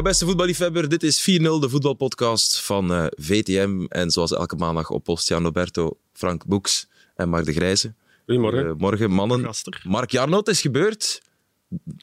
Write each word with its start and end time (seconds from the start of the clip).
Dag 0.00 0.08
beste 0.08 0.26
voetballiefhebber, 0.26 0.88
dit 0.88 1.02
is 1.02 1.20
4-0, 1.20 1.42
de 1.42 1.68
voetbalpodcast 1.68 2.60
van 2.60 2.92
eh, 2.92 3.06
VTM. 3.10 3.84
En 3.88 4.10
zoals 4.10 4.32
elke 4.32 4.56
maandag 4.56 4.90
op 4.90 5.04
post 5.04 5.28
Jan 5.28 5.42
Roberto, 5.42 5.98
Frank 6.12 6.46
Boeks 6.46 6.88
en 7.14 7.28
Mark 7.28 7.44
de 7.44 7.52
Grijze. 7.52 7.94
Goedemorgen. 8.24 8.66
Eh, 8.66 8.72
morgen, 8.76 9.10
mannen. 9.10 9.44
Gaster. 9.44 9.80
Mark 9.84 10.10
Jarno, 10.10 10.36
het 10.36 10.48
is 10.48 10.60
gebeurd. 10.60 11.22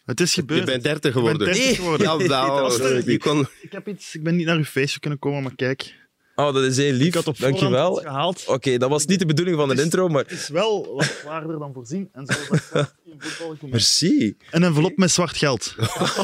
Het 0.06 0.20
is 0.20 0.34
gebeurd. 0.34 0.60
Je 0.60 0.66
bent 0.66 0.84
30 0.84 0.96
Ik 0.96 1.02
ben 1.02 1.12
geworden. 1.12 1.54
30 1.54 1.76
geworden. 1.76 2.08
Jawel, 2.08 3.10
je 3.10 3.18
kon... 3.18 3.48
Ik, 3.62 3.72
heb 3.72 3.88
iets, 3.88 4.16
ik 4.16 4.24
ben 4.24 4.36
niet 4.36 4.46
naar 4.46 4.58
uw 4.58 4.64
feestje 4.64 5.00
kunnen 5.00 5.20
komen, 5.20 5.44
maar 5.44 5.56
kijk. 5.56 5.96
Oh, 6.40 6.54
dat 6.54 6.64
is 6.64 6.78
heel 6.78 6.94
lief. 6.94 7.08
Ik 7.08 7.14
had 7.14 7.28
op 7.28 7.38
voorhand 7.38 7.60
Dankjewel. 7.60 8.34
Oké, 8.46 8.78
dat 8.78 8.90
was 8.90 9.06
niet 9.06 9.20
de 9.20 9.26
bedoeling 9.26 9.58
van 9.58 9.70
de 9.76 9.82
intro, 9.84 10.08
maar 10.08 10.22
Het 10.24 10.32
is 10.32 10.50
wel 10.50 10.94
wat 10.96 11.18
zwaarder 11.22 11.60
dan 11.60 11.74
voorzien. 11.74 12.10
En 12.14 12.26
zoals 12.26 12.48
dat 12.50 12.60
gaat 12.72 12.94
in 13.12 13.16
voetbal. 13.20 13.70
merci. 13.70 14.38
Een 14.52 14.64
envelop 14.64 14.98
met 14.98 15.12
zwart 15.12 15.38
geld. 15.38 15.76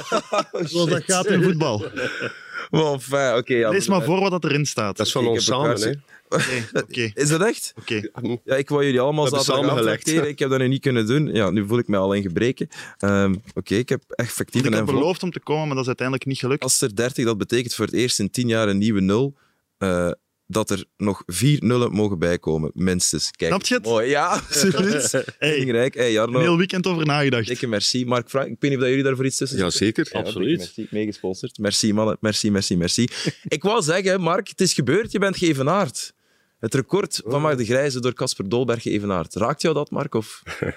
Zoals 0.64 0.90
dat 0.90 1.04
gaat 1.04 1.26
in 1.26 1.44
voetbal. 1.44 1.86
Maar 2.72 2.84
enfin, 2.94 3.36
oké. 3.38 3.54
ja. 3.54 3.70
Lees 3.70 3.88
maar 3.88 4.04
voor 4.04 4.20
wat 4.20 4.32
dat 4.32 4.44
erin 4.44 4.66
staat. 4.66 4.98
Dat 4.98 5.06
is 5.06 5.12
van 5.12 5.23
Ik 5.23 5.30
ons 5.30 5.46
heb 5.46 5.56
samen, 5.56 5.82
hè. 5.82 7.12
Is 7.14 7.30
dat 7.30 7.42
echt? 7.42 7.73
oké. 7.80 8.02
Ja, 8.44 8.56
ik 8.56 8.70
wou 8.70 8.84
jullie 8.86 9.00
allemaal 9.00 9.28
samengelegd. 9.28 9.84
trakteren. 10.06 10.28
Ik 10.30 10.40
heb 10.40 10.50
dat 10.50 10.59
nu 10.59 10.68
niet 10.68 10.82
kunnen 10.82 11.06
doen. 11.08 11.28
Ja, 11.34 11.50
nu 11.50 11.68
voel 11.68 11.78
ik 11.78 11.88
me 11.88 11.98
al 11.98 12.14
in 12.14 12.22
gebreken. 12.22 12.68
Ehm, 12.98 13.36
Oké, 13.54 13.76
ik 13.76 13.90
heb 13.90 14.04
effectief 14.08 14.62
Ik 14.62 14.68
een 14.68 14.72
had 14.73 14.82
envelop. 14.82 15.00
beloofd 15.02 15.23
om 15.23 15.32
te 15.32 15.40
komen, 15.40 15.62
maar 15.66 15.72
dat 15.72 15.82
is 15.82 15.88
uiteindelijk 15.88 16.28
niet 16.28 16.40
gelukt. 16.40 16.64
Als 16.64 16.82
er 16.82 16.95
30, 16.95 17.26
dat 17.26 17.38
betekent 17.38 17.73
voor 17.73 17.86
het 17.86 17.94
eerst 17.94 18.20
in 18.20 18.30
10 18.32 18.48
jaar 18.48 18.68
een 18.68 18.78
nieuwe 18.78 19.02
nul. 19.02 19.36
Eh, 19.84 20.12
dat 20.48 20.70
er 20.70 20.86
nog 20.98 21.23
vier 21.26 21.58
nullen 21.64 21.92
mogen 21.92 22.20
bijkomen, 22.20 22.72
minstens. 22.73 23.32
Kijk, 23.32 23.52
Snap 23.52 23.66
je 23.66 23.76
het? 23.76 23.84
Mooi, 23.86 24.09
ja, 24.09 24.28
absoluut. 24.38 25.12
Hey, 25.40 25.52
Belangrijk. 25.52 25.94
Hey, 25.94 26.06
een 26.06 26.12
Jarno, 26.12 26.40
heel 26.40 26.58
weekend 26.58 26.88
over 26.88 27.06
nagedacht. 27.06 27.48
dikke 27.48 27.68
merci. 27.68 28.06
Mark 28.06 28.30
Frank, 28.30 28.48
ik 28.48 28.56
weet 28.59 28.72
niet 28.72 28.80
of 28.80 28.86
jullie 28.88 29.04
daarvoor 29.04 29.26
iets 29.26 29.38
tussen 29.38 29.58
Ja, 29.58 29.70
zitten. 29.70 29.88
zeker. 30.04 30.08
Ja, 30.17 30.20
Absoluut. 30.26 30.58
Merci, 30.58 30.88
meegesponsord. 30.92 31.58
Merci, 31.58 31.94
mannen. 31.94 32.17
Merci, 32.20 32.52
merci, 32.52 32.78
merci. 32.78 33.08
ik 33.48 33.64
wou 33.64 33.81
zeggen, 33.81 34.22
Mark, 34.22 34.48
het 34.48 34.61
is 34.61 34.73
gebeurd. 34.73 35.11
Je 35.11 35.20
bent 35.20 35.38
geëvenaard. 35.38 36.14
Het 36.59 36.73
record 36.73 37.22
van 37.26 37.42
Mark 37.42 37.58
de 37.58 37.66
Grijze 37.66 38.00
door 38.00 38.14
Casper 38.14 38.50
Dolberg 38.50 38.81
geëvenaard. 38.81 39.36
Raakt 39.36 39.61
jou 39.61 39.73
dat, 39.73 39.89
Mark? 39.92 40.16
Of 40.16 40.42
daar 40.44 40.76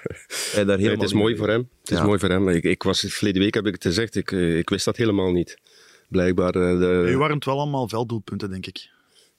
Nee, 0.65 0.65
helemaal 0.75 0.89
het 0.91 1.01
is 1.03 1.13
mooi 1.13 1.27
mee? 1.27 1.37
voor 1.37 1.47
hem. 1.49 1.69
Het 1.81 1.91
is 1.91 1.97
Ja. 1.97 2.03
mooi 2.05 2.19
voor 2.19 2.29
hem. 2.29 2.49
Ik, 2.49 2.63
ik 2.63 2.83
was, 2.83 2.99
verleden 3.07 3.41
week 3.41 3.53
heb 3.53 3.65
ik 3.67 3.73
het 3.73 3.83
gezegd, 3.83 4.15
ik, 4.15 4.31
eh, 4.31 4.57
ik 4.57 4.69
wist 4.69 4.85
dat 4.85 4.97
helemaal 4.97 5.31
niet. 5.31 5.57
Blijkbaar. 6.09 6.55
eh, 6.55 6.79
de, 6.79 7.01
Nu 7.05 7.17
waren 7.17 7.35
het 7.35 7.45
wel 7.45 7.59
allemaal 7.59 7.87
velddoelpunten, 7.87 8.49
denk 8.49 8.65
ik. 8.65 8.89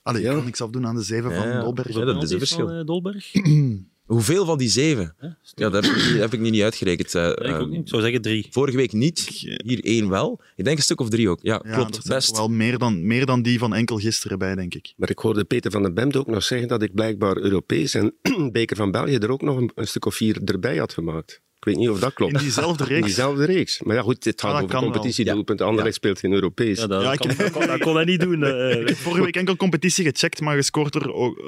Allee, 0.08 0.22
Ja. 0.22 0.28
ik 0.30 0.34
kan 0.36 0.44
niks 0.44 0.60
afdoen 0.60 0.86
aan 0.86 0.94
de 0.94 1.02
zeven 1.02 1.30
Ja, 1.30 1.36
van. 1.52 1.60
Dolberg. 1.60 1.88
Ja, 1.88 1.92
dat 1.92 1.94
is 1.94 1.96
een 1.98 2.04
Penalties 2.06 2.38
verschil. 2.38 2.66
van, 2.66 2.76
eh, 2.76 2.84
Dolberg? 2.84 3.32
Hoeveel 4.06 4.44
van 4.44 4.58
die 4.58 4.68
zeven? 4.68 5.14
Ja, 5.54 5.68
dat 5.70 5.72
heb 5.84 5.84
ik, 5.84 5.96
niet- 6.10 6.18
heb 6.20 6.32
ik 6.32 6.40
niet 6.40 6.62
uitgerekend. 6.62 7.14
eh, 7.14 7.22
Ja, 7.22 7.30
ik 7.30 7.38
eh, 7.42 7.60
ook 7.60 7.68
niet. 7.68 7.80
Ik 7.80 7.88
zou 7.88 8.02
zeggen 8.02 8.22
drie. 8.22 8.46
Vorige 8.50 8.76
week 8.76 8.92
niet, 8.92 9.18
Ik, 9.28 9.60
hier 9.64 9.84
één 9.84 10.08
wel. 10.08 10.40
Ik 10.56 10.64
denk 10.64 10.76
een 10.76 10.82
stuk 10.82 11.00
of 11.00 11.08
drie 11.08 11.28
ook. 11.28 11.38
Ja, 11.42 11.62
Ja, 11.66 11.74
klopt. 11.74 12.06
Best. 12.08 12.36
wel 12.36 12.48
meer 12.48 12.78
dan, 12.78 13.06
meer 13.06 13.26
dan 13.26 13.42
die 13.42 13.58
van 13.58 13.74
enkel 13.74 13.96
gisteren 13.98 14.38
bij, 14.38 14.54
denk 14.54 14.74
ik. 14.74 14.92
Maar 14.96 15.10
ik 15.10 15.18
hoorde 15.18 15.44
Peter 15.44 15.70
van 15.70 15.82
den 15.82 15.94
Bemt 15.94 16.16
ook 16.16 16.26
nog 16.26 16.42
zeggen 16.42 16.68
dat 16.68 16.82
ik 16.82 16.94
blijkbaar 16.94 17.36
Europees 17.36 17.94
en 17.94 18.14
Beker 18.52 18.76
van 18.76 18.90
België 18.90 19.14
er 19.16 19.30
ook 19.30 19.42
nog 19.42 19.56
een, 19.56 19.70
een 19.74 19.86
stuk 19.86 20.04
of 20.04 20.14
vier 20.14 20.42
erbij 20.44 20.76
had 20.76 20.92
gemaakt. 20.92 21.40
Ik 21.58 21.64
weet 21.64 21.76
niet 21.76 21.88
of 21.88 22.00
dat 22.00 22.12
klopt. 22.12 22.32
In 22.32 22.38
diezelfde 22.38 22.84
In 22.84 22.88
reeks. 22.90 23.04
diezelfde 23.04 23.44
reeks. 23.44 23.80
Maar 23.82 23.96
ja, 23.96 24.02
goed, 24.02 24.24
het 24.24 24.40
gaat 24.40 24.52
Ah, 24.54 24.62
over 24.62 24.76
competitiedoelpunten. 24.76 25.66
Anderlecht 25.66 25.94
speelt 25.96 26.18
geen 26.18 26.32
Europees. 26.32 26.78
Ja, 26.78 26.86
dat, 26.86 27.02
Ja, 27.02 27.14
kan, 27.14 27.30
dat, 27.36 27.50
kon, 27.50 27.66
dat 27.66 27.78
kon 27.80 27.94
hij 27.94 28.04
niet 28.04 28.20
doen. 28.20 28.44
eh. 28.44 28.80
Ik 28.80 28.88
heb 28.88 28.96
vorige 28.96 29.22
week 29.24 29.36
enkel 29.36 29.56
competitie 29.56 30.04
gecheckt, 30.04 30.40
maar 30.40 30.56
gescoord 30.56 30.94
er 30.94 31.12
ook, 31.12 31.38
eh, 31.38 31.44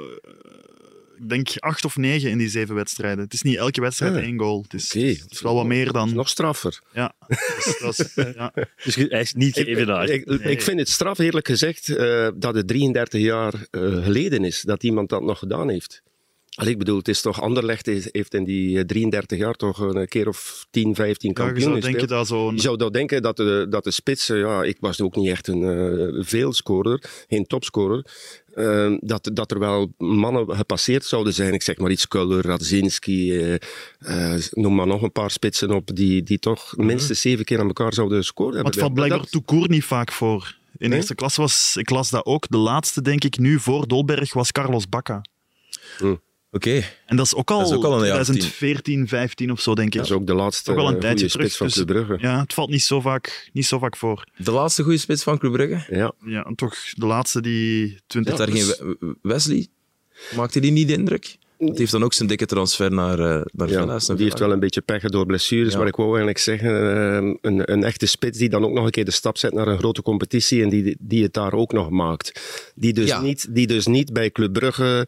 ik 1.21 1.29
denk 1.29 1.49
acht 1.59 1.85
of 1.85 1.97
negen 1.97 2.29
in 2.29 2.37
die 2.37 2.49
zeven 2.49 2.75
wedstrijden. 2.75 3.23
Het 3.23 3.33
is 3.33 3.41
niet 3.41 3.55
elke 3.57 3.81
wedstrijd 3.81 4.15
Ah. 4.15 4.21
één 4.21 4.39
goal. 4.39 4.61
Het 4.61 4.73
is, 4.73 4.93
het 4.93 5.31
is 5.31 5.41
wel 5.41 5.55
wat 5.55 5.65
meer 5.65 5.91
dan... 5.91 6.07
is 6.07 6.13
nog 6.13 6.29
straffer. 6.29 6.79
Ja, 6.93 7.13
dus 7.27 7.77
dat 7.79 7.99
is, 7.99 8.13
ja. 8.35 8.53
Dus 8.83 8.95
hij 8.95 9.21
is 9.21 9.33
niet 9.33 9.57
Ik, 9.57 9.65
geëvenaard. 9.65 10.09
ik, 10.09 10.25
Nee. 10.25 10.39
ik 10.39 10.61
vind 10.61 10.79
het 10.79 10.89
straf, 10.89 11.17
eerlijk 11.19 11.47
gezegd, 11.47 11.89
eh, 11.89 12.27
dat 12.35 12.55
het 12.55 12.67
33 12.67 13.21
jaar 13.21 13.53
eh, 13.71 14.03
geleden 14.03 14.43
is 14.45 14.61
dat 14.61 14.83
iemand 14.83 15.09
dat 15.09 15.21
nog 15.21 15.39
gedaan 15.39 15.69
heeft. 15.69 16.01
Ik 16.51 16.77
bedoel, 16.77 16.97
het 16.97 17.07
is 17.07 17.21
toch 17.21 17.41
Anderlecht 17.41 17.85
heeft 18.11 18.33
in 18.33 18.43
die 18.43 18.77
eh, 18.77 18.83
33 18.85 19.37
jaar 19.37 19.53
toch 19.53 19.79
een 19.79 20.07
keer 20.07 20.27
of 20.27 20.65
10, 20.71 20.95
15 20.95 21.31
Ja, 21.33 21.43
je 21.43 21.45
kampioen 21.45 21.69
zou 21.69 21.79
denken 21.91 22.07
dat 22.07 22.27
zo'n... 22.27 22.55
Je 22.55 22.61
zou 22.61 22.77
dat 22.77 22.93
denken 22.93 23.21
dat 23.21 23.37
de, 23.37 23.65
dat 23.69 23.83
de 23.83 23.91
spits, 23.91 24.29
eh, 24.29 24.39
ja, 24.39 24.63
ik 24.63 24.77
was 24.79 25.01
ook 25.01 25.15
niet 25.15 25.29
echt 25.29 25.47
een 25.47 25.63
eh 25.63 26.23
veelscorer, 26.25 27.03
geen 27.29 27.45
topscorer, 27.45 28.05
eh, 28.53 28.93
dat, 28.99 29.29
dat 29.33 29.51
er 29.51 29.59
wel 29.59 29.93
mannen 29.97 30.55
gepasseerd 30.55 31.05
zouden 31.05 31.33
zijn. 31.33 31.53
Ik 31.53 31.61
zeg 31.61 31.77
maar 31.77 31.91
iets, 31.91 32.07
Kuller, 32.07 32.45
Radzinski, 32.45 33.37
eh, 33.39 33.53
eh, 34.33 34.41
noem 34.51 34.75
maar 34.75 34.87
nog 34.87 35.01
een 35.01 35.11
paar 35.11 35.31
spitsen 35.31 35.71
op, 35.71 35.95
die, 35.95 36.23
die 36.23 36.39
toch 36.39 36.77
minstens 36.77 37.21
zeven 37.21 37.45
keer 37.45 37.59
aan 37.59 37.67
elkaar 37.67 37.93
zouden 37.93 38.17
Maar 38.35 38.45
hebben. 38.45 38.65
het 38.65 38.75
valt 38.79 38.93
blijkbaar 38.93 39.25
Dat- 39.31 39.45
court 39.45 39.69
niet 39.69 39.83
vaak 39.85 40.11
voor. 40.11 40.55
In 40.77 40.89
Nee? 40.89 40.97
eerste 40.97 41.15
klas 41.15 41.35
was, 41.35 41.75
ik 41.77 41.89
las 41.89 42.09
dat 42.09 42.25
ook, 42.25 42.45
de 42.49 42.57
laatste 42.57 43.01
denk 43.01 43.23
ik 43.23 43.37
nu 43.37 43.59
voor 43.59 43.87
Dolberg 43.87 44.33
was 44.33 44.51
Carlos 44.51 44.89
Bacca. 44.89 45.21
Oké. 46.51 46.83
En 47.05 47.15
dat 47.15 47.25
is 47.25 47.35
ook 47.35 47.51
al, 47.51 47.59
Dat 47.59 47.69
is 47.69 47.75
ook 47.75 47.83
al 47.83 47.99
een 48.01 48.07
jaar 48.07 48.19
of 48.19 48.25
tien. 48.25 48.35
2014, 48.35 49.07
15 49.07 49.51
of 49.51 49.61
zo, 49.61 49.75
denk 49.75 49.87
ik. 49.87 49.93
Dat 49.93 50.05
is 50.05 50.11
ook 50.11 50.27
de 50.27 50.33
laatste 50.33 50.71
Ook 50.71 50.77
wel 50.77 50.87
een 50.87 50.93
eh, 50.93 50.99
tijdje 50.99 51.29
goede 51.29 51.49
spits 51.49 51.55
terug, 51.57 51.73
van 51.75 51.85
dus- 51.85 51.93
Club 51.95 52.05
Brugge. 52.07 52.27
Ja, 52.27 52.39
het 52.41 52.53
valt 52.53 52.69
niet 52.69 52.83
zo 52.83 53.01
vaak, 53.01 53.49
niet 53.53 53.65
zo 53.65 53.79
vaak 53.79 53.97
voor. 53.97 54.25
De 54.37 54.51
laatste 54.51 54.83
goede 54.83 54.97
spits 54.97 55.23
van 55.23 55.37
Club 55.37 55.51
Brugge? 55.51 55.95
Ja. 55.95 56.11
Ja, 56.25 56.43
en 56.43 56.55
toch 56.55 56.75
de 56.93 57.05
laatste 57.05 57.41
die 57.41 57.99
20 58.07 58.33
Is 58.33 58.39
daar 58.39 58.49
geen 58.49 58.65
We- 58.99 59.15
Wesley? 59.21 59.67
Maakte 60.35 60.59
die 60.59 60.71
niet 60.71 60.87
de 60.87 60.93
indruk? 60.93 61.37
Het 61.57 61.77
heeft 61.77 61.91
dan 61.91 62.03
ook 62.03 62.13
zijn 62.13 62.27
dikke 62.27 62.45
transfer 62.45 62.91
naar, 62.91 63.19
eh 63.19 63.41
naar 63.51 63.69
Ja, 63.69 63.97
die 63.97 64.23
heeft 64.23 64.39
wel 64.39 64.51
een 64.51 64.59
beetje 64.59 64.81
pech 64.81 65.01
door 65.03 65.25
blessures, 65.25 65.71
Ja. 65.71 65.77
maar 65.77 65.87
ik 65.87 65.95
wou 65.95 66.07
eigenlijk 66.09 66.37
zeggen, 66.37 66.69
eh, 66.71 67.33
een, 67.41 67.71
een 67.71 67.83
echte 67.83 68.05
spits 68.05 68.37
die 68.37 68.49
dan 68.49 68.63
ook 68.65 68.71
nog 68.71 68.85
een 68.85 68.91
keer 68.91 69.05
de 69.05 69.11
stap 69.11 69.37
zet 69.37 69.53
naar 69.53 69.67
een 69.67 69.77
grote 69.77 70.01
competitie 70.01 70.63
en 70.63 70.69
die, 70.69 70.97
die 70.99 71.23
het 71.23 71.33
daar 71.33 71.53
ook 71.53 71.71
nog 71.73 71.89
maakt. 71.89 72.41
Die 72.75 72.93
dus, 72.93 73.07
Ja. 73.07 73.21
niet, 73.21 73.47
die 73.55 73.67
dus 73.67 73.85
niet 73.87 74.13
bij 74.13 74.31
Club 74.31 74.53
Brugge 74.53 75.07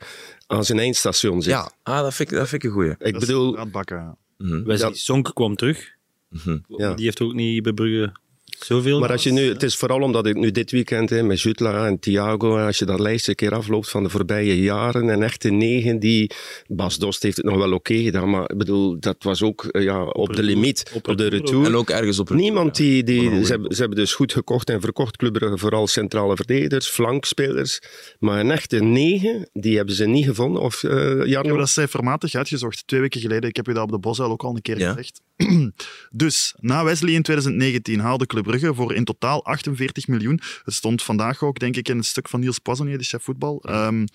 aan 0.53 0.65
zijn 0.65 0.79
eindstation 0.79 1.41
zit. 1.41 1.53
Ja, 1.53 1.71
ah, 1.83 2.01
dat, 2.01 2.13
vind 2.13 2.31
ik, 2.31 2.37
dat 2.37 2.47
vind 2.49 2.63
ik 2.63 2.69
een 2.69 2.75
goeie. 2.75 2.91
Ik 2.91 3.11
Dat 3.11 3.19
bedoel, 3.19 3.57
ja. 3.85 4.17
Mhm. 4.37 4.63
Wesley 4.63 4.89
Ja. 4.89 4.95
Sonk 4.95 5.31
kwam 5.33 5.55
terug. 5.55 5.91
Mhm. 6.29 6.57
Ja. 6.67 6.93
Die 6.93 7.05
heeft 7.05 7.21
ook 7.21 7.33
niet 7.33 7.63
bij 7.63 7.73
Brugge 7.73 8.11
zoveel. 8.59 8.99
maar 8.99 9.11
als 9.11 9.23
je 9.23 9.31
nu, 9.31 9.47
het 9.49 9.63
is 9.63 9.75
vooral 9.75 10.01
omdat 10.01 10.25
ik 10.25 10.35
nu 10.35 10.51
dit 10.51 10.71
weekend 10.71 11.09
hè, 11.09 11.23
met 11.23 11.41
Jutla 11.41 11.87
en 11.87 11.99
Thiago, 11.99 12.57
als 12.57 12.77
je 12.77 12.85
dat 12.85 12.99
lijstje 12.99 13.29
een 13.29 13.35
keer 13.37 13.53
afloopt 13.53 13.89
van 13.89 14.03
de 14.03 14.09
voorbije 14.09 14.61
jaren, 14.61 15.09
en 15.09 15.23
echte 15.23 15.49
negen 15.49 15.99
die, 15.99 16.31
Bas 16.67 16.97
Dost 16.97 17.23
heeft 17.23 17.37
het 17.37 17.45
nog 17.45 17.57
wel 17.57 17.73
oké 17.73 17.93
gedaan, 17.95 18.29
maar 18.29 18.49
ik 18.51 18.57
bedoel, 18.57 18.99
dat 18.99 19.15
was 19.19 19.41
ook 19.41 19.65
eh, 19.65 19.83
ja, 19.83 20.03
op, 20.03 20.35
de 20.35 20.43
limiet, 20.43 20.91
Op 20.93 21.07
op, 21.07 21.17
de 21.17 21.27
retour. 21.27 21.65
En 21.65 21.75
ook 21.75 21.89
ergens 21.89 22.19
op 22.19 22.29
een... 22.29 22.35
Niemand 22.35 22.75
die, 22.75 23.03
die 23.03 23.45
ze, 23.45 23.51
hebben, 23.51 23.73
ze 23.75 23.79
hebben 23.79 23.99
dus 23.99 24.13
goed 24.13 24.33
gekocht 24.33 24.69
en 24.69 24.81
verkocht, 24.81 25.17
Club 25.17 25.33
Brugge, 25.33 25.57
vooral 25.57 25.87
centrale 25.87 26.35
verdedigers, 26.35 26.87
flankspelers. 26.87 27.79
Maar 28.19 28.39
een 28.39 28.51
echte 28.51 28.79
negen, 28.83 29.49
die 29.53 29.75
hebben 29.77 29.95
ze 29.95 30.05
niet 30.05 30.25
gevonden. 30.25 30.61
Of 30.61 30.83
Ik 30.83 31.25
Jarno? 31.25 31.49
heb 31.49 31.57
dat 31.57 31.69
cijfermatig 31.69 32.35
uitgezocht, 32.35 32.87
twee 32.87 32.99
weken 32.99 33.21
geleden. 33.21 33.49
Ik 33.49 33.55
heb 33.55 33.67
u 33.67 33.73
dat 33.73 33.83
op 33.83 33.91
de 33.91 33.99
Bosuil 33.99 34.29
ook 34.29 34.43
al 34.43 34.55
een 34.55 34.61
keer 34.61 34.79
Ja. 34.79 34.89
gezegd. 34.93 35.21
dus, 36.11 36.55
na 36.59 36.83
Wesley 36.83 37.13
in 37.13 37.21
2019 37.21 37.99
haalde 37.99 38.25
Club 38.25 38.45
Brugge 38.57 38.75
voor 38.75 38.93
in 38.93 39.03
totaal 39.03 39.45
48 39.45 40.07
miljoen. 40.07 40.39
Het 40.63 40.73
stond 40.73 41.03
vandaag 41.03 41.43
ook, 41.43 41.59
denk 41.59 41.75
ik, 41.75 41.89
in 41.89 41.97
een 41.97 42.03
stuk 42.03 42.29
van 42.29 42.39
Niels 42.39 42.59
Poissonnier, 42.59 42.97
de 42.97 43.03
chef 43.03 43.23
voetbal. 43.23 43.61
Ehm 43.63 44.05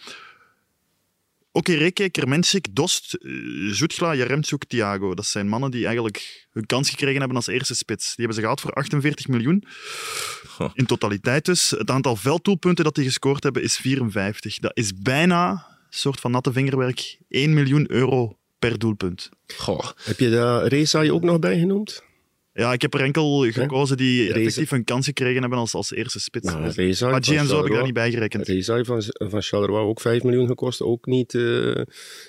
Oké, 1.53 1.73
Reke, 1.75 2.11
Kermenschik, 2.11 2.67
Dost, 2.71 3.15
eh, 3.15 3.33
Zoetgla, 3.71 4.15
Jaremtsuk, 4.15 4.65
Thiago. 4.65 5.15
Dat 5.15 5.27
zijn 5.27 5.49
mannen 5.49 5.71
die 5.71 5.85
eigenlijk 5.85 6.47
hun 6.53 6.67
kans 6.67 6.91
gekregen 6.91 7.19
hebben 7.19 7.37
als 7.37 7.47
eerste 7.47 7.75
spits. 7.75 8.05
Die 8.05 8.15
hebben 8.17 8.35
ze 8.35 8.41
gehaald 8.41 8.61
voor 8.61 8.73
48 8.73 9.29
miljoen. 9.29 9.65
In 10.75 10.87
totaliteit 10.87 11.45
dus. 11.45 11.71
Het 11.71 11.91
aantal 11.91 12.17
velddoelpunten 12.17 12.85
dat 12.85 12.95
die 12.95 13.05
gescoord 13.05 13.43
hebben 13.43 13.63
is 13.63 13.77
54. 13.77 14.59
Dat 14.59 14.77
is 14.77 14.93
bijna, 14.95 15.51
een 15.51 15.87
soort 15.91 16.21
van 16.21 16.31
natte 16.31 16.53
vingerwerk, 16.53 17.19
1 17.29 17.55
miljoen 17.55 17.91
euro 17.91 18.39
per 18.59 18.79
doelpunt. 18.79 19.29
Goh. 19.57 19.91
Heb 20.05 20.19
je 20.19 20.31
daar 20.31 20.67
Reza 20.67 21.09
ook 21.09 21.23
nog 21.23 21.39
bij 21.39 21.59
genoemd? 21.59 22.07
Ja, 22.59 22.73
ik 22.73 22.83
heb 22.83 22.95
er 22.95 23.01
enkel 23.01 23.51
gekozen 23.51 23.97
die 23.97 24.23
Reza. 24.23 24.35
effectief 24.35 24.71
een 24.71 24.85
kans 24.85 25.07
gekregen 25.07 25.41
hebben 25.41 25.59
als, 25.59 25.75
als 25.75 25.93
eerste 25.93 26.21
spits. 26.21 26.47
Nou, 26.47 26.69
Reza 26.69 27.11
van 27.11 27.37
en 27.37 27.47
zo 27.47 27.57
heb 27.57 27.67
ik 27.67 27.73
daar 27.73 27.85
niet 27.85 27.95
bij 27.95 28.11
gerekend. 28.11 28.47
Reza 28.47 28.85
van, 28.85 29.03
van 29.19 29.43
Charleroi 29.43 29.85
ook 29.85 30.01
5 30.01 30.23
miljoen 30.23 30.47
gekost. 30.47 30.83
Ook 30.83 31.07
niet... 31.07 31.35
eh, 31.35 31.83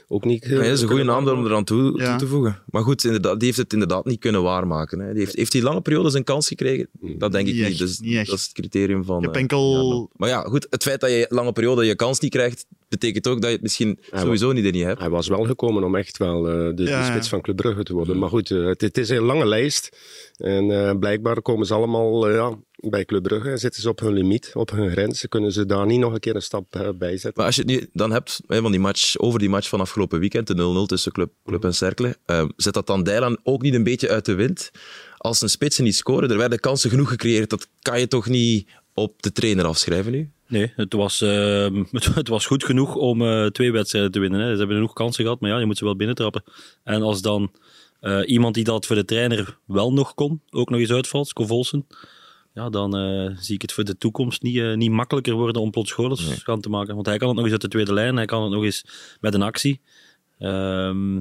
ook 0.07 0.25
niet 0.25 0.45
Ja, 0.45 0.55
dat 0.55 0.65
is 0.65 0.81
een 0.81 0.87
goede 0.87 1.03
naam 1.03 1.27
om 1.27 1.45
eraan 1.45 1.63
toe, 1.63 1.97
toe 1.97 2.15
te 2.15 2.27
voegen. 2.27 2.61
Maar 2.65 2.83
goed, 2.83 3.03
inderdaad, 3.03 3.37
die 3.37 3.45
heeft 3.45 3.57
het 3.57 3.73
inderdaad 3.73 4.05
niet 4.05 4.19
kunnen 4.19 4.43
waarmaken. 4.43 4.99
Hè. 4.99 5.11
Die 5.11 5.19
heeft, 5.19 5.35
heeft 5.35 5.53
hij 5.53 5.61
lange 5.61 5.81
periodes 5.81 6.13
een 6.13 6.23
kans 6.23 6.47
gekregen? 6.47 6.89
Dat 7.17 7.31
denk 7.31 7.47
ik 7.47 7.53
Niet 7.53 7.61
niet. 7.61 7.71
echt, 7.71 7.79
Dus 7.79 7.99
niet. 7.99 8.27
Dat 8.27 8.37
is 8.37 8.43
het 8.43 8.53
criterium 8.53 9.03
van... 9.03 9.17
Ik 9.17 9.23
heb 9.23 9.33
eh, 9.33 9.41
enkel-. 9.41 10.09
Maar 10.15 10.29
ja, 10.29 10.41
goed, 10.41 10.67
het 10.69 10.83
feit 10.83 10.99
dat 10.99 11.09
je 11.09 11.25
lange 11.29 11.51
periode 11.51 11.85
je 11.85 11.95
kans 11.95 12.19
niet 12.19 12.31
krijgt, 12.31 12.65
betekent 12.89 13.27
ook 13.27 13.39
dat 13.41 13.49
je 13.49 13.55
het 13.55 13.61
misschien 13.61 13.99
sowieso 14.11 14.51
niet 14.51 14.65
in 14.65 14.73
je 14.73 14.85
hebt. 14.85 14.99
Hij 14.99 15.09
was 15.09 15.27
wel 15.27 15.43
gekomen 15.43 15.83
om 15.83 15.95
echt 15.95 16.17
wel 16.17 16.49
eh, 16.49 16.75
de, 16.75 17.03
spits 17.03 17.29
van 17.29 17.41
Club 17.41 17.55
Brugge 17.55 17.83
te 17.83 17.93
worden. 17.93 18.17
Maar 18.19 18.29
goed, 18.29 18.49
het, 18.49 18.81
het 18.81 18.97
is 18.97 19.09
een 19.09 19.23
lange 19.23 19.45
lijst. 19.45 19.97
En 20.37 20.71
eh, 20.71 20.99
blijkbaar 20.99 21.41
komen 21.41 21.65
ze 21.65 21.73
allemaal 21.73 22.27
eh, 22.27 22.35
ja, 22.35 22.57
bij 22.89 23.05
Club 23.05 23.23
Brugge 23.23 23.49
en 23.49 23.57
zitten 23.57 23.81
ze 23.81 23.89
op 23.89 23.99
hun 23.99 24.13
limiet, 24.13 24.51
op 24.53 24.71
hun 24.71 24.91
grens. 24.91 25.27
Kunnen 25.29 25.51
ze 25.51 25.65
daar 25.65 25.85
niet 25.85 25.99
nog 25.99 26.13
een 26.13 26.19
keer 26.19 26.35
een 26.35 26.41
stap 26.41 26.75
eh, 26.75 26.89
bij 26.95 27.11
zetten. 27.11 27.33
Maar 27.35 27.45
als 27.45 27.55
je 27.55 27.61
het 27.61 27.71
nu 27.71 27.89
dan 27.93 28.11
hebt 28.11 28.39
van 28.47 28.71
die 28.71 28.79
match, 28.79 29.17
over 29.17 29.39
die 29.39 29.49
match 29.49 29.69
van 29.69 29.79
afgelopen 29.79 30.19
weekend, 30.19 30.47
de 30.47 30.83
0-0 30.83 30.85
tussen 30.85 31.11
Club, 31.11 31.31
Club 31.45 31.63
en 31.63 31.73
Cercle, 31.73 32.15
zet 32.55 32.73
dat 32.73 32.87
dan 32.87 33.03
Dijlan 33.03 33.39
ook 33.43 33.61
niet 33.61 33.73
een 33.73 33.83
beetje 33.83 34.09
uit 34.09 34.25
de 34.25 34.33
wind? 34.33 34.71
als 35.19 35.41
een 35.41 35.49
spitsen 35.49 35.83
niet 35.83 35.95
scoren, 35.95 36.29
er 36.29 36.37
werden 36.37 36.59
kansen 36.59 36.89
genoeg 36.89 37.09
gecreëerd, 37.09 37.49
dat 37.49 37.67
kan 37.81 37.99
je 37.99 38.07
toch 38.07 38.27
niet 38.27 38.69
op 38.93 39.21
de 39.21 39.31
trainer 39.31 39.65
afschrijven 39.65 40.11
nu? 40.11 40.31
Nee, 40.47 40.73
het 40.75 40.93
was, 40.93 41.21
ehm, 41.21 41.83
het, 41.91 42.15
het 42.15 42.27
was 42.27 42.45
goed 42.45 42.63
genoeg 42.63 42.95
om 42.95 43.21
eh, 43.21 43.45
twee 43.45 43.71
wedstrijden 43.71 44.11
te 44.11 44.19
winnen. 44.19 44.39
Hè. 44.39 44.51
Ze 44.51 44.57
hebben 44.57 44.75
genoeg 44.75 44.93
kansen 44.93 45.23
gehad, 45.23 45.39
maar 45.39 45.49
ja, 45.49 45.59
je 45.59 45.65
moet 45.65 45.77
ze 45.77 45.83
wel 45.83 45.95
binnentrappen. 45.95 46.43
En 46.83 47.01
als 47.01 47.21
dan 47.21 47.51
eh, 47.99 48.21
iemand 48.25 48.55
die 48.55 48.63
dat 48.63 48.85
voor 48.85 48.95
de 48.95 49.05
trainer 49.05 49.57
wel 49.65 49.93
nog 49.93 50.13
kon, 50.13 50.41
ook 50.49 50.69
nog 50.69 50.79
eens 50.79 50.91
uitvalt, 50.91 51.27
Scovolsen, 51.27 51.87
ja, 52.53 52.69
dan 52.69 52.97
eh, 52.97 53.37
zie 53.37 53.55
ik 53.55 53.61
het 53.61 53.71
voor 53.71 53.83
de 53.83 53.97
toekomst 53.97 54.41
niet, 54.41 54.57
eh, 54.57 54.73
niet 54.73 54.91
makkelijker 54.91 55.33
worden 55.33 55.61
om 55.61 55.71
plots 55.71 55.91
goals 55.91 56.23
gaan 56.43 56.61
te 56.61 56.69
maken. 56.69 56.93
Want 56.95 57.05
hij 57.05 57.17
kan 57.17 57.27
het 57.27 57.35
nog 57.35 57.45
eens 57.45 57.53
uit 57.53 57.61
de 57.61 57.67
tweede 57.67 57.93
lijn, 57.93 58.15
hij 58.15 58.25
kan 58.25 58.43
het 58.43 58.51
nog 58.51 58.63
eens 58.63 58.85
met 59.19 59.33
een 59.33 59.41
actie. 59.41 59.81
Ehm, 60.37 61.15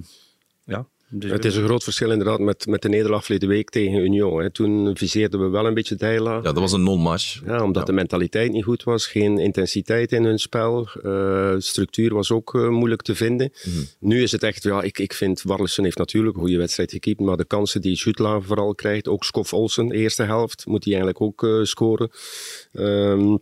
ja. 0.65 0.87
Dus 1.11 1.31
Het 1.31 1.45
is 1.45 1.57
een 1.57 1.65
groot 1.65 1.85
verschil 1.85 2.11
inderdaad 2.11 2.39
met, 2.39 2.67
met 2.67 2.83
de 2.83 2.89
nederlaag 2.89 3.25
verleden 3.25 3.49
week 3.49 3.71
tegen 3.71 3.99
Union. 3.99 4.41
Hè. 4.43 4.51
Toen 4.51 4.97
viseerden 4.97 5.41
we 5.41 5.49
wel 5.49 5.67
een 5.67 5.75
beetje 5.75 5.95
Deila. 5.95 6.35
Ja, 6.35 6.41
dat 6.41 6.59
was 6.59 6.73
een 6.73 6.83
non-match. 6.83 7.41
Ja, 7.47 7.63
omdat 7.63 7.77
Ja. 7.83 7.85
de 7.89 7.93
mentaliteit 7.93 8.53
niet 8.53 8.65
goed 8.65 8.83
was, 8.85 9.07
geen 9.07 9.39
intensiteit 9.39 10.13
in 10.13 10.25
hun 10.25 10.39
spel. 10.39 10.89
eh, 11.03 11.55
structuur 11.59 12.15
was 12.15 12.31
ook 12.33 12.55
eh, 12.55 12.69
moeilijk 12.69 13.03
te 13.03 13.15
vinden. 13.15 13.53
Mhm. 13.65 13.77
Nu 14.01 14.23
is 14.23 14.33
het 14.33 14.43
echt, 14.43 14.63
ja, 14.63 14.83
ik, 14.83 14.99
ik 14.99 15.13
vind 15.13 15.43
Warlesen 15.43 15.85
heeft 15.85 15.99
natuurlijk 15.99 16.35
een 16.35 16.41
goede 16.43 16.59
wedstrijd 16.59 16.91
gekiept, 16.93 17.21
maar 17.21 17.37
de 17.37 17.45
kansen 17.45 17.81
die 17.81 17.95
Jutla 17.97 18.41
vooral 18.41 18.75
krijgt, 18.75 19.09
ook 19.09 19.25
Skof 19.25 19.53
Olsen, 19.53 19.91
eerste 19.93 20.23
helft, 20.23 20.67
moet 20.67 20.85
hij 20.85 20.95
eigenlijk 20.95 21.23
ook 21.23 21.43
eh, 21.45 21.63
scoren. 21.63 22.11
Ehm, 22.73 23.37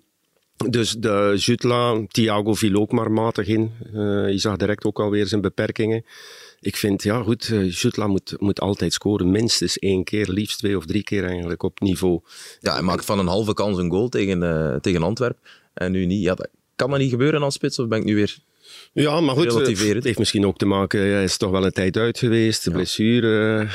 dus 0.71 0.93
de 0.99 1.33
Jutla, 1.37 2.05
Thiago 2.09 2.55
viel 2.55 2.81
ook 2.81 2.93
maar 2.93 3.11
matig 3.13 3.47
in. 3.47 3.73
Eh, 3.87 3.93
je 4.31 4.39
zag 4.39 4.57
direct 4.57 4.85
ook 4.85 5.01
alweer 5.01 5.27
zijn 5.27 5.41
beperkingen. 5.41 6.05
Ik 6.67 6.77
vind, 6.77 7.03
ja 7.03 7.23
goed, 7.23 7.49
eh, 7.53 7.71
Jutla 7.71 8.07
moet, 8.07 8.35
moet 8.39 8.61
altijd 8.61 8.93
scoren. 8.93 9.31
Minstens 9.31 9.79
één 9.79 10.05
keer, 10.05 10.29
liefst 10.29 10.59
twee 10.59 10.77
of 10.77 10.87
drie 10.87 11.03
keer 11.03 11.25
eigenlijk 11.25 11.63
op 11.63 11.81
niveau. 11.81 12.21
Ja, 12.61 12.73
hij 12.73 12.83
maakt 12.83 13.05
van 13.05 13.19
een 13.19 13.27
halve 13.27 13.55
kans 13.55 13.79
een 13.79 13.91
goal 13.91 14.09
tegen, 14.09 14.43
eh, 14.43 14.77
tegen 14.81 15.03
Antwerpen. 15.03 15.43
En 15.75 15.93
nu 15.93 16.05
niet. 16.07 16.23
Ja, 16.23 16.35
dat 16.35 16.49
kan 16.77 16.91
dat 16.91 16.99
niet 16.99 17.11
gebeuren 17.11 17.43
als 17.43 17.55
spits, 17.55 17.79
of 17.79 17.89
ben 17.89 17.99
ik 17.99 18.05
nu 18.05 18.15
weer... 18.15 18.37
Ja, 18.93 19.21
maar 19.21 19.35
goed, 19.35 19.45
Relativeren. 19.45 19.89
eh, 19.91 19.95
het 19.95 20.05
heeft 20.05 20.19
misschien 20.19 20.47
ook 20.47 20.57
te 20.57 20.67
maken, 20.67 21.01
hij 21.01 21.25
is 21.25 21.37
toch 21.37 21.51
wel 21.51 21.65
een 21.65 21.73
tijd 21.73 21.97
uit 21.97 22.19
geweest, 22.19 22.65
de 22.65 22.71
blessure. 22.71 23.69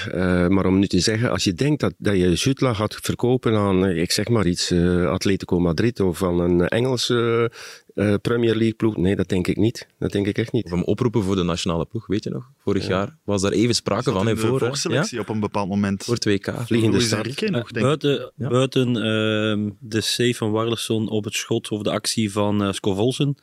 maar 0.50 0.66
om 0.66 0.80
nu 0.80 0.88
te 0.88 1.00
zeggen, 1.00 1.32
als 1.32 1.44
je 1.44 1.54
denkt 1.54 1.82
dat, 1.82 1.94
dat 1.98 2.16
je 2.16 2.32
Jutla 2.32 2.74
gaat 2.74 2.98
verkopen 3.02 3.56
aan, 3.56 3.86
ik 3.86 4.12
zeg 4.12 4.28
maar 4.28 4.46
iets, 4.48 4.72
eh, 4.72 5.06
Atletico 5.06 5.60
Madrid 5.60 6.00
of 6.00 6.24
aan 6.24 6.40
een 6.40 6.68
Engelse 6.68 7.52
eh, 7.96 8.14
Premier 8.22 8.56
League 8.56 8.74
ploeg, 8.74 8.98
nee, 8.98 9.16
dat 9.16 9.30
denk 9.30 9.48
ik 9.48 9.58
niet. 9.58 9.88
Dat 10.00 10.12
denk 10.12 10.28
ik 10.28 10.38
echt 10.38 10.52
niet. 10.52 10.66
Of 10.66 10.72
hem 10.72 10.84
oproepen 10.84 11.24
voor 11.24 11.36
de 11.36 11.44
nationale 11.44 11.86
ploeg, 11.86 12.08
weet 12.08 12.24
je 12.24 12.30
nog? 12.30 12.50
Vorig 12.58 12.88
jaar 12.88 13.18
was 13.24 13.42
daar 13.42 13.52
even 13.52 13.76
sprake 13.76 14.12
van. 14.12 14.28
in 14.30 14.36
de 14.36 14.42
voor, 14.42 15.20
op 15.20 15.30
een 15.30 15.40
bepaald 15.40 15.70
moment. 15.70 16.04
Voor 16.04 16.18
2K. 16.30 16.54
Vliegende 16.66 17.00
start. 17.00 17.26
Enrique 17.26 17.50
nog, 17.50 17.72
denk 17.72 17.76
ik. 17.76 17.82
buiten 17.82 18.32
Ja. 18.36 18.48
buiten 18.50 18.88
ehm, 18.96 19.70
de 19.80 20.02
save 20.02 20.34
van 20.34 20.52
Warleson 20.52 21.10
op 21.10 21.24
het 21.24 21.34
schot 21.34 21.70
of 21.72 21.82
de 21.82 21.92
actie 21.92 22.32
van 22.32 22.64
uh, 22.64 22.72
Scovolsen 22.72 23.38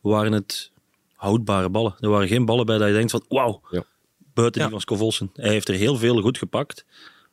waren 0.00 0.32
het 0.32 0.70
houdbare 1.14 1.68
ballen. 1.70 1.94
Er 2.00 2.08
waren 2.08 2.28
geen 2.28 2.44
ballen 2.44 2.66
bij 2.66 2.78
dat 2.78 2.88
je 2.88 2.94
denkt 2.94 3.10
van 3.10 3.24
wauw, 3.28 3.60
Ja. 3.70 3.84
buiten 4.34 4.60
Ja. 4.60 4.66
die 4.66 4.76
van 4.76 4.80
Scovolsen. 4.80 5.30
Hij 5.34 5.50
heeft 5.50 5.68
er 5.68 5.74
heel 5.74 5.96
veel 5.96 6.20
goed 6.20 6.38
gepakt, 6.38 6.84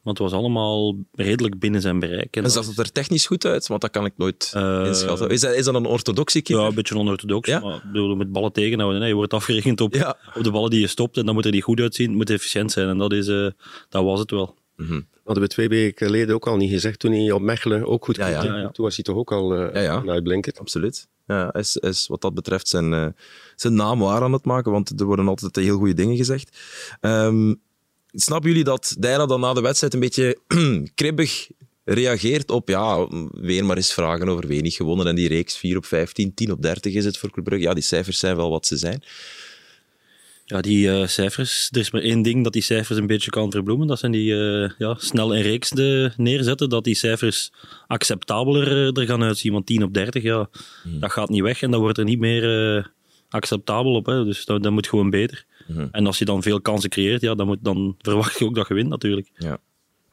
want 0.08 0.18
het 0.20 0.30
was 0.32 0.40
allemaal 0.40 0.96
redelijk 1.12 1.60
binnen 1.60 1.82
zijn 1.82 2.00
bereik. 2.00 2.36
En 2.36 2.44
En 2.44 2.52
zag 2.52 2.68
het 2.68 2.78
er 2.78 2.92
technisch 2.92 3.26
goed 3.26 3.46
uit? 3.46 3.68
Want 3.68 3.82
dat 3.82 3.92
kan 3.92 4.06
ik 4.06 4.14
nooit 4.18 4.52
Eh, 4.54 4.84
inschatten. 4.86 5.30
Is 5.30 5.42
dat, 5.42 5.54
is 5.56 5.66
dat 5.66 5.76
een 5.76 5.86
orthodoxe 5.86 6.42
keeper? 6.42 6.64
Ja, 6.64 6.70
een 6.70 6.76
beetje 6.76 6.98
onorthodox, 6.98 7.50
Ja? 7.50 7.60
maar 7.60 7.82
bedoel, 7.92 8.16
met 8.16 8.32
ballen 8.32 8.52
tegenhouden. 8.52 9.00
Nee, 9.00 9.10
je 9.10 9.16
wordt 9.16 9.34
afgerekend 9.34 9.82
op, 9.82 9.94
Ja. 9.94 10.18
op 10.36 10.44
de 10.44 10.52
ballen 10.52 10.70
die 10.70 10.80
je 10.80 10.88
stopt 10.88 11.18
en 11.18 11.26
dan 11.26 11.34
moet 11.36 11.46
er 11.46 11.52
die 11.52 11.62
goed 11.62 11.80
uitzien, 11.80 12.08
het 12.08 12.16
moet 12.18 12.30
efficiënt 12.30 12.72
zijn. 12.72 12.88
En 12.88 12.98
dat, 12.98 13.12
is, 13.14 13.28
eh, 13.28 13.48
dat 13.90 14.04
was 14.04 14.20
het 14.20 14.32
wel. 14.32 14.56
Hadden 15.24 15.44
we 15.44 15.50
twee 15.50 15.68
weken 15.70 16.08
geleden 16.08 16.36
ook 16.36 16.48
al 16.48 16.58
niet 16.58 16.72
gezegd, 16.72 17.00
toen 17.00 17.12
hij 17.12 17.32
op 17.32 17.42
Mechelen 17.42 17.86
ook 17.88 18.06
goed 18.06 18.16
Ja, 18.16 18.28
ja. 18.28 18.40
keepte. 18.40 18.54
Ja, 18.56 18.62
ja. 18.62 18.70
Toen 18.70 18.86
was 18.86 18.96
hij 18.96 19.04
toch 19.04 19.16
ook 19.16 19.32
al 19.32 19.56
eh 19.56 19.74
Ja, 19.74 19.82
ja. 19.82 19.96
een 19.96 20.10
uitblinker. 20.10 20.54
Absoluut. 20.60 21.08
Ja, 21.26 21.50
hij 21.52 21.62
is, 21.62 21.78
is 21.78 22.08
wat 22.08 22.22
dat 22.22 22.34
betreft 22.34 22.68
zijn, 22.68 22.94
eh, 22.94 23.06
zijn 23.56 23.74
naam 23.74 24.00
waar 24.00 24.22
aan 24.22 24.34
het 24.34 24.46
maken, 24.46 24.72
want 24.72 25.00
er 25.00 25.06
worden 25.06 25.28
altijd 25.28 25.56
heel 25.56 25.78
goede 25.78 25.94
dingen 25.94 26.16
gezegd. 26.18 26.58
Ehm, 27.00 27.54
snappen 28.22 28.50
jullie 28.50 28.64
dat 28.64 28.96
Dijna 29.00 29.26
dan 29.26 29.40
na 29.40 29.54
de 29.54 29.62
wedstrijd 29.62 29.94
een 29.94 30.00
beetje 30.00 30.38
kribbig 30.96 31.48
reageert 31.84 32.52
op, 32.52 32.70
ja, 32.70 33.08
weer 33.32 33.66
maar 33.66 33.78
eens 33.78 33.94
vragen 33.94 34.30
over 34.30 34.48
weinig 34.48 34.76
gewonnen 34.76 35.08
en 35.08 35.16
die 35.16 35.28
reeks 35.28 35.58
4 35.58 35.78
op 35.78 35.86
15, 35.86 36.34
10 36.34 36.52
op 36.52 36.62
30 36.62 36.94
is 36.94 37.06
het 37.06 37.18
voor 37.18 37.32
Club 37.32 37.46
Brugge. 37.46 37.66
Ja, 37.66 37.74
die 37.74 37.84
cijfers 37.84 38.20
zijn 38.20 38.36
wel 38.36 38.50
wat 38.50 38.66
ze 38.66 38.78
zijn. 38.78 39.04
Ja, 40.46 40.62
die 40.62 40.92
eh, 40.92 41.08
cijfers. 41.08 41.70
Er 41.72 41.80
is 41.80 41.92
maar 41.92 42.02
één 42.02 42.22
ding 42.22 42.44
dat 42.44 42.54
die 42.54 42.62
cijfers 42.62 43.00
een 43.00 43.08
beetje 43.08 43.32
kan 43.32 43.52
verbloemen. 43.52 43.88
Dat 43.88 44.00
zijn 44.00 44.12
die 44.12 44.34
eh, 44.34 44.72
ja, 44.78 44.96
snel 44.98 45.36
een 45.36 45.42
reeks 45.42 45.70
de, 45.70 46.12
neerzetten. 46.18 46.70
Dat 46.70 46.84
die 46.84 46.96
cijfers 46.96 47.52
acceptabeler 47.88 48.68
eh, 48.68 49.02
er 49.02 49.08
gaan 49.08 49.24
uitzien. 49.24 49.52
Want 49.52 49.66
10 49.66 49.84
op 49.84 49.94
30, 49.94 50.24
ja, 50.24 50.50
dat 50.84 51.12
gaat 51.12 51.30
niet 51.30 51.42
weg. 51.42 51.62
En 51.62 51.72
dat 51.72 51.80
wordt 51.80 51.98
er 51.98 52.04
niet 52.04 52.20
meer 52.20 52.92
acceptabel 53.30 53.94
op. 53.94 54.06
Hè. 54.06 54.24
Dus 54.24 54.46
dat, 54.46 54.64
dat 54.64 54.72
moet 54.72 54.88
gewoon 54.88 55.10
beter. 55.10 55.46
Mhm. 55.68 55.88
En 55.92 56.06
als 56.06 56.18
je 56.20 56.26
dan 56.26 56.42
veel 56.42 56.62
kansen 56.62 56.90
creëert, 56.90 57.22
ja, 57.22 57.36
dan, 57.36 57.48
moet, 57.48 57.60
dan 57.62 57.96
verwacht 58.02 58.40
je 58.40 58.46
ook 58.46 58.56
dat 58.56 58.68
je 58.68 58.74
wint 58.74 58.90
natuurlijk. 58.90 59.30
Ja. 59.38 59.58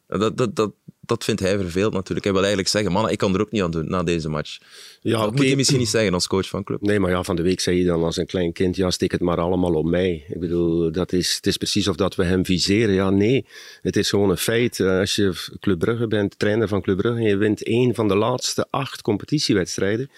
Dat, 0.07 0.37
dat, 0.37 0.57
dat, 0.57 0.73
dat 1.01 1.25
vindt 1.25 1.41
hij 1.41 1.59
verveeld 1.59 1.93
natuurlijk. 1.93 2.25
Hij 2.25 2.33
wil 2.33 2.43
eigenlijk 2.43 2.71
zeggen, 2.73 2.93
man, 2.93 3.11
ik 3.11 3.19
kan 3.19 3.35
er 3.35 3.41
ook 3.41 3.51
niet 3.51 3.63
aan 3.63 3.71
doen 3.71 3.89
na 3.89 4.03
deze 4.03 4.29
match. 4.29 4.59
Ja, 5.01 5.19
dat 5.19 5.27
oké. 5.27 5.37
moet 5.37 5.49
je 5.49 5.57
misschien 5.57 5.79
niet 5.79 5.89
zeggen 5.89 6.15
als 6.15 6.27
coach 6.27 6.49
van 6.49 6.65
club. 6.65 6.81
Nee, 6.81 7.01
maar 7.01 7.11
ja, 7.11 7.23
van 7.23 7.37
de 7.37 7.43
week 7.43 7.61
zei 7.61 7.79
je 7.79 7.85
dan 7.85 8.03
als 8.03 8.17
een 8.17 8.27
klein 8.27 8.53
kind, 8.53 8.77
ja, 8.77 8.91
steek 8.91 9.13
het 9.13 9.21
maar 9.21 9.39
allemaal 9.39 9.75
op 9.75 9.85
mij. 9.87 10.25
Ik 10.29 10.41
bedoel, 10.41 10.93
dat 10.93 11.13
is, 11.13 11.35
het 11.35 11.47
is 11.47 11.57
precies 11.57 11.89
of 11.89 11.97
dat 11.97 12.15
we 12.15 12.25
hem 12.25 12.45
viseren. 12.45 12.95
Ja, 12.95 13.11
nee, 13.11 13.47
het 13.83 13.97
is 13.97 14.09
gewoon 14.09 14.31
een 14.31 14.37
feit. 14.37 14.81
Eh, 14.81 14.99
Als 14.99 15.15
je 15.15 15.33
Club 15.61 15.79
Brugge 15.79 16.07
bent, 16.07 16.39
trainer 16.39 16.69
van 16.69 16.83
Club 16.83 16.97
Brugge, 16.97 17.19
en 17.21 17.29
je 17.29 17.37
wint 17.37 17.63
één 17.63 17.95
van 17.95 18.09
de 18.09 18.17
laatste 18.17 18.67
acht 18.71 19.03
competitiewedstrijden. 19.03 20.11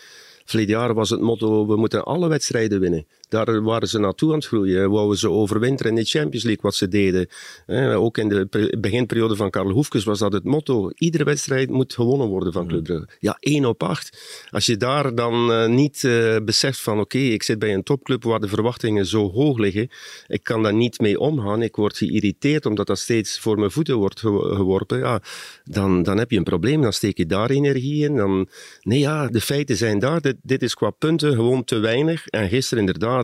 Verleden 0.45 0.75
jaar 0.75 0.95
was 0.95 1.11
het 1.11 1.21
motto, 1.21 1.67
we 1.67 1.77
moeten 1.77 2.05
alle 2.05 2.29
wedstrijden 2.29 2.81
winnen. 2.81 3.07
Daar 3.29 3.63
waren 3.63 3.89
ze 3.89 3.99
naartoe 3.99 4.29
aan 4.31 4.37
het 4.37 4.47
groeien. 4.47 4.91
Wouden 4.91 5.19
ze 5.19 5.31
overwinteren 5.31 5.93
in 5.93 5.99
de 5.99 6.05
Champions 6.05 6.45
League, 6.45 6.63
wat 6.63 6.75
ze 6.75 6.89
deden. 6.89 7.29
Eh, 7.67 8.03
ook 8.03 8.19
in 8.19 8.29
de 8.29 8.75
beginperiode 8.81 9.37
van 9.37 9.51
Karel 9.51 9.71
Hoefkes 9.71 10.05
was 10.05 10.19
dat 10.19 10.33
het 10.33 10.45
motto. 10.45 10.91
Iedere 10.95 11.25
wedstrijd 11.25 11.71
moet 11.71 11.95
gewonnen 11.95 12.29
worden 12.29 12.53
van 12.53 12.67
Club 12.67 12.85
Brugge. 12.85 13.09
Ja, 13.19 13.37
één 13.41 13.65
op 13.65 13.83
acht. 13.83 14.19
Als 14.51 14.67
je 14.67 14.77
daar 14.77 15.15
dan 15.15 15.53
eh, 15.53 15.67
niet 15.69 16.05
eh, 16.05 16.37
beseft 16.45 16.81
van, 16.81 17.01
oké, 17.01 17.19
ik 17.19 17.43
zit 17.43 17.59
bij 17.59 17.75
een 17.75 17.83
topclub 17.83 18.23
waar 18.25 18.41
de 18.41 18.49
verwachtingen 18.49 19.07
zo 19.07 19.31
hoog 19.31 19.59
liggen. 19.59 19.89
Ik 20.27 20.43
kan 20.43 20.63
daar 20.63 20.75
niet 20.75 21.01
mee 21.01 21.21
omgaan. 21.21 21.63
Ik 21.63 21.77
word 21.77 21.97
geïrriteerd 21.97 22.67
omdat 22.67 22.87
dat 22.87 22.99
steeds 22.99 23.39
voor 23.39 23.59
mijn 23.59 23.71
voeten 23.71 23.97
wordt 23.97 24.21
ge- 24.21 24.53
geworpen. 24.55 24.99
Ja, 24.99 25.21
dan, 25.65 26.03
dan 26.03 26.19
heb 26.19 26.31
je 26.31 26.37
een 26.37 26.45
probleem. 26.45 26.83
Dan 26.83 26.93
steek 26.93 27.17
je 27.17 27.27
daar 27.27 27.51
energie 27.51 28.05
in. 28.05 28.17
Dan, 28.17 28.49
nee, 28.81 28.99
ja, 28.99 29.27
de 29.29 29.41
feiten 29.41 29.77
zijn 29.77 29.99
daar. 29.99 30.21
Dit, 30.21 30.37
dit 30.43 30.63
is 30.63 30.75
qua 30.75 30.91
punten 30.91 31.35
gewoon 31.35 31.65
te 31.65 31.79
weinig. 31.79 32.27
En 32.27 32.49
gisteren 32.49 32.87
inderdaad 32.87 33.15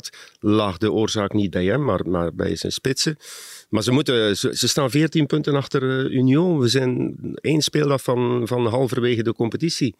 lag 0.40 0.78
de 0.78 0.92
oorzaak 0.92 1.32
niet 1.32 1.50
bij 1.50 1.64
hem, 1.64 1.84
maar, 1.84 2.08
maar 2.08 2.34
bij 2.34 2.56
zijn 2.56 2.72
spitsen. 2.72 3.16
Maar 3.68 3.82
ze, 3.82 3.92
moeten, 3.92 4.37
ze, 4.37 4.56
ze 4.56 4.68
staan 4.68 4.90
14 4.90 5.26
punten 5.26 5.54
achter 5.54 5.82
eh, 5.82 6.12
Union. 6.12 6.58
We 6.58 6.68
zijn 6.68 7.16
één 7.34 7.62
speeldag 7.62 8.02
van, 8.02 8.42
van 8.44 8.66
halverwege 8.66 9.22
de 9.22 9.34
competitie. 9.34 9.94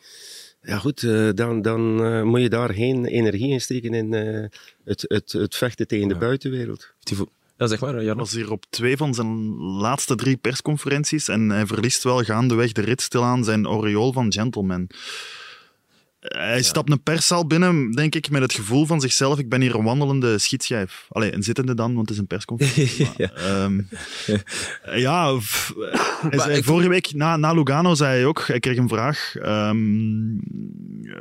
Ja 0.65 0.79
goed, 0.79 1.03
eh, 1.03 1.29
dan, 1.35 1.63
dan 1.63 2.05
eh, 2.05 2.23
moet 2.23 2.41
je 2.41 2.49
daar 2.49 2.75
geen 2.75 3.05
energie 3.05 3.51
in 3.51 3.61
steken 3.61 3.95
in 3.95 4.15
eh, 4.15 4.49
het, 4.85 5.05
het, 5.09 5.33
het 5.33 5.57
vechten 5.57 5.87
tegen 5.87 6.09
de 6.09 6.17
buitenwereld. 6.17 6.93
Ja, 7.57 7.67
zeg 7.67 7.81
maar, 7.81 8.03
Jarno. 8.03 8.21
was 8.21 8.33
hier 8.33 8.51
op 8.51 8.65
twee 8.71 8.97
van 8.97 9.15
zijn 9.15 9.57
laatste 9.57 10.15
drie 10.15 10.37
persconferenties 10.37 11.29
en 11.29 11.49
hij 11.49 11.67
verliest 11.67 12.03
wel 12.03 12.23
gaandeweg 12.23 12.73
de 12.73 12.81
rit 12.81 13.01
stilaan 13.01 13.45
zijn 13.45 13.67
aureool 13.67 14.13
van 14.13 14.33
gentleman. 14.33 14.89
Hij 16.23 16.63
stapt 16.63 16.91
een 16.91 17.03
perszaal 17.03 17.47
binnen, 17.47 17.91
denk 17.93 18.15
ik, 18.15 18.31
met 18.31 18.43
het 18.43 18.53
gevoel 18.53 18.87
van 18.87 19.01
zichzelf, 19.01 19.39
ik 19.39 19.49
ben 19.49 19.61
hier 19.61 19.75
een 19.75 19.85
wandelende 19.85 20.39
schietschijf. 20.39 21.07
Allee, 21.09 21.35
een 21.35 21.43
zittende 21.43 21.75
dan, 21.75 21.95
want 21.95 22.01
het 22.09 22.11
is 22.11 22.19
een 22.19 22.27
persconferentie. 22.27 23.05
maar, 23.19 23.31
Ja. 23.37 23.71
ja, 25.07 25.39
f- 25.41 25.73
hij 26.31 26.39
zei, 26.39 26.57
ik- 26.57 26.65
vorige 26.65 26.89
week 26.89 27.15
na, 27.15 27.37
na 27.37 27.53
Lugano 27.53 27.95
zei 27.95 28.15
hij 28.17 28.25
ook, 28.27 28.47
hij 28.47 28.61
kreeg 28.61 28.77
een 28.77 28.89
vraag. 28.89 29.35
ehm, 29.37 30.33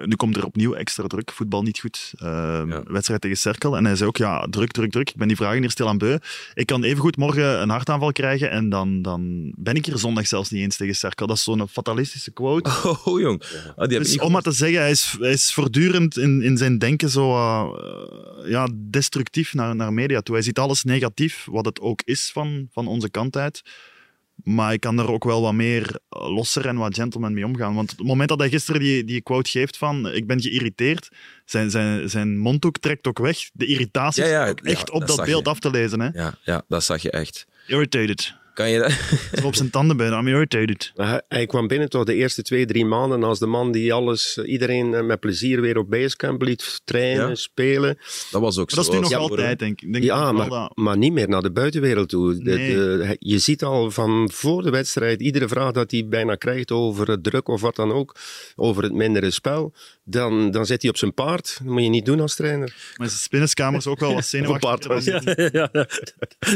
nu 0.06 0.16
komt 0.16 0.38
er 0.38 0.46
opnieuw 0.46 0.74
extra 0.74 1.08
druk, 1.08 1.32
voetbal 1.32 1.62
niet 1.64 1.80
goed. 1.80 2.14
ehm, 2.18 2.70
Ja. 2.70 2.84
Wedstrijd 2.88 3.22
tegen 3.22 3.38
Cerkel. 3.38 3.78
En 3.78 3.86
hij 3.86 3.96
zei 3.96 4.10
ook, 4.10 4.18
ja, 4.18 4.48
druk, 4.50 4.72
druk, 4.72 4.92
druk. 4.92 5.10
Ik 5.10 5.16
ben 5.16 5.28
die 5.28 5.38
vragen 5.38 5.60
hier 5.62 5.70
stil 5.72 5.88
aan 5.88 5.98
beu. 5.98 6.18
Ik 6.54 6.66
kan 6.66 6.84
evengoed 6.84 7.18
morgen 7.18 7.62
een 7.62 7.70
hartaanval 7.70 8.12
krijgen 8.12 8.50
en 8.52 8.70
dan, 8.70 9.02
dan 9.02 9.52
ben 9.58 9.76
ik 9.76 9.86
hier 9.86 9.98
zondag 9.98 10.28
zelfs 10.28 10.50
niet 10.50 10.62
eens 10.62 10.76
tegen 10.78 10.96
Cerkel. 10.96 11.28
Dat 11.28 11.36
is 11.38 11.44
zo'n 11.44 11.68
fatalistische 11.68 12.32
quote. 12.32 12.70
Oh, 13.06 13.20
jong. 13.20 13.42
Ah, 13.42 13.88
die 13.88 13.98
heb 13.98 14.06
ik 14.08 14.12
Dus 14.14 14.20
om 14.20 14.32
maar 14.32 14.42
te 14.42 14.52
zeggen, 14.52 14.90
hij 14.92 15.00
is, 15.00 15.16
hij 15.20 15.32
is 15.32 15.54
voortdurend 15.54 16.18
in, 16.18 16.42
in 16.42 16.58
zijn 16.58 16.78
denken 16.78 17.10
zo 17.10 17.32
uh, 17.32 18.50
ja, 18.50 18.68
destructief 18.76 19.54
naar, 19.54 19.76
naar 19.76 19.94
media 19.94 20.22
toe. 20.22 20.36
Hij 20.36 20.44
ziet 20.44 20.60
alles 20.60 20.84
negatief, 20.84 21.48
wat 21.52 21.66
het 21.66 21.80
ook 21.80 22.02
is 22.06 22.30
van, 22.34 22.68
van 22.72 22.88
onze 22.88 23.10
kant 23.10 23.38
uit. 23.38 23.62
Maar 24.44 24.68
hij 24.68 24.80
kan 24.80 25.00
er 25.00 25.12
ook 25.12 25.24
wel 25.24 25.42
wat 25.42 25.54
meer 25.54 26.00
losser 26.10 26.66
en 26.66 26.76
wat 26.76 26.96
gentleman 26.96 27.34
mee 27.34 27.46
omgaan. 27.46 27.76
Want 27.76 27.90
het 27.92 28.04
moment 28.04 28.30
dat 28.30 28.40
hij 28.40 28.50
gisteren 28.50 28.82
die, 28.82 29.04
die 29.04 29.22
quote 29.22 29.50
geeft 29.50 29.78
van 29.78 30.12
ik 30.12 30.28
ben 30.28 30.42
geïrriteerd, 30.42 31.10
zijn, 31.46 31.70
zijn, 31.72 32.10
zijn 32.10 32.38
mondhoek 32.38 32.78
trekt 32.78 33.08
ook 33.08 33.20
weg. 33.20 33.50
De 33.54 33.66
irritatie 33.66 34.24
Ja, 34.24 34.30
ja, 34.30 34.44
is 34.44 34.50
ook 34.52 34.60
ja, 34.64 34.72
echt 34.72 34.90
op 34.90 35.08
dat 35.08 35.26
beeld 35.26 35.46
je. 35.46 35.52
af 35.52 35.60
te 35.60 35.70
lezen. 35.70 36.00
Hè? 36.00 36.10
Ja, 36.14 36.34
ja, 36.44 36.64
dat 36.68 36.84
zag 36.84 37.02
je 37.02 37.12
echt. 37.12 37.46
Irritated. 37.68 38.40
Kan 38.54 38.70
je 38.70 38.80
dat... 38.80 38.92
Zo 39.42 39.48
op 39.48 39.56
zijn 39.56 39.70
tanden 39.70 39.98
bijna. 39.98 40.20
I'm 40.20 40.28
irritated. 40.28 40.92
Hij, 40.96 41.22
hij 41.28 41.46
kwam 41.46 41.68
binnen 41.68 41.90
toch 41.90 42.04
de 42.04 42.14
eerste 42.16 42.42
twee, 42.42 42.66
drie 42.66 42.86
maanden 42.86 43.24
als 43.24 43.40
de 43.40 43.46
man 43.46 43.72
die 43.72 43.94
alles, 43.94 44.38
iedereen 44.38 44.94
eh, 44.94 45.04
met 45.04 45.20
plezier 45.20 45.62
weer 45.62 45.78
op 45.78 45.90
Basecamp 45.90 46.42
liet 46.42 46.82
trainen, 46.84 47.28
Ja. 47.28 47.36
spelen. 47.36 47.98
Dat 48.32 48.42
was 48.42 48.58
ook 48.58 48.68
Maar 48.76 48.76
dat 48.76 48.86
is 48.86 48.92
zo. 48.92 48.94
nu 48.96 49.00
nog 49.02 49.10
Ja, 49.10 49.18
altijd, 49.18 49.60
denk 49.60 49.82
ik. 49.82 49.92
Denk 49.94 50.04
Ja, 50.04 50.32
maar, 50.32 50.50
dat- 50.50 50.72
maar 50.78 50.98
niet 50.98 51.14
meer 51.14 51.30
naar 51.30 51.42
de 51.42 51.52
buitenwereld 51.52 52.10
toe. 52.10 52.44
De- 52.44 52.52
Nee. 52.54 52.74
de- 52.76 53.16
je 53.20 53.40
ziet 53.40 53.64
al 53.64 53.92
van 53.92 54.30
voor 54.34 54.64
de 54.64 54.70
wedstrijd, 54.70 55.22
iedere 55.22 55.48
vraag 55.48 55.72
dat 55.72 55.92
hij 55.92 56.08
bijna 56.08 56.36
krijgt 56.36 56.72
over 56.72 57.10
het 57.10 57.24
druk 57.24 57.48
of 57.48 57.62
wat 57.62 57.76
dan 57.76 57.92
ook, 57.92 58.16
over 58.56 58.84
het 58.84 58.94
mindere 58.94 59.32
spel, 59.32 59.74
dan, 60.12 60.52
dan 60.52 60.66
zit 60.66 60.82
hij 60.82 60.92
op 60.92 60.98
zijn 60.98 61.14
paard. 61.14 61.58
Dat 61.64 61.74
moet 61.74 61.84
je 61.84 61.90
niet 61.90 62.06
doen 62.06 62.20
als 62.20 62.36
trainer. 62.36 62.94
Maar 62.98 63.08
zijn 63.08 63.20
spinnenkamers 63.20 63.88
ook 63.88 64.00
wel 64.00 64.14
wat 64.14 64.26
zenuwachtiger. 64.26 64.92
Op 64.98 65.06
een 65.08 65.36
dan- 65.36 65.50
Ja, 65.52 65.70
ja, 65.70 65.70
ja. 65.72 65.88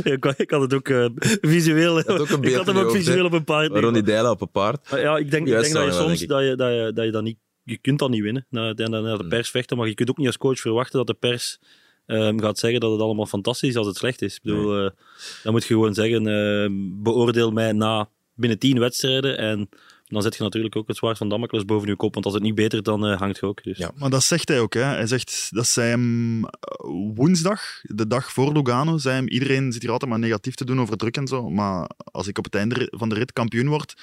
Ik, 0.03 0.25
ik 0.25 0.49
had 0.49 0.61
het 0.61 0.73
ook 0.73 0.89
eh, 0.89 1.05
visueel. 1.41 1.95
had 1.95 2.19
ook 2.19 2.29
een 2.29 2.43
ik 2.49 2.53
had 2.53 2.65
hem 2.65 2.77
ook 2.77 2.91
visueel 2.91 3.25
op 3.25 3.33
een 3.33 3.43
paard. 3.43 3.71
Ronnie 3.71 4.03
Deila 4.03 4.29
op 4.31 4.41
een 4.41 4.51
paard. 4.51 4.91
Maar 4.91 4.99
ja, 4.99 5.17
ik 5.17 5.31
denk, 5.31 5.47
ik 5.47 5.53
denk 5.61 5.73
dat 5.73 5.85
je 5.85 5.91
soms 5.91 6.25
dat 6.25 6.43
je, 6.43 6.55
dat 6.55 6.69
je, 6.73 6.91
dat 6.93 7.05
je 7.05 7.11
dat 7.11 7.23
niet... 7.23 7.37
Je 7.63 7.77
kunt 7.77 7.99
dat 7.99 8.09
niet 8.09 8.21
winnen, 8.21 8.45
naar, 8.49 8.73
naar 8.75 9.01
naar 9.01 9.17
de 9.17 9.27
pers 9.27 9.49
vechten, 9.49 9.77
maar 9.77 9.87
je 9.87 9.93
kunt 9.93 10.09
ook 10.09 10.17
niet 10.17 10.27
als 10.27 10.37
coach 10.37 10.59
verwachten 10.59 10.97
dat 10.97 11.07
de 11.07 11.13
pers 11.13 11.59
ehm, 12.05 12.39
gaat 12.39 12.59
zeggen 12.59 12.79
dat 12.79 12.91
het 12.91 13.01
allemaal 13.01 13.25
fantastisch 13.25 13.69
is 13.69 13.75
als 13.75 13.87
het 13.87 13.95
slecht 13.95 14.21
is. 14.21 14.35
Ik 14.35 14.41
bedoel, 14.43 14.77
eh, 14.85 14.89
dan 15.43 15.53
moet 15.53 15.61
je 15.65 15.73
gewoon 15.73 15.93
zeggen, 15.93 16.27
ehm, 16.27 16.71
beoordeel 17.03 17.51
mij 17.51 17.71
na 17.71 18.09
binnen 18.33 18.59
tien 18.59 18.79
wedstrijden 18.79 19.37
en 19.37 19.69
dan 20.07 20.21
zet 20.21 20.35
je 20.35 20.43
natuurlijk 20.43 20.75
ook 20.75 20.87
het 20.87 20.97
zwaard 20.97 21.17
van 21.17 21.29
Damocles 21.29 21.65
boven 21.65 21.87
je 21.87 21.95
kop, 21.95 22.13
want 22.13 22.25
als 22.25 22.33
het 22.33 22.43
niet 22.43 22.55
beter, 22.55 22.83
dan 22.83 23.05
eh, 23.05 23.17
hangt 23.17 23.37
je 23.39 23.45
ook. 23.45 23.63
Dus. 23.63 23.77
Ja. 23.77 23.91
Maar 23.95 24.09
dat 24.09 24.23
zegt 24.23 24.47
hij 24.47 24.59
ook. 24.59 24.73
Hè. 24.73 24.81
Hij 24.81 25.07
zegt 25.07 25.47
dat 25.51 25.67
zij 25.67 25.89
hem 25.89 26.43
eh, 26.45 26.49
woensdag, 27.15 27.61
de 27.81 28.07
dag 28.07 28.31
voor 28.31 28.53
Lugano, 28.53 28.97
zei 28.97 29.15
hem, 29.15 29.27
iedereen 29.27 29.71
zit 29.71 29.81
hier 29.81 29.91
altijd 29.91 30.11
maar 30.11 30.19
negatief 30.19 30.55
te 30.55 30.65
doen 30.65 30.81
over 30.81 30.97
druk 30.97 31.17
en 31.17 31.27
zo. 31.27 31.49
Maar 31.49 31.89
als 31.97 32.27
ik 32.27 32.37
op 32.37 32.43
het 32.43 32.55
einde 32.55 32.87
van 32.95 33.09
de 33.09 33.15
rit 33.15 33.33
kampioen 33.33 33.67
word, 33.67 33.93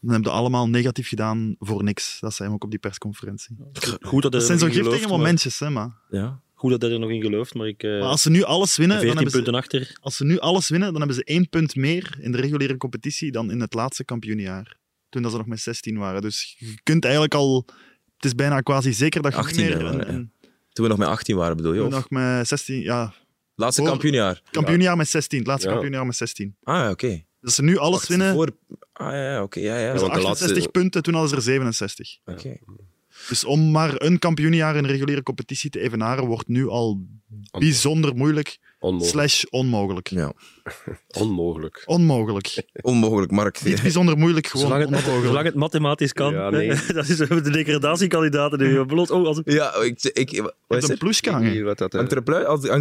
dan 0.00 0.10
hebben 0.10 0.30
ze 0.32 0.38
allemaal 0.38 0.68
negatief 0.68 1.08
gedaan 1.08 1.56
voor 1.58 1.82
niks. 1.82 2.20
Dat 2.20 2.34
zei 2.34 2.48
hem 2.48 2.56
ook 2.56 2.64
op 2.64 2.70
die 2.70 2.78
persconferentie. 2.78 3.56
Goed 4.00 4.22
dat, 4.22 4.32
Dat 4.32 4.42
zijn 4.42 4.58
zo 4.58 4.66
nog 4.66 4.74
in 4.74 4.82
giftige 4.82 5.08
maar- 5.08 5.18
momentjes, 5.18 5.58
hè, 5.58 5.70
maar... 5.70 5.96
Ja. 6.10 6.40
Goed 6.54 6.70
dat 6.70 6.82
hij 6.82 6.90
er 6.90 6.98
nog 6.98 7.10
in 7.10 7.22
gelooft, 7.22 7.54
maar 7.54 7.66
ik... 7.66 7.82
eh 7.82 7.90
maar 7.90 8.08
als 8.08 8.22
ze 8.22 8.30
nu 8.30 8.42
alles 8.42 8.76
winnen, 8.76 8.96
dan 8.96 9.06
14 9.06 9.22
hebben 9.24 9.30
ze, 9.30 9.36
punten 9.36 9.54
achter. 9.62 9.98
als 10.00 10.16
ze 10.16 10.24
nu 10.24 10.38
alles 10.38 10.68
winnen, 10.68 10.88
dan 10.88 10.98
hebben 10.98 11.16
ze 11.16 11.24
één 11.24 11.48
punt 11.48 11.76
meer 11.76 12.16
in 12.20 12.32
de 12.32 12.38
reguliere 12.40 12.76
competitie 12.76 13.32
dan 13.32 13.50
in 13.50 13.60
het 13.60 13.74
laatste 13.74 14.04
kampioenjaar. 14.04 14.76
Toen 15.08 15.22
dat 15.22 15.30
ze 15.30 15.36
nog 15.36 15.46
met 15.46 15.60
16 15.60 15.98
waren. 15.98 16.20
Dus 16.22 16.56
je 16.58 16.78
kunt 16.82 17.04
eigenlijk 17.04 17.34
al... 17.34 17.64
Het 18.16 18.24
is 18.24 18.34
bijna 18.34 18.60
quasi 18.60 18.92
zeker 18.92 19.22
dat 19.22 19.32
je 19.32 19.38
18 19.38 19.66
niet 19.66 19.74
meer... 19.74 19.82
waren, 19.82 20.08
een- 20.14 20.32
Toen 20.72 20.84
we 20.84 20.90
nog 20.90 20.98
met 20.98 21.08
18 21.08 21.36
waren, 21.36 21.56
bedoel 21.56 21.72
je? 21.72 21.78
toen 21.78 21.88
Of? 21.88 21.94
nog 21.94 22.10
met 22.10 22.48
16... 22.48 22.80
Ja, 22.82 23.14
Laatste 23.54 23.80
Voor- 23.80 23.90
kampioenjaar. 23.90 24.42
kampioenjaar 24.50 24.96
met 24.96 25.08
16. 25.08 25.38
Het 25.38 25.46
laatste 25.48 25.66
Ja. 25.66 25.72
kampioenjaar 25.72 26.06
met 26.06 26.16
16. 26.16 26.56
Ah, 26.62 26.90
oké. 26.90 27.22
Dus 27.40 27.54
ze 27.54 27.62
nu 27.62 27.76
alles 27.76 28.08
winnen... 28.08 28.32
Voor... 28.34 28.56
Ah, 28.92 29.12
ja, 29.12 29.32
ja, 29.32 29.42
oké. 29.42 29.60
ja, 29.60 29.78
ja. 29.78 29.92
Dus 29.92 30.00
want 30.00 30.12
de 30.12 30.18
68 30.18 30.56
laatste- 30.56 30.70
punten, 30.70 31.02
toen 31.02 31.12
hadden 31.12 31.30
ze 31.30 31.36
er 31.36 31.42
67. 31.42 32.18
Oké. 32.24 32.56
Dus 33.28 33.44
om 33.44 33.70
maar 33.70 34.02
een 34.02 34.18
kampioenjaar 34.18 34.76
in 34.76 34.82
de 34.82 34.88
reguliere 34.88 35.22
competitie 35.22 35.70
te 35.70 35.80
evenaren, 35.80 36.24
wordt 36.26 36.48
nu 36.48 36.68
al 36.68 37.06
bijzonder 37.58 38.14
moeilijk, 38.14 38.58
Onmogelijk. 38.80 39.12
slash 39.30 39.44
onmogelijk. 39.50 40.08
Ja. 40.08 40.32
Onmogelijk. 41.22 41.82
Onmogelijk. 41.86 42.62
Onmogelijk, 42.80 43.30
Mark. 43.32 43.64
Niet 43.64 43.82
bijzonder 43.82 44.16
moeilijk, 44.18 44.46
gewoon 44.46 44.66
Zolang 44.66 44.82
het, 44.84 44.90
onmogelijk. 44.94 45.26
zolang 45.26 45.44
het 45.46 45.54
mathematisch 45.54 46.12
kan. 46.12 46.32
Ja, 46.32 46.50
nee. 46.50 46.68
dat 46.94 47.08
is 47.08 47.16
de 47.16 47.50
degradatiekandidaten. 47.50 48.58
Die 48.58 48.86
bloot, 48.86 49.10
oh, 49.10 49.26
als, 49.26 49.40
Ja, 49.44 49.74
ik... 49.74 50.02
ik 50.02 50.42
wat 50.66 50.82
is 50.82 50.88
een 50.88 50.98
dat, 51.64 51.92
eh, 51.92 51.98
Hangt 51.98 52.12
er 52.12 52.18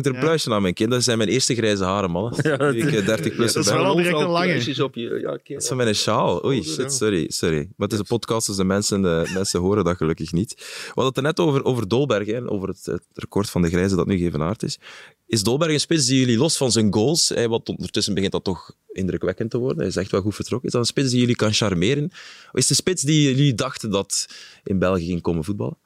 een, 0.06 0.14
Ja. 0.14 0.20
pluisje 0.20 0.54
aan 0.54 0.62
mijn 0.62 0.74
kind? 0.74 0.92
Dat 0.92 1.04
zijn 1.04 1.18
mijn 1.18 1.30
eerste 1.30 1.56
grijze 1.56 1.84
haren, 1.84 2.12
mannen. 2.12 2.34
Ja, 2.42 2.60
ik 2.60 2.84
eh, 2.92 3.06
30 3.06 3.36
plus 3.36 3.54
dat 3.54 3.64
is 3.64 3.70
ben. 3.70 3.80
wel 3.80 3.86
al 3.90 3.96
direct 3.96 4.20
een 4.20 4.28
lange. 4.28 4.84
Op 4.84 4.96
je, 4.96 5.20
ja, 5.22 5.32
oké. 5.34 5.54
Dat 5.54 5.62
is 5.62 5.68
van 5.68 5.78
mijn 5.78 5.96
sjaal. 5.96 6.46
Oei, 6.46 6.58
Ja. 6.58 6.64
shit, 6.64 6.94
sorry, 6.94 7.26
sorry. 7.30 7.58
Maar 7.58 7.88
het 7.88 7.92
is 7.92 8.00
een 8.00 8.06
podcast, 8.06 8.48
dus 8.48 8.56
de 8.56 8.64
mensen, 8.64 9.02
de 9.02 9.32
mensen 9.34 9.60
horen 9.60 9.84
dat 9.84 9.98
gelukkig 9.98 10.32
niet. 10.32 10.54
We 10.58 10.92
hadden 11.02 11.06
het 11.06 11.18
er 11.18 11.24
net 11.24 11.40
over, 11.40 11.64
over 11.66 11.88
Dolberg, 11.88 12.28
hè, 12.28 12.50
over 12.52 12.68
het, 12.68 12.86
het 12.86 13.04
record 13.14 13.50
van 13.50 13.62
de 13.62 13.70
grijze 13.70 13.96
dat 13.96 14.08
nu 14.08 14.18
geëvenaard 14.18 14.64
is. 14.64 14.80
Is 15.28 15.44
Dolberg 15.44 15.72
een 15.72 15.80
spits 15.80 16.06
die 16.06 16.20
jullie 16.20 16.38
los 16.38 16.58
van 16.58 16.72
zijn 16.72 16.94
goals, 16.94 17.30
hè, 17.30 17.48
want 17.48 17.70
ondertussen 17.70 18.14
begint 18.14 18.32
dat 18.32 18.44
toch 18.44 18.76
indrukwekkend 18.92 19.52
te 19.52 19.58
worden, 19.58 19.78
hij 19.78 19.88
is 19.88 19.96
echt 19.96 20.12
wel 20.12 20.22
goed 20.22 20.36
vertrokken, 20.36 20.68
is 20.68 20.74
dat 20.74 20.82
een 20.82 20.88
spits 20.88 21.10
die 21.10 21.20
jullie 21.20 21.36
kan 21.36 21.54
charmeren? 21.54 22.06
Of 22.52 22.60
is 22.60 22.70
een 22.70 22.76
spits 22.76 23.02
die 23.02 23.22
jullie 23.22 23.54
dachten 23.54 23.90
dat 23.90 24.28
in 24.64 24.80
België 24.80 25.06
ging 25.06 25.22
komen 25.22 25.44
voetballen? 25.44 25.78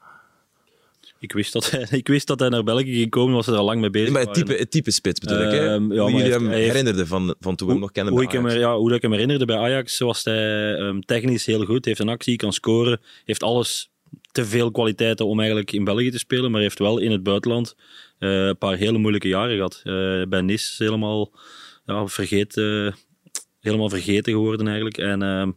ik, 1.22 1.32
wist 1.32 1.52
dat 1.52 1.70
hij, 1.70 1.86
ik 2.00 2.08
wist 2.08 2.26
dat 2.26 2.40
hij 2.40 2.48
naar 2.48 2.64
België 2.64 2.94
ging 2.94 3.10
komen, 3.10 3.34
was 3.34 3.46
er 3.46 3.56
al 3.56 3.64
lang 3.64 3.80
mee 3.80 3.90
bezig. 3.90 4.12
Nee, 4.12 4.24
maar 4.24 4.34
het 4.34 4.34
type, 4.34 4.58
het 4.60 4.70
type 4.70 4.90
spits 4.90 5.20
bedoel 5.20 5.42
ik. 5.42 5.50
Hè? 5.50 5.74
Ehm, 5.74 5.92
ja, 5.92 6.02
hoe 6.02 6.12
jullie 6.12 6.32
hem 6.32 6.48
herinnerden 6.48 7.06
van, 7.06 7.34
van 7.40 7.56
toen 7.56 7.66
we 7.66 7.72
hem 7.72 7.82
nog 7.82 7.92
kennen 7.92 8.12
hoe, 8.12 8.22
ik 8.22 8.32
hem, 8.32 8.46
Ajax. 8.46 8.60
ja, 8.60 8.76
hoe 8.76 8.94
ik 8.94 9.02
hem 9.02 9.12
herinnerde 9.12 9.44
bij 9.44 9.56
Ajax, 9.56 9.98
was 9.98 10.24
hij 10.24 10.74
ehm, 10.74 11.00
technisch 11.00 11.46
heel 11.46 11.64
goed. 11.64 11.84
Heeft 11.84 12.00
een 12.00 12.08
actie, 12.08 12.36
kan 12.36 12.52
scoren. 12.52 13.00
Heeft 13.24 13.42
alles 13.42 13.90
te 14.32 14.44
veel 14.44 14.70
kwaliteiten 14.70 15.26
om 15.26 15.38
eigenlijk 15.38 15.72
in 15.72 15.84
België 15.84 16.10
te 16.10 16.18
spelen. 16.18 16.50
Maar 16.50 16.60
heeft 16.60 16.78
wel 16.78 16.98
in 16.98 17.10
het 17.10 17.22
buitenland 17.22 17.74
een 18.28 18.58
paar 18.58 18.76
hele 18.76 18.98
moeilijke 18.98 19.28
jaren 19.28 19.54
gehad. 19.56 19.80
Eh, 19.84 20.28
bij 20.28 20.40
Nice 20.40 20.84
helemaal, 20.84 21.32
ja, 21.86 22.06
vergeet, 22.06 22.56
eh, 22.56 22.92
helemaal 23.60 23.88
vergeten 23.88 24.32
geworden 24.32 24.66
eigenlijk. 24.66 24.98
En 24.98 25.22
ehm, 25.22 25.50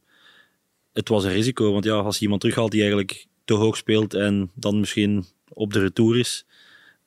het 0.94 1.10
was 1.10 1.24
een 1.24 1.32
risico. 1.32 1.72
Want 1.72 1.84
ja, 1.84 1.94
als 1.94 2.16
je 2.18 2.22
iemand 2.24 2.42
terughaalt 2.42 2.72
die 2.72 2.82
eigenlijk 2.82 3.26
te 3.46 3.54
hoog 3.54 3.78
speelt 3.78 4.14
en 4.14 4.52
dan 4.56 4.80
misschien 4.80 5.26
op 5.54 5.74
de 5.74 5.80
retour 5.80 6.18
is. 6.18 6.46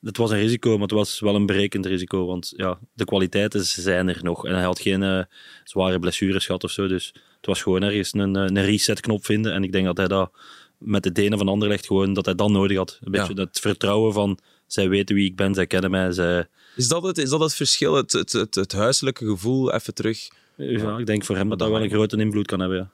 Het 0.01 0.17
was 0.17 0.31
een 0.31 0.37
risico, 0.39 0.71
maar 0.71 0.81
het 0.81 0.91
was 0.91 1.19
wel 1.19 1.35
een 1.35 1.45
berekend 1.45 1.85
risico. 1.85 2.25
Want 2.25 2.53
ja, 2.55 2.79
de 2.93 3.05
kwaliteiten 3.05 3.65
zijn 3.65 4.07
er 4.09 4.19
nog. 4.23 4.45
En 4.45 4.53
hij 4.53 4.63
had 4.63 4.79
geen 4.79 5.03
eh, 5.03 5.23
zware 5.63 5.99
blessures 5.99 6.45
gehad 6.45 6.63
of 6.63 6.71
zo. 6.71 6.87
Dus 6.87 7.13
het 7.37 7.45
was 7.45 7.61
gewoon 7.61 7.83
ergens 7.83 8.13
een, 8.13 8.35
eh, 8.35 8.41
een 8.43 8.63
reset-knop 8.65 9.25
vinden. 9.25 9.53
En 9.53 9.63
ik 9.63 9.71
denk 9.71 9.85
dat 9.85 9.97
hij 9.97 10.07
dat 10.07 10.31
met 10.77 11.03
de 11.03 11.11
Denen 11.11 11.37
van 11.37 11.47
Anderlecht 11.47 11.85
gewoon, 11.85 12.13
dat 12.13 12.25
hij 12.25 12.35
dat 12.35 12.49
nodig 12.49 12.77
had. 12.77 12.99
Een 13.03 13.11
beetje 13.11 13.27
Ja. 13.27 13.33
dat 13.33 13.59
vertrouwen 13.59 14.13
van, 14.13 14.39
zij 14.71 14.89
weten 14.89 15.15
wie 15.15 15.25
ik 15.25 15.35
ben, 15.35 15.53
zij 15.53 15.67
kennen 15.67 15.91
mij. 15.91 16.11
Zij, 16.11 16.47
Is 16.75 16.87
dat 16.87 17.03
het, 17.03 17.17
is 17.17 17.29
dat 17.29 17.39
het 17.39 17.53
verschil, 17.53 17.93
het, 17.93 18.11
het, 18.11 18.31
het, 18.31 18.55
het 18.55 18.71
huiselijke 18.71 19.25
gevoel, 19.25 19.73
even 19.73 19.93
terug? 19.93 20.27
ja, 20.55 20.97
ik 20.97 21.05
denk 21.05 21.25
voor 21.25 21.35
hem 21.35 21.49
dat 21.49 21.59
dat 21.59 21.69
wel 21.69 21.81
een 21.83 21.89
grote 21.89 22.17
invloed 22.17 22.45
kan 22.45 22.59
hebben. 22.59 22.91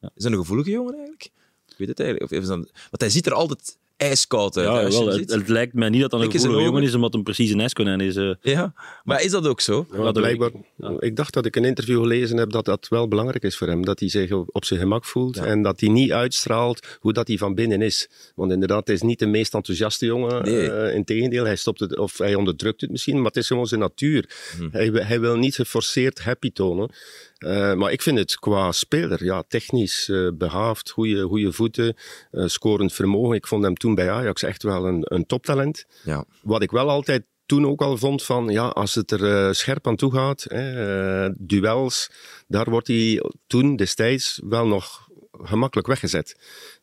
Ja. 0.00 0.10
Is 0.14 0.22
dat 0.22 0.32
een 0.32 0.38
gevoelige 0.38 0.70
jongen 0.70 0.92
eigenlijk? 0.94 1.30
Ik 1.68 1.74
weet 1.76 1.88
het 1.88 2.00
eigenlijk. 2.00 2.32
Of 2.32 2.48
want 2.90 3.00
hij 3.00 3.10
ziet 3.10 3.26
er 3.26 3.32
altijd 3.32 3.78
ijskoud 3.96 4.56
uit. 4.56 4.66
Ja, 4.66 4.74
hè, 4.82 4.88
wel, 4.90 5.06
het, 5.06 5.16
ziet. 5.16 5.30
het 5.30 5.48
lijkt 5.48 5.74
mij 5.74 5.88
niet 5.88 6.00
dat 6.00 6.10
dat 6.10 6.20
een 6.20 6.26
Kijk 6.28 6.34
eens 6.38 6.44
in 6.44 6.50
gevoelige 6.50 6.70
de 6.70 6.74
jongen 6.76 6.88
is, 6.90 6.94
omdat 6.94 7.12
hem 7.12 7.22
precies 7.22 7.50
een 7.50 7.60
ijskonijn 7.60 8.00
is. 8.00 8.16
eh. 8.16 8.30
Ja, 8.40 8.74
maar 9.04 9.22
is 9.22 9.30
dat 9.30 9.46
ook 9.46 9.60
zo? 9.60 9.86
Ja, 9.92 10.12
blijkbaar. 10.12 10.48
ik. 10.48 10.54
Ja. 10.76 10.94
Ik 10.98 11.16
dacht 11.16 11.34
dat 11.34 11.46
ik 11.46 11.56
een 11.56 11.64
interview 11.64 12.00
gelezen 12.00 12.36
heb 12.36 12.50
dat 12.50 12.64
dat 12.64 12.88
wel 12.88 13.08
belangrijk 13.08 13.42
is 13.42 13.56
voor 13.56 13.66
hem. 13.66 13.84
Dat 13.84 14.00
hij 14.00 14.08
zich 14.08 14.32
op 14.32 14.64
zijn 14.64 14.80
gemak 14.80 15.04
voelt 15.04 15.36
Ja. 15.36 15.44
en 15.44 15.62
dat 15.62 15.80
hij 15.80 15.88
niet 15.88 16.12
uitstraalt 16.12 16.96
hoe 17.00 17.12
dat 17.12 17.28
hij 17.28 17.38
van 17.38 17.54
binnen 17.54 17.82
is. 17.82 18.08
Want 18.34 18.52
inderdaad, 18.52 18.86
hij 18.86 18.96
is 18.96 19.02
niet 19.02 19.18
de 19.18 19.26
meest 19.26 19.54
enthousiaste 19.54 20.06
jongen. 20.06 20.42
Nee. 20.44 20.70
Eh, 20.70 20.94
Integendeel, 20.94 21.44
hij 21.44 21.56
stopt 21.56 21.80
het, 21.80 21.98
of 21.98 22.18
hij 22.18 22.34
onderdrukt 22.34 22.80
het 22.80 22.90
misschien, 22.90 23.16
maar 23.16 23.24
het 23.26 23.36
is 23.36 23.46
gewoon 23.46 23.66
zijn 23.66 23.80
natuur. 23.80 24.30
Hm. 24.56 24.68
Hij, 24.70 24.86
hij 24.94 25.20
wil 25.20 25.36
niet 25.36 25.54
geforceerd 25.54 26.20
happy 26.20 26.52
tonen. 26.52 26.90
Eh, 27.38 27.74
maar 27.74 27.92
ik 27.92 28.02
vind 28.02 28.18
het 28.18 28.38
qua 28.38 28.72
speler, 28.72 29.24
ja, 29.24 29.44
technisch 29.48 30.08
eh, 30.08 30.28
behaafd, 30.34 30.90
goede 30.90 31.52
voeten, 31.52 31.96
eh, 32.30 32.46
scorend 32.46 32.92
vermogen. 32.92 33.36
Ik 33.36 33.46
vond 33.46 33.64
hem 33.64 33.74
toen 33.74 33.94
bij 33.94 34.10
Ajax 34.10 34.42
echt 34.42 34.62
wel 34.62 34.86
een, 34.86 35.02
een 35.04 35.26
toptalent. 35.26 35.84
Ja. 36.04 36.24
Wat 36.42 36.62
ik 36.62 36.70
wel 36.70 36.90
altijd 36.90 37.24
toen 37.46 37.66
ook 37.66 37.82
al 37.82 37.96
vond 37.96 38.24
van, 38.24 38.48
ja, 38.48 38.66
als 38.66 38.94
het 38.94 39.10
er 39.10 39.54
scherp 39.54 39.86
aan 39.86 39.96
toe 39.96 40.12
gaat, 40.12 40.44
hè, 40.48 41.30
duels, 41.36 42.10
daar 42.46 42.70
wordt 42.70 42.86
hij 42.86 43.22
toen 43.46 43.76
destijds 43.76 44.40
wel 44.44 44.66
nog 44.66 45.03
gemakkelijk 45.42 45.86
weggezet. 45.88 46.36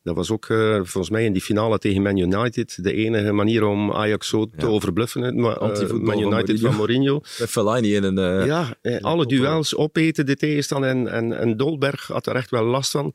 Dat 0.03 0.15
was 0.15 0.31
ook 0.31 0.45
eh, 0.49 0.73
volgens 0.75 1.09
mij 1.09 1.25
in 1.25 1.33
die 1.33 1.41
finale 1.41 1.77
tegen 1.77 2.01
Man 2.01 2.17
United 2.17 2.83
de 2.83 2.93
enige 2.93 3.31
manier 3.31 3.63
om 3.65 3.91
Ajax 3.93 4.27
zo 4.27 4.45
te 4.57 4.67
overbluffen. 4.67 5.21
het 5.21 5.35
Ma- 5.35 5.51
eh, 5.55 5.57
Antivoetbal 5.61 6.15
Man 6.19 6.33
United 6.33 6.59
van 6.59 6.75
Mourinho. 6.75 7.21
Met 7.39 7.49
Fellaini 7.55 7.95
in 7.95 8.03
een... 8.03 8.17
eh, 8.17 8.45
Ja, 8.45 8.75
alle 9.01 9.25
duels 9.25 9.75
opeten, 9.75 10.25
de 10.25 10.35
tegenstander. 10.35 10.89
En, 10.89 11.07
en, 11.07 11.39
en 11.39 11.57
Dolberg 11.57 12.07
had 12.07 12.27
er 12.27 12.35
echt 12.35 12.49
wel 12.49 12.63
last 12.63 12.91
van. 12.91 13.13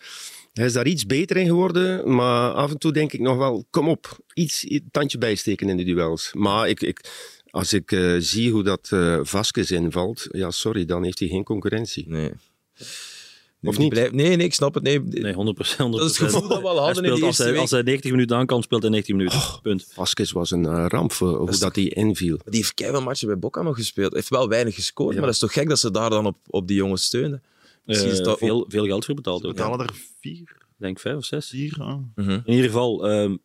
Hij 0.52 0.64
is 0.66 0.72
daar 0.72 0.86
iets 0.86 1.06
beter 1.06 1.36
in 1.36 1.46
geworden, 1.46 2.14
maar 2.14 2.50
af 2.50 2.70
en 2.70 2.78
toe 2.78 2.92
denk 2.92 3.12
ik 3.12 3.20
nog 3.20 3.36
wel, 3.36 3.66
kom 3.70 3.88
op, 3.88 4.18
iets, 4.34 4.66
tandje 4.90 5.18
bijsteken 5.18 5.68
in 5.68 5.76
de 5.76 5.84
duels. 5.84 6.30
Maar 6.34 6.68
ik, 6.68 6.82
ik, 6.82 7.00
als 7.50 7.72
ik 7.72 7.96
zie 8.18 8.52
hoe 8.52 8.62
dat 8.62 8.88
eh 8.92 9.18
Vasquez 9.22 9.70
invalt, 9.70 10.26
ja, 10.30 10.50
sorry, 10.50 10.84
dan 10.84 11.04
heeft 11.04 11.18
hij 11.18 11.28
geen 11.28 11.44
concurrentie. 11.44 12.04
Nee. 12.08 12.30
Of 13.68 13.78
niet? 13.78 13.88
blijft- 13.88 14.12
nee, 14.12 14.36
nee, 14.36 14.46
ik 14.46 14.54
snap 14.54 14.74
het. 14.74 14.82
Nee. 14.82 15.00
Nee, 15.00 15.32
100%. 15.32 15.36
100%. 15.36 15.90
Dat 15.98 16.10
is 16.10 16.18
het 16.18 16.30
gevoel 16.30 16.48
dat 16.48 16.60
we 16.60 16.68
al 16.68 16.76
Hij 16.76 16.84
hadden 16.84 17.04
in 17.04 17.08
de 17.10 17.14
als, 17.16 17.20
eerste 17.20 17.42
hij, 17.42 17.52
week. 17.52 17.60
als 17.60 17.70
hij 17.70 17.82
90 17.82 18.10
minuten 18.10 18.36
aan 18.36 18.46
kan, 18.46 18.62
speelt 18.62 18.82
hij 18.82 18.90
90 18.90 19.16
minuten. 19.16 19.40
Punt. 19.62 19.86
Vasquez 19.92 20.32
was 20.32 20.50
een 20.50 20.66
eh, 20.66 20.84
ramp 20.88 21.12
voor 21.12 21.36
hoe 21.38 21.50
is 21.50 21.58
dat 21.58 21.74
hij 21.76 21.84
inviel. 21.84 22.36
Die 22.44 22.56
heeft 22.56 22.74
keihard 22.74 23.04
matchen 23.04 23.26
bij 23.26 23.38
Boca 23.38 23.62
nog 23.62 23.76
gespeeld. 23.76 24.08
Hij 24.10 24.18
heeft 24.18 24.30
wel 24.30 24.48
weinig 24.48 24.74
gescoord, 24.74 25.08
Ja. 25.12 25.16
maar 25.16 25.24
dat 25.26 25.34
is 25.34 25.40
toch 25.40 25.52
gek 25.52 25.68
dat 25.68 25.78
ze 25.78 25.90
daar 25.90 26.10
dan 26.10 26.26
op, 26.26 26.36
op 26.46 26.66
die 26.68 26.76
jongens 26.76 27.04
steunen. 27.04 27.42
Misschien 27.84 28.10
is 28.10 28.18
Eh, 28.18 28.24
dat 28.24 28.38
veel, 28.38 28.64
veel 28.68 28.84
geld 28.84 29.04
voor 29.04 29.14
betaald 29.14 29.44
ook. 29.44 29.54
betalen 29.54 29.86
er 29.86 29.92
vier, 30.20 30.40
Ik 30.40 30.66
denk 30.78 30.98
vijf 31.00 31.16
of 31.16 31.24
zes. 31.24 31.48
vier. 31.48 31.76
ah. 31.80 31.96
Mhm. 32.14 32.30
In 32.30 32.42
ieder 32.52 32.64
geval, 32.64 33.08
ehm, 33.08 33.36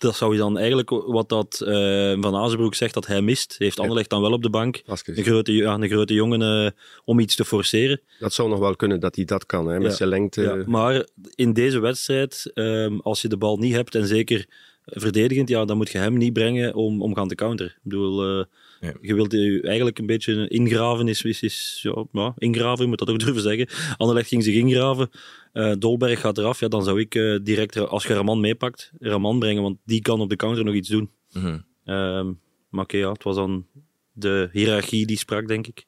dat 0.00 0.16
zou 0.16 0.32
je 0.32 0.38
dan 0.38 0.58
eigenlijk, 0.58 0.90
wat 0.90 1.28
dat 1.28 1.60
eh, 1.60 2.14
Van 2.20 2.36
Azenbroek 2.36 2.74
zegt 2.74 2.94
dat 2.94 3.06
hij 3.06 3.22
mist, 3.22 3.54
heeft 3.58 3.80
Anderlecht 3.80 4.10
dan 4.10 4.20
wel 4.20 4.32
op 4.32 4.42
de 4.42 4.50
bank. 4.50 4.82
Vasquez. 4.86 5.18
Een 5.18 5.24
grote, 5.24 5.52
ja, 5.52 5.74
een 5.74 5.88
grote 5.88 6.14
jongen 6.14 6.42
eh, 6.64 6.70
om 7.04 7.18
iets 7.18 7.36
te 7.36 7.44
forceren. 7.44 8.00
Dat 8.18 8.32
zou 8.32 8.48
nog 8.48 8.58
wel 8.58 8.76
kunnen 8.76 9.00
dat 9.00 9.16
hij 9.16 9.24
dat 9.24 9.46
kan, 9.46 9.66
hè, 9.66 9.78
met 9.78 9.90
Ja. 9.90 9.96
zijn 9.96 10.08
lengte. 10.08 10.42
Ja, 10.42 10.62
maar 10.66 11.06
in 11.34 11.52
deze 11.52 11.78
wedstrijd, 11.78 12.50
ehm, 12.54 12.98
als 13.02 13.22
je 13.22 13.28
de 13.28 13.36
bal 13.36 13.56
niet 13.56 13.74
hebt 13.74 13.94
en 13.94 14.06
zeker 14.06 14.46
verdedigend, 14.84 15.48
ja, 15.48 15.64
dan 15.64 15.76
moet 15.76 15.90
je 15.90 15.98
hem 15.98 16.16
niet 16.16 16.32
brengen 16.32 16.74
om, 16.74 17.02
om 17.02 17.14
gaan 17.14 17.28
te 17.28 17.34
counteren. 17.34 17.72
Ik 17.72 17.78
bedoel, 17.82 18.38
eh, 18.40 18.44
Ja. 18.80 18.92
je 19.00 19.14
wilt 19.14 19.32
je 19.32 19.60
eigenlijk 19.62 19.98
een 19.98 20.06
beetje 20.06 20.48
ingraven, 20.48 21.08
is, 21.08 21.22
is, 21.22 21.42
is 21.42 21.80
ja, 21.82 22.04
ja, 22.12 22.34
ingraven, 22.38 22.82
je 22.82 22.88
moet 22.88 22.98
dat 22.98 23.10
ook 23.10 23.18
durven 23.18 23.42
zeggen. 23.42 23.68
Anderlecht 23.96 24.28
ging 24.28 24.44
zich 24.44 24.54
ingraven, 24.54 25.10
Eh, 25.52 25.72
Dolberg 25.78 26.20
gaat 26.20 26.38
eraf, 26.38 26.60
ja, 26.60 26.68
dan 26.68 26.84
zou 26.84 27.00
ik 27.00 27.14
eh, 27.14 27.38
direct, 27.42 27.76
als 27.76 28.06
je 28.06 28.14
Raman 28.14 28.40
meepakt, 28.40 28.90
Raman 28.98 29.38
brengen, 29.38 29.62
want 29.62 29.78
die 29.84 30.02
kan 30.02 30.20
op 30.20 30.28
de 30.28 30.36
counter 30.36 30.64
nog 30.64 30.74
iets 30.74 30.88
doen. 30.88 31.10
Mhm. 31.32 31.58
Ehm, 31.84 32.32
maar 32.68 32.84
oké, 32.84 32.96
ja, 32.96 33.12
het 33.12 33.22
was 33.22 33.34
dan 33.36 33.66
de 34.12 34.48
hiërarchie 34.52 35.06
die 35.06 35.18
sprak, 35.18 35.48
denk 35.48 35.66
ik. 35.66 35.86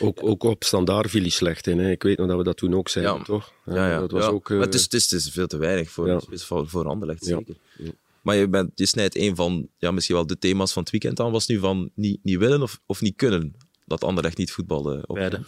Ook, 0.00 0.18
ook 0.22 0.42
op 0.42 0.64
standaard 0.64 1.10
viel 1.10 1.20
hij 1.20 1.30
slecht 1.30 1.66
in. 1.66 1.78
Hè. 1.78 1.90
Ik 1.90 2.02
weet 2.02 2.18
nog 2.18 2.28
dat 2.28 2.36
we 2.36 2.44
dat 2.44 2.56
toen 2.56 2.74
ook 2.74 2.88
zeiden, 2.88 3.14
Ja. 3.16 3.22
toch? 3.22 3.52
Ja, 3.66 3.90
ja. 3.90 4.00
Dat 4.00 4.10
was 4.10 4.24
ja. 4.24 4.30
ook... 4.30 4.50
eh, 4.50 4.56
Maar 4.56 4.66
het, 4.66 4.74
is, 4.74 4.82
het, 4.82 4.92
is, 4.92 5.10
het 5.10 5.20
is 5.20 5.30
veel 5.30 5.46
te 5.46 5.56
weinig 5.56 5.90
voor, 5.90 6.06
Ja. 6.08 6.20
voor, 6.30 6.68
voor 6.68 6.84
Anderlecht, 6.88 7.26
Ja. 7.26 7.36
zeker. 7.36 7.54
Maar 8.24 8.36
je, 8.36 8.48
bent, 8.48 8.70
snijdt 8.74 9.16
een 9.16 9.36
van 9.36 9.68
ja, 9.78 9.90
misschien 9.90 10.14
wel 10.14 10.26
de 10.26 10.38
thema's 10.38 10.72
van 10.72 10.82
het 10.82 10.90
weekend 10.90 11.20
aan, 11.20 11.32
was 11.32 11.46
nu 11.46 11.58
van 11.58 11.90
niet, 11.94 12.18
niet 12.22 12.38
willen 12.38 12.62
of, 12.62 12.80
of 12.86 13.00
niet 13.00 13.16
kunnen. 13.16 13.54
Dat 13.86 14.04
Anderlecht 14.04 14.38
niet 14.38 14.52
voetbalde 14.52 15.04
op 15.06 15.14
Beide. 15.14 15.40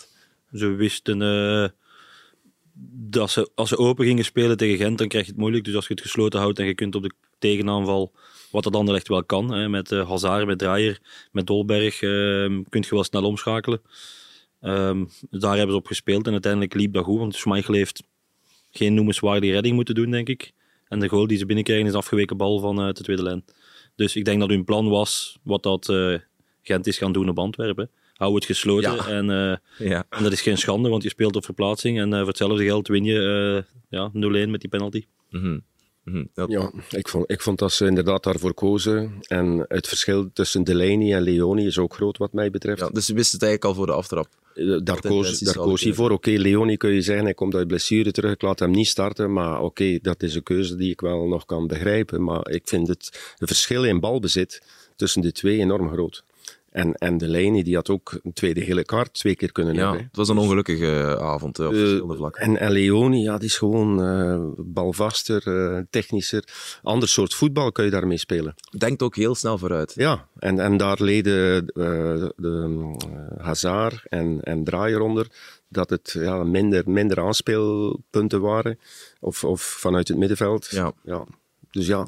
Ze 0.52 0.66
wisten 0.66 1.22
eh, 1.22 1.68
dat 2.92 3.30
ze, 3.30 3.50
als 3.54 3.68
ze 3.68 3.78
open 3.78 4.04
gingen 4.04 4.24
spelen 4.24 4.56
tegen 4.56 4.76
Gent, 4.76 4.98
dan 4.98 5.08
krijg 5.08 5.24
je 5.24 5.30
het 5.30 5.40
moeilijk. 5.40 5.64
Dus 5.64 5.74
als 5.74 5.86
je 5.86 5.94
het 5.94 6.02
gesloten 6.02 6.40
houdt 6.40 6.58
en 6.58 6.66
je 6.66 6.74
kunt 6.74 6.94
op 6.94 7.02
de 7.02 7.12
tegenaanval, 7.38 8.12
wat 8.50 8.62
dat 8.62 8.76
Anderlecht 8.76 9.08
wel 9.08 9.24
kan, 9.24 9.52
hè, 9.52 9.68
met 9.68 9.92
eh 9.92 10.08
Hazard, 10.08 10.46
met 10.46 10.58
Draaier, 10.58 11.00
met 11.32 11.46
Dolberg, 11.46 11.94
eh, 11.94 12.10
kun 12.68 12.80
je 12.80 12.86
wel 12.90 13.04
snel 13.04 13.24
omschakelen. 13.24 13.80
Ehm, 14.60 15.04
daar 15.30 15.56
hebben 15.56 15.74
ze 15.74 15.80
op 15.80 15.86
gespeeld 15.86 16.26
en 16.26 16.32
uiteindelijk 16.32 16.74
liep 16.74 16.92
dat 16.92 17.04
goed, 17.04 17.18
want 17.18 17.34
Schmeichel 17.34 17.74
heeft 17.74 18.02
geen 18.70 18.94
noemenswaardige 18.94 19.52
redding 19.52 19.74
moeten 19.74 19.94
doen, 19.94 20.10
denk 20.10 20.28
ik. 20.28 20.52
En 20.88 20.98
de 21.00 21.08
goal 21.08 21.26
die 21.26 21.38
ze 21.38 21.46
binnenkrijgen 21.46 21.86
is 21.86 21.92
een 21.92 21.98
afgeweken 21.98 22.36
bal 22.36 22.58
van 22.58 22.80
eh, 22.80 22.86
de 22.86 23.02
tweede 23.02 23.22
lijn. 23.22 23.44
Dus 23.94 24.16
ik 24.16 24.24
denk 24.24 24.40
dat 24.40 24.48
hun 24.48 24.64
plan 24.64 24.88
was 24.88 25.38
wat 25.42 25.62
dat 25.62 25.88
eh, 25.88 26.14
Gent 26.62 26.86
is 26.86 26.98
gaan 26.98 27.12
doen 27.12 27.28
op 27.28 27.38
Antwerpen. 27.38 27.90
Hou 28.14 28.34
het 28.34 28.44
gesloten 28.44 28.94
Ja. 28.94 29.06
en... 29.06 29.30
eh, 29.30 29.86
Ja. 29.88 30.04
en 30.10 30.22
dat 30.22 30.32
is 30.32 30.40
geen 30.40 30.58
schande, 30.58 30.88
want 30.88 31.02
je 31.02 31.08
speelt 31.08 31.36
op 31.36 31.44
verplaatsing. 31.44 31.98
En 32.00 32.10
voor 32.10 32.26
hetzelfde 32.26 32.64
geld 32.64 32.88
win 32.88 33.04
je 33.04 33.64
ja, 33.88 34.10
0-1 34.12 34.12
met 34.50 34.60
die 34.60 34.68
penalty. 34.70 35.04
Mhm. 35.30 35.58
Mhm. 36.06 36.24
Ja. 36.34 36.44
Ja, 36.48 36.70
ik 36.90 37.08
vond, 37.08 37.30
ik 37.30 37.40
vond 37.40 37.58
dat 37.58 37.72
ze 37.72 37.86
inderdaad 37.86 38.22
daarvoor 38.22 38.54
kozen. 38.54 39.14
En 39.20 39.64
het 39.68 39.88
verschil 39.88 40.30
tussen 40.32 40.64
Delaney 40.64 41.14
en 41.14 41.22
Leoni 41.22 41.66
is 41.66 41.78
ook 41.78 41.94
groot 41.94 42.18
wat 42.18 42.32
mij 42.32 42.50
betreft. 42.50 42.80
Ja, 42.80 42.88
dus 42.88 43.06
ze 43.06 43.14
wisten 43.14 43.38
het 43.38 43.48
eigenlijk 43.48 43.64
al 43.64 43.84
voor 43.84 43.86
de 43.92 43.98
aftrap. 43.98 44.28
Eh, 44.54 44.76
Daar 44.82 45.00
koos, 45.00 45.38
daar 45.38 45.54
koos 45.54 45.82
hij 45.82 45.92
voor. 45.92 46.10
Oké, 46.10 46.30
Leoni 46.30 46.76
kun 46.76 46.90
je 46.90 47.02
zeggen, 47.02 47.24
hij 47.24 47.34
komt 47.34 47.54
uit 47.54 47.66
blessure 47.66 48.10
terug. 48.10 48.32
Ik 48.32 48.42
laat 48.42 48.58
hem 48.58 48.70
niet 48.70 48.86
starten. 48.86 49.32
Maar 49.32 49.60
oké, 49.62 49.98
dat 50.02 50.22
is 50.22 50.34
een 50.34 50.42
keuze 50.42 50.76
die 50.76 50.90
ik 50.90 51.00
wel 51.00 51.26
nog 51.28 51.44
kan 51.44 51.66
begrijpen. 51.66 52.24
Maar 52.24 52.50
ik 52.50 52.68
vind 52.68 52.88
het, 52.88 53.34
het 53.36 53.48
verschil 53.48 53.84
in 53.84 54.00
balbezit 54.00 54.62
tussen 54.96 55.22
de 55.22 55.32
twee 55.32 55.58
enorm 55.58 55.90
groot. 55.90 56.24
En, 56.76 56.94
en 56.94 57.18
Delaney 57.18 57.62
die 57.62 57.74
had 57.74 57.90
ook 57.90 58.18
een 58.22 58.32
tweede 58.32 58.60
gele 58.64 58.84
kaart 58.84 59.12
twee 59.12 59.36
keer 59.36 59.52
kunnen 59.52 59.74
Ja, 59.74 59.80
hebben. 59.82 60.02
het 60.06 60.16
was 60.16 60.28
een 60.28 60.38
ongelukkige 60.38 60.86
eh, 61.00 61.12
avond 61.12 61.56
hè, 61.56 61.66
op 61.66 61.72
Eh, 61.72 61.78
verschillende 61.78 62.16
vlakken. 62.16 62.42
en, 62.42 62.56
en 62.56 62.70
Leoni, 62.72 63.22
ja, 63.22 63.38
die 63.38 63.48
is 63.48 63.56
gewoon 63.58 64.02
eh, 64.04 64.40
balvaster, 64.56 65.42
eh, 65.46 65.82
technischer. 65.90 66.44
Ander 66.82 67.08
soort 67.08 67.34
voetbal 67.34 67.72
kun 67.72 67.84
je 67.84 67.90
daarmee 67.90 68.18
spelen. 68.18 68.54
Denkt 68.78 69.02
ook 69.02 69.16
heel 69.16 69.34
snel 69.34 69.58
vooruit. 69.58 69.92
Ja, 69.96 70.28
en, 70.38 70.58
en 70.58 70.76
daar 70.76 71.02
leden 71.02 71.66
eh, 71.66 71.72
de, 72.36 72.94
eh, 73.06 73.44
Hazard 73.44 74.06
en, 74.08 74.40
en 74.42 74.64
Draaier 74.64 75.00
onder 75.00 75.26
dat 75.68 75.90
het 75.90 76.10
ja, 76.18 76.44
minder, 76.44 76.90
minder 76.90 77.20
aanspeelpunten 77.20 78.40
waren. 78.40 78.78
Of, 79.20 79.44
of 79.44 79.62
vanuit 79.62 80.08
het 80.08 80.16
middenveld. 80.18 80.66
Ja. 80.70 80.92
Dus 81.70 81.86
ja, 81.86 82.06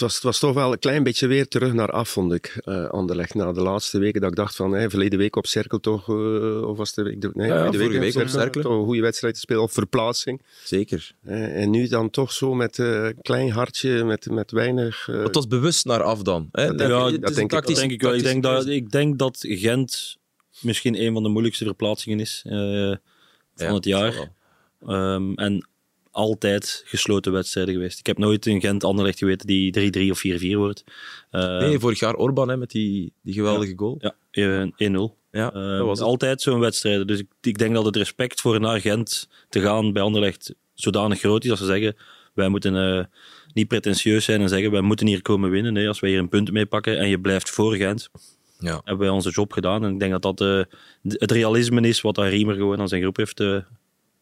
het 0.00 0.08
was, 0.08 0.14
het 0.14 0.22
was 0.24 0.38
toch 0.38 0.54
wel 0.54 0.72
een 0.72 0.78
klein 0.78 1.02
beetje 1.02 1.26
weer 1.26 1.48
terug 1.48 1.72
naar 1.72 1.90
af, 1.90 2.08
vond 2.08 2.32
ik, 2.32 2.60
eh 2.64 2.84
Anderlecht. 2.88 3.34
Na 3.34 3.52
de 3.52 3.60
laatste 3.60 3.98
weken 3.98 4.20
dat 4.20 4.30
ik 4.30 4.36
dacht 4.36 4.56
van, 4.56 4.72
hè, 4.72 4.90
verleden 4.90 5.18
week 5.18 5.36
op 5.36 5.46
cirkel 5.46 5.80
toch, 5.80 6.08
eh, 6.08 6.62
of 6.68 6.76
was 6.76 6.94
de 6.94 7.02
week... 7.02 7.20
de- 7.20 7.30
Nee, 7.34 7.48
Ja, 7.48 7.54
ja, 7.54 7.60
verleden 7.60 8.12
vorige 8.12 8.38
week 8.38 8.56
op. 8.56 8.62
Toch 8.62 8.72
een 8.78 8.84
goede 8.84 9.00
wedstrijd 9.00 9.34
te 9.34 9.40
spelen, 9.40 9.62
op 9.62 9.70
verplaatsing. 9.72 10.42
Zeker. 10.64 11.12
Eh, 11.22 11.62
en 11.62 11.70
nu 11.70 11.88
dan 11.88 12.10
toch 12.10 12.32
zo 12.32 12.54
met 12.54 12.78
eh, 12.78 13.04
een 13.04 13.16
klein 13.22 13.50
hartje, 13.50 14.04
met, 14.04 14.30
met 14.30 14.50
weinig... 14.50 15.08
eh, 15.08 15.22
Het 15.22 15.34
was 15.34 15.46
bewust 15.46 15.84
naar 15.84 16.02
af 16.02 16.22
dan. 16.22 16.48
Hè? 16.52 16.66
Dat 16.74 16.78
denk 16.78 16.90
ik- 16.90 17.04
het 17.04 17.12
is 17.14 17.20
dat 17.20 17.34
denk 17.34 17.52
ik 17.52 17.66
denk 17.76 17.90
ik 17.92 18.00
wel. 18.02 18.14
Ik 18.14 18.22
denk 18.22 18.42
dat, 18.42 18.66
ik 18.66 18.90
denk 18.90 19.18
dat 19.18 19.36
Gent 19.40 20.16
misschien 20.60 21.00
een 21.02 21.12
van 21.12 21.22
de 21.22 21.28
moeilijkste 21.28 21.64
verplaatsingen 21.64 22.20
is 22.20 22.42
eh, 22.46 22.52
van 23.54 23.66
Ja, 23.66 23.74
het 23.74 23.84
jaar. 23.84 24.32
Ehm, 24.86 25.32
en 25.34 25.68
altijd 26.20 26.82
gesloten 26.86 27.32
wedstrijden 27.32 27.74
geweest. 27.74 27.98
Ik 27.98 28.06
heb 28.06 28.18
nooit 28.18 28.46
een 28.46 28.60
Gent-Anderlecht 28.60 29.18
geweten 29.18 29.46
die 29.46 30.08
3-3 30.08 30.10
of 30.10 30.22
4-4 30.42 30.56
wordt. 30.56 30.84
Eh. 31.30 31.58
Nee, 31.58 31.78
vorig 31.78 31.98
jaar 32.00 32.14
Orban 32.14 32.48
hè, 32.48 32.56
met 32.56 32.70
die, 32.70 33.12
die 33.22 33.34
geweldige 33.34 33.72
goal. 33.76 33.96
Ja, 34.00 34.14
eh, 34.30 34.88
1-0. 34.88 35.16
Ja, 35.30 35.52
Eh, 35.52 35.76
dat 35.78 35.86
was 35.86 35.98
het. 35.98 36.08
altijd 36.08 36.42
zo'n 36.42 36.60
wedstrijd. 36.60 37.08
Dus 37.08 37.18
ik, 37.18 37.26
ik 37.40 37.58
denk 37.58 37.74
dat 37.74 37.84
het 37.84 37.96
respect 37.96 38.40
voor 38.40 38.60
naar 38.60 38.80
Gent 38.80 39.28
te 39.48 39.60
gaan 39.60 39.92
bij 39.92 40.02
Anderlecht 40.02 40.54
zodanig 40.74 41.18
groot 41.18 41.42
is 41.42 41.48
dat 41.48 41.58
ze 41.58 41.64
zeggen: 41.64 41.96
wij 42.34 42.48
moeten 42.48 42.76
eh, 42.76 43.04
niet 43.52 43.68
pretentieus 43.68 44.24
zijn 44.24 44.40
en 44.40 44.48
zeggen: 44.48 44.70
wij 44.70 44.80
moeten 44.80 45.06
hier 45.06 45.22
komen 45.22 45.50
winnen. 45.50 45.72
Nee, 45.72 45.88
als 45.88 46.00
wij 46.00 46.10
hier 46.10 46.18
een 46.18 46.28
punt 46.28 46.52
mee 46.52 46.66
pakken 46.66 46.98
en 46.98 47.08
je 47.08 47.20
blijft 47.20 47.50
voor 47.50 47.74
Gent, 47.74 48.08
Ja. 48.58 48.72
hebben 48.84 48.98
wij 48.98 49.08
onze 49.08 49.30
job 49.30 49.52
gedaan. 49.52 49.84
En 49.84 49.92
ik 49.92 49.98
denk 49.98 50.12
dat 50.20 50.22
dat 50.22 50.40
eh, 50.40 50.62
het 51.18 51.30
realisme 51.30 51.80
is 51.80 52.00
wat 52.00 52.14
dat 52.14 52.26
Riemer 52.28 52.54
gewoon 52.54 52.80
aan 52.80 52.88
zijn 52.88 53.02
groep 53.02 53.16
heeft. 53.16 53.40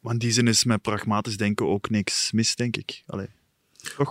Maar 0.00 0.12
in 0.12 0.18
die 0.18 0.32
zin 0.32 0.48
is 0.48 0.64
met 0.64 0.82
pragmatisch 0.82 1.37
denken 1.37 1.66
ook 1.66 1.90
niks 1.90 2.32
mis, 2.32 2.54
denk 2.56 2.76
ik. 2.76 3.02
Allee. 3.06 3.26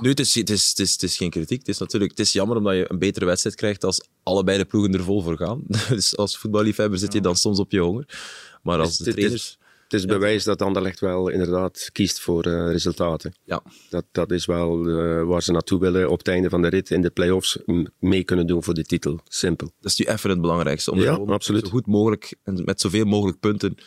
Nu, 0.01 0.09
het 0.09 0.19
is, 0.19 0.35
het, 0.35 0.49
is, 0.49 0.69
het, 0.69 0.79
is, 0.79 0.91
het 0.91 1.03
is 1.03 1.17
geen 1.17 1.29
kritiek. 1.29 1.59
Het 1.59 1.67
is 1.67 1.77
natuurlijk 1.77 2.11
het 2.11 2.19
is 2.19 2.31
jammer 2.33 2.57
omdat 2.57 2.75
je 2.75 2.85
een 2.91 2.99
betere 2.99 3.25
wedstrijd 3.25 3.55
krijgt 3.55 3.83
als 3.83 4.07
allebei 4.23 4.57
de 4.57 4.65
ploegen 4.65 4.93
er 4.93 5.03
vol 5.03 5.21
voor 5.21 5.37
gaan. 5.37 5.61
Dus 5.89 6.17
als 6.17 6.37
voetballiefhebber 6.37 6.99
zit 6.99 7.13
je 7.13 7.21
dan 7.21 7.35
soms 7.35 7.59
op 7.59 7.71
je 7.71 7.79
honger. 7.79 8.19
Maar 8.63 8.79
als 8.79 8.89
Het- 8.89 8.97
de 8.97 9.03
het- 9.05 9.15
trainers... 9.15 9.57
Het 9.87 9.99
is 9.99 10.05
bewijs 10.05 10.43
dat 10.43 10.61
Anderlecht 10.61 10.99
wel 10.99 11.29
inderdaad 11.29 11.89
kiest 11.91 12.19
voor 12.19 12.43
eh, 12.45 12.71
resultaten. 12.71 13.33
Ja, 13.43 13.61
Dat, 13.89 14.05
dat 14.11 14.31
is 14.31 14.45
wel 14.45 14.87
eh, 14.87 15.23
waar 15.23 15.43
ze 15.43 15.51
naartoe 15.51 15.79
willen 15.79 16.09
op 16.09 16.17
het 16.17 16.27
einde 16.27 16.49
van 16.49 16.61
de 16.61 16.67
rit 16.67 16.89
in 16.91 17.01
de 17.01 17.09
play-offs 17.09 17.57
mee 17.99 18.23
kunnen 18.23 18.47
doen 18.47 18.63
voor 18.63 18.73
de 18.73 18.83
titel. 18.83 19.19
Simpel. 19.27 19.71
dat 19.79 19.91
is 19.91 19.97
nu 19.97 20.05
even 20.05 20.29
het 20.29 20.41
belangrijkste. 20.41 20.91
Om 20.91 20.99
Ja, 20.99 21.13
absoluut. 21.13 21.63
zo 21.65 21.69
goed 21.71 21.85
mogelijk 21.87 22.35
en 22.43 22.61
met 22.65 22.81
zoveel 22.81 23.05
mogelijk 23.05 23.39
punten 23.39 23.77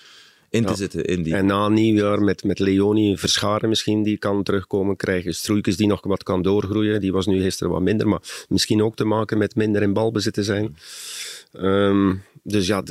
in 0.51 0.65
te 0.65 0.75
zitten 0.75 1.05
in 1.05 1.23
die... 1.23 1.35
En 1.35 1.47
na 1.47 1.69
nieuwjaar 1.69 2.23
met, 2.23 2.45
met 2.45 2.59
Leoni, 2.59 3.19
Verscharen 3.19 3.69
misschien, 3.69 4.03
die 4.03 4.17
kan 4.17 4.43
terugkomen 4.43 4.97
krijgen. 4.97 5.35
Stroeikens 5.35 5.77
die 5.77 5.87
nog 5.87 6.01
wat 6.03 6.23
kan 6.23 6.43
doorgroeien. 6.43 7.01
Die 7.01 7.13
was 7.13 7.27
nu 7.27 7.43
gisteren 7.43 7.73
wat 7.73 7.83
minder, 7.83 8.09
maar 8.09 8.47
misschien 8.49 8.83
ook 8.83 8.97
te 8.97 9.05
maken 9.05 9.39
met 9.39 9.55
minder 9.55 9.83
in 9.83 9.93
balbezit 9.93 10.35
te 10.35 10.43
zijn. 10.43 10.77
Ehm, 11.53 12.15
dus 12.43 12.67
ja, 12.67 12.83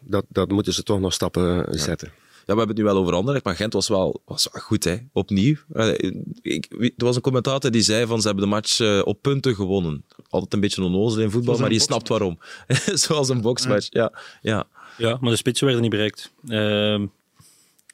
dat, 0.00 0.24
dat 0.28 0.50
moeten 0.50 0.72
ze 0.72 0.82
toch 0.82 1.00
nog 1.00 1.12
stappen 1.12 1.66
eh, 1.66 1.78
zetten. 1.78 2.12
Ja, 2.46 2.54
we 2.54 2.60
hebben 2.60 2.76
het 2.76 2.86
nu 2.86 2.92
wel 2.92 3.02
over 3.02 3.14
Anderlecht, 3.14 3.44
maar 3.44 3.56
Gent 3.56 3.72
was 3.72 3.88
wel, 3.88 4.20
was 4.24 4.48
wel 4.52 4.62
goed, 4.62 4.84
hè. 4.84 4.96
Opnieuw. 5.12 5.56
Eh, 5.72 6.12
Ik, 6.42 6.66
er 6.96 7.04
was 7.04 7.16
een 7.16 7.22
commentator 7.22 7.70
die 7.70 7.82
zei 7.82 8.06
van 8.06 8.20
ze 8.20 8.26
hebben 8.26 8.44
de 8.44 8.50
match 8.50 8.80
eh, 8.80 9.00
op 9.04 9.22
punten 9.22 9.54
gewonnen. 9.54 10.04
Altijd 10.28 10.54
een 10.54 10.60
beetje 10.60 10.84
onnozel 10.84 11.22
in 11.22 11.30
voetbal, 11.30 11.58
maar 11.58 11.72
je 11.72 11.80
snapt 11.80 12.08
waarom. 12.08 12.38
Zoals 12.94 13.28
een 13.28 13.40
boxmatch, 13.40 13.86
ja. 13.90 14.12
ja. 14.42 14.66
Ja, 14.98 15.18
maar 15.20 15.30
de 15.30 15.36
spitsen 15.36 15.66
werden 15.66 15.82
niet 15.82 15.92
bereikt. 15.92 16.32
Ehm, 16.48 17.06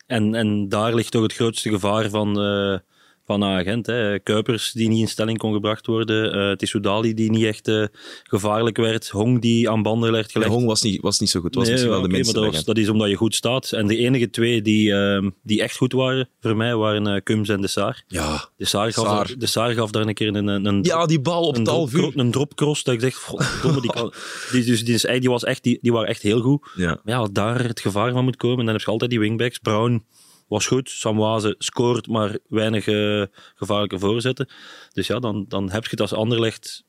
en, 0.07 0.35
en 0.35 0.69
daar 0.69 0.95
ligt 0.95 1.11
toch 1.11 1.23
het 1.23 1.35
grootste 1.35 1.71
gevaar 1.71 2.11
van, 2.11 2.41
eh 2.41 2.79
van 3.27 3.45
agent. 3.45 3.87
Hè. 3.87 4.19
Kuipers 4.19 4.73
die 4.73 4.89
niet 4.89 5.01
in 5.01 5.09
stelling 5.09 5.39
kon 5.39 5.53
gebracht 5.53 5.87
worden. 5.87 6.33
eh 6.33 6.57
Tissoudali 6.57 7.15
die 7.15 7.31
niet 7.31 7.45
echt 7.45 7.69
eh, 7.69 7.85
gevaarlijk 8.23 8.77
werd. 8.77 9.09
Hong 9.09 9.41
die 9.41 9.71
aan 9.71 9.83
banden 9.83 10.13
werd 10.13 10.33
gelegd. 10.33 10.51
Hong 10.51 10.67
was 10.67 10.83
niet, 10.83 11.01
was 11.01 11.21
niet 11.21 11.31
zo 11.31 11.41
goed. 11.41 11.55
Was 11.55 11.63
Nee, 11.65 11.73
misschien 11.73 11.93
wel 11.93 12.03
de 12.03 12.09
minste 12.09 12.33
maar 12.33 12.35
dat, 12.43 12.45
was- 12.45 12.55
Gent. 12.65 12.77
dat 12.77 12.85
is 12.85 12.89
omdat 12.91 13.09
je 13.09 13.15
goed 13.17 13.35
staat. 13.35 13.73
En 13.73 13.87
de 13.87 13.97
enige 13.97 14.31
twee 14.31 14.63
die, 14.63 14.93
ehm, 14.93 15.31
die 15.43 15.63
echt 15.63 15.77
goed 15.77 15.93
waren 15.93 16.29
voor 16.41 16.57
mij 16.57 16.77
waren 16.77 17.07
eh 17.07 17.21
Kums 17.23 17.49
en 17.49 17.61
De 17.61 17.67
Saar. 17.69 18.05
Ja. 18.09 18.49
De 18.57 18.65
Saar 18.65 18.93
gaf, 18.93 19.05
Saar. 19.07 19.27
daar- 19.27 19.39
de 19.39 19.47
Saar 19.47 19.73
gaf 19.73 19.91
daar 19.91 20.07
een 20.07 20.15
keer 20.15 20.29
een, 20.29 20.47
een, 20.47 20.65
een 20.67 20.83
ja, 20.83 21.07
die 21.07 21.21
bal 21.21 21.43
op 21.47 21.55
een, 21.55 21.61
het 21.61 21.71
half 21.71 21.93
een 21.95 22.31
dropcross 22.31 22.83
dat 22.85 22.95
ik 22.95 23.01
zeg, 23.01 23.15
godverdomme, 23.15 23.81
die, 23.81 23.91
kan, 23.93 24.13
die, 24.53 24.65
dus, 24.65 24.85
die, 24.85 24.95
is, 24.95 25.03
die, 25.21 25.31
was 25.31 25.45
echt, 25.45 25.63
die, 25.63 25.79
die 25.83 25.93
waren 25.93 26.09
echt 26.09 26.23
heel 26.23 26.41
goed. 26.41 26.69
Ja. 26.75 27.01
Maar 27.05 27.15
ja, 27.21 27.29
daar 27.33 27.65
het 27.65 27.81
gevaar 27.81 28.13
van 28.13 28.25
moet 28.25 28.37
komen. 28.37 28.59
En 28.59 28.65
dan 28.65 28.75
heb 28.75 28.85
je 28.85 28.91
altijd 28.91 29.11
die 29.11 29.21
wingbacks. 29.21 29.59
Brown 29.59 30.05
was 30.47 30.67
goed, 30.67 30.91
Samwaze 30.91 31.55
scoort, 31.59 32.09
maar 32.09 32.39
weinig 32.49 32.87
eh, 32.87 33.23
gevaarlijke 33.55 33.99
voorzetten. 33.99 34.49
Dus 34.93 35.07
ja, 35.07 35.19
dan, 35.19 35.45
dan 35.49 35.71
heb 35.71 35.83
je 35.83 35.91
het 35.91 36.01
als 36.01 36.13
Anderlecht 36.13 36.85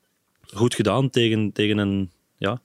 goed 0.54 0.74
gedaan 0.74 1.10
tegen, 1.10 1.52
tegen 1.52 1.78
een... 1.78 2.10
Ja, 2.38 2.60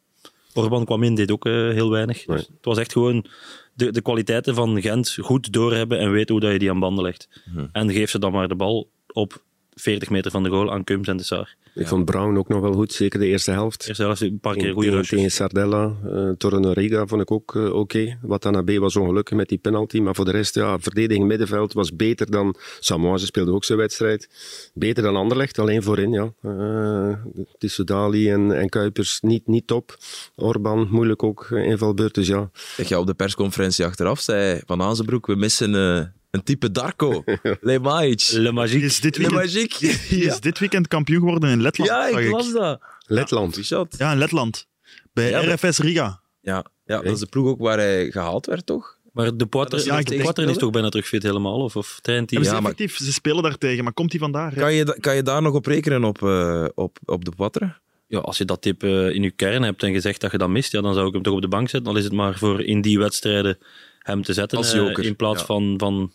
Orban 0.54 0.86
kwam 0.86 1.04
in, 1.04 1.16
deed 1.16 1.32
ook 1.32 1.46
eh, 1.46 1.54
heel 1.54 1.90
weinig. 1.90 2.28
Nee. 2.28 2.38
Dus 2.38 2.48
het 2.48 2.66
was 2.66 2.78
echt 2.78 2.92
gewoon 2.92 3.26
de, 3.74 3.92
de 3.92 4.02
kwaliteiten 4.02 4.56
van 4.56 4.82
Gent 4.82 5.18
goed 5.22 5.54
doorhebben 5.54 6.00
en 6.00 6.12
weten 6.12 6.32
hoe 6.32 6.44
dat 6.44 6.52
je 6.52 6.60
die 6.60 6.70
aan 6.70 6.80
banden 6.80 7.04
legt. 7.04 7.30
En 7.72 7.92
geef 7.92 8.10
ze 8.10 8.20
dan 8.20 8.32
maar 8.32 8.48
de 8.48 8.56
bal 8.56 8.90
op 9.08 9.44
40 9.82 10.10
meter 10.10 10.32
van 10.32 10.44
de 10.44 10.50
goal 10.50 10.72
aan 10.72 10.84
Kums 10.84 11.08
en 11.08 11.18
de 11.18 11.24
Saar. 11.24 11.56
Ik 11.76 11.88
vond 11.88 12.06
Brown 12.06 12.38
ook 12.38 12.48
nog 12.48 12.62
wel 12.62 12.74
goed, 12.74 12.94
zeker 12.94 13.20
de 13.20 13.26
eerste 13.26 13.52
helft. 13.52 13.88
Eerst 13.88 14.00
zelfs 14.00 14.22
een 14.22 14.40
paar 14.40 14.56
keer 14.56 14.74
goede 14.74 14.88
tegen, 14.88 14.98
rushes. 14.98 15.18
tegen 15.18 15.32
Sardella, 15.32 15.96
eh 16.06 16.30
Torrenoriga 16.38 17.06
vond 17.06 17.22
ik 17.22 17.32
ook 17.32 17.56
eh, 17.56 17.74
oké. 17.74 18.18
Watanabe 18.22 18.80
was 18.80 18.96
ongelukkig 18.96 19.38
met 19.38 19.50
die 19.50 19.58
penalty, 19.58 20.00
maar 20.00 20.16
voor 20.16 20.26
de 20.26 20.32
rest, 20.32 20.56
ja, 20.56 20.80
verdediging 20.80 21.28
middenveld 21.28 21.74
was 21.74 21.96
beter 21.96 22.32
dan... 22.32 22.56
Samoise 22.80 23.26
speelde 23.26 23.52
ook 23.52 23.64
zijn 23.64 23.78
wedstrijd. 23.78 24.30
Beter 24.74 25.04
dan 25.04 25.16
Anderlecht, 25.16 25.60
alleen 25.60 25.84
voorin, 25.84 26.12
ja. 26.12 26.34
Eh 26.42 27.14
Tissoudali 27.58 28.32
en, 28.32 28.52
en 28.52 28.70
Kuipers 28.70 29.20
niet, 29.22 29.48
niet 29.48 29.68
top. 29.68 29.98
Orban, 30.36 30.88
moeilijk 30.92 31.24
ook, 31.24 31.48
invalbeurt, 31.52 32.14
dus 32.14 32.28
ja. 32.28 32.50
Zeg, 32.54 32.90
ja, 32.90 33.00
op 33.00 33.08
de 33.08 33.14
persconferentie 33.14 33.86
achteraf 33.86 34.20
zei 34.20 34.62
Van 34.66 34.82
Azenbroek, 34.82 35.26
we 35.26 35.36
missen 35.36 35.76
eh, 35.76 36.06
een 36.32 36.44
type 36.44 36.72
Darko. 36.72 37.24
Le 37.62 37.80
Majic. 37.80 38.32
Le 38.32 38.68
is 38.82 39.00
dit 39.00 39.18
Le 39.18 39.30
weekend, 39.30 39.54
Magic. 39.54 39.74
is 40.30 40.40
dit 40.40 40.60
weekend 40.60 40.88
kampioen 40.88 41.20
geworden 41.20 41.50
in 41.50 41.62
Letland. 41.62 41.90
Ja, 41.90 42.08
ik 42.08 42.30
las 42.30 42.52
dat. 42.52 42.82
Letland. 43.06 43.56
Richard. 43.56 43.96
Ja, 43.98 44.12
in 44.12 44.18
Letland. 44.18 44.68
Bij 45.14 45.30
Ja, 45.30 45.56
RFS 45.56 45.78
Riga. 45.78 46.22
Ja, 46.42 46.66
ja, 46.86 47.02
dat 47.02 47.14
is 47.14 47.20
de 47.20 47.26
ploeg 47.26 47.48
ook 47.48 47.60
waar 47.60 47.78
hij 47.78 48.12
gehaald 48.12 48.46
werd, 48.46 48.66
toch? 48.66 49.00
Maar 49.14 49.38
de 49.38 49.46
Poitre, 49.46 49.86
nog 49.86 50.04
de 50.04 50.18
Poitre 50.18 50.46
is 50.46 50.58
toch 50.58 50.70
bijna 50.70 50.90
terug 50.90 51.08
fit 51.08 51.24
helemaal? 51.24 51.60
Of, 51.60 51.76
of 51.76 52.00
traint 52.02 52.30
hij? 52.30 52.42
Ja, 52.42 52.52
maar- 52.52 52.62
effectief, 52.62 52.98
ze 52.98 53.14
spelen 53.14 53.44
daar 53.44 53.58
tegen, 53.58 53.84
maar 53.84 53.94
komt 53.94 54.12
hij 54.12 54.20
vandaar? 54.20 54.54
Kan 54.54 54.74
je, 54.74 54.98
kan 55.00 55.16
je 55.16 55.24
daar 55.24 55.42
nog 55.42 55.54
op 55.54 55.66
rekenen 55.66 56.04
op, 56.04 56.24
eh, 56.24 56.66
op, 56.76 56.98
op 57.06 57.26
de 57.26 57.32
Poitre? 57.32 57.80
Ja, 58.08 58.20
als 58.20 58.38
je 58.38 58.46
dat 58.46 58.62
tip 58.62 58.84
eh, 58.84 59.10
in 59.10 59.24
je 59.24 59.32
kern 59.32 59.64
hebt 59.64 59.84
en 59.84 59.94
gezegd 59.94 60.22
dat 60.22 60.32
je 60.32 60.38
dat 60.38 60.50
mist, 60.50 60.72
ja, 60.72 60.82
dan 60.82 60.94
zou 60.94 61.08
ik 61.08 61.14
hem 61.14 61.22
toch 61.22 61.34
op 61.34 61.42
de 61.42 61.48
bank 61.48 61.70
zetten. 61.70 61.92
Al 61.92 61.98
is 61.98 62.04
het 62.04 62.14
maar 62.14 62.38
voor 62.38 62.62
in 62.62 62.82
die 62.82 63.00
wedstrijden 63.00 63.58
hem 64.00 64.24
te 64.24 64.34
zetten. 64.34 64.58
Als 64.58 64.74
eh, 64.74 64.80
joker, 64.80 65.04
in 65.04 65.16
plaats 65.16 65.40
ja. 65.40 65.46
van, 65.46 65.74
van 65.78 66.12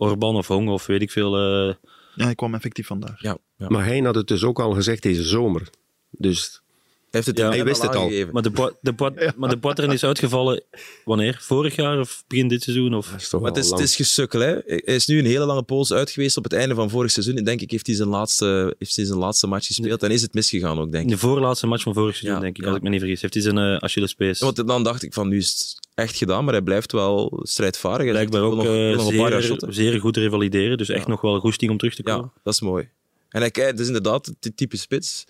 Orban 0.00 0.36
of 0.36 0.46
Hong 0.46 0.68
of 0.68 0.86
weet 0.86 1.02
ik 1.02 1.10
veel. 1.10 1.36
eh, 1.36 1.74
Ja, 2.14 2.24
hij 2.24 2.34
kwam 2.34 2.54
effectief 2.54 2.86
vandaar. 2.86 3.16
Ja. 3.18 3.38
ja. 3.56 3.68
Maar 3.68 3.84
hij 3.84 3.98
had 4.00 4.14
het 4.14 4.26
dus 4.28 4.44
ook 4.44 4.60
al 4.60 4.72
gezegd 4.72 5.02
deze 5.02 5.22
zomer. 5.22 5.68
Dus 6.10 6.62
heeft 7.10 7.26
het 7.26 7.38
Ja, 7.38 7.44
in 7.46 7.50
hij 7.52 7.64
wist 7.64 7.82
het 7.82 7.94
al. 7.96 8.02
aangegeven. 8.02 8.32
maar 8.32 8.42
de, 8.42 8.50
Poi- 8.50 8.72
de, 8.80 9.32
maar 9.36 9.60
de 9.60 9.86
is 9.92 10.04
uitgevallen 10.04 10.62
wanneer? 11.04 11.38
Vorig 11.40 11.76
jaar 11.76 12.00
of 12.00 12.24
begin 12.28 12.48
dit 12.48 12.62
seizoen? 12.62 12.94
Of? 12.94 13.14
is 13.16 13.30
Maar 13.32 13.42
het 13.42 13.56
is, 13.56 13.70
het 13.70 13.78
is 13.80 13.96
gesukkel. 13.96 14.40
Hè? 14.40 14.56
Hij 14.66 14.82
is 14.84 15.06
nu 15.06 15.18
een 15.18 15.24
hele 15.26 15.44
lange 15.44 15.62
poos 15.62 15.92
uit 15.92 16.10
geweest 16.10 16.36
op 16.36 16.44
het 16.44 16.52
einde 16.52 16.74
van 16.74 16.90
vorig 16.90 17.10
seizoen. 17.10 17.36
En 17.36 17.44
denk 17.44 17.60
ik 17.60 17.70
heeft 17.70 17.86
hij 17.86 17.94
zijn 17.96 18.08
laatste, 18.08 18.74
heeft 18.78 18.96
hij 18.96 19.04
zijn 19.04 19.18
laatste 19.18 19.46
match 19.46 19.66
gespeeld. 19.66 20.02
En 20.02 20.10
is 20.10 20.22
het 20.22 20.34
misgegaan 20.34 20.78
ook, 20.78 20.92
denk 20.92 21.04
In 21.04 21.10
ik. 21.10 21.14
de 21.14 21.18
voorlaatste 21.18 21.66
match 21.66 21.82
van 21.82 21.94
vorig 21.94 22.16
seizoen, 22.16 22.34
Ja, 22.36 22.40
denk 22.44 22.56
ik, 22.56 22.62
ja. 22.62 22.68
als 22.68 22.76
ik 22.78 22.82
me 22.82 22.88
niet 22.90 23.00
vergis. 23.00 23.20
Heeft 23.20 23.34
hij 23.34 23.42
zijn 23.42 23.56
uh, 23.58 23.76
Achillespees. 23.76 24.38
Ja, 24.38 24.44
Want 24.44 24.66
dan 24.66 24.82
dacht 24.82 25.02
ik 25.02 25.12
van, 25.14 25.28
nu 25.28 25.36
is 25.36 25.48
het 25.48 25.88
echt 25.94 26.16
gedaan. 26.16 26.44
Maar 26.44 26.54
hij 26.54 26.62
blijft 26.62 26.92
wel 26.92 27.40
strijdvaardig. 27.42 28.02
Hij 28.02 28.10
Blijkbaar 28.10 28.40
wil 28.40 28.50
ook 28.50 28.56
nog, 28.56 28.66
wil 28.66 28.94
nog 28.94 29.10
een 29.10 29.16
paar 29.16 29.30
jaar 29.30 29.58
zeer, 29.68 30.00
goed 30.00 30.16
revalideren. 30.16 30.78
Dus 30.78 30.88
echt 30.88 31.06
nog 31.06 31.20
wel 31.20 31.40
goesting 31.40 31.70
om 31.70 31.78
terug 31.78 31.94
te 31.94 32.02
komen. 32.02 32.30
Ja, 32.34 32.40
dat 32.42 32.54
is 32.54 32.60
mooi. 32.60 32.88
En 33.28 33.40
hij, 33.40 33.50
het 33.66 33.80
is 33.80 33.86
inderdaad 33.86 34.32
het 34.40 34.56
type 34.56 34.76
spits 34.76 35.24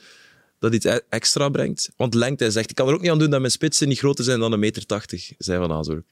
dat 0.61 0.75
iets 0.75 0.85
e- 0.85 1.01
extra 1.09 1.49
brengt. 1.49 1.91
Want 1.97 2.15
lengte, 2.15 2.45
hij 2.45 2.53
zegt, 2.53 2.71
ik 2.71 2.77
kan 2.77 2.89
er 2.89 2.95
ook 2.95 3.01
niet 3.01 3.11
aan 3.11 3.19
doen 3.19 3.31
dat 3.31 3.41
mijn 3.41 3.53
spitsen 3.53 3.89
niet 3.89 3.99
groter 3.99 4.25
zijn 4.25 4.41
dan 4.41 4.53
een 4.53 4.59
meter 4.59 4.87
tachtig, 4.87 5.33
zei 5.39 5.59
Van 5.59 5.73
Azenbroek. 5.73 6.07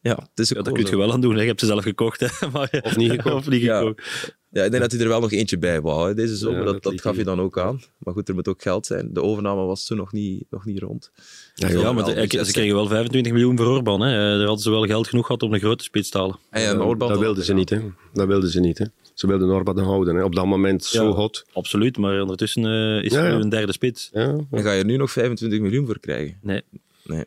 Ja, 0.00 0.14
het 0.14 0.38
is 0.38 0.48
Ja, 0.48 0.62
dat 0.62 0.72
kun 0.72 0.86
je 0.86 0.96
wel 0.96 1.12
aan 1.12 1.20
doen. 1.20 1.34
Hè. 1.34 1.40
Je 1.40 1.46
hebt 1.46 1.60
ze 1.60 1.66
zelf 1.66 1.82
gekocht. 1.82 2.20
Hè. 2.20 2.28
Maar, 2.52 2.80
Of 2.82 2.96
niet 2.96 3.10
gekocht. 3.10 3.34
of 3.34 3.48
niet 3.48 3.62
gekocht. 3.62 4.02
Ja, 4.22 4.32
ik 4.62 4.70
denk 4.70 4.82
dat 4.82 4.92
hij 4.92 5.00
er 5.00 5.08
wel 5.08 5.20
nog 5.20 5.32
eentje 5.32 5.58
bij 5.58 5.80
wou, 5.80 6.08
hè, 6.08 6.14
deze 6.14 6.36
zomer. 6.36 6.58
Ja, 6.58 6.64
dat, 6.64 6.82
dat 6.82 6.92
gaf 6.92 7.02
hij. 7.02 7.14
hij 7.14 7.24
dan 7.24 7.40
ook 7.40 7.58
aan. 7.58 7.80
Maar 7.98 8.14
goed, 8.14 8.28
er 8.28 8.34
moet 8.34 8.48
ook 8.48 8.62
geld 8.62 8.86
zijn. 8.86 9.08
De 9.12 9.22
overname 9.22 9.64
was 9.64 9.86
toen 9.86 9.96
nog 9.96 10.12
niet, 10.12 10.44
nog 10.50 10.64
niet 10.64 10.78
rond. 10.78 11.10
Ja, 11.54 11.68
Ja, 11.68 11.92
maar 11.92 12.04
de- 12.04 12.44
ze 12.44 12.52
kregen 12.52 12.74
wel 12.74 12.86
25 12.86 13.32
miljoen 13.32 13.56
voor 13.56 13.66
Orban. 13.66 14.00
Hè. 14.00 14.08
Eh, 14.08 14.36
Daar 14.38 14.46
hadden 14.46 14.62
ze 14.64 14.70
wel 14.70 14.84
geld 14.86 15.08
genoeg 15.08 15.26
gehad 15.26 15.42
om 15.42 15.52
een 15.54 15.60
grote 15.60 15.84
spits 15.84 16.10
te 16.10 16.18
halen. 16.18 16.38
En 16.50 16.62
ja, 16.62 16.70
Ja, 16.72 16.78
Orban 16.78 17.08
dat 17.08 17.18
wilden 17.18 17.44
ze 17.44 17.54
niet, 17.54 17.70
hè. 17.70 17.80
Dat 18.12 18.26
wilden 18.26 18.50
ze 18.50 18.60
niet, 18.60 18.78
hè. 18.78 18.84
Ze 19.14 19.26
wilden 19.26 19.48
Orban 19.50 19.78
houden, 19.78 20.16
hè. 20.16 20.24
Op 20.24 20.34
dat 20.34 20.46
moment 20.46 20.84
zo 20.84 21.04
Ja. 21.08 21.10
hot. 21.14 21.44
Absoluut, 21.52 21.98
maar 21.98 22.20
ondertussen 22.20 22.64
eh, 22.64 23.04
is 23.04 23.12
Ja, 23.12 23.18
er 23.22 23.30
ja. 23.30 23.36
nu 23.36 23.42
een 23.42 23.48
derde 23.48 23.72
spits. 23.72 24.10
Ja, 24.12 24.26
Dan 24.50 24.62
ga 24.62 24.72
je 24.72 24.78
er 24.78 24.84
nu 24.84 24.96
nog 24.96 25.10
25 25.12 25.60
miljoen 25.60 25.86
voor 25.86 25.98
krijgen. 26.00 26.38
Nee. 26.42 26.62
Nee. 27.04 27.24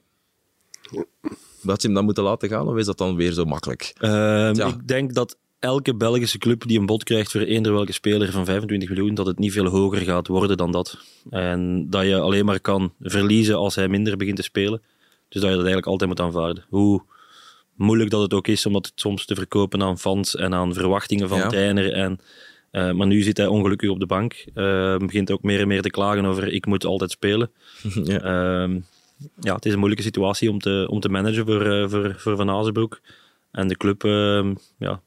Dat 1.61 1.81
ze 1.81 1.85
hem 1.87 1.95
dan 1.95 2.05
moeten 2.05 2.23
laten 2.23 2.49
gaan, 2.49 2.67
of 2.67 2.75
is 2.77 2.85
dat 2.85 2.97
dan 2.97 3.15
weer 3.15 3.31
zo 3.31 3.45
makkelijk? 3.45 3.93
Ehm, 3.99 4.55
Ja. 4.55 4.67
Ik 4.67 4.87
denk 4.87 5.13
dat 5.13 5.37
elke 5.59 5.95
Belgische 5.95 6.37
club 6.37 6.67
die 6.67 6.79
een 6.79 6.85
bod 6.85 7.03
krijgt 7.03 7.31
voor 7.31 7.41
eender 7.41 7.73
welke 7.73 7.91
speler 7.91 8.31
van 8.31 8.45
25 8.45 8.89
miljoen, 8.89 9.13
dat 9.15 9.25
het 9.25 9.39
niet 9.39 9.51
veel 9.51 9.65
hoger 9.65 10.01
gaat 10.01 10.27
worden 10.27 10.57
dan 10.57 10.71
dat. 10.71 10.97
En 11.29 11.89
dat 11.89 12.05
je 12.05 12.19
alleen 12.19 12.45
maar 12.45 12.59
kan 12.59 12.93
verliezen 12.99 13.55
als 13.55 13.75
hij 13.75 13.87
minder 13.87 14.17
begint 14.17 14.35
te 14.37 14.43
spelen. 14.43 14.81
Dus 15.29 15.41
dat 15.41 15.49
je 15.49 15.55
dat 15.57 15.65
eigenlijk 15.65 15.87
altijd 15.87 16.09
moet 16.09 16.19
aanvaarden. 16.19 16.65
Hoe 16.69 17.01
moeilijk 17.75 18.09
dat 18.09 18.21
het 18.21 18.33
ook 18.33 18.47
is 18.47 18.65
om 18.65 18.73
dat 18.73 18.91
soms 18.95 19.25
te 19.25 19.35
verkopen 19.35 19.81
aan 19.83 19.97
fans 19.99 20.35
en 20.35 20.53
aan 20.53 20.73
verwachtingen 20.73 21.29
van 21.29 21.37
Ja. 21.37 21.47
trainer. 21.47 21.91
En, 21.93 22.19
eh, 22.71 22.91
maar 22.91 23.07
nu 23.07 23.21
zit 23.21 23.37
hij 23.37 23.47
ongelukkig 23.47 23.89
op 23.89 23.99
de 23.99 24.05
bank. 24.05 24.45
Eh, 24.53 24.97
begint 24.97 25.31
ook 25.31 25.41
meer 25.43 25.59
en 25.59 25.67
meer 25.67 25.81
te 25.81 25.89
klagen 25.89 26.25
over 26.25 26.47
ik 26.47 26.65
moet 26.65 26.85
altijd 26.85 27.11
spelen. 27.11 27.51
ja. 28.03 28.19
Ehm, 28.19 28.79
ja, 29.39 29.55
het 29.55 29.65
is 29.65 29.71
een 29.71 29.79
moeilijke 29.79 30.05
situatie 30.05 30.49
om 30.49 30.59
te, 30.59 30.87
om 30.89 30.99
te 30.99 31.09
managen 31.09 31.45
voor, 31.45 31.61
eh, 31.65 31.89
voor, 31.89 32.15
voor 32.17 32.35
Van 32.35 32.49
Azenbroek. 32.49 32.99
En 33.51 33.67
de 33.67 33.77
club 33.77 34.03
ehm, 34.03 34.53
ja, 34.77 35.01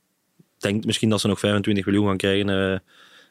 denkt 0.61 0.87
misschien 0.87 1.09
dat 1.09 1.21
ze 1.21 1.27
nog 1.27 1.39
25 1.39 1.85
miljoen 1.87 2.07
gaan 2.07 2.17
krijgen 2.17 2.73
eh, 2.73 2.79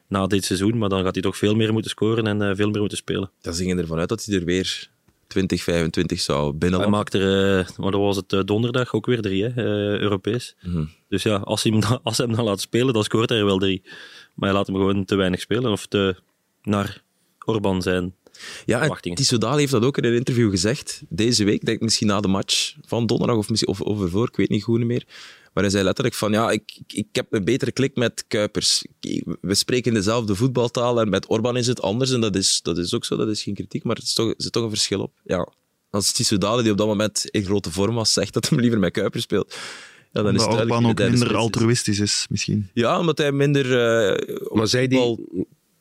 na 0.08 0.26
dit 0.26 0.44
seizoen. 0.44 0.78
Maar 0.78 0.88
dan 0.88 1.02
gaat 1.02 1.14
hij 1.14 1.22
toch 1.22 1.36
veel 1.36 1.54
meer 1.54 1.72
moeten 1.72 1.90
scoren 1.90 2.26
en 2.26 2.42
eh, 2.42 2.56
veel 2.56 2.70
meer 2.70 2.80
moeten 2.80 2.98
spelen. 2.98 3.30
Dan 3.40 3.54
gingen 3.54 3.78
ervan 3.78 3.98
uit 3.98 4.08
dat 4.08 4.24
hij 4.24 4.38
er 4.38 4.44
weer 4.44 4.88
20, 5.26 5.62
25 5.62 6.20
zou 6.20 6.48
Hij 6.48 6.58
binnenlanden. 6.58 6.98
maakt 6.98 7.14
er, 7.14 7.58
eh 7.58 7.68
maar 7.76 7.90
dat 7.90 8.00
was 8.00 8.16
het 8.16 8.46
donderdag, 8.46 8.92
ook 8.92 9.06
weer 9.06 9.20
drie, 9.20 9.44
hè, 9.44 9.62
Europees. 10.00 10.56
Mhm. 10.62 10.84
Dus 11.08 11.22
ja, 11.22 11.36
als 11.36 11.62
hij, 11.62 11.72
hem 11.72 11.80
dan, 11.80 12.00
als 12.02 12.16
hij 12.16 12.26
hem 12.26 12.36
dan 12.36 12.44
laat 12.44 12.60
spelen, 12.60 12.94
dan 12.94 13.04
scoort 13.04 13.28
hij 13.28 13.38
er 13.38 13.44
wel 13.44 13.58
drie. 13.58 13.82
Maar 14.34 14.48
hij 14.48 14.58
laat 14.58 14.66
hem 14.66 14.76
gewoon 14.76 15.04
te 15.04 15.14
weinig 15.14 15.40
spelen 15.40 15.72
of 15.72 15.86
te 15.86 16.16
naar 16.62 17.02
Orban 17.44 17.82
zijn. 17.82 18.14
Ja. 18.66 18.98
Tissoudali 19.00 19.58
heeft 19.58 19.72
dat 19.72 19.84
ook 19.84 19.98
in 19.98 20.04
een 20.04 20.14
interview 20.14 20.50
gezegd. 20.50 21.02
Deze 21.08 21.44
week, 21.44 21.64
denk 21.64 21.76
ik 21.76 21.82
misschien 21.82 22.06
na 22.06 22.20
de 22.20 22.28
match 22.28 22.74
van 22.86 23.06
donderdag 23.06 23.36
of, 23.36 23.48
misschien, 23.48 23.70
of, 23.70 23.80
of 23.80 24.02
ervoor, 24.02 24.28
ik 24.28 24.36
weet 24.36 24.48
niet 24.48 24.62
goed 24.62 24.84
meer. 24.84 25.04
Maar 25.52 25.62
hij 25.62 25.72
zei 25.72 25.84
letterlijk 25.84 26.16
van, 26.16 26.32
ja, 26.32 26.50
ik, 26.50 26.80
ik, 26.86 27.06
heb 27.12 27.26
een 27.30 27.44
betere 27.44 27.72
klik 27.72 27.96
met 27.96 28.24
Kuipers. 28.28 28.84
We 29.40 29.54
spreken 29.54 29.94
dezelfde 29.94 30.34
voetbaltaal 30.34 31.00
en 31.00 31.08
met 31.08 31.26
Orban 31.26 31.56
is 31.56 31.66
het 31.66 31.82
anders. 31.82 32.10
En 32.10 32.20
dat 32.20 32.36
is, 32.36 32.60
dat 32.62 32.78
is 32.78 32.94
ook 32.94 33.04
zo, 33.04 33.16
dat 33.16 33.28
is 33.28 33.42
geen 33.42 33.54
kritiek, 33.54 33.84
maar 33.84 33.96
er 33.96 34.02
is 34.02 34.14
toch, 34.14 34.34
zit 34.36 34.52
toch 34.52 34.62
een 34.62 34.68
verschil 34.68 35.00
op. 35.00 35.12
Ja. 35.24 35.48
Als 35.90 36.12
Tissoudali, 36.12 36.62
die 36.62 36.72
op 36.72 36.78
dat 36.78 36.86
moment 36.86 37.24
in 37.24 37.44
grote 37.44 37.70
vorm 37.70 37.94
was, 37.94 38.12
zegt 38.12 38.32
dat 38.32 38.48
hij 38.48 38.58
liever 38.58 38.78
met 38.78 38.92
Kuipers 38.92 39.22
speelt, 39.22 39.56
ja, 40.12 40.22
dan 40.22 40.34
is 40.34 40.44
Omdat 40.44 40.60
Orban 40.60 40.86
ook 40.86 40.98
minder 40.98 41.36
altruïstisch 41.36 41.98
is, 41.98 42.26
misschien. 42.30 42.70
Ja, 42.74 42.98
omdat 42.98 43.18
hij 43.18 43.32
minder... 43.32 43.64
eh, 43.64 44.56
Maar 44.56 44.68
zij 44.68 44.86
die, 44.88 44.98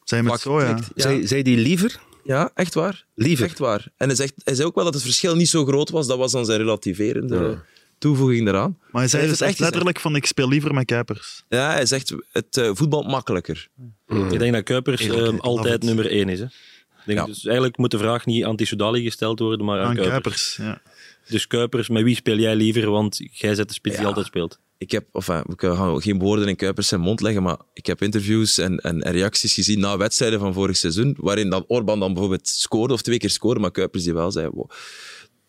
zo, 0.04 0.62
ja. 0.62 0.74
klikt. 0.74 0.92
Ja. 0.96 1.02
zij, 1.02 1.28
zij 1.28 1.42
die 1.42 1.58
liever? 1.58 2.00
Ja, 2.24 2.52
echt 2.54 2.74
waar. 2.74 3.06
Liever. 3.16 3.46
Echt 3.46 3.60
waar. 3.60 3.92
En 3.98 4.08
hij, 4.08 4.16
zegt, 4.16 4.34
hij 4.44 4.56
zei 4.56 4.68
ook 4.68 4.76
wel 4.76 4.84
dat 4.84 4.94
het 4.94 5.04
verschil 5.04 5.36
niet 5.36 5.50
zo 5.50 5.66
groot 5.66 5.90
was. 5.90 6.08
Dat 6.08 6.18
was 6.18 6.32
dan 6.32 6.46
zijn 6.46 6.58
relativerende 6.58 7.36
Ja. 7.36 7.64
Toevoeging 8.00 8.48
eraan. 8.48 8.78
Maar 8.92 9.02
hij 9.02 9.10
zei 9.10 9.28
dus 9.28 9.42
echt 9.42 9.60
letterlijk 9.60 10.00
van 10.00 10.16
ik 10.16 10.26
speel 10.26 10.48
liever 10.48 10.74
met 10.74 10.86
Kuipers. 10.86 11.44
Ja, 11.50 11.72
hij 11.72 11.86
zegt 11.86 12.14
het 12.32 12.58
eh, 12.58 12.72
voetbal 12.74 13.04
makkelijker. 13.04 13.68
Ik 14.08 14.40
denk 14.40 14.54
dat 14.54 14.64
Kuipers 14.64 15.02
ehm, 15.02 15.12
love 15.12 15.42
altijd 15.42 15.84
nummer 15.84 16.12
één 16.12 16.30
is. 16.30 16.40
Hè. 16.40 16.46
Denk 17.06 17.20
Ja. 17.20 17.26
Dus 17.26 17.46
eigenlijk 17.46 17.78
moet 17.78 17.92
de 17.92 17.98
vraag 17.98 18.26
niet 18.26 18.46
aan 18.46 18.56
Tissoudali 18.56 19.04
gesteld 19.04 19.40
worden, 19.40 19.66
maar 19.66 19.80
aan, 19.80 19.86
Aan 19.86 19.96
Kuipers. 19.96 20.56
Kuipers, 20.56 20.56
ja. 20.56 20.92
Dus 21.30 21.48
Kuipers, 21.48 21.90
met 21.90 22.04
wie 22.04 22.16
speel 22.16 22.38
jij 22.38 22.56
liever? 22.56 22.90
Want 22.90 23.20
jij 23.32 23.56
zet 23.56 23.68
de 23.68 23.74
spits 23.74 23.98
die 23.98 24.06
altijd 24.06 24.26
speelt. 24.26 24.60
Ik 24.78 24.92
heb, 24.92 25.06
enfin, 25.12 25.44
we 25.46 25.76
gaan 25.76 26.02
geen 26.02 26.20
woorden 26.20 26.48
in 26.48 26.56
Kuipers 26.56 26.88
zijn 26.88 27.02
mond 27.02 27.22
leggen, 27.22 27.44
maar 27.44 27.58
ik 27.74 27.86
heb 27.86 28.02
interviews 28.02 28.58
en, 28.58 28.78
en, 28.78 29.02
en 29.02 29.12
reacties 29.12 29.54
gezien 29.54 29.80
na 29.80 29.98
wedstrijden 29.98 30.40
van 30.40 30.54
vorig 30.54 30.78
seizoen, 30.78 31.16
waarin 31.20 31.50
dan 31.50 31.64
Orban 31.68 32.00
dan 32.00 32.14
bijvoorbeeld 32.14 32.48
scoorde 32.48 32.94
of 32.94 33.02
twee 33.02 33.18
keer 33.18 33.30
scoorde, 33.30 33.60
maar 33.60 33.72
Kuipers 33.72 34.04
die 34.04 34.14
wel 34.14 34.32
zei, 34.32 34.50
wow, 34.52 34.70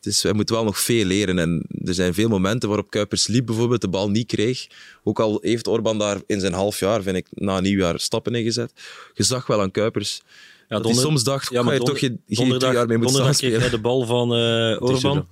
is, 0.07 0.23
hij 0.23 0.33
moet 0.33 0.51
wel 0.51 0.65
nog 0.65 0.79
veel 0.81 1.05
leren. 1.05 1.39
En 1.39 1.63
er 1.85 1.95
zijn 1.95 2.15
veel 2.15 2.29
momenten 2.29 2.69
waarop 2.69 2.91
Kuipers 2.91 3.27
liep, 3.27 3.47
bijvoorbeeld 3.47 3.81
de 3.81 3.89
bal 3.89 4.11
niet 4.11 4.27
kreeg. 4.27 4.67
Ook 5.05 5.21
al 5.21 5.39
heeft 5.43 5.67
Orban 5.67 5.99
daar 5.99 6.21
in 6.27 6.41
zijn 6.41 6.53
half 6.53 6.79
jaar, 6.81 7.03
vind 7.03 7.17
ik, 7.17 7.27
na 7.31 7.61
nieuwjaar 7.61 8.01
stappen 8.01 8.35
in 8.35 8.45
gezet. 8.45 8.73
Je 9.15 9.23
zag 9.23 9.47
wel 9.47 9.61
aan 9.61 9.71
Kuipers 9.71 10.23
Ja, 10.69 10.77
dat 10.77 10.85
hij 10.85 10.95
soms 10.95 11.25
dacht, 11.25 11.51
Ja, 11.51 11.63
maar 11.63 11.73
je 11.73 11.79
donder- 11.79 11.99
toch 11.99 12.09
geen, 12.09 12.21
geen 12.27 12.37
donderdag, 12.37 12.73
jaar 12.73 12.87
mee 12.87 12.99
moeten 12.99 13.15
staan 13.17 13.33
donderdag 13.33 13.51
kreeg 13.61 13.61
hij 13.61 13.71
de 13.71 13.81
bal 13.81 14.05
van 14.07 14.35
eh, 14.35 14.83
Orban. 14.83 15.27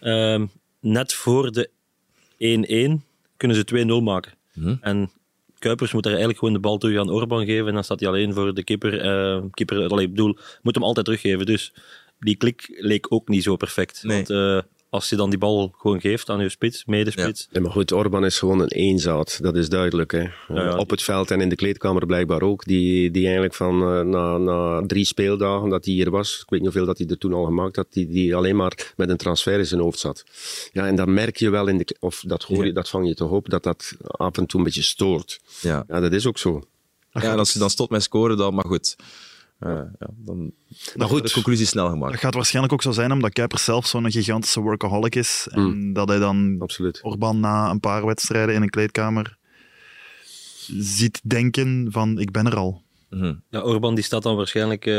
Ehm, 0.00 0.46
net 0.80 1.12
voor 1.14 1.52
de 1.52 1.70
1-1 2.38 3.04
kunnen 3.36 3.56
ze 3.56 3.64
2-0 3.64 4.02
maken. 4.02 4.32
Mhm. 4.54 4.74
En 4.80 5.10
Kuipers 5.58 5.92
moet 5.92 6.02
daar 6.02 6.12
eigenlijk 6.12 6.38
gewoon 6.40 6.54
de 6.54 6.60
bal 6.60 6.78
terug 6.78 6.98
aan 6.98 7.10
Orban 7.10 7.44
geven. 7.44 7.66
En 7.68 7.74
dan 7.74 7.84
staat 7.84 8.00
hij 8.00 8.08
alleen 8.08 8.34
voor 8.34 8.54
de 8.54 8.64
keeper. 8.64 9.00
eh 9.00 9.42
keeper 9.50 9.88
allee, 9.88 10.04
ik 10.04 10.10
bedoel, 10.10 10.36
moet 10.62 10.74
hem 10.74 10.84
altijd 10.84 11.04
teruggeven. 11.06 11.46
Dus 11.46 11.72
die 12.20 12.36
klik 12.36 12.76
leek 12.78 13.12
ook 13.12 13.28
niet 13.28 13.42
zo 13.42 13.56
perfect. 13.56 14.02
Nee. 14.02 14.16
Want 14.16 14.30
eh, 14.30 14.60
als 14.90 15.08
je 15.08 15.16
dan 15.16 15.30
die 15.30 15.38
bal 15.38 15.74
gewoon 15.78 16.00
geeft 16.00 16.28
aan 16.28 16.40
je 16.40 16.48
spits, 16.48 16.84
medespits. 16.84 17.48
Nee, 17.52 17.62
maar 17.62 17.72
goed, 17.72 17.92
Orban 17.92 18.24
is 18.24 18.38
gewoon 18.38 18.60
een 18.60 18.68
eenzaad, 18.68 19.38
dat 19.42 19.56
is 19.56 19.68
duidelijk. 19.68 20.12
Hè. 20.12 20.26
ja. 20.48 20.76
Op 20.76 20.90
het 20.90 21.02
veld 21.02 21.30
en 21.30 21.40
in 21.40 21.48
de 21.48 21.56
kleedkamer 21.56 22.06
blijkbaar 22.06 22.42
ook. 22.42 22.64
Die, 22.64 23.10
die 23.10 23.24
eigenlijk 23.24 23.54
van 23.54 23.82
eh, 23.82 24.00
na, 24.00 24.38
na 24.38 24.82
drie 24.86 25.04
speeldagen 25.04 25.68
dat 25.68 25.84
hij 25.84 25.94
hier 25.94 26.10
was, 26.10 26.40
ik 26.42 26.50
weet 26.50 26.60
niet 26.60 26.68
hoeveel 26.68 26.86
dat 26.86 26.98
hij 26.98 27.06
er 27.06 27.18
toen 27.18 27.32
al 27.32 27.44
gemaakt 27.44 27.76
had, 27.76 27.86
die, 27.90 28.08
die 28.08 28.36
alleen 28.36 28.56
maar 28.56 28.92
met 28.96 29.08
een 29.08 29.16
transfer 29.16 29.58
in 29.58 29.66
zijn 29.66 29.80
hoofd 29.80 29.98
zat. 29.98 30.24
Ja, 30.72 30.86
en 30.86 30.96
dan 30.96 31.14
merk 31.14 31.36
je 31.36 31.50
wel, 31.50 31.66
in 31.66 31.78
de, 31.78 31.96
of 32.00 32.22
dat, 32.26 32.42
hoor 32.42 32.66
je, 32.66 32.72
dat 32.72 32.88
vang 32.88 33.08
je 33.08 33.14
toch 33.14 33.30
op, 33.30 33.50
dat 33.50 33.62
dat 33.62 33.92
af 34.00 34.36
en 34.36 34.46
toe 34.46 34.58
een 34.58 34.66
beetje 34.66 34.82
stoort. 34.82 35.40
Ja. 35.60 35.84
Ja, 35.88 36.00
dat 36.00 36.12
is 36.12 36.26
ook 36.26 36.38
zo. 36.38 36.62
Ja, 37.12 37.32
en 37.32 37.38
als 37.38 37.52
je 37.52 37.58
dan 37.58 37.70
stopt 37.70 37.90
met 37.90 38.02
scoren, 38.02 38.36
dan... 38.36 38.54
Maar 38.54 38.64
goed, 38.64 38.96
Eh, 39.58 39.70
ja, 39.98 40.06
dan 40.16 40.36
Maar 40.38 40.52
de 41.08 41.14
goed, 41.14 41.32
conclusie 41.32 41.66
snel 41.66 41.84
Dat 41.84 41.92
gemaakt. 41.92 42.18
gaat 42.18 42.34
waarschijnlijk 42.34 42.74
ook 42.74 42.82
zo 42.82 42.90
zijn 42.90 43.12
omdat 43.12 43.32
Kuipers 43.32 43.64
zelf 43.64 43.86
zo'n 43.86 44.10
gigantische 44.10 44.60
workaholic 44.60 45.14
is. 45.14 45.48
En 45.50 45.60
Mm. 45.62 45.92
dat 45.92 46.08
hij 46.08 46.18
dan 46.18 46.56
absoluut. 46.58 46.98
Orban 47.02 47.40
na 47.40 47.70
een 47.70 47.80
paar 47.80 48.06
wedstrijden 48.06 48.54
in 48.54 48.62
een 48.62 48.70
kleedkamer 48.70 49.36
ziet 50.78 51.20
denken 51.24 51.86
van 51.90 52.18
ik 52.18 52.30
ben 52.30 52.46
er 52.46 52.56
al. 52.56 52.82
Mhm. 53.10 53.34
Ja, 53.50 53.60
Orban 53.60 53.94
die 53.94 54.04
staat 54.04 54.22
dan 54.22 54.36
waarschijnlijk 54.36 54.86
eh, 54.86 54.92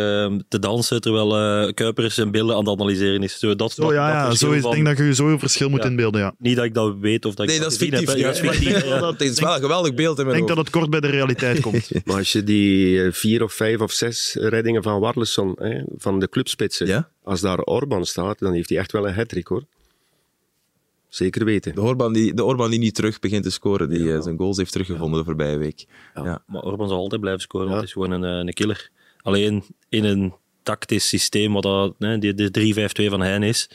te 0.47 0.59
dansen 0.59 1.01
terwijl 1.01 1.37
eh 1.37 1.73
Kuipers 1.73 2.15
zijn 2.15 2.31
beelden 2.31 2.55
aan 2.55 2.61
het 2.69 2.79
analyseren 2.79 3.23
is. 3.23 3.39
Zo, 3.39 3.47
dat, 3.55 3.57
dat- 3.75 3.91
ja, 3.91 4.23
dat 4.23 4.31
ja, 4.31 4.35
zo 4.47 4.51
is, 4.51 4.61
van- 4.61 4.69
ik 4.69 4.75
denk 4.75 4.87
dat 4.87 4.97
je 4.97 5.03
je 5.03 5.13
zo 5.15 5.27
een 5.27 5.39
verschil 5.39 5.69
moet 5.69 5.83
Ja. 5.83 5.89
inbeelden. 5.89 6.21
Ja. 6.21 6.33
Niet 6.37 6.55
dat 6.55 6.65
ik 6.65 6.73
dat 6.73 6.95
weet 6.99 7.25
of 7.25 7.35
dat 7.35 7.45
ik 7.45 7.51
Nee, 7.51 7.59
dat 7.59 7.71
is 7.71 7.77
fictief. 7.77 8.15
Ja, 8.15 8.23
dat 8.23 8.33
is 8.33 8.39
fictief, 8.39 8.85
ja. 8.85 9.07
Het 9.11 9.21
is 9.21 9.39
wel 9.39 9.53
een 9.53 9.59
geweldig 9.61 9.93
beeld 9.93 10.19
in 10.19 10.25
Ik 10.27 10.31
denk 10.33 10.47
dat 10.47 10.57
het 10.57 10.69
kort 10.69 10.89
bij 10.89 10.99
de 10.99 11.07
realiteit 11.07 11.59
komt. 11.67 11.89
Maar 12.05 12.17
als 12.17 12.31
je 12.31 12.43
die 12.43 13.03
eh, 13.03 13.11
vier 13.11 13.43
of 13.43 13.53
vijf 13.53 13.79
of 13.79 13.91
zes 13.91 14.35
reddingen 14.39 14.83
van 14.83 14.99
Warleson, 14.99 15.55
hè, 15.59 15.81
van 15.97 16.19
de 16.19 16.29
clubspitsen, 16.29 16.87
Ja? 16.87 17.09
als 17.23 17.41
daar 17.41 17.59
Orban 17.59 18.05
staat, 18.05 18.39
dan 18.39 18.53
heeft 18.53 18.69
hij 18.69 18.77
echt 18.77 18.91
wel 18.91 19.07
een 19.07 19.13
hat 19.13 19.31
hoor. 19.43 19.63
Zeker 21.09 21.45
weten. 21.45 21.75
De 21.75 21.81
Orban, 21.81 22.13
die, 22.13 22.33
de 22.33 22.43
Orban 22.43 22.69
die 22.69 22.79
niet 22.79 22.95
terug 22.95 23.19
begint 23.19 23.43
te 23.43 23.51
scoren, 23.51 23.89
die 23.89 24.13
eh, 24.13 24.21
zijn 24.21 24.37
goals 24.37 24.57
heeft 24.57 24.71
teruggevonden 24.71 25.19
de 25.19 25.25
voorbije 25.25 25.57
week. 25.57 25.85
Ja. 26.15 26.43
Maar 26.47 26.61
Orban 26.61 26.87
zal 26.87 26.97
altijd 26.97 27.21
blijven 27.21 27.41
scoren, 27.41 27.67
want 27.67 27.79
het 27.79 27.87
is 27.87 27.93
gewoon 27.93 28.11
een, 28.11 28.23
eh, 28.23 28.47
een 28.47 28.53
killer. 28.53 28.89
Alleen 29.21 29.63
in 29.89 30.03
een 30.03 30.33
tactisch 30.63 31.07
systeem, 31.07 31.53
wat 31.53 31.63
dat, 31.63 31.95
hè, 31.99 32.17
die, 32.17 32.33
de 32.33 32.51
3-5-2 32.51 33.09
van 33.09 33.21
Hein 33.21 33.43
is, 33.43 33.69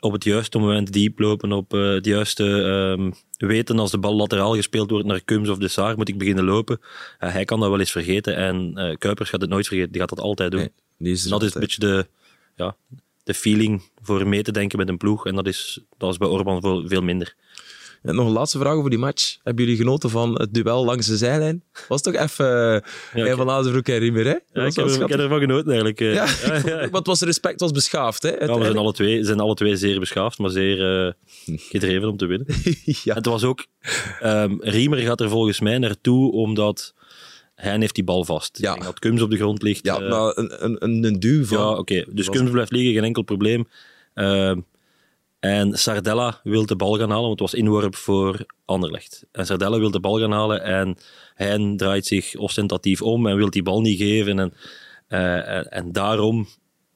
op 0.00 0.12
het 0.12 0.24
juiste 0.24 0.58
moment 0.58 0.92
diep 0.92 1.18
lopen, 1.18 1.52
op 1.52 1.74
eh, 1.74 1.88
het 1.88 2.04
juiste 2.04 2.62
ehm, 2.62 3.10
weten 3.48 3.78
als 3.78 3.90
de 3.90 3.98
bal 3.98 4.14
lateraal 4.14 4.54
gespeeld 4.54 4.90
wordt 4.90 5.06
naar 5.06 5.24
Kums 5.24 5.48
of 5.48 5.58
de 5.58 5.68
Saar, 5.68 5.96
moet 5.96 6.08
ik 6.08 6.18
beginnen 6.18 6.44
lopen. 6.44 6.80
Hij 7.18 7.44
kan 7.44 7.60
dat 7.60 7.68
wel 7.68 7.78
eens 7.78 7.90
vergeten 7.90 8.36
en 8.36 8.72
eh, 8.74 8.96
Kuipers 8.96 9.30
gaat 9.30 9.40
het 9.40 9.50
nooit 9.50 9.66
vergeten, 9.66 9.92
die 9.92 10.00
gaat 10.00 10.10
dat 10.10 10.20
altijd 10.20 10.50
doen. 10.50 10.60
Nee, 10.60 10.72
die 10.96 11.12
is 11.12 11.22
dat 11.22 11.42
is 11.42 11.54
een 11.54 11.60
beetje 11.60 11.80
de, 11.80 12.06
ja, 12.56 12.76
de 13.30 13.38
feeling 13.38 13.82
voor 14.02 14.26
mee 14.28 14.42
te 14.42 14.52
denken 14.52 14.78
met 14.78 14.88
een 14.88 14.96
ploeg 14.96 15.26
en 15.26 15.34
dat 15.34 15.46
is, 15.46 15.80
dat 15.98 16.10
is 16.10 16.16
bij 16.16 16.28
Orban 16.28 16.60
veel, 16.60 16.88
veel 16.88 17.02
minder. 17.02 17.34
Ja, 18.02 18.12
nog 18.12 18.26
een 18.26 18.32
laatste 18.32 18.58
vraag 18.58 18.74
over 18.74 18.90
die 18.90 18.98
match. 18.98 19.36
Hebben 19.42 19.64
jullie 19.64 19.78
genoten 19.80 20.10
van 20.10 20.34
het 20.40 20.54
duel 20.54 20.84
langs 20.84 21.06
de 21.06 21.16
zijlijn? 21.16 21.62
Was 21.88 22.02
toch 22.02 22.14
even 22.14 22.82
uh, 23.14 23.26
ik- 23.26 23.36
van 23.36 23.50
Azenbroek 23.50 23.88
en 23.88 23.98
Riemer, 23.98 24.24
hè? 24.24 24.30
Ja, 24.30 24.36
ik, 24.36 24.42
heb, 24.52 24.62
er- 24.62 24.68
ik 24.68 24.76
heb 24.76 24.88
schattig. 24.90 25.18
ervan 25.20 25.38
genoten 25.40 25.66
eigenlijk. 25.66 26.00
eh. 26.00 26.14
Ja, 26.14 26.24
Ja, 26.46 26.54
ja, 26.64 26.78
Want 26.80 26.96
het 26.96 27.06
was 27.06 27.20
respect, 27.20 27.60
was 27.60 27.70
beschaafd, 27.70 28.22
hè? 28.22 28.30
Ja, 28.30 28.58
we 28.58 28.64
zijn 28.64 28.76
alle 28.76 28.92
twee, 28.92 29.24
zijn 29.24 29.40
alle 29.40 29.54
twee 29.54 29.76
zeer 29.76 29.98
beschaafd, 30.00 30.38
maar 30.38 30.50
zeer 30.50 31.06
eh, 31.06 31.12
gedreven 31.72 32.08
om 32.08 32.16
te 32.16 32.26
winnen. 32.26 32.46
ja. 32.84 33.14
Het 33.14 33.26
was 33.26 33.44
ook... 33.44 33.66
ehm 34.20 34.54
Riemer 34.60 34.98
gaat 34.98 35.20
er 35.20 35.28
volgens 35.28 35.60
mij 35.60 35.78
naartoe 35.78 36.32
omdat 36.32 36.94
Hein 37.60 37.80
heeft 37.80 37.94
die 37.94 38.04
bal 38.04 38.24
vast. 38.24 38.58
Ja. 38.58 38.68
Ik 38.68 38.74
denk 38.74 38.84
dat 38.86 38.98
Kums 38.98 39.22
op 39.22 39.30
de 39.30 39.36
grond 39.36 39.62
ligt. 39.62 39.84
ja, 39.84 40.00
eh, 40.00 40.10
maar 40.10 40.36
een, 40.36 40.64
een, 40.64 40.76
een, 40.84 41.04
een 41.04 41.20
duw 41.20 41.44
van... 41.44 41.58
ja, 41.58 41.68
oké. 41.76 42.04
Dus 42.08 42.26
was- 42.26 42.36
Kums 42.36 42.50
blijft 42.50 42.70
liggen, 42.72 42.92
geen 42.92 43.04
enkel 43.04 43.22
probleem. 43.22 43.68
Ehm, 44.14 44.60
en 45.40 45.78
Sardella 45.78 46.40
wil 46.42 46.66
de 46.66 46.76
bal 46.76 46.92
gaan 46.98 47.08
halen, 47.10 47.26
want 47.26 47.40
het 47.40 47.50
was 47.50 47.60
inworp 47.60 47.96
voor 47.96 48.44
Anderlecht. 48.64 49.24
En 49.32 49.46
Sardella 49.46 49.78
wil 49.78 49.90
de 49.90 50.00
bal 50.00 50.18
gaan 50.18 50.32
halen 50.32 50.62
en 50.62 50.96
Hein 51.34 51.76
draait 51.76 52.06
zich 52.06 52.36
ostentatief 52.36 53.02
om 53.02 53.26
en 53.26 53.36
wil 53.36 53.50
die 53.50 53.62
bal 53.62 53.80
niet 53.80 53.98
geven. 53.98 54.38
En, 54.38 54.52
eh, 55.08 55.56
en, 55.56 55.70
en 55.70 55.92
daarom 55.92 56.48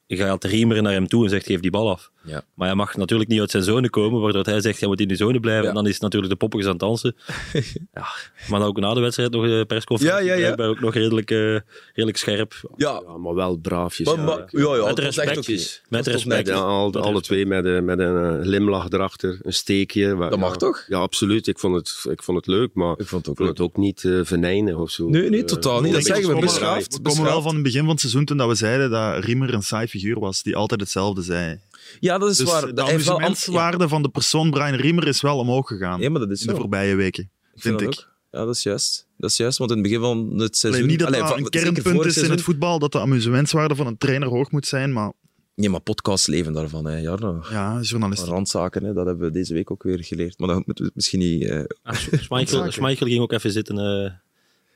gaat 0.09 0.45
Riemer 0.45 0.83
naar 0.83 0.93
hem 0.93 1.07
toe 1.09 1.25
en 1.25 1.31
zegt, 1.31 1.47
geef 1.47 1.61
die 1.61 1.71
bal 1.71 1.91
af. 1.91 2.11
Ja. 2.27 2.43
Maar 2.55 2.67
hij 2.67 2.77
mag 2.77 2.97
natuurlijk 2.97 3.31
niet 3.31 3.41
uit 3.41 3.51
zijn 3.51 3.63
zone 3.63 3.91
komen, 3.91 4.21
waardoor 4.21 4.45
hij 4.45 4.61
zegt, 4.61 4.81
hij 4.81 4.89
moet 4.89 5.01
in 5.01 5.09
die 5.09 5.17
zone 5.17 5.41
blijven. 5.41 5.63
Ja. 5.63 5.69
En 5.69 5.75
dan 5.75 5.87
is 5.87 5.99
natuurlijk 6.01 6.33
de 6.33 6.39
poppetjes 6.39 6.67
aan 6.67 6.73
het 6.75 6.81
dansen. 6.83 7.17
ja, 7.95 8.07
maar 8.49 8.59
dan 8.61 8.69
ook 8.69 8.79
na 8.81 8.95
de 8.95 9.01
wedstrijd 9.01 9.31
nog 9.31 9.45
de 9.45 9.65
persconferentie. 9.67 10.27
Ja, 10.27 10.35
ja, 10.35 10.55
ja. 10.57 10.65
ook 10.65 10.81
nog 10.81 10.95
redelijk, 10.95 11.31
eh, 11.31 11.57
redelijk 11.93 12.17
scherp. 12.19 12.55
Ja, 12.77 13.03
Ja, 13.07 13.17
maar 13.17 13.35
wel 13.35 13.57
braafjes. 13.57 14.07
maar, 14.07 14.17
ja. 14.17 14.23
maar- 14.25 14.45
ja, 14.51 14.77
ja, 14.77 14.85
Met 14.87 14.99
respect. 14.99 15.83
Met 15.89 16.07
respect. 16.07 16.49
Ja, 16.49 16.55
al, 16.55 16.93
alle 16.95 17.21
twee 17.21 17.47
met, 17.47 17.65
een- 17.65 17.85
met 17.85 17.99
een 17.99 18.39
eh, 18.39 18.43
glimlach 18.43 18.91
erachter, 18.91 19.39
een 19.43 19.53
steekje. 19.53 20.15
Waar- 20.15 20.31
Dat 20.31 20.39
mag 20.39 20.57
toch? 20.57 20.85
Ja, 20.89 20.99
absoluut. 20.99 21.47
Ik 21.47 21.59
vond 21.59 21.75
het, 21.77 22.05
ik 22.11 22.23
vond 22.23 22.37
het 22.39 22.47
leuk, 22.47 22.71
maar 22.75 22.95
Ik 22.99 23.07
vond 23.07 23.27
het 23.27 23.29
ook 23.29 23.39
ik 23.41 23.45
vond 23.47 23.59
het 23.59 23.61
ook 23.67 23.77
niet 23.77 24.05
eh 24.05 24.21
venijnig 24.23 24.75
of 24.77 24.91
zo. 24.91 25.09
Nee, 25.09 25.31
nee, 25.31 25.41
Eh, 25.41 25.47
totaal 25.47 25.81
niet. 25.81 25.93
Dat 25.93 26.05
zeggen 26.05 26.35
we 26.35 26.41
beschaafd. 26.41 26.97
We 26.97 27.03
komen 27.03 27.25
wel 27.25 27.43
van 27.43 27.55
het 27.55 27.63
begin 27.63 27.81
van 27.81 27.91
het 27.91 28.01
seizoen 28.01 28.25
toen 28.25 28.37
dat 28.37 28.49
we 28.49 28.55
zeiden 28.55 28.91
dat 28.91 29.25
Riemer 29.25 29.55
een 29.55 29.63
saai 29.63 29.87
figuur 29.89 30.21
was, 30.21 30.43
die 30.43 30.57
altijd 30.57 30.81
hetzelfde 30.81 31.23
zei. 31.23 31.59
Ja, 32.01 32.19
dat 32.19 32.31
is 32.31 32.37
Dus 32.37 32.51
waar. 32.51 32.75
de 32.75 32.83
Hij 32.83 32.91
heeft 32.93 33.05
wel 33.05 33.15
am- 33.17 33.23
amusementswaarde 33.25 33.89
van 33.89 34.03
de 34.03 34.09
persoon 34.09 34.51
Brian 34.51 34.75
Riemer 34.75 35.07
is 35.09 35.21
wel 35.21 35.39
omhoog 35.39 35.69
gegaan 35.69 36.01
Ja, 36.01 36.11
maar 36.11 36.21
dat 36.21 36.31
is 36.31 36.41
in 36.41 36.47
de 36.47 36.53
zo. 36.53 36.59
voorbije 36.61 36.95
weken, 36.95 37.31
Ik 37.55 37.63
vind 37.63 37.81
ik. 37.81 37.87
dat 37.87 37.99
ook. 37.99 38.13
Ja, 38.31 38.45
dat 38.45 38.55
is 38.57 38.63
juist. 38.63 39.07
Dat 39.17 39.31
is 39.31 39.37
juist, 39.37 39.59
want 39.59 39.71
in 39.71 39.77
het 39.77 39.87
begin 39.87 40.01
van 40.03 40.39
het 40.41 40.57
seizoen... 40.57 40.83
Alleen 40.83 40.91
niet 40.97 40.99
dat 40.99 41.09
Allee, 41.09 41.21
dat 41.21 41.29
van- 41.29 41.39
een 41.39 41.45
zeker 41.45 41.61
kernpunt 41.63 41.87
vorig 41.95 42.01
is 42.01 42.07
in 42.07 42.13
seizoen. 42.13 42.37
het 42.37 42.45
voetbal, 42.45 42.79
dat 42.79 42.93
de 42.93 43.01
amusementswaarde 43.01 43.75
van 43.75 43.87
een 43.87 43.99
trainer 43.99 44.29
hoog 44.29 44.51
moet 44.51 44.67
zijn, 44.67 44.93
maar 44.93 45.13
Nee, 45.57 45.69
maar 45.69 45.81
podcasts 45.81 46.27
leven 46.27 46.53
daarvan, 46.53 46.85
hè. 46.87 46.97
Jarno. 46.99 47.43
ja, 47.51 47.79
journalistiek. 47.81 48.29
Randzaken, 48.29 48.85
hè. 48.85 48.93
dat 48.93 49.07
hebben 49.07 49.27
we 49.27 49.33
deze 49.33 49.55
week 49.55 49.71
ook 49.71 49.83
weer 49.83 50.05
geleerd. 50.05 50.39
Maar 50.39 50.49
dat 50.49 50.67
moeten 50.67 50.85
we 50.85 50.91
misschien 50.95 51.19
niet... 51.19 51.45
eh, 51.45 51.61
Ah, 51.83 51.95
Schmeichel, 52.13 52.71
Schmeichel 52.73 53.07
ging 53.07 53.21
ook 53.21 53.33
even 53.33 53.51
zitten 53.53 53.79
eh, 53.79 54.11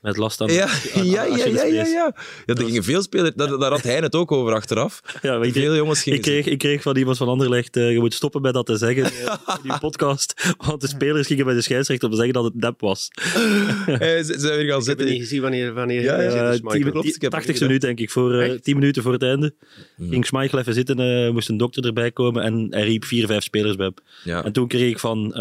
met 0.01 0.17
last 0.17 0.41
aan. 0.41 0.51
Ja, 0.53 0.67
aan- 0.95 1.05
ja, 1.05 1.23
ja, 1.23 1.35
ja, 1.45 1.63
ja, 1.65 1.85
ja. 1.85 2.13
ja 2.45 2.53
er 2.53 2.57
gingen 2.65 2.83
veel 2.83 3.01
spelers... 3.01 3.31
Daar, 3.35 3.57
daar 3.57 3.71
had 3.71 3.83
hij 3.83 3.95
het 3.97 4.15
ook 4.15 4.31
over 4.31 4.53
achteraf. 4.53 5.01
Ja, 5.21 5.41
ik, 5.41 5.53
Veel 5.53 5.75
jongens 5.75 6.01
gingen... 6.03 6.17
ik, 6.19 6.23
kreeg, 6.23 6.45
ik 6.45 6.57
kreeg 6.57 6.81
van 6.81 6.97
iemand 6.97 7.17
van 7.17 7.27
Anderlecht, 7.27 7.77
eh, 7.77 7.91
je 7.91 7.99
moet 7.99 8.13
stoppen 8.13 8.41
met 8.41 8.53
dat 8.53 8.65
te 8.65 8.77
zeggen 8.77 9.03
eh, 9.03 9.11
in 9.63 9.69
die 9.69 9.79
podcast, 9.79 10.53
want 10.57 10.81
de 10.81 10.87
spelers 10.87 11.27
gingen 11.27 11.45
bij 11.45 11.53
de 11.53 11.61
scheidsrechter 11.61 12.05
om 12.09 12.13
te 12.15 12.19
zeggen 12.21 12.41
dat 12.41 12.43
het 12.53 12.61
nep 12.61 12.81
was. 12.81 13.07
Hij 13.85 14.23
ze 14.23 14.39
zijn 14.39 14.55
weer 14.57 14.67
gaan 14.67 14.67
Ik 14.67 14.69
heb 14.69 14.81
zitten. 14.81 15.05
het 15.05 15.09
niet 15.15 15.21
gezien 15.23 15.41
wanneer, 15.41 15.73
wanneer 15.73 16.01
Ja, 16.01 16.21
ja, 16.21 16.29
zit, 16.31 16.39
Eh, 16.39 16.49
dus 16.49 16.61
Michael. 16.61 16.81
tien- 16.81 16.91
klopt, 16.91 17.07
ik 17.07 17.13
heb 17.13 17.21
het 17.21 17.31
80 17.31 17.51
gezien. 17.51 17.67
minuut 17.67 17.81
denk 17.81 17.99
ik, 17.99 18.09
voor 18.09 18.33
eh 18.39 18.51
Echt? 18.51 18.63
10 18.63 18.75
minuten 18.77 19.03
voor 19.03 19.13
het 19.13 19.23
einde. 19.23 19.53
Mhm. 19.97 20.09
Ging 20.09 20.25
Schmeichel 20.25 20.59
even 20.59 20.73
zitten, 20.73 20.99
eh, 20.99 21.31
moest 21.31 21.49
een 21.49 21.57
dokter 21.57 21.85
erbij 21.85 22.11
komen 22.11 22.43
en 22.43 22.67
hij 22.69 22.83
riep 22.83 23.05
vier, 23.05 23.25
vijf 23.25 23.43
spelers 23.43 23.75
bij 23.75 23.91
hem. 24.23 24.43
En 24.43 24.51
toen 24.51 24.67
kreeg 24.67 24.89
ik 24.89 24.99
van, 24.99 25.33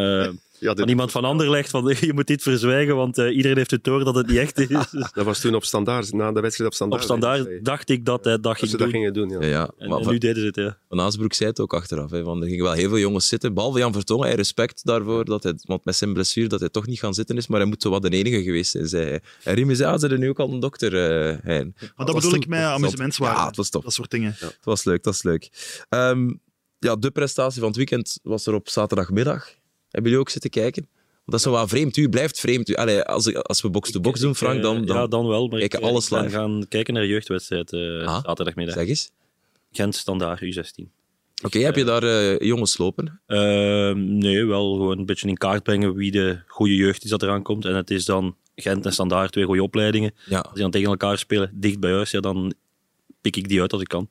Ja, 0.61 0.67
van 0.67 0.77
dit- 0.77 0.89
iemand 0.89 1.11
van 1.11 1.25
Anderlecht 1.25 1.71
van 1.71 1.95
je 2.01 2.13
moet 2.15 2.27
dit 2.27 2.43
verzwijgen, 2.43 2.97
want 2.97 3.19
eh, 3.19 3.37
iedereen 3.37 3.57
heeft 3.57 3.71
het 3.71 3.85
door 3.85 4.05
dat 4.05 4.15
het 4.15 4.27
niet 4.27 4.37
echt 4.37 4.59
is. 4.59 4.67
Dus 4.69 5.11
Dat 5.15 5.25
was 5.25 5.41
toen 5.41 5.55
op 5.55 5.65
standaard, 5.65 6.13
na 6.13 6.33
de 6.33 6.41
wedstrijd 6.41 6.71
op 6.71 6.77
standaard. 6.77 7.03
op 7.03 7.09
standaard 7.09 7.65
dacht 7.65 7.89
ik 7.89 8.05
dat 8.05 8.25
hij 8.25 8.33
dat 8.33 8.43
Dat 8.43 8.57
ging 8.59 8.71
ze 8.71 8.77
dat 8.77 8.87
doen. 8.87 8.95
gingen 8.97 9.13
doen, 9.13 9.29
ja. 9.29 9.41
Ja, 9.41 9.47
ja. 9.49 9.71
En, 9.79 9.89
Maar 9.89 9.99
en 9.99 10.05
van, 10.05 10.13
nu 10.13 10.19
deden 10.19 10.41
ze 10.41 10.47
het, 10.47 10.57
ja. 10.57 10.79
van 10.89 11.01
Azenbroek 11.01 11.33
zei 11.33 11.49
het 11.51 11.61
ook 11.61 11.75
achteraf. 11.75 12.11
Hè, 12.11 12.25
van, 12.25 12.43
er 12.43 12.49
gingen 12.49 12.65
wel 12.65 12.73
heel 12.73 12.89
veel 12.89 12.99
jongens 12.99 13.29
zitten. 13.29 13.55
Behalve 13.55 13.79
Jan 13.79 13.93
Vertongen. 13.93 14.27
Hij 14.27 14.37
respect 14.37 14.85
daarvoor. 14.85 15.25
Dat 15.25 15.43
hij, 15.43 15.53
want 15.63 15.85
met 15.85 15.97
zijn 15.97 16.13
blessure 16.13 16.49
dat 16.49 16.61
hij 16.61 16.69
toch 16.69 16.87
niet 16.87 16.99
gaan 16.99 17.15
zitten 17.15 17.37
is. 17.37 17.47
Maar 17.47 17.61
hij 17.61 17.69
moet 17.69 17.83
zo 17.83 17.91
wat 17.91 18.03
de 18.03 18.09
enige 18.11 18.43
geweest 18.43 18.71
zijn, 18.71 18.89
zei 18.89 19.05
hij. 19.05 19.21
En 19.45 19.55
Riemen 19.55 19.77
zei, 19.77 19.89
ah, 19.89 19.95
ze 19.95 20.01
hebben 20.01 20.21
nu 20.21 20.29
ook 20.29 20.39
al 20.39 20.53
een 20.53 20.61
dokter, 20.61 20.95
eh 20.95 21.37
Hein. 21.43 21.75
Maar 21.97 22.07
dat 22.07 22.15
bedoel 22.15 22.35
ik 22.35 22.47
met 22.47 22.61
amusementswaarde. 22.61 23.39
Ja, 23.39 23.45
dat 23.45 23.57
was 23.57 23.69
top. 23.71 23.83
Dat 23.83 23.93
soort 23.93 24.11
dingen. 24.11 24.35
Het 24.39 24.59
was 24.63 24.85
leuk, 24.85 25.03
dat 25.03 25.15
is 25.15 25.23
leuk. 25.23 25.49
Ehm, 25.89 26.31
ja, 26.79 26.97
de 26.97 27.11
prestatie 27.11 27.59
van 27.59 27.69
het 27.69 27.77
weekend 27.77 28.19
was 28.23 28.47
er 28.47 28.55
op 28.55 28.69
zaterdagmiddag. 28.69 29.57
Hebben 29.91 30.11
jullie 30.11 30.19
ook 30.19 30.31
zitten 30.31 30.51
kijken? 30.51 30.89
Want 31.25 31.43
dat 31.43 31.53
is 31.53 31.59
wel 31.59 31.69
vreemd. 31.69 31.97
U 31.97 32.09
blijft 32.09 32.41
vreemd. 32.41 32.69
U, 32.69 32.75
allee, 32.75 33.03
als, 33.03 33.35
als 33.35 33.63
we 33.63 33.71
box-to-box 33.71 34.21
doen, 34.21 34.35
Frank, 34.35 34.63
dan... 34.63 34.77
Eh, 34.81 34.87
dan 34.87 34.97
ja, 34.97 35.07
dan 35.07 35.27
wel. 35.27 35.49
Maar 35.49 35.59
kijken 35.59 35.79
ik, 35.79 35.85
eh, 35.85 35.91
alles 35.91 36.09
ben 36.09 36.23
live. 36.23 36.35
gaan 36.35 36.65
kijken 36.69 36.95
naar 36.95 37.03
de 37.03 37.09
jeugdwedstrijd 37.09 37.73
eh 37.73 38.07
Ah. 38.07 38.25
zaterdagmiddag. 38.25 38.75
Zeg 38.75 38.89
eens. 38.89 39.11
Gent 39.73 39.95
Standaard 39.97 40.41
U16. 40.43 40.85
Oké, 41.45 41.59
heb 41.59 41.77
je 41.77 41.85
daar 41.85 42.03
eh, 42.03 42.39
jongens 42.39 42.79
lopen? 42.79 43.21
Ehm, 43.27 44.19
nee, 44.19 44.45
wel 44.45 44.73
gewoon 44.73 44.99
een 44.99 45.07
beetje 45.07 45.29
in 45.29 45.37
kaart 45.37 45.63
brengen 45.63 45.95
wie 45.95 46.11
de 46.11 46.39
goede 46.47 46.75
jeugd 46.75 47.05
is 47.05 47.11
dat 47.11 47.23
eraan 47.23 47.43
komt. 47.43 47.65
En 47.65 47.75
het 47.75 47.91
is 47.91 48.05
dan 48.05 48.37
Gent 48.57 48.85
en 48.87 48.93
Standaard, 48.93 49.33
twee 49.33 49.45
goede 49.45 49.63
opleidingen. 49.63 50.15
Ja. 50.27 50.39
Als 50.39 50.53
die 50.53 50.63
dan 50.63 50.71
tegen 50.71 50.89
elkaar 50.89 51.19
spelen, 51.19 51.51
dicht 51.55 51.81
bij 51.81 51.93
huis, 51.93 52.11
ja, 52.11 52.21
dan 52.21 52.55
pik 53.21 53.37
ik 53.37 53.49
die 53.49 53.61
uit 53.61 53.73
als 53.73 53.81
ik 53.83 53.89
kan. 53.89 54.09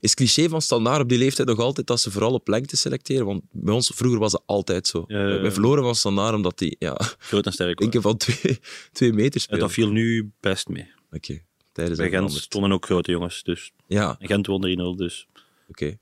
Is 0.00 0.10
het 0.10 0.14
cliché 0.14 0.48
van 0.48 0.62
standaard 0.62 1.00
op 1.02 1.08
die 1.08 1.18
leeftijd 1.18 1.48
nog 1.48 1.58
altijd 1.58 1.86
dat 1.86 2.00
ze 2.00 2.10
vooral 2.10 2.32
op 2.32 2.48
lengte 2.48 2.76
selecteren? 2.76 3.26
Want 3.26 3.42
bij 3.50 3.74
ons 3.74 3.92
vroeger 3.94 4.18
was 4.20 4.32
het 4.32 4.42
altijd 4.46 4.86
zo. 4.86 5.04
Ja, 5.06 5.18
ja, 5.20 5.28
ja. 5.34 5.40
Wij 5.40 5.52
verloren 5.52 5.82
van 5.82 5.94
standaard 5.94 6.34
omdat 6.34 6.58
die 6.58 6.76
ja, 6.78 6.96
Groot 7.18 7.46
en 7.46 7.52
sterk. 7.52 7.78
denken 7.80 8.02
van 8.02 8.16
twee, 8.16 8.58
twee 8.92 9.12
meter 9.12 9.40
spelen. 9.40 9.60
dat 9.60 9.72
viel 9.72 9.90
nu 9.90 10.30
best 10.40 10.68
mee. 10.68 10.86
Oké, 11.12 11.40
tijdens 11.72 11.98
Bij 11.98 12.06
Gent 12.08 12.16
veranderd. 12.16 12.42
stonden 12.42 12.72
ook 12.72 12.84
grote 12.84 13.10
jongens. 13.10 13.42
Dus. 13.42 13.72
Ja, 13.86 14.10
oké. 14.10 14.20
En 14.22 14.28
Gent 14.28 14.46
won 14.46 14.94
3-0, 14.94 14.96
dus 14.96 15.28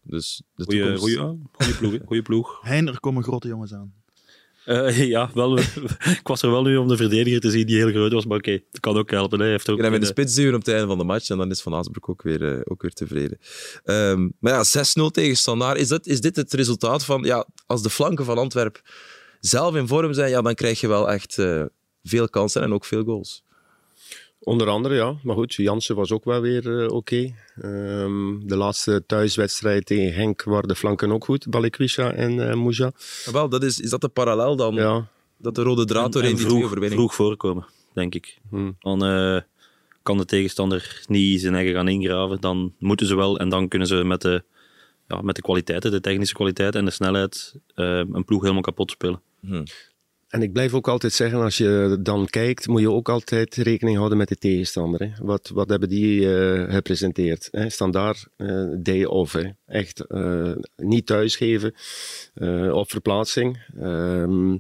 Dus 0.03 0.43
de 0.55 0.65
goede, 0.65 0.79
toekomst... 0.81 1.03
goede, 1.03 1.19
ah, 1.19 1.35
goede 1.53 1.75
ploeg. 1.79 1.93
hè. 1.93 1.99
Goede 2.07 2.23
ploeg. 2.23 2.59
Hein, 2.63 2.87
er 2.89 3.01
komen 3.01 3.23
grote 3.23 3.49
jongens 3.49 3.73
aan. 3.73 3.95
Eh, 4.65 5.07
ja, 5.15 5.31
wel, 5.35 5.59
ik 6.21 6.21
was 6.23 6.43
er 6.43 6.51
wel 6.51 6.63
nu 6.63 6.77
om 6.77 6.89
de 6.89 6.97
verdediger 6.97 7.41
te 7.41 7.51
zien 7.51 7.67
die 7.67 7.77
heel 7.77 7.91
groot 7.91 8.13
was, 8.13 8.27
maar 8.27 8.37
oké, 8.37 8.61
dat 8.71 8.81
kan 8.81 8.97
ook 8.97 9.11
helpen. 9.11 9.39
hè. 9.39 9.45
Hij 9.45 9.53
heeft 9.53 9.69
ook 9.69 9.77
Je 9.77 9.83
kan 9.83 9.93
hem 9.93 10.01
in 10.01 10.07
de 10.07 10.13
spits 10.13 10.35
duwen 10.35 10.55
op 10.55 10.61
het 10.61 10.69
einde 10.69 10.87
van 10.87 10.99
de 10.99 11.05
match 11.05 11.29
en 11.29 11.37
dan 11.37 11.51
is 11.51 11.63
Van 11.63 11.75
Azenbroek 11.75 12.09
ook 12.09 12.23
weer, 12.23 12.53
eh, 12.53 12.61
ook 12.65 12.83
weer 12.83 12.93
tevreden. 12.93 13.39
Ehm, 13.85 14.29
maar 14.39 14.53
ja, 14.53 14.65
6-0 14.65 15.11
tegen 15.11 15.37
Standaard. 15.37 15.79
Is, 15.79 15.89
dat, 15.89 16.07
is 16.07 16.21
dit 16.21 16.37
het 16.37 16.53
resultaat 16.53 17.05
van... 17.05 17.23
Ja, 17.23 17.47
als 17.67 17.83
de 17.83 17.91
flanken 17.91 18.25
van 18.25 18.39
Antwerpen 18.39 18.83
zelf 19.41 19.75
in 19.75 19.87
vorm 19.89 20.13
zijn, 20.13 20.31
ja, 20.31 20.43
dan 20.43 20.55
krijg 20.55 20.81
je 20.81 20.89
wel 20.89 21.11
echt 21.11 21.39
eh, 21.39 21.65
veel 22.03 22.29
kansen 22.29 22.63
en 22.63 22.73
ook 22.73 22.85
veel 22.85 23.05
goals. 23.05 23.45
Onder 24.45 24.69
andere, 24.69 24.95
ja. 24.95 25.15
Maar 25.23 25.35
goed, 25.35 25.55
Jansen 25.55 25.97
was 25.97 26.13
ook 26.13 26.25
wel 26.25 26.41
weer 26.41 26.83
eh, 26.83 26.91
oké. 26.91 27.35
Ehm, 27.61 28.47
de 28.47 28.57
laatste 28.57 29.03
thuiswedstrijd 29.07 29.87
tegen 29.87 30.15
Henk 30.15 30.43
waren 30.43 30.69
de 30.69 30.75
flanken 30.75 31.13
ook 31.13 31.25
goed. 31.25 31.49
Balikwisha 31.49 32.13
en 32.13 32.49
eh 32.49 32.55
Mouja. 32.55 32.93
Maar 33.25 33.35
wel, 33.35 33.49
dat 33.49 33.63
is, 33.63 33.81
is 33.81 33.91
dat 33.91 34.01
de 34.01 34.09
parallel 34.09 34.57
dan? 34.57 34.75
Ja. 34.75 35.09
Dat 35.37 35.55
de 35.55 35.63
rode 35.63 35.85
draad 35.85 36.05
en 36.05 36.11
doorheen 36.11 36.37
die 36.37 36.47
vroeg, 36.47 36.71
vroeg 36.71 37.15
voorkomen, 37.15 37.67
denk 37.93 38.15
ik. 38.15 38.39
Hm. 38.51 38.71
Dan, 38.79 39.05
eh, 39.05 39.41
kan 40.03 40.17
de 40.19 40.25
tegenstander 40.25 41.03
niet 41.07 41.41
zijn 41.41 41.55
eigen 41.55 41.75
gaan 41.75 41.89
ingraven. 41.89 42.41
Dan 42.41 42.73
moeten 42.79 43.07
ze 43.07 43.15
wel 43.15 43.39
en 43.39 43.49
dan 43.49 43.69
kunnen 43.69 43.89
ze 43.89 43.95
met 43.95 44.21
de, 44.21 44.43
ja, 45.09 45.21
met 45.21 45.37
de 45.37 45.43
kwaliteiten, 45.43 45.91
de 45.91 46.01
technische 46.01 46.35
kwaliteit 46.35 46.75
en 46.75 46.85
de 46.85 46.91
snelheid 46.91 47.55
een 47.75 48.25
ploeg 48.25 48.41
helemaal 48.41 48.63
kapot 48.63 48.91
spelen. 48.91 49.21
En 50.33 50.43
ik 50.43 50.53
blijf 50.53 50.75
ook 50.75 50.89
altijd 50.89 51.13
zeggen, 51.13 51.41
als 51.41 51.57
je 51.57 51.99
dan 52.01 52.27
kijkt, 52.27 52.67
moet 52.67 52.81
je 52.81 52.91
ook 52.91 53.09
altijd 53.09 53.55
rekening 53.55 53.97
houden 53.97 54.19
met 54.19 54.29
de 54.29 54.37
tegenstander. 54.37 55.01
Hè. 55.01 55.25
Wat, 55.25 55.51
wat 55.55 55.69
hebben 55.69 55.89
die 55.89 56.37
eh, 56.37 56.75
gepresenteerd? 56.75 57.49
Hè? 57.51 57.69
Standaard 57.69 58.29
eh, 58.37 58.65
day 58.79 59.05
off. 59.05 59.33
Hè. 59.33 59.49
Echt 59.67 60.07
eh, 60.07 60.53
niet 60.77 61.07
thuisgeven 61.07 61.75
op 62.73 62.91
verplaatsing. 62.91 63.63
Ehm, 63.81 64.57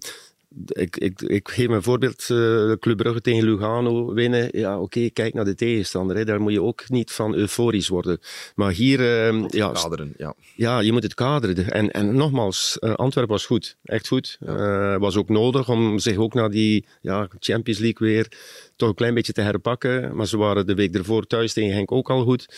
ik, 0.66 0.96
ik, 0.96 1.22
ik 1.22 1.48
geef 1.48 1.68
een 1.68 1.82
voorbeeld, 1.82 2.26
eh 2.30 2.72
Club 2.72 2.96
Brugge 2.96 3.20
tegen 3.20 3.44
Lugano 3.44 4.12
winnen. 4.12 4.48
Ja, 4.52 4.80
oké, 4.80 5.08
kijk 5.08 5.34
naar 5.34 5.44
de 5.44 5.54
tegenstander. 5.54 6.16
Hè. 6.16 6.24
Daar 6.24 6.40
moet 6.40 6.52
je 6.52 6.62
ook 6.62 6.88
niet 6.88 7.10
van 7.10 7.34
euforisch 7.34 7.88
worden. 7.88 8.18
Maar 8.54 8.72
hier, 8.72 9.24
ehm, 9.26 9.44
ja, 9.48 9.68
Kaderen, 9.68 10.14
ja. 10.16 10.34
ja, 10.56 10.80
je 10.80 10.92
moet 10.92 11.02
het 11.02 11.14
kaderen. 11.14 11.70
En, 11.70 11.90
en 11.90 12.14
nogmaals, 12.16 12.78
eh, 12.78 12.94
Antwerpen 12.94 13.32
was 13.32 13.46
goed. 13.46 13.76
Echt 13.84 14.08
goed. 14.08 14.38
Eh, 14.40 14.96
was 14.96 15.16
ook 15.16 15.28
nodig 15.28 15.68
om 15.68 15.98
zich 15.98 16.16
ook 16.16 16.34
naar 16.34 16.50
die 16.50 16.86
ja, 17.00 17.28
Champions 17.38 17.78
League 17.80 18.08
weer 18.08 18.26
toch 18.76 18.88
een 18.88 18.94
klein 18.94 19.14
beetje 19.14 19.32
te 19.32 19.40
herpakken. 19.40 20.16
Maar 20.16 20.26
ze 20.26 20.36
waren 20.36 20.66
de 20.66 20.74
week 20.74 20.94
ervoor 20.94 21.26
thuis 21.26 21.52
tegen 21.52 21.74
Henk 21.74 21.92
ook 21.92 22.10
al 22.10 22.22
goed. 22.24 22.48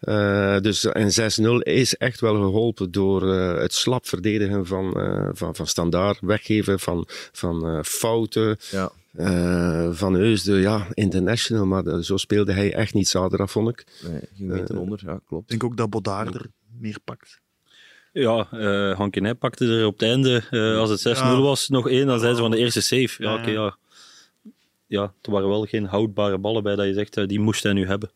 Eh, 0.00 0.58
dus 0.60 0.84
en 0.84 1.10
6-0 1.10 1.62
is 1.62 1.96
echt 1.96 2.20
wel 2.20 2.34
geholpen 2.34 2.90
door 2.90 3.32
eh, 3.34 3.60
het 3.60 3.74
slap 3.74 4.06
verdedigen 4.06 4.66
van, 4.66 5.00
eh, 5.00 5.28
van, 5.32 5.54
van 5.54 5.66
standaard, 5.66 6.18
weggeven 6.20 6.80
van, 6.80 7.04
van 7.32 7.66
eh, 7.66 7.82
fouten. 7.82 8.56
ja. 8.70 8.90
Eh, 9.14 9.88
van 9.92 10.14
Heusden, 10.14 10.60
ja, 10.60 10.86
international, 10.94 11.66
maar 11.66 11.82
de- 11.84 12.04
zo 12.04 12.16
speelde 12.16 12.52
hij 12.52 12.72
echt 12.74 12.94
niet 12.94 13.08
zaterdag, 13.08 13.50
vond 13.50 13.68
ik. 13.68 13.84
Nee, 14.10 14.20
ging 14.36 14.48
meter 14.50 14.78
onder, 14.78 15.00
ja, 15.04 15.20
klopt. 15.26 15.42
Ik 15.42 15.48
denk 15.60 15.64
ook 15.72 15.76
dat 15.76 15.90
Bodaar 15.90 16.26
er 16.26 16.46
meer 16.78 16.96
pakt. 17.04 17.40
Ja, 18.12 18.48
eh 18.50 18.96
Hank 18.96 19.20
Nij 19.20 19.34
pakte 19.34 19.66
er 19.66 19.86
op 19.86 19.92
het 19.98 20.08
einde, 20.08 20.42
eh, 20.50 20.76
als 20.78 20.90
het 20.90 21.00
6-0 21.00 21.36
Ja. 21.36 21.40
was, 21.40 21.68
nog 21.68 21.88
één. 21.88 22.06
Dan 22.06 22.16
zeiden 22.18 22.36
ze 22.36 22.42
van 22.42 22.50
de 22.50 22.56
eerste 22.58 22.80
save. 22.80 23.22
Ja, 23.22 23.30
Ja, 23.32 23.38
oké, 23.40 23.50
ja. 23.50 23.62
ja. 23.64 23.76
Ja, 24.90 25.14
er 25.22 25.30
waren 25.30 25.48
wel 25.48 25.64
geen 25.64 25.84
houdbare 25.84 26.38
ballen 26.38 26.62
bij 26.62 26.76
dat 26.76 26.86
je 26.86 26.92
zegt, 26.92 27.16
eh, 27.16 27.26
die 27.26 27.40
moest 27.40 27.62
hij 27.62 27.72
nu 27.72 27.86
hebben. 27.86 28.10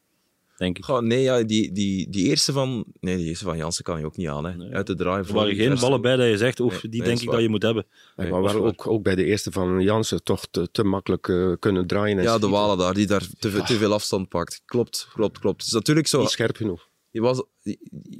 Denk 0.56 0.78
ik. 0.78 0.84
Goh, 0.84 1.00
nee, 1.00 1.22
ja, 1.22 1.42
die, 1.42 1.72
die, 1.72 2.10
die 2.10 2.24
eerste 2.28 2.52
van... 2.52 2.84
Nee, 3.00 3.16
die 3.16 3.26
eerste 3.26 3.44
van 3.44 3.56
Jansen 3.56 3.84
kan 3.84 3.98
je 3.98 4.06
ook 4.06 4.16
niet 4.16 4.28
aan, 4.28 4.44
hè. 4.44 4.70
Uit 4.74 4.86
de 4.86 4.94
draai. 4.94 5.24
Er 5.26 5.32
waren 5.32 5.54
geen 5.54 5.78
ballen 5.80 6.00
bij 6.00 6.16
dat 6.16 6.26
je 6.28 6.36
zegt, 6.36 6.60
oef, 6.60 6.72
Nee, 6.72 6.80
die 6.80 6.90
nee, 7.00 7.08
denk 7.08 7.18
ik 7.20 7.24
waar. 7.26 7.34
dat 7.34 7.44
je 7.44 7.50
moet 7.50 7.62
hebben. 7.62 7.86
Nee, 8.16 8.30
dat 8.30 8.40
wel 8.40 8.48
is 8.48 8.54
ook, 8.54 8.86
ook 8.86 9.02
bij 9.02 9.14
de 9.14 9.24
eerste 9.24 9.52
van 9.52 9.80
Jansen 9.82 10.22
toch 10.22 10.46
te, 10.50 10.68
te 10.70 10.84
makkelijk 10.84 11.28
eh, 11.28 11.52
kunnen 11.58 11.86
draaien. 11.86 12.18
En 12.18 12.22
Ja, 12.24 12.38
de. 12.38 12.48
Walen 12.48 12.78
daar, 12.78 12.94
die 12.94 13.06
daar 13.06 13.26
te, 13.38 13.50
veel- 13.50 13.64
te 13.64 13.74
veel 13.76 13.92
afstand 13.92 14.28
pakt. 14.28 14.62
Klopt, 14.64 15.08
klopt, 15.12 15.38
klopt. 15.38 15.56
Het 15.58 15.66
is 15.66 15.72
natuurlijk 15.72 16.06
zo... 16.06 16.20
Niet 16.20 16.28
scherp 16.30 16.56
genoeg. 16.56 16.88
Je, 17.10 17.20
was, 17.20 17.44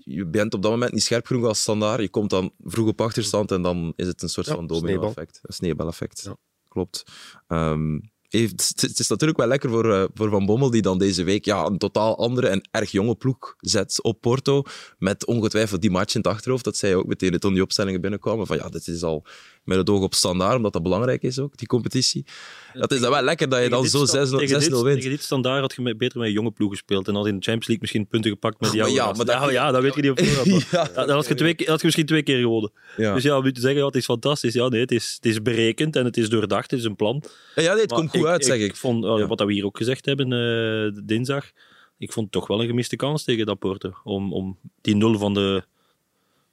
je- 0.05 0.27
bent 0.27 0.55
op 0.55 0.63
dat 0.63 0.71
moment 0.71 0.93
niet 0.93 1.03
scherp 1.03 1.27
genoeg 1.27 1.45
als 1.47 1.61
standaard. 1.61 2.01
Je 2.01 2.09
komt 2.09 2.31
dan 2.31 2.53
vroeg 2.65 2.89
op 2.89 3.01
achterstand 3.01 3.51
en 3.51 3.63
dan 3.63 3.93
is 3.97 4.07
het 4.07 4.23
een 4.23 4.29
soort 4.29 4.47
Ja, 4.47 4.55
van 4.55 4.67
domino-effect. 4.67 5.39
Een 5.43 5.55
sneeuwbaleffect. 5.55 6.23
Ja. 6.25 6.37
Klopt. 6.69 7.03
Ehm, 7.49 7.99
het, 8.43 8.99
is 8.99 9.09
natuurlijk 9.09 9.39
wel 9.39 9.49
lekker 9.49 9.71
voor, 9.71 9.95
eh, 9.95 10.05
voor 10.15 10.31
Van 10.31 10.47
Bommel, 10.47 10.71
die 10.71 10.83
dan 10.83 10.99
deze 10.99 11.25
week 11.25 11.45
ja, 11.45 11.65
een 11.65 11.79
totaal 11.79 12.19
andere 12.19 12.49
en 12.49 12.69
erg 12.71 12.91
jonge 12.91 13.15
ploeg 13.15 13.55
zet 13.61 14.03
op 14.03 14.21
Porto. 14.21 14.63
Met 14.99 15.27
ongetwijfeld 15.27 15.81
die 15.81 15.91
match 15.91 16.15
in 16.15 16.21
het 16.21 16.31
achterhoofd. 16.31 16.65
Dat 16.65 16.77
zei 16.77 16.93
je 16.93 16.99
ook 16.99 17.07
meteen 17.07 17.39
toen 17.39 17.53
die 17.53 17.63
opstellingen 17.63 18.01
binnenkwamen. 18.01 18.47
Van 18.47 18.57
ja, 18.57 18.69
dit 18.69 18.87
is 18.87 19.03
al 19.03 19.25
met 19.65 19.79
het 19.79 19.91
oog 19.91 20.03
op 20.03 20.15
standaard, 20.15 20.57
omdat 20.57 20.73
dat 20.73 20.83
belangrijk 20.83 21.23
is 21.23 21.39
ook, 21.39 21.57
die 21.57 21.67
competitie. 21.67 22.25
Dat 22.73 22.93
is 22.93 23.01
dan 23.01 23.11
wel 23.11 23.23
lekker 23.23 23.49
dat 23.49 23.63
je 23.63 23.69
dan 23.69 23.87
zo 23.87 23.99
dit 23.99 24.09
6-0 24.09 24.27
sta- 24.27 24.37
tegen 24.39 24.59
dit- 24.61 24.69
6-0 24.73 24.83
wint. 24.85 24.97
Tegen 24.97 25.11
dit 25.11 25.23
standaard 25.23 25.61
had 25.61 25.75
je 25.87 25.97
beter 25.97 26.19
met 26.19 26.27
een 26.29 26.33
jonge 26.35 26.51
ploeg 26.51 26.71
gespeeld. 26.71 27.09
En 27.09 27.15
had 27.15 27.27
in 27.27 27.35
de 27.37 27.43
Champions 27.43 27.67
League 27.67 27.79
misschien 27.81 28.07
punten 28.07 28.31
gepakt 28.31 28.61
met 28.61 28.71
oude 28.81 28.93
ja, 28.95 29.05
maar 29.07 29.15
dat- 29.25 29.27
ja, 29.27 29.51
ja, 29.51 29.71
dat 29.71 29.83
weet 29.83 29.95
je 29.95 30.01
niet 30.01 30.11
op 30.11 30.19
voorhand. 30.25 30.67
Ja. 30.71 31.13
Had 31.15 31.27
je, 31.29 31.35
twee, 31.35 31.55
had 31.57 31.79
je 31.79 31.85
misschien 31.85 32.07
twee 32.07 32.23
keer 32.23 32.39
gewonnen. 32.41 32.73
Dus 33.15 33.23
ja, 33.23 33.37
om 33.39 33.53
te 33.53 33.61
zeggen, 33.61 33.81
ja, 33.81 33.87
het 33.87 33.97
is 33.97 34.05
fantastisch. 34.05 34.55
Ja, 34.55 34.69
nee, 34.69 34.81
het 34.81 34.93
is, 34.93 35.13
het 35.15 35.27
is 35.27 35.43
berekend 35.43 35.97
en 35.97 36.05
het 36.05 36.17
is 36.17 36.29
doordacht, 36.29 36.71
het 36.71 36.81
is 36.81 36.87
een 36.87 36.97
plan. 36.97 37.23
Ja, 37.55 37.73
nee, 37.73 37.83
het 37.83 37.93
komt 37.93 38.11
goed 38.11 38.25
uit, 38.27 38.45
zeg 38.45 38.59
ik. 38.59 38.77
vond, 38.77 39.05
Ja. 39.05 39.27
Wat 39.27 39.41
we 39.41 39.53
hier 39.53 39.65
ook 39.65 39.77
gezegd 39.77 40.07
hebben 40.07 40.33
eh, 40.33 41.03
dinsdag, 41.05 41.51
ik 41.99 42.13
vond 42.13 42.25
het 42.25 42.35
toch 42.35 42.47
wel 42.47 42.61
een 42.61 42.67
gemiste 42.67 42.97
kans 42.97 43.25
tegen 43.25 43.47
dat 43.47 43.59
Porto. 43.59 43.93
Om, 44.05 44.33
om 44.33 44.59
die 44.81 44.97
nul 44.97 45.19
van 45.19 45.35
de, 45.35 45.65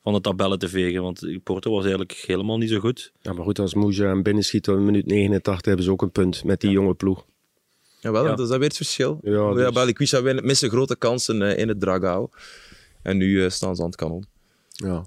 van 0.04 0.14
de 0.14 0.22
tabellen 0.22 0.60
te 0.60 0.68
vegen. 0.68 1.02
Want 1.02 1.26
Porto 1.44 1.72
was 1.72 1.82
eigenlijk 1.82 2.12
helemaal 2.28 2.58
niet 2.58 2.70
zo 2.70 2.80
goed. 2.80 3.12
Ja, 3.22 3.34
maar 3.34 3.44
goed, 3.44 3.60
als 3.60 3.74
Moesja 3.74 4.06
hem 4.06 4.24
binnenschiet 4.24 4.68
in 4.68 4.86
minuut 4.86 5.06
89 5.06 5.66
hebben 5.66 5.86
ze 5.86 5.92
ook 5.92 6.02
een 6.02 6.12
punt 6.12 6.44
met 6.44 6.62
die 6.62 6.72
jonge 6.72 6.94
ploeg. 6.94 7.26
Jawel, 8.00 8.24
Ja. 8.24 8.30
dat 8.30 8.40
is 8.40 8.48
dat 8.48 8.58
weer 8.58 8.68
het 8.68 8.78
verschil. 8.78 9.20
Ja, 9.24 9.32
Ja, 9.32 9.54
dus- 9.54 9.72
Balikwisha 9.74 10.22
missen 10.22 10.70
grote 10.70 10.96
kansen 10.96 11.42
eh, 11.42 11.58
in 11.58 11.68
het 11.68 11.80
Dragao. 11.80 12.30
En 13.02 13.18
nu 13.18 13.44
eh, 13.44 13.50
staan 13.50 13.76
ze 13.76 13.82
aan 13.82 13.88
het 13.88 13.96
kanon. 13.98 14.26
Ja. 14.72 15.06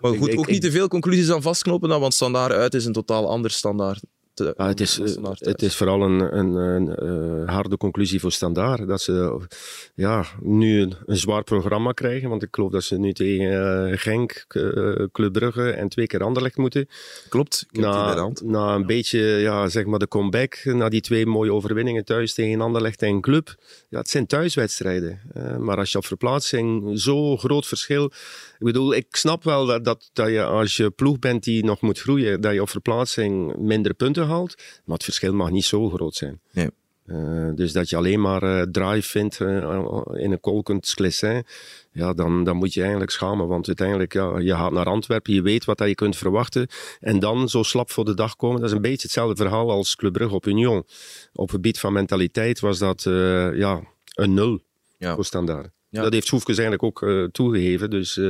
Maar 0.00 0.14
goed, 0.16 0.28
ik- 0.28 0.38
ook 0.38 0.46
ik- 0.46 0.52
niet 0.52 0.62
te 0.62 0.70
veel 0.70 0.88
conclusies 0.88 1.30
aan 1.30 1.42
vastknopen, 1.42 1.88
dan, 1.88 2.00
want 2.00 2.14
standaard 2.14 2.52
uit 2.52 2.74
is 2.74 2.84
een 2.84 2.92
totaal 2.92 3.28
ander 3.30 3.50
standaard. 3.50 4.02
Te- 4.44 4.54
Ja, 4.56 4.66
het, 4.66 4.80
is, 4.80 4.98
eh, 4.98 5.24
het 5.38 5.62
is 5.62 5.76
vooral 5.76 6.02
een, 6.02 6.38
een, 6.38 6.54
een 6.54 6.94
eh, 7.46 7.54
harde 7.54 7.76
conclusie 7.76 8.20
voor 8.20 8.32
Standaard. 8.32 8.88
Dat 8.88 9.00
ze 9.00 9.40
ja, 9.94 10.24
nu 10.42 10.80
een, 10.80 10.94
zwaar 11.06 11.42
programma 11.44 11.92
krijgen. 11.92 12.28
Want 12.28 12.42
ik 12.42 12.48
geloof 12.50 12.70
dat 12.70 12.82
ze 12.82 12.98
nu 12.98 13.12
tegen 13.12 13.88
eh, 13.90 13.98
Genk, 13.98 14.44
eh, 14.48 14.62
Club 15.12 15.32
Brugge 15.32 15.70
en 15.70 15.88
twee 15.88 16.06
keer 16.06 16.22
Anderlecht 16.22 16.56
moeten. 16.56 16.88
Klopt, 17.28 17.66
Na, 17.70 18.30
na 18.44 18.74
een 18.74 18.86
beetje 18.86 19.20
ja, 19.20 19.68
zeg 19.68 19.84
maar 19.84 19.98
de 19.98 20.08
comeback, 20.08 20.60
na 20.64 20.88
die 20.88 21.00
twee 21.00 21.26
mooie 21.26 21.52
overwinningen 21.52 22.04
thuis 22.04 22.34
tegen 22.34 22.60
Anderlecht 22.60 23.02
en 23.02 23.20
Club. 23.20 23.54
Ja, 23.88 23.98
het 23.98 24.08
zijn 24.10 24.26
thuiswedstrijden. 24.26 25.20
Eh, 25.32 25.56
maar 25.56 25.76
als 25.76 25.92
je 25.92 25.98
op 25.98 26.04
verplaatsing 26.06 27.00
zo 27.00 27.36
groot 27.36 27.66
verschil... 27.66 28.04
Ik 28.58 28.66
bedoel, 28.66 28.94
ik 28.94 29.06
snap 29.10 29.44
wel 29.44 29.66
dat, 29.66 29.84
dat, 29.84 30.10
dat 30.12 30.28
je 30.28 30.44
als 30.44 30.76
je 30.76 30.90
ploeg 30.90 31.18
bent 31.18 31.44
die 31.44 31.64
nog 31.64 31.80
moet 31.80 32.00
groeien, 32.00 32.40
dat 32.40 32.52
je 32.52 32.60
op 32.62 32.68
verplaatsing 32.68 33.56
minder 33.56 33.94
punten 33.94 34.24
haalt. 34.30 34.54
Maar 34.84 34.94
het 34.96 35.04
verschil 35.04 35.34
mag 35.34 35.50
niet 35.50 35.64
zo 35.64 35.90
groot 35.90 36.14
zijn. 36.14 36.40
Nee. 36.52 36.70
Eh, 37.10 37.48
dus 37.54 37.72
dat 37.72 37.90
je 37.90 37.96
alleen 37.96 38.20
maar 38.20 38.42
eh, 38.42 38.62
drive 38.62 39.08
vindt 39.08 39.40
eh, 39.40 39.46
in 40.12 40.32
een 40.32 40.40
kolkend 40.40 40.86
Sclessin, 40.86 41.44
ja, 41.92 42.12
dan, 42.12 42.44
dan 42.44 42.56
moet 42.56 42.74
je 42.74 42.80
eigenlijk 42.80 43.10
schamen. 43.10 43.48
Want 43.48 43.66
uiteindelijk, 43.66 44.12
ja, 44.12 44.38
je 44.38 44.54
gaat 44.54 44.72
naar 44.72 44.86
Antwerpen, 44.86 45.34
je 45.34 45.42
weet 45.42 45.64
wat 45.64 45.78
dat 45.78 45.88
je 45.88 45.94
kunt 45.94 46.16
verwachten. 46.16 46.66
En 47.00 47.18
dan 47.18 47.48
zo 47.48 47.62
slap 47.62 47.90
voor 47.90 48.04
de 48.04 48.14
dag 48.14 48.36
komen. 48.36 48.60
Dat 48.60 48.68
is 48.68 48.74
een 48.76 48.82
beetje 48.82 49.02
hetzelfde 49.02 49.36
verhaal 49.36 49.70
als 49.70 49.96
Club 49.96 50.12
Brugge 50.12 50.34
op 50.34 50.46
Union. 50.46 50.84
Op 51.32 51.50
gebied 51.50 51.78
van 51.78 51.92
mentaliteit 51.92 52.60
was 52.60 52.78
dat 52.78 53.02
ja, 53.54 53.82
een 54.14 54.34
nul 54.34 54.60
Ja. 54.98 55.14
voor 55.14 55.24
standaard. 55.24 55.70
Ja. 55.88 56.02
Dat 56.02 56.12
heeft 56.12 56.26
Soefkes 56.26 56.58
eigenlijk 56.58 56.82
ook 56.82 57.30
toegegeven. 57.32 57.90
Dus 57.90 58.20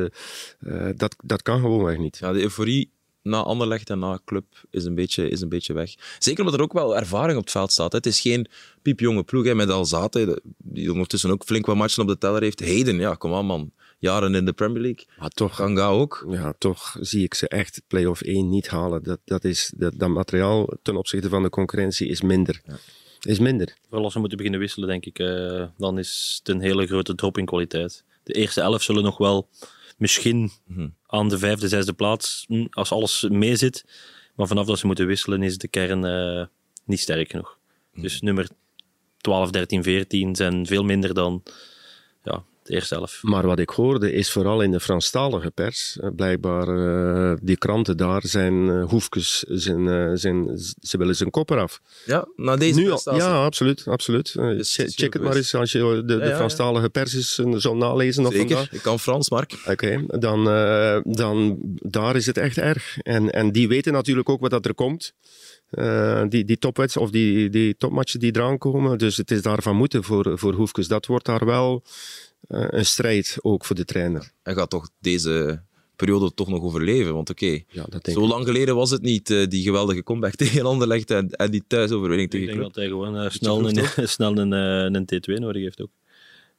dat, 0.97 1.17
dat 1.25 1.43
kan 1.43 1.61
gewoon 1.61 1.91
echt 1.91 1.99
niet. 1.99 2.19
Ja, 2.19 2.33
de 2.33 2.41
euforie 2.41 2.91
na 3.31 3.43
Anderlecht 3.43 3.90
en 3.90 3.99
na 3.99 4.21
Club 4.25 4.45
is 4.71 4.85
een, 4.85 4.95
beetje, 4.95 5.29
is 5.29 5.40
een 5.40 5.49
beetje 5.49 5.73
weg. 5.73 5.95
Zeker 6.19 6.40
omdat 6.40 6.59
er 6.59 6.64
ook 6.64 6.73
wel 6.73 6.97
ervaring 6.97 7.37
op 7.38 7.43
het 7.43 7.53
veld 7.53 7.73
staat. 7.73 7.93
hè. 7.93 7.97
Het 7.99 8.07
is 8.07 8.21
geen 8.21 8.47
piepjonge 8.83 9.23
ploeg 9.23 9.45
hè, 9.45 9.55
met 9.55 9.71
Alzate, 9.71 10.43
die 10.59 10.93
ondertussen 10.93 11.31
ook 11.31 11.45
flink 11.45 11.66
wat 11.66 11.77
matchen 11.77 12.03
op 12.03 12.09
de 12.09 12.19
teller 12.19 12.43
heeft. 12.43 12.61
Heden, 12.61 12.99
ja, 12.99 13.14
kom 13.14 13.35
aan 13.35 13.47
man. 13.47 13.73
Jaren 13.99 14.35
in 14.35 14.45
de 14.45 14.53
Premier 14.53 14.83
League. 14.83 15.07
Maar 15.19 15.29
toch, 15.29 15.57
Ganga 15.57 15.87
ook. 15.88 16.27
ja, 16.31 16.55
toch 16.59 16.97
zie 17.01 17.25
ik 17.25 17.35
ze 17.35 17.49
echt 17.49 17.83
play-off 17.87 18.21
1 18.23 18.49
niet 18.49 18.69
halen. 18.69 19.03
Dat, 19.03 19.19
dat, 19.25 19.45
is, 19.45 19.73
dat, 19.77 19.93
dat 19.97 20.09
materiaal 20.09 20.73
ten 20.83 20.97
opzichte 20.97 21.29
van 21.29 21.43
de 21.43 21.51
concurrentie 21.51 22.09
is 22.09 22.21
minder. 22.23 22.61
Is 23.21 23.38
minder. 23.38 23.77
Wel 23.90 24.03
als 24.03 24.12
ze 24.12 24.19
moeten 24.19 24.37
beginnen 24.37 24.61
wisselen, 24.61 24.88
denk 24.88 25.05
ik, 25.07 25.19
eh, 25.19 25.64
dan 25.77 25.99
is 25.99 26.37
het 26.38 26.55
een 26.55 26.61
hele 26.61 26.87
grote 26.87 27.14
drop 27.14 27.38
in 27.38 27.45
kwaliteit. 27.45 28.05
De 28.23 28.33
eerste 28.33 28.61
elf 28.61 28.83
zullen 28.83 29.03
nog 29.03 29.19
wel 29.19 29.49
misschien 30.01 30.51
Mhm. 30.67 30.89
aan 31.07 31.29
de 31.29 31.39
vijfde, 31.39 31.69
zesde 31.69 31.93
plaats, 31.93 32.45
hm, 32.49 32.67
als 32.71 32.93
alles 32.93 33.27
meezit. 33.29 33.85
Maar 34.35 34.47
vanaf 34.47 34.67
dat 34.67 34.79
ze 34.79 34.87
moeten 34.87 35.07
wisselen, 35.07 35.43
is 35.43 35.59
de 35.59 35.69
kern 35.69 36.05
eh, 36.05 36.47
niet 36.85 37.01
sterk 37.01 37.31
genoeg. 37.31 37.59
Mhm. 37.93 38.03
Dus 38.03 38.21
nummer 38.21 38.49
12, 39.17 39.51
13, 39.51 39.83
14 39.83 40.35
zijn 40.37 40.67
veel 40.67 40.85
minder 40.85 41.15
dan 41.15 41.43
ja, 42.23 42.45
de 42.70 42.76
eerste 42.76 42.94
elf. 42.94 43.18
Maar 43.22 43.46
wat 43.46 43.59
ik 43.59 43.68
hoorde 43.71 44.12
is 44.12 44.31
vooral 44.31 44.60
in 44.62 44.71
de 44.71 44.81
Franstalige 44.81 45.50
pers, 45.50 45.96
eh, 46.00 46.08
blijkbaar 46.16 46.68
eh, 46.68 47.38
die 47.42 47.56
kranten 47.56 47.96
daar 47.96 48.21
zijn 48.27 48.54
uh, 48.66 48.85
Hoefkes, 48.88 49.38
zijn, 49.48 50.18
zijn, 50.18 50.58
ze 50.83 50.98
willen 50.98 51.16
zijn 51.16 51.31
kop 51.31 51.50
eraf. 51.50 51.81
Ja, 52.04 52.29
na 52.37 52.56
deze 52.56 52.81
Nu 52.81 52.90
al, 52.90 53.16
ja, 53.16 53.44
absoluut. 53.44 53.83
absoluut. 53.87 54.27
Is- 54.27 54.75
che- 54.75 54.83
is 54.83 54.94
check 54.94 55.12
het 55.12 55.23
geweest. 55.23 55.23
maar 55.23 55.37
eens 55.37 55.54
als 55.54 55.73
je 55.73 55.79
de, 55.79 56.04
de 56.04 56.14
Ja, 56.14 56.21
ja, 56.25 56.29
ja. 56.29 56.37
Franstalige 56.37 56.88
pers 56.90 57.38
eh, 57.38 57.52
zou 57.56 57.77
nalezen. 57.77 58.23
Nog 58.23 58.33
Zeker, 58.33 58.48
vandaag. 58.56 58.73
ik 58.73 58.83
kan 58.83 58.98
Frans, 58.98 59.31
Mark. 59.31 59.54
Oké, 59.66 60.04
dan, 60.06 60.44
dan 61.04 61.58
daar 61.83 62.16
is 62.16 62.27
het 62.27 62.37
echt 62.37 62.58
erg. 62.58 62.98
En, 62.98 63.31
en 63.31 63.52
die 63.52 63.68
weten 63.68 63.92
natuurlijk 63.92 64.29
ook 64.29 64.40
wat 64.40 64.50
dat 64.50 64.66
er 64.66 64.75
komt. 64.75 65.12
Die, 66.29 66.44
die 66.44 66.58
topwets 66.58 66.96
of 66.96 67.10
die, 67.10 67.50
die 67.50 67.77
topmatchen 67.77 68.21
die 68.21 68.37
eraan 68.37 68.58
komen. 68.58 68.98
Dus 68.98 69.16
het 69.16 69.31
is 69.31 69.42
daarvan 69.42 69.77
moeten 69.77 70.04
voor, 70.04 70.38
voor 70.38 70.52
Hoefkes. 70.54 70.88
Dat 70.88 71.06
wordt 71.06 71.27
daar 71.27 71.44
wel 71.46 71.83
een 72.49 72.87
strijd 72.87 73.37
ook 73.41 73.65
voor 73.65 73.77
de 73.77 73.85
trainer. 73.85 74.33
Hij 74.43 74.55
gaat 74.55 74.71
toch 74.71 74.91
deze 74.99 75.63
periode 75.97 76.35
toch 76.35 76.49
nog 76.49 76.63
overleven. 76.63 77.15
Want 77.15 77.31
oké, 77.31 77.47
Ja, 77.69 77.85
denk 77.91 78.11
zo 78.11 78.23
ik. 78.25 78.29
lang 78.31 78.47
geleden 78.47 78.75
was 78.75 78.91
het 78.91 79.03
niet, 79.03 79.31
eh, 79.31 79.47
die 79.47 79.63
geweldige 79.63 80.03
comeback 80.03 80.35
tegen 80.45 80.67
Anderlecht 80.67 81.11
en, 81.11 81.31
en 81.31 81.51
die 81.51 81.65
thuisoverwinning 81.67 82.23
Ik 82.23 82.31
tegen 82.31 82.47
denk 82.47 82.59
Club. 82.59 82.73
dat 82.75 82.83
hij 82.83 82.93
gewoon 82.93 83.17
eh, 83.19 83.31
snel, 83.31 83.69
een, 83.69 84.09
snel 84.09 84.38
een, 84.38 84.53
eh, 84.53 85.01
een 85.01 85.09
T2 85.15 85.35
nodig 85.41 85.63
heeft 85.63 85.81
ook. 85.81 85.91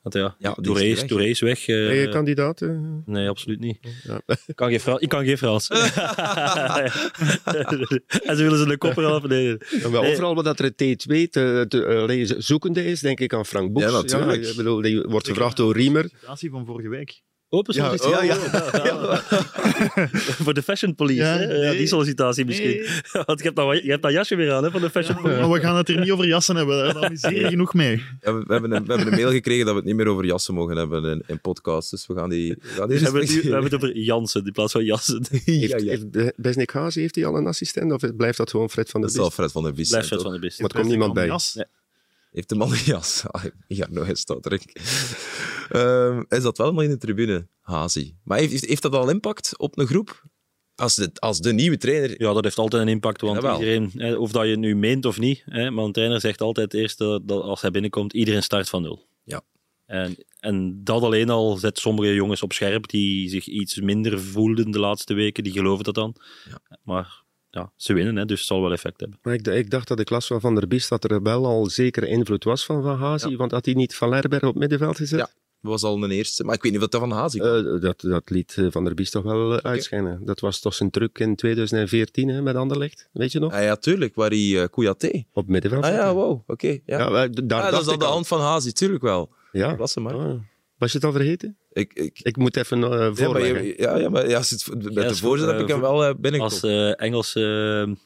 Want 0.01 0.15
ja, 0.15 0.35
Ja, 0.39 0.53
Touré 0.53 0.83
is 0.83 1.07
Touré 1.07 1.25
is 1.25 1.39
weg. 1.39 1.67
eh, 1.67 1.75
Ben 1.87 1.95
je 1.95 2.09
kandidaat? 2.09 2.61
eh? 2.61 2.69
nee, 3.05 3.29
absoluut 3.29 3.59
niet. 3.59 3.77
Ja. 4.03 4.21
Ik 4.47 4.55
kan 4.55 4.69
geen, 4.69 4.79
Fra- 4.79 4.99
ik 4.99 5.09
kan 5.09 5.25
geen 5.25 5.37
Frans. 5.37 5.67
en 8.29 8.37
ze 8.37 8.43
willen 8.43 8.57
ze 8.57 8.65
de 8.67 8.77
kopper 8.77 9.03
helpen. 9.03 9.29
Nee, 9.29 9.57
nee. 9.91 10.11
Overal 10.11 10.43
dat 10.43 10.59
er 10.59 10.65
een 10.65 10.73
T2 10.97 11.29
te, 11.29 11.65
te, 11.67 11.85
eh, 11.85 12.05
lezen- 12.05 12.43
zoekende 12.43 12.85
is, 12.85 12.99
denk 12.99 13.19
ik 13.19 13.33
aan 13.33 13.45
Frank 13.45 13.73
Boeks. 13.73 13.85
Ja, 13.85 13.91
natuurlijk. 13.91 14.45
ik 14.47 14.55
bedoel, 14.55 14.81
die 14.81 15.01
wordt 15.01 15.27
gevraagd 15.27 15.57
door 15.57 15.75
Riemer. 15.75 16.09
situatie 16.19 16.49
van 16.49 16.65
vorige 16.65 16.89
week. 16.89 17.21
Open 17.53 17.75
Ja, 17.75 17.97
sollicitatie. 17.97 18.27
ja, 18.27 18.35
ja. 18.83 19.21
Voor 20.45 20.53
de 20.53 20.61
fashion 20.61 20.95
police. 20.95 21.21
Ja, 21.21 21.37
hè? 21.37 21.43
Ja, 21.43 21.47
nee. 21.47 21.77
die 21.77 21.87
sollicitatie 21.87 22.45
misschien. 22.45 22.85
Want 23.25 23.39
je 23.39 23.43
hebt, 23.43 23.55
dat, 23.55 23.83
je 23.83 23.89
hebt 23.89 24.01
dat 24.01 24.11
jasje 24.11 24.35
weer 24.35 24.51
aan 24.51 24.63
hè, 24.63 24.71
van 24.71 24.81
de 24.81 24.89
fashion 24.89 25.21
police. 25.21 25.39
Maar 25.39 25.49
we 25.51 25.59
gaan 25.59 25.75
het 25.75 25.87
hier 25.87 25.99
niet 25.99 26.11
over 26.11 26.27
jassen 26.27 26.55
hebben. 26.55 26.93
Daar 26.93 27.05
amuseer 27.05 27.39
je 27.39 27.47
genoeg 27.47 27.73
mee. 27.73 28.03
Ja, 28.21 28.33
we, 28.33 28.43
we 28.47 28.53
hebben 28.53 28.71
een, 28.71 28.85
we 28.85 28.93
hebben 28.93 29.13
een 29.13 29.19
mail 29.19 29.31
gekregen 29.31 29.65
dat 29.65 29.73
we 29.73 29.79
het 29.79 29.87
niet 29.87 29.95
meer 29.95 30.07
over 30.07 30.25
jassen 30.25 30.53
mogen 30.53 30.77
hebben 30.77 31.05
in, 31.05 31.23
in 31.27 31.39
podcasts. 31.39 31.91
Dus 31.91 32.07
we 32.07 32.15
gaan 32.15 32.29
die, 32.29 32.55
we 32.61 32.67
gaan 32.67 32.87
die 32.89 32.97
We 32.97 33.03
hebben, 33.03 33.21
het 33.21 33.29
nu, 33.29 33.41
we 33.41 33.47
hebben 33.47 33.63
het 33.63 33.73
over 33.73 33.97
Jansen 33.97 34.45
in 34.45 34.51
plaats 34.51 34.71
van 34.71 34.83
Jassen. 34.83 35.25
Heeft, 35.29 35.69
ja, 35.69 35.77
ja. 35.77 35.83
heeft 35.83 36.35
Besnik 36.35 36.71
heeft 36.71 37.15
hij 37.15 37.25
al 37.25 37.35
een 37.35 37.47
assistent 37.47 37.91
of 37.91 38.15
blijft 38.15 38.37
dat 38.37 38.49
gewoon 38.49 38.69
Fred 38.69 38.89
van 38.89 39.01
der 39.01 39.09
Dat 39.13 39.19
is 39.19 39.53
al 39.53 39.71
Biest? 39.71 39.95
Fred 39.95 40.21
van 40.21 40.31
der 40.31 40.33
de 40.33 40.39
best. 40.39 40.61
Maar 40.61 40.69
er 40.69 40.75
komt 40.75 40.89
niemand 40.89 41.13
bij. 41.13 41.25
Jas. 41.25 41.53
Nee. 41.53 41.65
Heeft 42.31 42.49
de 42.49 42.55
man 42.55 42.71
een 42.71 42.83
jas? 42.85 43.23
Ah, 43.31 43.43
ja, 43.67 43.87
nog 43.89 44.07
eens 44.07 44.19
staat 44.19 44.45
er. 44.45 44.61
Ehm, 45.69 46.23
Hij 46.27 46.39
zat 46.39 46.57
wel 46.57 46.81
in 46.81 46.89
de 46.89 46.97
tribune, 46.97 47.47
Hazi. 47.61 48.15
Maar 48.23 48.37
heeft, 48.39 48.65
heeft, 48.65 48.81
dat 48.81 48.93
al 48.93 49.09
impact 49.09 49.57
op 49.57 49.77
een 49.77 49.87
groep? 49.87 50.23
Als 50.75 50.95
de, 50.95 51.09
als 51.13 51.39
de 51.39 51.53
nieuwe 51.53 51.77
trainer... 51.77 52.21
Ja, 52.21 52.33
dat 52.33 52.43
heeft 52.43 52.57
altijd 52.57 52.81
een 52.81 52.87
impact, 52.87 53.21
want 53.21 53.35
Jawel. 53.35 53.59
iedereen, 53.59 53.91
hè, 53.93 54.15
of 54.15 54.31
dat 54.31 54.43
je 54.43 54.49
het 54.49 54.59
nu 54.59 54.75
meent 54.75 55.05
of 55.05 55.19
niet, 55.19 55.43
hè, 55.45 55.71
maar 55.71 55.85
een 55.85 55.91
trainer 55.91 56.19
zegt 56.19 56.41
altijd 56.41 56.73
eerst 56.73 56.97
dat, 56.97 57.27
dat 57.27 57.43
als 57.43 57.61
hij 57.61 57.71
binnenkomt, 57.71 58.13
iedereen 58.13 58.43
start 58.43 58.69
van 58.69 58.81
nul. 58.81 59.07
Ja. 59.23 59.41
En, 59.85 60.25
en 60.39 60.83
dat 60.83 61.01
alleen 61.01 61.29
al 61.29 61.57
zet 61.57 61.79
sommige 61.79 62.13
jongens 62.13 62.43
op 62.43 62.53
scherp 62.53 62.87
die 62.89 63.29
zich 63.29 63.45
iets 63.47 63.79
minder 63.79 64.19
voelden 64.21 64.71
de 64.71 64.79
laatste 64.79 65.13
weken, 65.13 65.43
die 65.43 65.53
geloven 65.53 65.83
dat 65.83 65.95
dan. 65.95 66.15
Ja. 66.49 66.77
Maar 66.83 67.20
ja, 67.51 67.71
ze 67.75 67.93
winnen, 67.93 68.15
hè, 68.15 68.25
dus 68.25 68.37
het 68.39 68.47
zal 68.47 68.61
wel 68.61 68.71
effect 68.71 68.99
hebben. 68.99 69.19
Maar 69.21 69.33
ik, 69.33 69.47
ik 69.47 69.69
dacht 69.69 69.87
dat 69.87 69.99
ik 69.99 70.09
las 70.09 70.27
van 70.27 70.41
Van 70.41 70.55
der 70.55 70.67
Biest 70.67 70.89
dat 70.89 71.03
er 71.03 71.21
wel 71.21 71.45
al 71.45 71.65
zekere 71.65 72.07
invloed 72.07 72.43
was 72.43 72.65
van 72.65 72.83
Van 72.83 72.97
Hazi, 72.97 73.29
Ja. 73.29 73.35
want 73.35 73.51
had 73.51 73.65
hij 73.65 73.73
niet 73.73 73.95
Van 73.95 74.09
Lerberg 74.09 74.43
op 74.43 74.55
middenveld 74.55 74.97
gezet? 74.97 75.19
Ja. 75.19 75.29
was 75.61 75.83
al 75.83 76.03
een 76.03 76.11
eerste. 76.11 76.43
Maar 76.43 76.55
ik 76.55 76.61
weet 76.63 76.71
niet 76.71 76.81
wat 76.81 76.91
dat 76.91 77.01
van 77.01 77.11
Hazi. 77.11 77.39
Eh, 77.39 77.81
dat, 77.81 78.01
dat 78.01 78.29
liet 78.29 78.55
eh, 78.57 78.65
Van 78.69 78.83
der 78.83 78.93
Biest 78.93 79.11
toch 79.11 79.23
wel 79.23 79.53
eh, 79.57 79.71
uitschijnen. 79.71 80.25
Dat 80.25 80.39
was 80.39 80.59
toch 80.59 80.73
zijn 80.73 80.89
truc 80.89 81.19
in 81.19 81.35
2014 81.35 82.27
hè, 82.27 82.41
met 82.41 82.55
Anderlecht, 82.55 83.09
weet 83.13 83.31
je 83.31 83.39
nog? 83.39 83.53
Ah 83.53 83.63
ja, 83.63 83.75
tuurlijk, 83.75 84.15
waar 84.15 84.29
hij 84.29 84.61
eh 84.61 84.67
Kouyaté. 84.69 85.23
Op 85.33 85.47
middenveld. 85.47 85.83
Ah 85.83 85.89
ja, 85.91 85.95
zette. 85.97 86.13
wow, 86.13 86.41
oké. 86.47 86.67
ja. 86.67 86.79
Ja, 86.85 87.27
daar 87.27 87.61
Ah, 87.63 87.71
dat 87.71 87.81
is 87.81 87.87
al 87.87 87.97
de 87.97 88.05
hand 88.05 88.27
van 88.27 88.39
Hazi, 88.39 88.71
tuurlijk 88.71 89.01
wel. 89.03 89.29
Ja. 89.51 89.75
Klasse, 89.75 89.99
maar. 89.99 90.13
Ah. 90.13 90.33
Was 90.77 90.91
je 90.91 90.97
het 90.97 91.05
al 91.05 91.11
vergeten? 91.13 91.57
Ik, 91.73 91.93
ik, 91.93 92.19
Ik 92.21 92.37
moet 92.37 92.57
even 92.57 92.83
eh 92.83 92.89
ja, 92.89 92.97
maar, 92.97 93.15
voorleggen. 93.15 93.73
ja, 93.77 93.97
ja, 93.97 94.09
maar 94.09 94.29
ja, 94.29 94.37
als 94.37 94.49
het, 94.49 94.67
met 94.83 94.93
Ja, 94.93 95.07
de 95.07 95.15
voorzet 95.15 95.47
goed, 95.47 95.55
heb 95.57 95.63
ik 95.63 95.67
eh, 95.67 95.73
hem 95.73 95.81
wel 95.81 96.03
eh, 96.05 96.13
binnengekomen. 96.17 96.41
Als 96.41 96.97
eh, 96.97 97.05
Engelse 97.05 97.97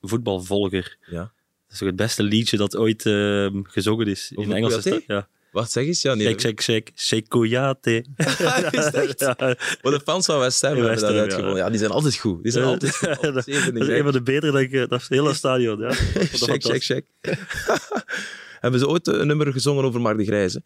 voetbalvolger. 0.00 0.96
Ja. 1.06 1.18
Dat 1.18 1.72
is 1.72 1.78
toch 1.78 1.88
het 1.88 1.96
beste 1.96 2.22
liedje 2.22 2.56
dat 2.56 2.76
ooit 2.76 3.06
eh, 3.06 3.48
gezongen 3.62 4.06
is 4.06 4.30
in 4.30 4.38
Over 4.38 4.54
Engelse 4.54 4.80
stad. 4.80 5.02
Ja. 5.06 5.28
Wat 5.52 5.70
zeg 5.72 5.84
eens? 5.86 6.02
Ja, 6.02 6.14
nee. 6.14 6.26
Shake, 6.26 6.40
shake, 6.40 6.62
shake, 6.62 6.92
shake 6.94 7.38
Maar 9.82 9.92
de 9.96 10.00
fans 10.04 10.26
van 10.26 10.38
West 10.38 10.60
Ham 10.62 10.76
hebben 10.76 10.94
dat 11.00 11.04
uitgevonden. 11.10 11.56
ja. 11.56 11.64
Ja, 11.64 11.70
die 11.70 11.78
zijn 11.78 11.90
altijd 11.90 12.16
goed. 12.16 12.42
Die 12.42 12.52
zijn 12.52 12.64
altijd 12.64 12.96
goed. 12.96 13.08
dat, 13.22 13.22
Altijd 13.24 13.46
is 13.74 13.88
een 13.88 14.02
van 14.02 14.12
de 14.12 14.22
betere, 14.22 14.52
denk 14.52 14.72
ik. 14.72 14.90
Dat 14.90 15.00
is 15.00 15.08
het 15.08 15.18
hele 15.18 15.34
stadion. 15.34 15.80
Ja. 15.80 15.92
Check, 15.92 16.62
check, 16.62 16.82
check. 16.82 17.06
Hebben 18.60 18.80
ze 18.80 18.88
ooit 18.88 19.06
een 19.06 19.26
nummer 19.26 19.52
gezongen 19.52 19.84
over 19.84 20.00
Mark 20.00 20.18
de 20.18 20.24
Grijze? 20.24 20.62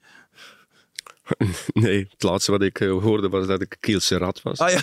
Nee, 1.73 2.09
het 2.11 2.23
laatste 2.23 2.51
wat 2.51 2.63
ik 2.63 2.81
eh, 2.81 2.91
hoorde 2.91 3.29
was 3.29 3.47
dat 3.47 3.61
ik 3.61 3.77
Kielse 3.81 4.17
rat 4.17 4.43
was. 4.43 4.59
Ah 4.59 4.71
ja. 4.71 4.81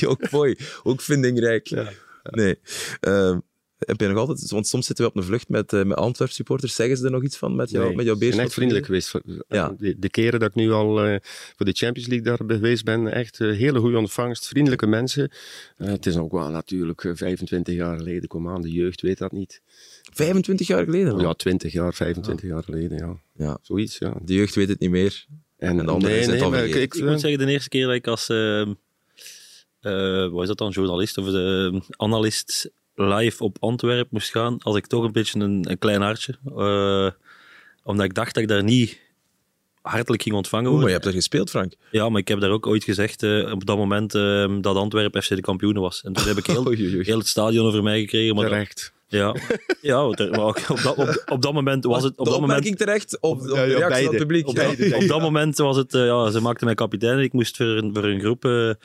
Ook 0.08 0.30
mooi. 0.30 0.56
Ook 0.82 1.00
vindingrijk. 1.00 1.70
Nee. 2.22 2.58
Ehm, 3.00 3.38
heb 3.78 4.00
je 4.00 4.08
nog 4.08 4.16
altijd... 4.16 4.50
Want 4.50 4.66
soms 4.66 4.86
zitten 4.86 5.04
we 5.04 5.10
op 5.10 5.16
een 5.16 5.24
vlucht 5.24 5.48
met, 5.48 5.72
eh, 5.72 5.84
met 5.84 5.96
Antwerp 5.96 6.30
supporters. 6.30 6.74
Zeggen 6.74 6.96
ze 6.96 7.04
er 7.04 7.10
nog 7.10 7.22
iets 7.22 7.36
van 7.36 7.56
met, 7.56 7.70
jou, 7.70 7.86
Nee, 7.86 7.96
met 7.96 8.04
jouw 8.04 8.14
ik 8.14 8.20
ben 8.20 8.28
Beerschot? 8.28 8.46
echt 8.46 8.54
vriendelijk 8.54 8.86
geweest. 8.86 9.14
Ja. 9.48 9.74
De, 9.78 9.98
de 9.98 10.08
keren 10.10 10.40
dat 10.40 10.48
ik 10.48 10.54
nu 10.54 10.70
al 10.72 11.04
eh, 11.04 11.16
voor 11.56 11.66
de 11.66 11.72
Champions 11.72 12.08
League 12.08 12.26
daar 12.26 12.56
geweest 12.56 12.84
ben, 12.84 13.12
echt 13.12 13.40
eh, 13.40 13.56
hele 13.56 13.78
goede 13.78 13.98
ontvangst, 13.98 14.48
vriendelijke 14.48 14.86
mensen. 14.86 15.30
Eh, 15.76 15.88
het 15.88 16.06
is 16.06 16.16
ook 16.16 16.32
wel 16.32 16.50
natuurlijk 16.50 17.04
eh, 17.04 17.12
25 17.14 17.74
jaar 17.74 17.96
geleden, 17.96 18.28
kom 18.28 18.48
aan, 18.48 18.62
de 18.62 18.72
jeugd 18.72 19.00
weet 19.00 19.18
dat 19.18 19.32
niet. 19.32 19.60
25 20.12 20.66
jaar 20.66 20.84
geleden 20.84 21.12
al. 21.12 21.20
Ja, 21.20 21.34
20 21.34 21.72
jaar, 21.72 21.94
25 21.94 22.48
jaar 22.48 22.62
geleden, 22.62 22.98
ja. 22.98 23.20
Ja. 23.44 23.58
Zoiets, 23.62 23.98
ja. 23.98 24.16
De 24.22 24.34
jeugd 24.34 24.54
weet 24.54 24.68
het 24.68 24.80
niet 24.80 24.90
meer. 24.90 25.26
En, 25.58 25.78
En 25.78 25.86
de 25.86 25.92
anderen 25.92 26.24
zijn 26.24 26.52
het 26.52 26.74
ik, 26.74 26.94
Ik 26.94 27.04
moet 27.04 27.20
zeggen, 27.20 27.38
de 27.46 27.52
eerste 27.52 27.68
keer 27.68 27.86
dat 27.86 27.94
ik 27.94 28.06
als 28.06 28.28
ehm 28.28 28.72
eh, 29.80 30.28
wat 30.28 30.42
is 30.42 30.48
dat 30.48 30.58
dan, 30.58 30.70
journalist 30.70 31.18
of 31.18 31.26
de 31.26 31.80
analist 31.96 32.70
live 33.00 33.44
op 33.44 33.56
Antwerpen 33.60 34.08
moest 34.10 34.30
gaan, 34.30 34.56
had 34.58 34.76
ik 34.76 34.86
toch 34.86 35.04
een 35.04 35.12
beetje 35.12 35.40
een, 35.40 35.70
een 35.70 35.78
klein 35.78 36.00
hartje. 36.02 36.34
Eh, 36.56 37.10
omdat 37.82 38.04
ik 38.04 38.14
dacht 38.14 38.34
dat 38.34 38.42
ik 38.42 38.48
daar 38.48 38.62
niet 38.64 39.00
hartelijk 39.82 40.22
ging 40.22 40.34
ontvangen 40.34 40.64
Oeh, 40.66 40.74
maar 40.74 40.82
worden. 40.84 40.98
je 41.00 41.04
hebt 41.04 41.14
er 41.16 41.20
gespeeld, 41.22 41.50
Frank. 41.50 41.72
Ja, 41.90 42.08
maar 42.08 42.20
ik 42.20 42.28
heb 42.28 42.40
daar 42.40 42.50
ook 42.50 42.66
ooit 42.66 42.84
gezegd, 42.84 43.22
eh, 43.22 43.52
op 43.52 43.66
dat 43.66 43.76
moment, 43.76 44.14
eh, 44.14 44.56
dat 44.60 44.76
Antwerpen 44.76 45.22
FC 45.22 45.28
de 45.28 45.40
kampioen 45.40 45.78
was. 45.78 46.02
En 46.02 46.12
toen 46.12 46.26
heb 46.26 46.36
ik 46.36 46.46
heel, 46.46 46.66
Oei, 46.68 46.82
oei, 46.82 46.94
oei. 46.94 47.04
heel 47.04 47.18
het 47.18 47.26
stadion 47.26 47.66
over 47.66 47.82
mij 47.82 48.00
gekregen. 48.00 48.34
Maar 48.34 48.44
dat- 48.44 48.52
terecht. 48.52 48.92
Ja, 49.08 49.34
ja 49.80 50.06
op, 50.06 50.16
dat, 50.16 50.96
op, 50.96 51.24
op 51.28 51.42
dat 51.42 51.52
moment 51.52 51.84
was 51.84 52.02
het... 52.02 52.18
Op 52.18 52.24
de 52.24 52.30
dat 52.30 52.40
moment, 52.40 52.58
opmerking 52.58 52.76
terecht 52.76 53.18
Ja, 53.20 53.34
de 53.34 53.54
ja, 53.54 53.64
reactie 53.64 54.04
van 54.04 54.14
het 54.14 54.22
publiek? 54.22 54.46
op, 54.48 54.56
Ja. 54.56 54.74
dat, 54.74 55.02
op 55.02 55.08
dat 55.08 55.20
moment 55.20 55.56
was 55.58 55.76
het, 55.76 55.94
eh, 55.94 56.06
ja, 56.06 56.30
ze 56.30 56.40
maakten 56.40 56.66
mij 56.66 56.74
kapitein 56.74 57.16
en 57.18 57.22
ik 57.22 57.32
moest 57.32 57.56
voor 57.56 57.66
een, 57.66 57.94
voor 57.94 58.04
een 58.04 58.20
groep 58.20 58.44
eh, 58.44 58.70
eh, 58.70 58.76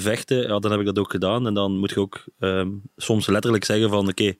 vechten. 0.00 0.42
Ja, 0.48 0.58
dan 0.58 0.70
heb 0.70 0.80
ik 0.80 0.86
dat 0.86 0.98
ook 0.98 1.10
gedaan. 1.10 1.46
En 1.46 1.54
dan 1.54 1.78
moet 1.78 1.90
je 1.90 2.00
ook 2.00 2.24
ehm, 2.38 2.68
soms 2.96 3.26
letterlijk 3.26 3.64
zeggen 3.64 3.88
van, 3.88 4.08
oké, 4.08 4.34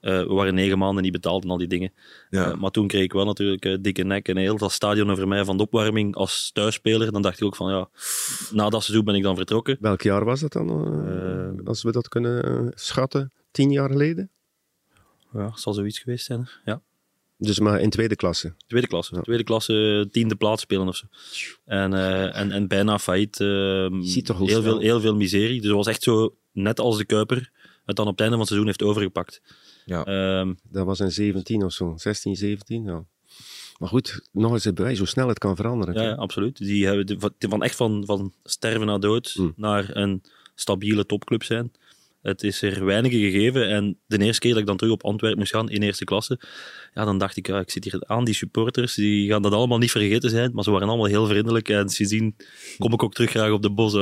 eh, 0.00 0.18
we 0.18 0.32
waren 0.32 0.54
negen 0.54 0.78
maanden 0.78 1.02
niet 1.02 1.12
betaald 1.12 1.44
en 1.44 1.50
al 1.50 1.58
die 1.58 1.66
dingen. 1.66 1.92
Ja. 2.30 2.54
Maar 2.54 2.70
toen 2.70 2.86
kreeg 2.86 3.02
ik 3.02 3.12
wel 3.12 3.24
natuurlijk 3.24 3.78
dikke 3.84 4.02
nek 4.02 4.28
en 4.28 4.36
heel 4.36 4.56
dat 4.56 4.72
stadion 4.72 5.10
over 5.10 5.28
mij 5.28 5.44
van 5.44 5.56
de 5.56 5.62
opwarming 5.62 6.14
als 6.14 6.50
thuisspeler. 6.52 7.12
Dan 7.12 7.22
dacht 7.22 7.36
ik 7.40 7.44
ook 7.44 7.56
van, 7.56 7.70
ja, 7.70 7.88
na 8.52 8.68
dat 8.68 8.82
seizoen 8.82 9.04
ben 9.04 9.14
ik 9.14 9.22
dan 9.22 9.36
vertrokken. 9.36 9.76
Welk 9.80 10.02
jaar 10.02 10.24
was 10.24 10.40
dat 10.40 10.52
dan, 10.52 10.68
eh, 11.58 11.66
als 11.66 11.82
we 11.82 11.92
dat 11.92 12.08
kunnen 12.08 12.72
schatten? 12.74 13.32
Tien 13.50 13.70
jaar 13.70 13.90
geleden? 13.90 14.30
Ja, 15.32 15.52
zal 15.56 15.72
zoiets 15.72 15.98
geweest 15.98 16.24
zijn. 16.26 16.48
Ja. 16.64 16.82
Dus 17.38 17.58
maar 17.58 17.80
in 17.80 17.90
tweede 17.90 18.16
klasse. 18.16 18.54
Tweede 18.66 18.86
klasse. 18.86 19.20
Tweede 19.22 19.44
klasse, 19.44 20.08
tiende 20.10 20.34
plaats 20.36 20.62
spelen 20.62 20.88
of 20.88 20.96
zo. 20.96 21.06
En, 21.64 21.94
eh, 21.94 22.36
en, 22.38 22.50
en 22.50 22.68
bijna 22.68 22.98
failliet. 22.98 23.40
ehm, 23.40 24.02
ziet 24.02 24.26
toch 24.26 24.38
hoe 24.38 24.48
heel, 24.50 24.60
snel. 24.60 24.72
veel, 24.72 24.80
heel 24.80 25.00
veel 25.00 25.16
miserie. 25.16 25.56
Dus 25.60 25.66
het 25.66 25.76
was 25.76 25.86
echt 25.86 26.02
zo, 26.02 26.36
net 26.52 26.80
als 26.80 26.96
de 26.96 27.04
Kuiper, 27.04 27.50
het 27.84 27.96
dan 27.96 28.06
op 28.06 28.10
het 28.12 28.20
einde 28.20 28.30
van 28.36 28.38
het 28.38 28.48
seizoen 28.48 28.66
heeft 28.66 28.82
overgepakt. 28.82 29.42
Ja. 29.84 30.04
Ehm, 30.04 30.54
Dat 30.62 30.86
was 30.86 31.00
in 31.00 31.10
17 31.10 31.64
of 31.64 31.72
zo. 31.72 31.92
16, 31.96 32.36
17, 32.36 32.84
ja. 32.84 33.04
Maar 33.78 33.88
goed, 33.88 34.28
nog 34.32 34.52
eens 34.52 34.64
het 34.64 34.74
bewijs 34.74 34.98
hoe 34.98 35.06
snel 35.06 35.28
het 35.28 35.38
kan 35.38 35.56
veranderen. 35.56 35.94
ja, 35.94 36.02
ja, 36.02 36.14
absoluut. 36.14 36.56
Die 36.58 36.86
hebben 36.86 37.06
de- 37.06 37.18
van, 37.18 37.34
van 37.38 37.62
echt 37.62 37.76
van, 37.76 38.02
van 38.06 38.32
sterven 38.44 38.86
naar 38.86 39.00
dood 39.00 39.34
Mm. 39.38 39.52
naar 39.56 39.96
een 39.96 40.22
stabiele 40.54 41.06
topclub 41.06 41.42
zijn. 41.42 41.72
Het 42.22 42.42
is 42.42 42.62
er 42.62 42.84
weinige 42.84 43.18
gegeven. 43.18 43.68
En 43.68 43.98
de 44.06 44.18
eerste 44.18 44.40
keer 44.40 44.50
dat 44.50 44.60
ik 44.60 44.66
dan 44.66 44.76
terug 44.76 44.92
op 44.92 45.04
Antwerpen 45.04 45.38
moest 45.38 45.52
gaan 45.52 45.70
in 45.70 45.82
eerste 45.82 46.04
klasse, 46.04 46.40
ja, 46.94 47.04
dan 47.04 47.18
dacht 47.18 47.36
ik, 47.36 47.48
ik 47.48 47.70
zit 47.70 47.84
hier 47.84 48.02
aan, 48.06 48.24
die 48.24 48.34
supporters, 48.34 48.94
die 48.94 49.28
gaan 49.28 49.42
dat 49.42 49.52
allemaal 49.52 49.78
niet 49.78 49.90
vergeten 49.90 50.30
zijn, 50.30 50.52
maar 50.52 50.64
ze 50.64 50.70
waren 50.70 50.88
allemaal 50.88 51.06
heel 51.06 51.26
vriendelijk. 51.26 51.68
En 51.68 51.88
sindsdien 51.88 52.36
kom 52.78 52.92
ik 52.92 53.02
ook 53.02 53.14
terug 53.14 53.30
graag 53.30 53.50
op 53.50 53.62
de 53.62 53.70
bos. 53.70 53.92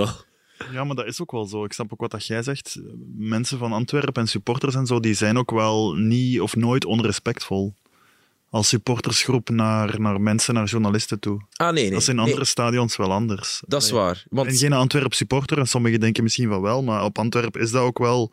Ja, 0.73 0.85
maar 0.85 0.97
dat 0.97 1.07
is 1.07 1.21
ook 1.21 1.33
wel 1.33 1.45
zo. 1.45 1.65
Ik 1.65 1.73
snap 1.73 1.93
ook 1.93 2.01
wat 2.01 2.11
dat 2.11 2.27
jij 2.27 2.43
zegt. 2.43 2.81
Mensen 3.17 3.59
van 3.59 3.73
Antwerpen 3.73 4.23
en 4.23 4.29
supporters 4.29 4.75
en 4.75 4.87
zo, 4.87 5.01
die 5.01 5.15
zijn 5.15 5.39
ook 5.39 5.51
wel 5.51 5.95
niet 5.95 6.41
of 6.41 6.57
nooit 6.57 6.85
onrespectvol. 6.85 7.75
Als 8.51 8.69
supportersgroep 8.69 9.49
naar, 9.51 10.01
naar 10.01 10.21
mensen, 10.21 10.55
naar 10.55 10.67
journalisten 10.67 11.21
toe. 11.21 11.41
Ah, 11.57 11.73
nee, 11.73 11.83
nee. 11.83 11.91
Dat 11.93 12.01
is 12.01 12.09
in 12.09 12.17
Nee, 12.17 12.25
andere 12.25 12.45
stadions 12.45 12.97
wel 12.97 13.13
anders. 13.13 13.63
dat 13.67 13.83
is 13.83 13.91
waar. 13.91 14.25
Want 14.31 14.49
ben 14.49 14.57
geen 14.57 14.73
Antwerp 14.73 15.15
supporter 15.15 15.59
en 15.59 15.67
sommigen 15.69 16.01
denken 16.01 16.23
misschien 16.23 16.49
van 16.49 16.61
wel, 16.61 16.83
maar 16.83 17.05
op 17.05 17.19
Antwerp 17.19 17.57
is 17.57 17.71
dat 17.71 17.83
ook 17.83 17.99
wel. 17.99 18.33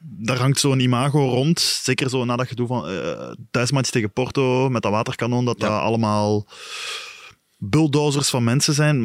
Daar 0.00 0.38
hangt 0.38 0.60
zo'n 0.60 0.80
imago 0.80 1.18
rond. 1.28 1.60
Zeker 1.60 2.10
zo 2.10 2.24
na 2.24 2.36
dat 2.36 2.48
gedoe 2.48 2.66
van 2.66 2.88
eh 2.88 3.30
thuismatch 3.50 3.90
tegen 3.90 4.12
Porto 4.12 4.68
met 4.68 4.82
dat 4.82 4.92
waterkanon, 4.92 5.44
dat 5.44 5.60
Ja. 5.60 5.68
dat 5.68 5.80
allemaal 5.80 6.46
bulldozers 7.58 8.28
van 8.28 8.44
mensen 8.44 8.74
zijn. 8.74 8.98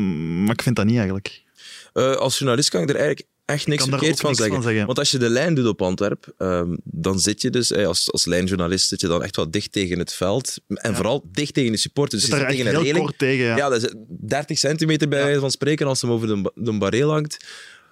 Maar 0.43 0.53
ik 0.53 0.61
vind 0.61 0.75
dat 0.75 0.85
niet 0.85 0.97
eigenlijk. 0.97 1.41
eh, 1.93 2.15
als 2.15 2.37
journalist 2.37 2.69
kan 2.69 2.81
ik 2.81 2.89
er 2.89 2.95
eigenlijk 2.95 3.27
echt 3.45 3.67
niks 3.67 3.83
verkeerd 3.83 4.19
van 4.19 4.29
niks 4.31 4.47
van 4.47 4.61
zeggen. 4.61 4.85
Want 4.85 4.99
als 4.99 5.11
je 5.11 5.17
de 5.17 5.29
lijn 5.29 5.53
doet 5.53 5.67
op 5.67 5.81
Antwerp, 5.81 6.33
ehm, 6.37 6.75
dan 6.83 7.19
zit 7.19 7.41
je 7.41 7.49
dus 7.49 7.73
als, 7.73 8.11
als 8.11 8.25
lijnjournalist 8.25 8.87
zit 8.87 9.01
je 9.01 9.07
dan 9.07 9.23
echt 9.23 9.35
wel 9.35 9.51
dicht 9.51 9.71
tegen 9.71 9.99
het 9.99 10.13
veld. 10.13 10.57
En 10.67 10.89
Ja. 10.89 10.95
vooral 10.95 11.23
dicht 11.31 11.53
tegen 11.53 11.71
de 11.71 11.77
supporters. 11.77 12.21
Dus 12.21 12.31
je 12.31 12.37
zit 12.37 12.47
tegen 12.49 12.65
een 12.65 12.71
heel 12.71 12.81
reling. 12.83 13.03
kort 13.05 13.17
tegen. 13.17 13.45
Ja. 13.45 13.55
Ja, 13.57 13.69
dat 13.69 13.83
is 13.83 13.93
30 14.07 14.57
centimeter 14.57 15.07
bij 15.07 15.19
Ja. 15.19 15.25
wijze 15.25 15.39
van 15.39 15.51
spreken 15.51 15.87
als 15.87 16.01
hem 16.01 16.11
over 16.11 16.27
de, 16.27 16.51
de 16.55 16.77
bareel 16.77 17.09
hangt. 17.11 17.37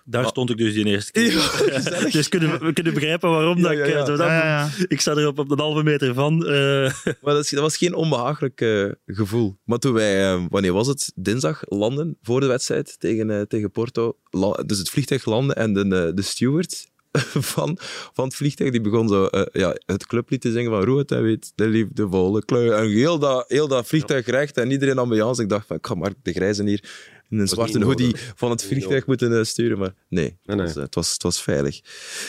Daar 0.06 0.26
stond 0.26 0.49
ik 0.49 0.58
dus 0.58 0.74
die 0.74 0.86
eerste 0.86 1.12
keer. 1.12 1.32
dus 2.12 2.30
kunnen, 2.30 2.64
we 2.66 2.74
kunnen 2.74 2.93
begrijpen 2.93 3.30
waarom 3.30 3.58
Ja, 3.58 3.64
dat 3.64 3.72
ik... 3.72 3.78
ja. 3.78 3.84
eh, 3.86 4.06
zo 4.06 4.16
dat- 4.16 4.28
Ja, 4.28 4.34
ja, 4.38 4.45
ja. 4.45 4.70
Ik 4.88 5.02
sta 5.02 5.16
er 5.16 5.28
op, 5.28 5.39
op 5.39 5.52
een 5.52 5.60
halve 5.60 5.84
meter 5.84 6.14
van. 6.14 6.45
eh, 6.47 6.93
Maar 7.22 7.34
dat, 7.34 7.43
is- 7.43 7.49
dat 7.49 7.60
was 7.62 7.78
geen 7.78 7.93
onbehagelijk 7.93 8.62
eh, 8.62 8.86
gevoel. 9.06 9.58
Maar 9.64 9.78
toen 9.78 9.93
wij, 9.93 10.32
eh, 10.34 10.43
wanneer 10.49 10.74
was 10.74 10.88
het? 10.88 11.12
Dinsdag 11.16 11.62
landen 11.66 12.18
voor 12.22 12.39
de 12.39 12.45
wedstrijd 12.45 12.95
tegen, 12.99 13.30
eh, 13.32 13.41
tegen 13.41 13.72
Porto. 13.72 14.18
La- 14.30 14.64
dus 14.66 14.78
het 14.78 14.89
vliegtuig 14.89 15.26
landde 15.26 15.54
en 15.54 15.74
de, 15.74 16.12
de 16.16 16.22
steward 16.22 16.89
van, 17.54 17.78
van 18.14 18.26
het 18.26 18.36
vliegtuig 18.36 18.72
die 18.72 18.82
begon 18.82 19.08
zo 19.08 19.26
eh, 19.26 19.41
ja, 19.62 19.76
het 19.86 20.06
clublied 20.06 20.41
te 20.41 20.52
zingen 20.52 20.72
van 20.72 20.84
Roet 20.84 21.12
en 21.12 21.24
weet 21.24 21.52
de 21.56 21.68
liefdevolle 21.68 22.45
kleur. 22.45 22.74
En 22.74 22.89
heel 22.89 23.20
dat, 23.20 23.45
heel 23.47 23.68
dat 23.68 23.88
vliegtuig 23.88 24.26
recht 24.26 24.58
en 24.58 24.72
iedereen 24.72 24.97
ambiance. 24.97 25.41
Ik 25.41 25.49
dacht 25.49 25.68
van, 25.68 25.76
ik 25.78 25.88
ga 25.88 25.95
maar 25.95 26.14
de 26.24 26.32
Grijze 26.34 26.64
hier 26.64 26.84
in 27.32 27.40
een 27.40 27.48
zwarte 27.48 27.84
hoodie 27.84 28.16
van 28.36 28.50
het 28.52 28.64
vliegtuig 28.64 29.06
moeten 29.06 29.38
eh, 29.38 29.44
sturen. 29.44 29.78
Maar 29.78 29.94
nee, 30.08 30.38
Nee, 30.46 30.56
nee. 30.56 30.66
Het, 30.66 30.76
was, 30.76 30.84
het, 30.84 30.96
was, 30.96 31.14
het 31.14 31.24
was 31.24 31.42
veilig. 31.42 31.80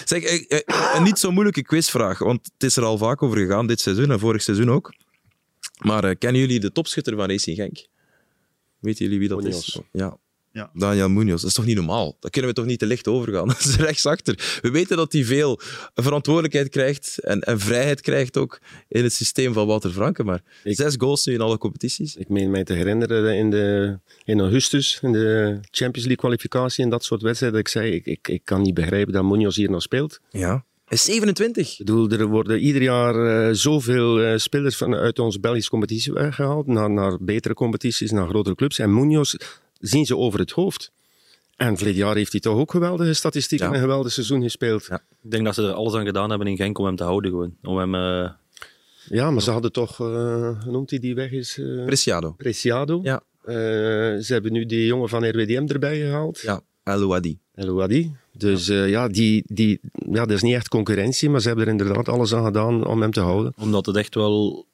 Zeg, 0.04 0.22
eh, 0.22 0.58
eh, 0.58 0.94
een 0.94 1.02
niet 1.02 1.18
zo 1.18 1.30
moeilijke 1.30 1.62
quizvraag, 1.62 2.18
want 2.18 2.50
het 2.52 2.62
is 2.62 2.76
er 2.76 2.84
al 2.84 2.98
vaak 2.98 3.22
over 3.22 3.38
gegaan 3.38 3.66
dit 3.66 3.80
seizoen 3.80 4.10
en 4.10 4.18
vorig 4.18 4.42
seizoen 4.42 4.70
ook. 4.70 4.92
Maar 5.84 6.04
eh, 6.04 6.14
kennen 6.18 6.40
jullie 6.40 6.60
de 6.60 6.72
topschutter 6.72 7.16
van 7.16 7.28
Racing 7.28 7.56
Genk? 7.56 7.86
Weten 8.78 9.04
jullie 9.04 9.18
wie 9.18 9.28
dat 9.28 9.44
is? 9.44 9.80
Ja. 9.92 10.18
Ja. 10.52 10.70
Daniel 10.74 11.08
Munoz. 11.08 11.40
Dat 11.40 11.50
is 11.50 11.56
toch 11.56 11.64
niet 11.64 11.76
normaal? 11.76 12.16
Dat 12.20 12.30
kunnen 12.30 12.50
we 12.50 12.56
toch 12.56 12.66
niet 12.66 12.78
te 12.78 12.86
licht 12.86 13.08
overgaan? 13.08 13.46
Dat 13.58 13.58
is 13.58 13.76
rechtsachter. 13.76 14.58
We 14.62 14.70
weten 14.70 14.96
dat 14.96 15.12
hij 15.12 15.24
veel 15.24 15.60
verantwoordelijkheid 15.94 16.68
krijgt 16.68 17.18
en, 17.18 17.40
en 17.40 17.60
vrijheid 17.60 18.00
krijgt 18.00 18.36
ook 18.36 18.60
in 18.88 19.02
het 19.02 19.12
systeem 19.12 19.52
van 19.52 19.66
Walter 19.66 19.90
Franke. 19.90 20.24
Maar 20.24 20.42
Ik- 20.64 20.76
zes 20.76 20.94
goals 20.98 21.26
nu 21.26 21.32
in 21.32 21.40
alle 21.40 21.58
competities. 21.58 22.16
Ik 22.16 22.28
meen 22.28 22.50
mij 22.50 22.64
te 22.64 22.72
herinneren 22.72 23.34
in, 23.36 23.50
de, 23.50 23.98
in 24.24 24.40
augustus, 24.40 24.98
in 25.02 25.12
de 25.12 25.58
Champions 25.70 26.06
League 26.06 26.16
kwalificatie 26.16 26.84
en 26.84 26.90
dat 26.90 27.04
soort 27.04 27.22
wedstrijden, 27.22 27.58
dat 27.58 27.66
ik 27.68 27.72
zei, 27.80 27.92
ik, 27.94 28.06
ik, 28.06 28.28
ik 28.28 28.40
kan 28.44 28.62
niet 28.62 28.74
begrijpen 28.74 29.12
dat 29.12 29.24
Munoz 29.24 29.56
hier 29.56 29.70
nog 29.70 29.82
speelt. 29.82 30.20
Ja. 30.30 30.64
Hij 30.84 31.00
is 31.00 31.04
27. 31.04 31.70
Ik 31.70 31.78
bedoel, 31.78 32.10
er 32.10 32.26
worden 32.26 32.58
ieder 32.60 32.82
jaar 32.82 33.46
eh, 33.48 33.54
zoveel 33.54 34.20
eh, 34.20 34.36
spelers 34.36 34.76
van, 34.76 34.94
uit 34.94 35.18
onze 35.18 35.40
Belgische 35.40 35.70
competitie 35.70 36.12
weggehaald, 36.12 36.66
naar, 36.66 36.90
naar 36.90 37.18
betere 37.20 37.54
competities, 37.54 38.10
naar 38.10 38.28
grotere 38.28 38.54
clubs. 38.54 38.78
En 38.78 38.94
Munoz 38.94 39.34
zien 39.82 40.06
ze 40.06 40.16
over 40.16 40.38
het 40.40 40.50
hoofd. 40.50 40.90
En 41.56 41.78
vorig 41.78 41.96
jaar 41.96 42.16
heeft 42.16 42.32
hij 42.32 42.40
toch 42.40 42.58
ook 42.58 42.70
geweldige 42.70 43.12
statistieken 43.12 43.66
Ja. 43.66 43.72
en 43.72 43.78
een 43.78 43.84
geweldig 43.84 44.12
seizoen 44.12 44.42
gespeeld. 44.42 44.86
Ja. 44.88 45.02
ik 45.22 45.30
denk 45.30 45.44
dat 45.44 45.54
ze 45.54 45.62
er 45.62 45.72
alles 45.72 45.94
aan 45.94 46.04
gedaan 46.04 46.28
hebben 46.30 46.48
in 46.48 46.56
Genk 46.56 46.78
om 46.78 46.84
hem 46.84 46.96
te 46.96 47.04
houden. 47.04 47.30
Gewoon. 47.30 47.56
Om 47.62 47.76
hem, 47.78 47.94
eh, 47.94 48.30
Ja, 49.04 49.30
maar 49.30 49.42
ze 49.42 49.50
hadden 49.50 49.72
toch, 49.72 49.96
hoe 49.96 50.56
noemt 50.70 50.90
hij 50.90 50.98
die 50.98 51.14
weg 51.14 51.30
is? 51.30 51.58
eh, 51.58 51.84
Preciado. 51.84 52.30
Preciado. 52.36 53.00
Ja. 53.02 53.22
Ze 54.22 54.26
hebben 54.28 54.52
nu 54.52 54.66
die 54.66 54.86
jongen 54.86 55.08
van 55.08 55.28
RWDM 55.28 55.64
erbij 55.66 55.98
gehaald. 56.00 56.40
Ja, 56.40 56.60
El 56.84 57.00
Ouadi. 57.00 57.38
El 57.54 57.68
Ouadi. 57.68 58.12
Dus 58.32 58.66
ja, 58.66 58.84
ja, 58.84 59.08
die, 59.08 59.42
die, 59.46 59.80
ja, 59.92 60.24
dat 60.24 60.30
is 60.30 60.42
niet 60.42 60.54
echt 60.54 60.68
concurrentie, 60.68 61.30
maar 61.30 61.40
ze 61.40 61.46
hebben 61.48 61.64
er 61.66 61.70
inderdaad 61.72 62.08
alles 62.08 62.34
aan 62.34 62.44
gedaan 62.44 62.86
om 62.86 63.00
hem 63.00 63.10
te 63.10 63.20
houden. 63.20 63.52
omdat 63.60 63.86
het 63.86 63.96
echt 63.96 64.14
wel 64.14 64.66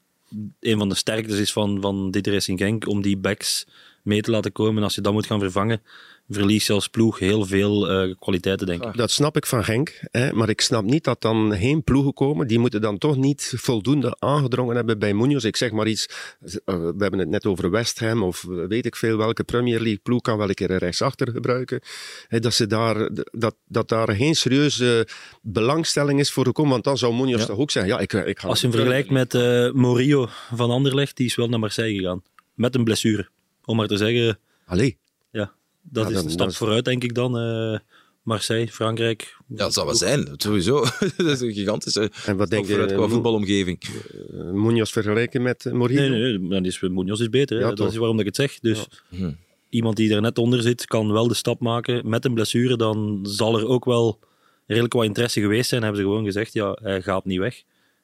een 0.61 0.79
van 0.79 0.89
de 0.89 0.95
sterktes 0.95 1.39
is 1.39 1.53
van, 1.53 1.81
van 1.81 2.11
dit 2.11 2.27
Racing 2.27 2.59
Genk. 2.59 2.87
Om 2.89 3.03
die 3.03 3.17
backs 3.17 3.67
mee 4.09 4.21
te 4.21 4.31
laten 4.31 4.53
komen. 4.53 4.77
En 4.77 4.83
als 4.83 4.95
je 4.95 5.01
dat 5.01 5.13
moet 5.13 5.27
gaan 5.27 5.41
vervangen, 5.41 5.83
verlies 6.29 6.67
je 6.67 6.73
als 6.73 6.89
ploeg 6.89 7.19
heel 7.19 7.45
veel 7.47 7.89
eh, 7.91 8.15
kwaliteiten, 8.19 8.67
denk 8.67 8.85
ik. 8.85 8.97
Dat 8.97 9.11
snap 9.11 9.37
ik 9.37 9.47
van 9.47 9.65
Genk, 9.65 10.01
hè, 10.11 10.33
maar 10.33 10.49
ik 10.49 10.61
snap 10.61 10.85
niet 10.85 11.05
dat 11.05 11.21
dan 11.23 11.57
geen 11.57 11.85
ploegen 11.85 12.15
komen. 12.15 12.47
Die 12.47 12.59
moeten 12.59 12.81
dan 12.81 12.99
toch 12.99 13.17
niet 13.17 13.53
voldoende 13.57 14.17
aangedrongen 14.19 14.77
hebben 14.77 14.99
bij 14.99 15.15
Munoz. 15.15 15.45
Ik 15.45 15.57
zeg 15.57 15.71
maar 15.71 15.87
iets, 15.87 16.09
eh, 16.41 16.75
we 16.75 16.95
hebben 16.99 17.19
het 17.19 17.29
net 17.29 17.47
over 17.47 17.71
West 17.71 17.99
Ham 17.99 18.23
of 18.23 18.45
weet 18.69 18.87
ik 18.87 18.97
veel 18.97 19.17
welke 19.17 19.45
Premier 19.45 19.79
League 19.81 20.01
ploeg 20.03 20.21
kan 20.21 20.39
wel 20.39 20.49
een 20.49 20.55
keer 20.55 20.71
een 20.71 20.79
rechtsachter 20.79 21.31
gebruiken. 21.31 21.81
Hè, 22.29 22.41
dat, 22.41 22.55
ze 22.55 22.67
daar, 22.67 23.09
dat, 23.33 23.55
dat 23.67 23.89
daar 23.89 24.15
geen 24.15 24.35
serieuze 24.35 25.07
belangstelling 25.43 26.21
is 26.21 26.31
voor 26.33 26.45
gekomen, 26.45 26.73
want 26.73 26.85
dan 26.85 26.99
zou 26.99 27.15
Munoz 27.15 27.41
Ja. 27.41 27.47
toch 27.47 27.59
ook 27.59 27.71
zeggen, 27.71 27.93
ja, 27.93 27.99
ik, 27.99 28.13
ik 28.13 28.39
ga... 28.39 28.49
Als 28.49 28.61
je 28.61 28.67
hem 28.67 28.77
vergelijkt 28.77 29.11
met 29.11 29.35
eh 29.35 29.71
Morillo 29.73 30.29
van 30.55 30.71
Anderlecht, 30.71 31.17
die 31.17 31.27
is 31.27 31.35
wel 31.35 31.49
naar 31.49 31.59
Marseille 31.59 31.99
gegaan. 31.99 32.23
Met 32.55 32.75
een 32.75 32.85
blessure. 32.85 33.29
Om 33.69 33.77
maar 33.77 33.87
te 33.87 33.97
zeggen, 33.97 34.39
Allee, 34.67 34.99
ja, 35.31 35.53
dat 35.83 36.03
Ja, 36.05 36.09
is 36.11 36.15
dan- 36.17 36.25
een 36.25 36.31
stap 36.31 36.49
is- 36.49 36.57
vooruit, 36.57 36.85
denk 36.85 37.05
ik 37.05 37.15
dan. 37.15 37.39
eh, 37.39 37.79
Marseille, 38.23 38.69
Frankrijk. 38.69 39.37
Ja, 39.49 39.57
dat 39.57 39.73
zal 39.75 39.85
wel 39.85 39.95
zijn, 39.95 40.29
sowieso. 40.37 40.81
dat 41.17 41.27
is 41.27 41.41
een 41.41 41.53
gigantische 41.53 42.11
en 42.27 42.37
wat 42.37 42.51
denk 42.51 42.67
vooruit 42.67 42.91
je, 42.91 42.97
qua 42.97 43.09
voetbalomgeving. 43.09 43.79
eh, 43.83 44.41
Munoz 44.53 44.93
vergelijken 44.93 45.43
met 45.43 45.67
eh, 45.67 45.73
Morillo? 45.73 46.09
Nee, 46.17 46.39
nee, 46.39 46.61
die 46.61 46.71
is, 46.71 46.81
Munoz 46.81 47.21
is 47.21 47.29
beter. 47.29 47.59
hè. 47.59 47.65
Ja, 47.69 47.75
dat 47.75 47.91
is 47.91 47.97
waarom 47.97 48.17
dat 48.17 48.27
ik 48.27 48.37
het 48.37 48.51
zeg. 48.51 48.61
Dus 48.61 48.87
Hm. 49.09 49.31
iemand 49.69 49.97
die 49.97 50.15
er 50.15 50.21
net 50.21 50.39
onder 50.39 50.63
zit, 50.63 50.87
kan 50.87 51.13
wel 51.13 51.29
de 51.29 51.35
stap 51.35 51.61
maken 51.61 52.09
met 52.09 52.25
een 52.25 52.35
blessure. 52.35 52.77
Dan 52.77 53.19
zal 53.23 53.59
er 53.59 53.67
ook 53.69 53.85
wel 53.85 54.19
redelijk 54.67 54.93
wat 54.95 55.05
interesse 55.05 55.41
geweest 55.41 55.69
zijn. 55.69 55.83
Hebben 55.83 56.01
ze 56.01 56.07
gewoon 56.07 56.25
gezegd, 56.25 56.53
ja, 56.53 56.79
hij 56.83 57.03
gaat 57.03 57.25
niet 57.25 57.39
weg. 57.39 57.63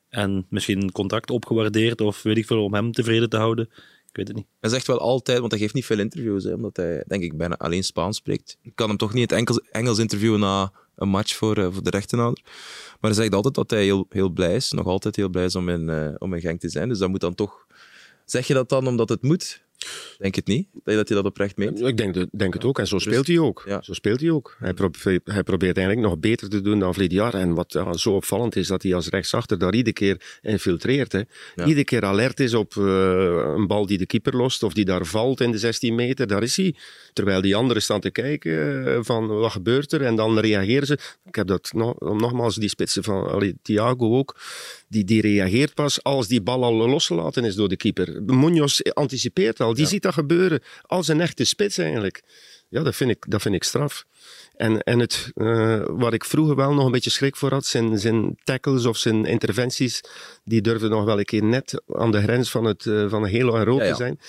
En 0.09 0.47
misschien 0.49 0.83
een 0.83 0.93
contract 0.93 1.31
opgewaardeerd 1.31 2.01
of 2.01 2.23
weet 2.23 2.37
ik 2.37 2.47
veel, 2.47 2.65
om 2.65 2.75
hem 2.75 2.93
tevreden 2.93 3.29
te 3.29 3.37
houden. 3.37 3.69
Ik 4.15 4.21
weet 4.21 4.29
het 4.29 4.37
niet. 4.37 4.55
Hij 4.61 4.71
zegt 4.71 4.87
wel 4.87 4.99
altijd, 4.99 5.39
want 5.39 5.51
hij 5.51 5.61
geeft 5.61 5.75
niet 5.75 5.85
veel 5.85 5.99
interviews, 5.99 6.45
hè, 6.45 6.53
omdat 6.53 6.77
hij, 6.77 7.05
denk 7.07 7.23
ik, 7.23 7.37
bijna 7.37 7.57
alleen 7.57 7.85
Spaans 7.85 8.17
spreekt. 8.17 8.57
Ik 8.63 8.73
kan 8.75 8.89
hem 8.89 8.97
toch 8.97 9.13
niet 9.13 9.31
het 9.31 9.61
Engels, 9.71 9.99
interviewen 9.99 10.41
na 10.41 10.73
een 10.97 11.09
match 11.09 11.37
voor, 11.37 11.57
eh, 11.57 11.69
voor 11.73 11.83
de 11.83 11.91
rechtenhouder. 11.91 12.43
Maar 13.01 13.11
hij 13.11 13.13
zegt 13.13 13.35
altijd 13.35 13.55
dat 13.55 13.71
hij 13.71 13.85
heel, 13.85 14.07
heel 14.09 14.29
blij 14.29 14.55
is, 14.55 14.71
nog 14.71 14.87
altijd 14.87 15.17
heel 15.17 15.29
blij 15.29 15.45
is 15.45 15.57
om 15.57 15.69
in, 15.69 15.89
eh, 15.89 16.15
om 16.19 16.35
in 16.35 16.41
Genk 16.41 16.61
te 16.61 16.69
zijn. 16.69 16.89
Dus 16.89 16.99
dat 16.99 17.09
moet 17.09 17.21
dan 17.21 17.35
toch... 17.35 17.67
Zeg 18.25 18.47
je 18.47 18.55
dat 18.55 18.69
dan 18.69 18.87
omdat 18.87 19.09
het 19.09 19.23
moet? 19.23 19.65
Denk 20.19 20.35
het 20.35 20.47
niet, 20.47 20.67
dat 20.85 21.09
hij 21.09 21.17
dat 21.17 21.25
oprecht 21.25 21.57
meent. 21.57 21.81
Ik 21.83 21.97
denk, 21.97 22.15
de- 22.15 22.29
denk 22.33 22.55
het 22.55 22.65
ook. 22.65 22.79
En 22.79 22.87
zo 22.87 22.99
speelt 22.99 23.27
hij 23.27 23.39
ook. 23.39 23.63
Ja. 23.67 23.83
Zo 23.83 23.93
speelt 23.93 24.21
hij 24.21 24.31
ook. 24.31 24.57
Hij, 24.59 24.75
probeert, 24.75 25.21
hij 25.25 25.43
probeert 25.43 25.77
eigenlijk 25.77 26.07
nog 26.09 26.19
beter 26.19 26.49
te 26.49 26.61
doen 26.61 26.79
dan 26.79 26.93
verleden 26.93 27.17
jaar. 27.17 27.35
En 27.35 27.55
wat 27.55 27.73
ja, 27.73 27.93
zo 27.93 28.15
opvallend 28.15 28.57
is, 28.57 28.67
dat 28.67 28.83
hij 28.83 28.95
als 28.95 29.09
rechtsachter 29.09 29.59
daar 29.59 29.75
iedere 29.75 29.93
keer 29.95 30.39
infiltreert. 30.43 31.13
Hè. 31.13 31.19
Ja. 31.55 31.65
Iedere 31.65 31.85
keer 31.85 32.05
alert 32.05 32.41
is 32.41 32.55
op 32.55 32.77
eh, 32.77 32.85
een 33.57 33.67
bal 33.67 33.87
die 33.87 33.99
de 33.99 34.07
keeper 34.07 34.37
lost 34.37 34.63
of 34.63 34.73
die 34.73 34.85
daar 34.85 35.05
valt 35.07 35.41
in 35.41 35.51
de 35.51 35.59
16 35.59 35.95
meter. 35.95 36.27
Daar 36.27 36.43
is 36.43 36.57
hij. 36.57 36.75
Terwijl 37.13 37.41
die 37.41 37.57
anderen 37.57 37.83
staan 37.83 38.01
te 38.01 38.11
kijken 38.11 38.87
eh, 38.87 38.99
van 39.03 39.27
wat 39.27 39.53
gebeurt 39.53 39.93
er. 39.93 40.03
En 40.03 40.17
dan 40.17 40.39
reageren 40.39 40.87
ze. 40.87 40.99
Ik 41.25 41.35
heb 41.35 41.47
dat 41.47 41.71
nog, 41.73 42.01
nogmaals, 42.01 42.55
die 42.57 42.69
spitsen 42.69 43.05
van 43.05 43.27
allee, 43.31 43.55
Thiago 43.63 44.19
ook. 44.19 44.37
Die, 44.89 45.05
die 45.05 45.21
reageert 45.21 45.75
pas 45.75 46.03
als 46.03 46.29
die 46.29 46.41
bal 46.43 46.65
al 46.65 46.75
losgelaten 46.75 47.45
is 47.45 47.55
door 47.55 47.69
de 47.69 47.77
keeper. 47.77 48.23
Munoz 48.27 48.81
anticipeert 48.81 49.61
al. 49.61 49.74
Die 49.77 49.87
ziet 49.87 50.03
dat 50.03 50.15
gebeuren 50.15 50.63
als 50.83 51.09
een 51.09 51.21
echte 51.21 51.45
spits 51.45 51.79
eigenlijk. 51.79 52.23
Ja, 52.69 52.83
dat 52.83 52.97
vind 52.97 53.11
ik, 53.11 53.25
dat 53.29 53.43
vind 53.43 53.55
ik 53.55 53.65
straf. 53.65 54.05
En, 54.57 54.83
en 54.83 54.99
het, 54.99 55.31
waar 55.87 56.13
ik 56.13 56.25
vroeger 56.25 56.57
wel 56.57 56.75
nog 56.75 56.85
een 56.85 56.93
beetje 56.93 57.11
schrik 57.11 57.37
voor 57.37 57.51
had, 57.51 57.67
zijn, 57.67 57.99
zijn 57.99 58.37
tackles 58.45 58.87
of 58.87 58.97
zijn 58.97 59.25
interventies, 59.25 60.01
die 60.45 60.61
durfden 60.61 60.91
nog 60.91 61.05
wel 61.05 61.19
een 61.19 61.25
keer 61.25 61.45
net 61.45 61.83
aan 61.87 62.11
de 62.11 62.23
grens 62.23 62.51
van 62.51 62.65
het 62.65 62.87
eh, 62.87 63.09
van 63.09 63.27
heel 63.27 63.57
Ja, 63.57 63.85
ja. 63.85 63.91
te 63.91 63.97
zijn. 63.97 64.21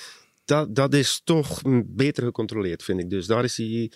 Dat, 0.45 0.75
dat 0.75 0.93
is 0.93 1.21
toch 1.23 1.61
beter 1.85 2.23
gecontroleerd, 2.23 2.83
vind 2.83 2.99
ik. 2.99 3.09
Dus 3.09 3.25
daar 3.25 3.43
is 3.43 3.57
hij... 3.57 3.91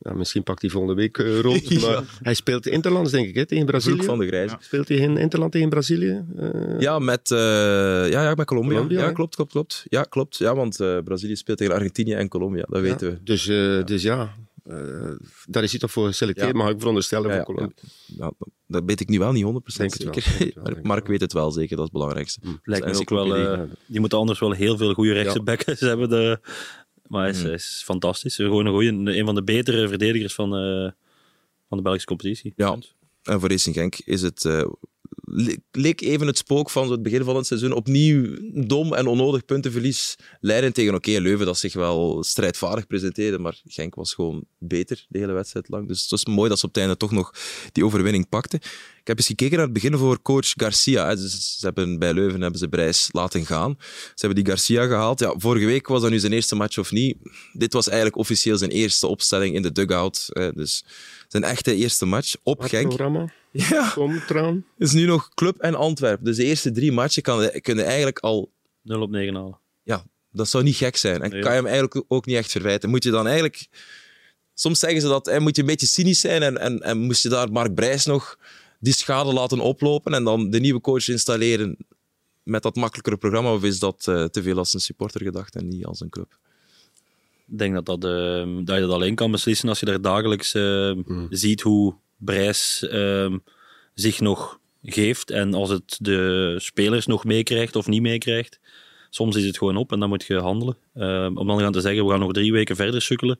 Ja, 0.00 0.12
misschien 0.14 0.42
pakt 0.42 0.60
hij 0.60 0.70
volgende 0.70 0.94
week 0.96 1.18
eh, 1.18 1.40
rood, 1.40 1.68
Ja. 1.68 1.80
maar 1.90 2.18
hij 2.22 2.34
speelt 2.34 2.66
Interlands, 2.66 3.10
denk 3.10 3.26
ik, 3.28 3.34
hè, 3.34 3.46
tegen 3.46 3.66
Brazilië. 3.66 4.02
van 4.04 4.18
de 4.18 4.26
grijze. 4.26 4.54
Ja. 4.54 4.60
Speelt 4.62 4.88
hij 4.88 4.96
in 4.96 5.16
Interland 5.16 5.52
tegen 5.52 5.68
Brazilië? 5.68 6.24
Eh, 6.36 6.80
Ja, 6.80 6.98
met, 6.98 7.30
eh, 7.30 7.38
ja, 8.10 8.22
ja, 8.22 8.34
met 8.34 8.46
Colombia. 8.46 8.72
Colombia, 8.74 9.00
ja, 9.00 9.12
klopt, 9.12 9.34
klopt, 9.34 9.50
klopt. 9.52 9.84
Ja, 9.88 10.02
klopt. 10.02 10.36
Ja, 10.36 10.54
want 10.54 10.80
eh, 10.80 10.98
Brazilië 11.04 11.36
speelt 11.36 11.58
tegen 11.58 11.74
Argentinië 11.74 12.12
en 12.12 12.28
Colombia, 12.28 12.64
dat 12.68 12.76
ja. 12.76 12.82
weten 12.82 13.10
we. 13.10 13.18
Dus, 13.22 13.46
eh, 13.48 13.84
dus 13.84 14.02
ja, 14.02 14.34
eh, 14.64 14.76
daar 15.46 15.62
is 15.62 15.70
hij 15.70 15.80
toch 15.80 15.90
voor 15.90 16.06
geselecteerd, 16.06 16.48
Ja. 16.50 16.56
mag 16.56 16.70
ik 16.70 16.78
veronderstellen, 16.78 17.30
Ja, 17.30 17.44
voor 17.44 17.54
ja, 17.54 17.54
Colombia. 17.54 17.82
ja. 18.06 18.24
Ja, 18.38 18.46
dat 18.66 18.82
weet 18.86 19.00
ik 19.00 19.08
nu 19.08 19.18
wel 19.18 19.32
niet 19.32 19.44
100% 19.44 19.76
Denk 19.78 19.92
het 19.92 20.02
wel, 20.04 20.12
zeker. 20.14 20.38
denk 20.38 20.54
het 20.54 20.64
wel, 20.64 20.74
Maar 20.74 20.82
Mark 20.86 21.06
weet 21.06 21.20
het 21.20 21.32
wel 21.32 21.50
zeker, 21.50 21.76
dat 21.76 21.78
is 21.78 21.82
het 21.84 21.92
belangrijkste. 21.92 22.40
Lijkt 22.62 22.86
me 22.86 22.94
Zijn 22.94 23.02
ook 23.10 23.10
wel... 23.26 23.34
eh, 23.36 23.60
die 23.86 24.00
moeten 24.00 24.18
anders 24.18 24.38
wel 24.38 24.52
heel 24.52 24.76
veel 24.76 24.94
goede 24.94 25.12
rechtse 25.12 25.86
hebben. 25.86 26.08
De, 26.08 26.40
maar 27.08 27.22
hij 27.22 27.30
is, 27.30 27.42
hij 27.42 27.52
is 27.52 27.82
fantastisch. 27.84 28.34
Gewoon 28.34 28.66
een, 28.66 28.72
goeie, 28.72 28.90
een 29.18 29.24
van 29.24 29.34
de 29.34 29.44
betere 29.44 29.88
verdedigers 29.88 30.34
van, 30.34 30.54
eh, 30.56 30.90
van 31.68 31.76
de 31.76 31.82
Belgische 31.82 32.06
competitie. 32.06 32.52
Ja. 32.56 32.78
En 33.22 33.40
voor 33.40 33.48
Racing 33.48 33.74
Genk 33.74 33.98
is 34.04 34.22
het... 34.22 34.44
eh, 34.44 34.66
le- 35.20 35.56
leek 35.70 36.00
even 36.00 36.26
het 36.26 36.38
spook 36.38 36.70
van 36.70 36.90
het 36.90 37.02
begin 37.02 37.24
van 37.24 37.36
het 37.36 37.46
seizoen. 37.46 37.72
Opnieuw 37.72 38.36
dom 38.66 38.94
en 38.94 39.06
onnodig 39.06 39.44
puntenverlies. 39.44 40.16
Leiden 40.40 40.72
tegen 40.72 40.94
oké 40.94 41.10
Leuven, 41.10 41.46
dat 41.46 41.58
zich 41.58 41.72
wel 41.72 42.22
strijdvaardig 42.24 42.86
presenteerde. 42.86 43.38
Maar 43.38 43.60
Genk 43.66 43.94
was 43.94 44.14
gewoon 44.14 44.44
beter 44.58 45.06
de 45.08 45.18
hele 45.18 45.32
wedstrijd 45.32 45.68
lang. 45.68 45.88
Dus 45.88 46.00
het 46.00 46.10
was 46.10 46.24
mooi 46.24 46.48
dat 46.48 46.58
ze 46.58 46.66
op 46.66 46.74
het 46.74 46.82
einde 46.82 46.96
toch 46.96 47.10
nog 47.10 47.34
die 47.72 47.84
overwinning 47.84 48.28
pakten. 48.28 48.60
Ik 49.08 49.16
heb 49.16 49.26
eens 49.26 49.32
gekeken 49.38 49.56
naar 49.56 49.64
het 49.64 49.74
begin 49.74 49.96
voor 49.96 50.22
coach 50.22 50.52
Garcia. 50.56 51.14
Dus 51.14 51.56
ze 51.58 51.64
hebben, 51.66 51.98
bij 51.98 52.14
Leuven 52.14 52.40
hebben 52.40 52.58
ze 52.58 52.68
Brijs 52.68 53.08
laten 53.12 53.46
gaan. 53.46 53.76
Ze 53.78 54.26
hebben 54.26 54.44
die 54.44 54.52
Garcia 54.52 54.86
gehaald. 54.86 55.20
Ja, 55.20 55.34
vorige 55.36 55.66
week 55.66 55.86
was 55.86 56.02
dat 56.02 56.10
nu 56.10 56.18
zijn 56.18 56.32
eerste 56.32 56.54
match 56.54 56.78
of 56.78 56.90
niet. 56.90 57.16
Dit 57.52 57.72
was 57.72 57.86
eigenlijk 57.86 58.16
officieel 58.16 58.56
zijn 58.56 58.70
eerste 58.70 59.06
opstelling 59.06 59.54
in 59.54 59.62
de 59.62 59.72
dugout. 59.72 60.28
Dus 60.54 60.84
zijn 61.28 61.42
echte 61.44 61.74
eerste 61.74 62.06
match 62.06 62.34
op 62.42 62.60
Wat 62.60 62.68
Genk. 62.68 62.86
programma? 62.86 63.32
Ja, 63.52 63.94
is 64.78 64.92
nu 64.92 65.04
nog 65.04 65.28
Club 65.34 65.58
en 65.58 65.74
Antwerpen. 65.74 66.24
Dus 66.24 66.36
de 66.36 66.44
eerste 66.44 66.70
drie 66.72 66.92
matchen 66.92 67.22
kan, 67.22 67.50
kunnen 67.60 67.84
eigenlijk 67.84 68.18
al 68.18 68.52
0 68.82 69.00
op 69.00 69.10
9 69.10 69.34
halen. 69.34 69.58
ja, 69.82 70.04
dat 70.30 70.48
zou 70.48 70.64
niet 70.64 70.76
gek 70.76 70.96
zijn. 70.96 71.22
En 71.22 71.30
Nee. 71.30 71.40
kan 71.40 71.50
je 71.50 71.56
hem 71.56 71.66
eigenlijk 71.66 72.04
ook 72.08 72.26
niet 72.26 72.36
echt 72.36 72.50
verwijten. 72.50 72.90
Moet 72.90 73.04
je 73.04 73.10
dan 73.10 73.24
eigenlijk... 73.26 73.66
Soms 74.54 74.78
zeggen 74.78 75.00
ze 75.00 75.06
dat, 75.08 75.26
hè, 75.26 75.40
moet 75.40 75.56
je 75.56 75.62
een 75.62 75.68
beetje 75.68 75.86
cynisch 75.86 76.20
zijn 76.20 76.42
en, 76.42 76.58
en, 76.58 76.80
en 76.80 76.98
moest 76.98 77.22
je 77.22 77.28
daar 77.28 77.52
Mark 77.52 77.74
Brijs 77.74 78.04
nog 78.04 78.38
die 78.78 78.92
schade 78.92 79.32
laten 79.32 79.60
oplopen 79.60 80.14
en 80.14 80.24
dan 80.24 80.50
de 80.50 80.60
nieuwe 80.60 80.80
coach 80.80 81.08
installeren 81.08 81.76
met 82.42 82.62
dat 82.62 82.76
makkelijkere 82.76 83.16
programma, 83.16 83.52
of 83.52 83.64
is 83.64 83.78
dat 83.78 84.06
eh, 84.08 84.24
te 84.24 84.42
veel 84.42 84.58
als 84.58 84.74
een 84.74 84.80
supporter 84.80 85.22
gedacht 85.22 85.56
en 85.56 85.68
niet 85.68 85.84
als 85.84 86.00
een 86.00 86.10
club? 86.10 86.38
Ik 87.50 87.58
denk 87.58 87.74
dat, 87.74 87.86
dat, 87.86 88.04
eh, 88.04 88.46
dat 88.64 88.74
je 88.74 88.80
dat 88.80 88.90
alleen 88.90 89.14
kan 89.14 89.30
beslissen 89.30 89.68
als 89.68 89.80
je 89.80 89.86
daar 89.86 90.00
dagelijks 90.00 90.54
eh, 90.54 90.92
ziet 91.30 91.60
hoe 91.60 91.94
Brijs 92.16 92.88
eh, 92.88 93.34
zich 93.94 94.20
nog 94.20 94.58
geeft. 94.82 95.30
En 95.30 95.54
als 95.54 95.70
het 95.70 95.98
de 96.00 96.54
spelers 96.58 97.06
nog 97.06 97.24
meekrijgt 97.24 97.76
of 97.76 97.86
niet 97.86 98.02
meekrijgt. 98.02 98.60
Soms 99.10 99.36
is 99.36 99.44
het 99.44 99.58
gewoon 99.58 99.76
op 99.76 99.92
en 99.92 100.00
dan 100.00 100.08
moet 100.08 100.24
je 100.24 100.38
handelen. 100.38 100.76
Om 101.36 101.46
dan 101.46 101.58
gaan 101.58 101.72
te 101.72 101.80
zeggen, 101.80 102.04
we 102.04 102.10
gaan 102.10 102.20
nog 102.20 102.32
drie 102.32 102.52
weken 102.52 102.76
verder 102.76 103.02
sukkelen. 103.02 103.38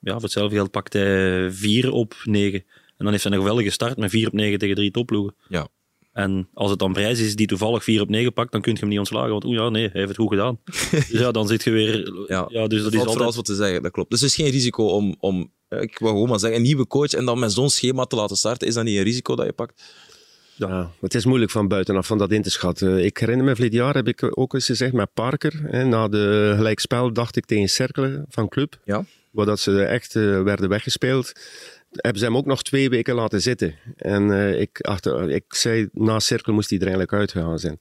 Ja, 0.00 0.12
voor 0.12 0.22
hetzelfde 0.22 0.56
geld 0.56 0.70
pakt 0.70 0.92
hij 0.92 1.50
vier 1.52 1.92
op 1.92 2.14
negen. 2.24 2.64
En 2.96 3.04
dan 3.04 3.10
heeft 3.10 3.24
hij 3.24 3.32
een 3.32 3.38
geweldige 3.38 3.70
start 3.70 3.96
met 3.96 4.10
vier 4.10 4.26
op 4.26 4.32
negen 4.32 4.58
tegen 4.58 4.74
drie 4.74 4.90
topploegen. 4.90 5.34
Ja. 5.48 5.68
En 6.12 6.48
als 6.54 6.70
het 6.70 6.78
dan 6.78 6.92
prijs 6.92 7.20
is 7.20 7.36
die 7.36 7.46
toevallig 7.46 7.84
4 7.84 8.00
op 8.00 8.08
9 8.08 8.32
pakt, 8.32 8.52
dan 8.52 8.60
kun 8.60 8.72
je 8.72 8.78
hem 8.78 8.88
niet 8.88 8.98
ontslagen. 8.98 9.30
Want 9.30 9.44
oeh 9.44 9.56
ja, 9.56 9.68
nee, 9.68 9.82
hij 9.82 9.90
heeft 9.92 10.08
het 10.08 10.16
goed 10.16 10.28
gedaan. 10.28 10.58
dus 10.90 11.08
ja, 11.08 11.30
dan 11.30 11.46
zit 11.46 11.64
je 11.64 11.70
weer... 11.70 12.12
Ja, 12.28 12.46
Ja, 12.48 12.66
dus 12.66 12.82
dat 12.82 12.92
Er 12.92 12.98
is 12.98 13.04
altijd... 13.04 13.22
alles 13.22 13.36
wat 13.36 13.44
te 13.44 13.54
zeggen, 13.54 13.82
dat 13.82 13.92
klopt. 13.92 14.10
Dus 14.10 14.20
het 14.20 14.30
is 14.30 14.36
geen 14.36 14.50
risico 14.50 14.84
om, 14.84 15.16
om 15.18 15.50
eh, 15.68 15.80
ik 15.80 15.98
wil 15.98 16.08
gewoon 16.08 16.28
maar 16.28 16.38
zeggen, 16.38 16.58
een 16.58 16.64
nieuwe 16.64 16.86
coach 16.86 17.12
en 17.12 17.24
dan 17.24 17.38
met 17.38 17.52
zo'n 17.52 17.70
schema 17.70 18.04
te 18.04 18.16
laten 18.16 18.36
starten, 18.36 18.68
is 18.68 18.74
dat 18.74 18.84
niet 18.84 18.96
een 18.96 19.02
risico 19.02 19.36
dat 19.36 19.46
je 19.46 19.52
pakt? 19.52 19.82
Ja, 20.54 20.90
het 21.00 21.14
is 21.14 21.24
moeilijk 21.24 21.50
van 21.50 21.68
buitenaf 21.68 22.06
van 22.06 22.18
dat 22.18 22.30
in 22.30 22.42
te 22.42 22.50
schatten. 22.50 23.04
Ik 23.04 23.18
herinner 23.18 23.44
me, 23.44 23.54
verleden 23.54 23.78
jaar 23.78 23.94
heb 23.94 24.08
ik 24.08 24.38
ook 24.38 24.54
eens 24.54 24.66
gezegd 24.66 24.92
met 24.92 25.12
Parker. 25.14 25.60
Hè, 25.62 25.84
na 25.84 26.08
de 26.08 26.52
gelijkspel 26.56 27.12
dacht 27.12 27.36
ik 27.36 27.46
tegen 27.46 27.68
Cerkelen 27.68 28.24
van 28.28 28.48
Club. 28.48 28.78
Ja. 28.84 29.04
Waar 29.30 29.46
dat 29.46 29.60
ze 29.60 29.82
echt 29.82 30.16
eh, 30.16 30.42
werden 30.42 30.68
weggespeeld. 30.68 31.32
Hebben 31.96 32.18
ze 32.18 32.24
hem 32.24 32.36
ook 32.36 32.46
nog 32.46 32.62
twee 32.62 32.88
weken 32.88 33.14
laten 33.14 33.42
zitten. 33.42 33.74
En 33.96 34.32
eh, 34.32 34.60
ik, 34.60 34.80
achter, 34.80 35.30
ik 35.30 35.44
zei, 35.48 35.88
na 35.92 36.18
Cerkel 36.18 36.52
moest 36.52 36.70
hij 36.70 36.78
er 36.78 36.84
eigenlijk 36.84 37.18
uitgegaan 37.18 37.58
zijn. 37.58 37.80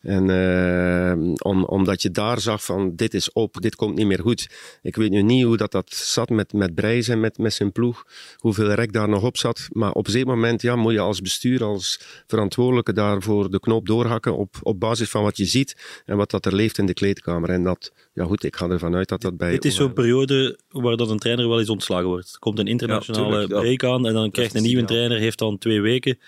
En 0.00 0.30
eh, 0.30 1.34
om, 1.38 1.64
omdat 1.64 2.02
je 2.02 2.10
daar 2.10 2.40
zag 2.40 2.64
van, 2.64 2.96
dit 2.96 3.14
is 3.14 3.32
op, 3.32 3.60
dit 3.60 3.76
komt 3.76 3.94
niet 3.94 4.06
meer 4.06 4.20
goed. 4.20 4.48
Ik 4.82 4.96
weet 4.96 5.10
nu 5.10 5.22
niet 5.22 5.44
hoe 5.44 5.56
dat, 5.56 5.72
dat 5.72 5.94
zat 5.94 6.28
met, 6.28 6.52
met 6.52 6.74
Brijs 6.74 7.08
en 7.08 7.20
met, 7.20 7.38
met 7.38 7.54
zijn 7.54 7.72
ploeg. 7.72 8.04
Hoeveel 8.36 8.70
rek 8.70 8.92
daar 8.92 9.08
nog 9.08 9.22
op 9.22 9.36
zat. 9.36 9.68
Maar 9.72 9.92
op 9.92 10.08
zeker 10.08 10.26
moment 10.26 10.62
ja, 10.62 10.76
moet 10.76 10.92
je 10.92 11.00
als 11.00 11.20
bestuur, 11.20 11.64
als 11.64 12.00
verantwoordelijke 12.26 12.92
daarvoor 12.92 13.50
de 13.50 13.60
knoop 13.60 13.86
doorhakken 13.86 14.36
op, 14.36 14.56
op 14.62 14.80
basis 14.80 15.10
van 15.10 15.22
wat 15.22 15.36
je 15.36 15.44
ziet 15.44 16.02
en 16.04 16.16
wat 16.16 16.30
dat 16.30 16.46
er 16.46 16.54
leeft 16.54 16.78
in 16.78 16.86
de 16.86 16.94
kleedkamer. 16.94 17.50
En 17.50 17.62
dat, 17.62 17.92
ja 18.16 18.24
goed, 18.24 18.44
ik 18.44 18.56
ga 18.56 18.68
ervan 18.68 18.94
uit 18.94 19.08
dat 19.08 19.20
dat 19.20 19.36
bij... 19.36 19.50
Dit 19.50 19.64
is 19.64 19.74
zo'n 19.74 19.92
periode 19.92 20.58
waar 20.68 20.96
dat 20.96 21.10
een 21.10 21.18
trainer 21.18 21.48
wel 21.48 21.58
eens 21.58 21.68
ontslagen 21.68 22.06
wordt. 22.06 22.32
Er 22.32 22.38
komt 22.38 22.58
een 22.58 22.66
internationale 22.66 23.40
ja. 23.40 23.46
break 23.46 23.84
aan 23.84 24.06
en 24.06 24.12
dan 24.12 24.30
krijgt 24.30 24.54
een 24.54 24.62
nieuwe 24.62 24.84
trainer, 24.84 25.18
heeft 25.18 25.38
dan 25.38 25.58
twee 25.58 25.80
weken. 25.80 26.18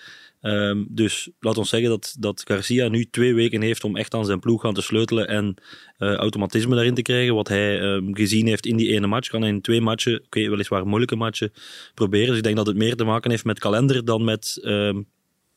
Ehm, 0.41 0.83
dus 0.89 1.29
laat 1.39 1.57
ons 1.57 1.69
zeggen 1.69 1.89
dat, 1.89 2.15
dat 2.19 2.43
Garcia 2.45 2.87
nu 2.87 3.05
twee 3.05 3.33
weken 3.33 3.61
heeft 3.61 3.83
om 3.83 3.95
echt 3.95 4.13
aan 4.13 4.25
zijn 4.25 4.39
ploeg 4.39 4.65
aan 4.65 4.73
te 4.73 4.81
sleutelen 4.81 5.27
en 5.27 5.55
eh, 5.97 6.13
automatisme 6.13 6.75
daarin 6.75 6.93
te 6.93 7.01
krijgen. 7.01 7.35
Wat 7.35 7.47
hij 7.47 7.79
ehm, 7.79 8.13
gezien 8.13 8.47
heeft 8.47 8.65
in 8.65 8.77
die 8.77 8.91
ene 8.93 9.07
match, 9.07 9.29
kan 9.29 9.41
hij 9.41 9.49
in 9.49 9.61
twee 9.61 9.81
matchen, 9.81 10.21
oké, 10.25 10.49
weliswaar 10.49 10.87
moeilijke 10.87 11.15
matchen, 11.15 11.51
proberen. 11.93 12.27
Dus 12.27 12.37
ik 12.37 12.43
denk 12.43 12.55
dat 12.55 12.67
het 12.67 12.77
meer 12.77 12.95
te 12.95 13.03
maken 13.03 13.31
heeft 13.31 13.45
met 13.45 13.59
kalender 13.59 14.05
dan 14.05 14.23
met, 14.23 14.59
ehm, 14.61 15.01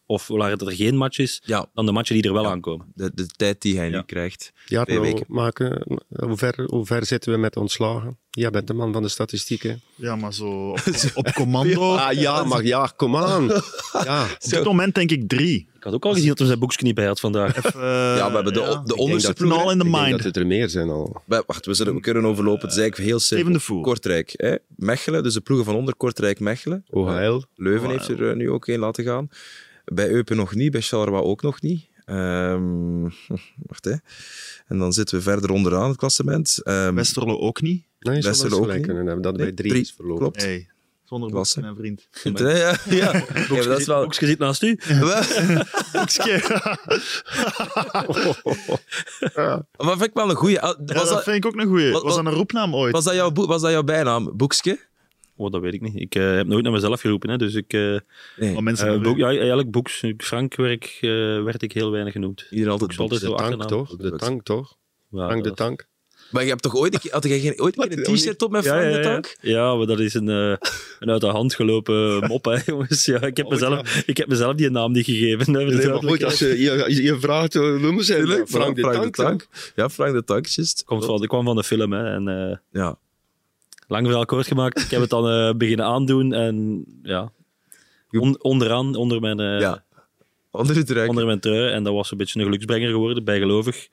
of 0.06 0.26
waar 0.26 0.50
het 0.50 0.60
er 0.60 0.72
geen 0.72 0.96
match 0.96 1.18
is, 1.18 1.42
Ja, 1.44 1.66
dan 1.74 1.86
de 1.86 1.92
matchen 1.92 2.14
die 2.14 2.24
er 2.24 2.32
wel 2.32 2.46
aankomen. 2.46 2.86
de, 2.94 3.10
de 3.14 3.26
tijd 3.26 3.60
die 3.62 3.76
hij 3.76 3.90
Ja. 3.90 3.96
nu 3.96 4.02
krijgt. 4.02 4.52
Ja, 4.66 4.84
Twee 4.84 4.98
nou, 4.98 5.12
weken. 5.12 5.26
maken. 5.28 5.82
Hoe 6.08 6.36
ver, 6.36 6.64
hoe 6.66 6.86
ver 6.86 7.06
zitten 7.06 7.32
we 7.32 7.38
met 7.38 7.56
ontslagen? 7.56 8.16
Jij 8.30 8.50
bent 8.50 8.66
de 8.66 8.74
man 8.74 8.92
van 8.92 9.02
de 9.02 9.08
statistieken. 9.08 9.80
Ja, 9.94 10.16
maar 10.16 10.34
zo 10.34 10.70
op, 10.70 10.80
op 11.14 11.32
commando. 11.32 11.94
Ah 11.96 12.12
ja, 12.12 12.44
maar 12.44 12.64
ja, 12.64 12.92
kom 12.96 13.16
aan. 13.16 13.50
Ja. 14.04 14.22
Op 14.24 14.50
dit 14.50 14.64
moment 14.64 14.94
denk 14.94 15.10
ik 15.10 15.28
drie. 15.28 15.68
Ik 15.76 15.82
had 15.88 15.92
ook 15.96 16.04
al 16.04 16.12
gezien 16.12 16.28
dat 16.28 16.38
hij 16.38 16.46
zijn 16.46 16.58
boekje 16.58 16.84
niet 16.84 16.94
bij 16.94 17.06
had 17.06 17.20
vandaag. 17.20 17.56
Even, 17.56 17.80
Ja, 17.90 18.28
we 18.28 18.34
hebben 18.34 18.52
de, 18.52 18.60
ja. 18.60 18.82
de 18.84 18.96
onderste 18.96 19.32
ploeg. 19.32 19.70
In 19.72 19.78
de 19.78 19.84
Ik 19.84 19.92
denk 19.92 20.02
mind. 20.04 20.10
dat 20.16 20.24
het 20.24 20.36
er 20.36 20.46
meer 20.46 20.68
zijn 20.68 20.88
al. 20.88 21.22
Wacht, 21.26 21.66
we, 21.66 21.74
zullen, 21.74 21.94
we 21.94 22.00
kunnen 22.00 22.24
overlopen. 22.24 22.62
Het 22.62 22.70
is 22.72 22.78
eigenlijk 22.78 23.10
heel 23.10 23.20
simpel. 23.20 23.80
Kortrijk, 23.80 24.32
hè? 24.36 24.56
Mechelen, 24.76 25.22
dus 25.22 25.34
de 25.34 25.40
ploegen 25.40 25.66
van 25.66 25.74
onder 25.74 25.94
Kortrijk, 25.96 26.40
Mechelen. 26.40 26.84
OHL. 26.90 27.42
Leuven 27.54 27.86
Oh, 27.86 27.92
heeft 27.92 28.06
ja. 28.06 28.14
er 28.14 28.30
eh, 28.30 28.36
nu 28.36 28.50
ook 28.50 28.66
een 28.66 28.78
laten 28.78 29.04
gaan. 29.04 29.28
Bij 29.84 30.08
Eupen 30.08 30.36
nog 30.36 30.54
niet, 30.54 30.70
bij 30.72 30.80
Charleroi 30.80 31.22
ook 31.22 31.42
nog 31.42 31.60
niet. 31.60 31.88
Ehm, 32.04 33.02
wacht, 33.70 33.84
hè. 33.84 33.94
En 34.66 34.78
dan 34.78 34.92
zitten 34.92 35.16
we 35.16 35.22
verder 35.22 35.50
onderaan 35.50 35.88
het 35.88 35.96
klassement. 35.98 36.60
Ehm, 36.62 36.94
Westerlo 36.94 37.38
ook 37.38 37.60
niet. 37.60 37.84
Nee, 38.00 38.20
Westerlo 38.22 38.58
ook 38.58 38.72
niet. 38.72 38.86
kunnen 38.86 39.06
hebben 39.06 39.22
dat 39.22 39.36
Nee, 39.36 39.44
bij 39.46 39.54
drie, 39.54 39.70
drie, 39.70 39.82
is 39.82 39.92
verlopen. 39.96 40.20
klopt. 40.20 40.42
Hey, 40.42 40.68
zonder 41.04 41.30
boekje, 41.30 41.60
mijn 41.60 41.76
vriend. 41.76 42.08
ja, 42.38 42.76
ja. 42.88 43.24
ja, 43.48 43.62
dat 43.64 43.78
is 43.80 43.86
wel... 43.86 44.02
Boekje 44.02 44.26
zit 44.26 44.38
naast 44.38 44.62
u. 44.62 44.78
Maar 49.76 49.96
vind 49.96 50.02
ik 50.02 50.14
wel 50.14 50.30
een 50.30 50.36
goeie. 50.36 50.54
Ja, 50.54 50.60
Was, 50.60 50.76
dat 50.86 51.08
dat, 51.08 51.22
vind 51.22 51.36
ik 51.36 51.46
ook 51.46 51.56
een 51.60 51.66
goeie. 51.66 51.92
Was 51.92 52.02
wat- 52.02 52.14
dat 52.14 52.26
een 52.26 52.32
roepnaam 52.32 52.74
ooit? 52.74 52.92
was, 52.92 53.04
dat 53.04 53.14
jouw, 53.14 53.32
was 53.32 53.62
dat 53.62 53.70
jouw 53.70 53.82
bijnaam? 53.82 54.36
Boekske? 54.36 54.78
Oh, 55.42 55.50
dat 55.50 55.60
weet 55.60 55.74
ik 55.74 55.80
niet. 55.80 56.00
Ik 56.00 56.14
eh, 56.14 56.34
heb 56.34 56.46
nooit 56.46 56.62
naar 56.62 56.72
mezelf 56.72 57.00
geroepen, 57.00 57.30
hè, 57.30 57.36
dus 57.36 57.54
ik... 57.54 57.72
eh, 57.72 57.96
Nee, 58.36 58.52
Maar 58.52 58.62
mensen 58.62 58.88
eh, 58.94 59.00
boek, 59.00 59.16
ja, 59.18 59.26
eigenlijk 59.26 59.70
Boeks. 59.70 60.02
Frank 60.16 60.54
werd, 60.54 60.98
eh, 61.00 61.10
werd 61.42 61.62
ik 61.62 61.72
heel 61.72 61.90
weinig 61.90 62.12
genoemd. 62.12 62.46
iedereen 62.50 62.72
altijd 62.72 62.96
Boeks 62.96 63.00
altijd 63.00 63.20
De 63.20 63.26
zo 63.26 63.34
tank 63.34 63.64
toch? 63.68 63.96
De 63.96 64.16
tank 64.16 64.42
toch? 64.42 64.76
Ja, 65.10 65.26
Frank 65.26 65.44
de 65.44 65.52
tank. 65.54 65.90
Maar 66.30 66.42
je 66.42 66.48
hebt 66.48 66.62
toch 66.62 66.76
ooit, 66.76 67.10
had 67.10 67.24
jij 67.24 67.40
geen, 67.40 67.60
ooit 67.60 67.78
een 67.82 67.88
keer 67.88 68.08
een 68.08 68.14
t-shirt 68.14 68.42
op 68.42 68.50
met 68.50 68.64
Ja, 68.64 68.70
Frank 68.70 68.90
ja, 68.90 68.96
de. 68.96 69.02
Tank? 69.02 69.36
Ja, 69.40 69.74
maar 69.74 69.86
dat 69.86 70.00
is 70.00 70.14
een, 70.14 70.28
eh, 70.28 70.54
een 70.98 71.10
uit 71.10 71.20
de 71.20 71.26
hand 71.26 71.54
gelopen 71.54 72.26
mop, 72.26 72.44
hè, 72.44 72.56
jongens. 72.72 73.04
Ja, 73.04 73.20
ik, 73.20 73.36
heb 73.36 73.48
mezelf, 73.48 74.02
ik 74.06 74.16
heb 74.16 74.28
mezelf 74.28 74.54
die 74.54 74.70
naam 74.70 74.92
niet 74.92 75.04
gegeven. 75.04 75.54
hè, 75.54 75.64
Nee, 75.64 75.88
maar 75.88 76.02
goed, 76.02 76.24
als 76.24 76.38
je, 76.38 76.60
je, 76.60 77.02
je 77.02 77.18
vraagt, 77.20 77.54
hoe 77.54 77.78
noemen 77.78 78.04
ze? 78.04 78.14
Tuurlijk, 78.14 78.48
Frank 78.48 78.76
de 78.76 79.10
tank. 79.10 79.46
Ja, 79.76 79.88
Frank 79.90 80.14
de 80.14 80.24
Tank, 80.24 80.46
juist. 80.46 80.84
Komt 80.84 81.04
van, 81.04 81.22
ik 81.22 81.28
kwam 81.28 81.44
van 81.44 81.56
de 81.56 81.64
film, 81.64 81.92
hè, 81.92 82.04
en 82.14 82.28
eh, 82.28 82.56
Ja. 82.82 82.98
Lang 83.86 84.06
verhaal 84.06 84.24
kort 84.24 84.46
gemaakt. 84.46 84.80
Ik 84.80 84.90
heb 84.90 85.00
het 85.00 85.10
dan 85.10 85.28
eh, 85.28 85.54
beginnen 85.56 85.86
aandoen 85.86 86.32
en 86.32 86.84
ja, 87.02 87.32
on- 88.10 88.42
onderaan, 88.42 88.94
onder 88.94 89.20
mijn, 89.20 89.40
eh, 89.40 89.60
ja. 89.60 89.84
Onder 90.50 90.94
ruik. 90.94 91.08
onder 91.08 91.26
mijn 91.26 91.40
trui. 91.40 91.70
En 91.72 91.82
dat 91.84 91.92
was 91.92 92.10
een 92.10 92.16
beetje 92.16 92.38
een 92.38 92.44
geluksbrenger 92.44 92.90
geworden, 92.90 93.24
bijgelovig. 93.24 93.88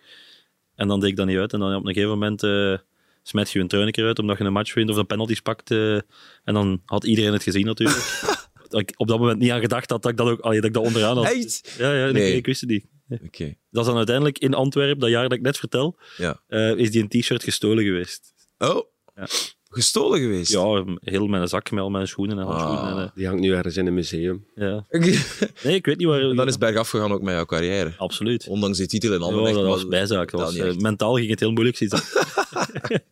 En 0.75 0.87
dan 0.87 0.99
deed 0.99 1.09
ik 1.09 1.15
dat 1.15 1.25
niet 1.27 1.37
uit. 1.37 1.53
En 1.53 1.59
dan 1.59 1.75
op 1.75 1.85
een 1.85 1.93
gegeven 1.93 2.09
moment 2.09 2.43
eh 2.43 2.77
smet 3.23 3.51
je 3.51 3.59
een 3.59 3.67
trui 3.67 3.85
een 3.85 3.91
keer 3.91 4.05
uit, 4.05 4.19
omdat 4.19 4.37
je 4.37 4.43
een 4.43 4.51
match 4.53 4.73
wint 4.73 4.89
of 4.89 4.95
een 4.95 5.05
penalties 5.05 5.39
pakt. 5.39 5.71
en 5.71 6.03
dan 6.43 6.81
had 6.85 7.03
iedereen 7.03 7.33
het 7.33 7.43
gezien 7.43 7.65
natuurlijk. 7.65 8.21
dat 8.69 8.79
ik 8.79 8.93
op 8.97 9.07
dat 9.07 9.19
moment 9.19 9.39
niet 9.39 9.51
aan 9.51 9.59
gedacht 9.59 9.89
had 9.89 10.01
dat 10.01 10.11
ik 10.11 10.17
dat 10.17 10.27
ook 10.27 10.39
allee, 10.39 10.57
dat 10.59 10.67
ik 10.69 10.73
dat 10.75 10.85
onderaan 10.85 11.17
had. 11.17 11.25
Echt? 11.25 11.75
Ja, 11.77 11.93
ja 11.93 12.11
nee, 12.11 12.35
ik 12.35 12.45
wist 12.45 12.61
het 12.61 12.69
niet. 12.69 12.85
Oké, 13.23 13.55
Dat 13.71 13.81
is 13.81 13.87
dan 13.87 13.97
uiteindelijk 13.97 14.37
in 14.39 14.53
Antwerpen, 14.53 14.99
dat 14.99 15.09
jaar 15.09 15.23
dat 15.23 15.31
ik 15.37 15.41
net 15.41 15.57
vertel, 15.57 15.97
ja. 16.17 16.39
is 16.75 16.91
die 16.91 17.01
een 17.01 17.07
t-shirt 17.07 17.43
gestolen 17.43 17.83
geweest. 17.83 18.33
Oh, 18.57 18.85
Ja. 19.15 19.27
Gestolen 19.70 20.20
geweest? 20.20 20.51
Ja, 20.51 20.84
heel 20.99 21.28
mijn 21.28 21.47
zak 21.47 21.72
met 21.72 21.80
al 21.84 21.89
mijn 21.89 22.07
schoenen 22.07 22.39
en 22.39 22.45
Ah. 22.45 22.49
handschoenen. 22.61 23.03
En, 23.03 23.11
Die 23.15 23.26
hangt 23.28 23.41
nu 23.41 23.53
ergens 23.53 23.78
in 23.78 23.88
een 23.88 23.93
museum. 23.93 24.45
ja. 24.55 24.86
Nee, 25.63 25.76
ik 25.76 25.86
weet 25.86 25.97
niet 25.97 26.07
waar. 26.07 26.20
En 26.22 26.36
dan 26.36 26.45
is 26.45 26.51
het 26.51 26.59
bergaf 26.59 26.89
gegaan 26.89 27.11
ook 27.11 27.22
met 27.22 27.34
jouw 27.34 27.45
carrière. 27.45 27.93
Absoluut. 27.97 28.47
Ondanks 28.47 28.78
die 28.78 28.88
titel 28.88 29.13
in 29.13 29.20
Ja, 29.20 29.26
Anderlecht. 29.26 29.55
dat 29.55 29.65
was 29.65 29.88
bijzaak. 29.88 30.32
Dat 30.32 30.41
was, 30.41 30.55
eh, 30.55 30.76
mentaal 30.76 31.13
ging 31.15 31.30
het 31.30 31.39
heel 31.39 31.51
moeilijk. 31.51 31.78
zitten. 31.78 31.99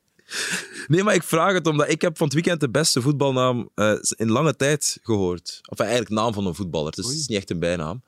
Nee, 0.88 1.04
maar 1.04 1.14
ik 1.14 1.24
vraag 1.24 1.54
het 1.54 1.68
omdat 1.68 1.90
ik 1.90 2.02
heb 2.02 2.18
van 2.18 2.26
het 2.26 2.36
weekend 2.36 2.60
de 2.60 2.70
beste 2.70 3.02
voetbalnaam 3.02 3.70
eh, 3.76 3.94
in 4.16 4.30
lange 4.32 4.56
tijd 4.56 5.00
gehoord. 5.04 5.60
Of 5.70 5.80
eigenlijk 5.80 6.10
naam 6.10 6.34
van 6.34 6.46
een 6.46 6.56
voetballer. 6.56 6.92
Dus 6.92 7.06
het 7.06 7.16
is 7.16 7.28
niet 7.28 7.38
echt 7.38 7.50
een 7.50 7.60
bijnaam. 7.60 8.02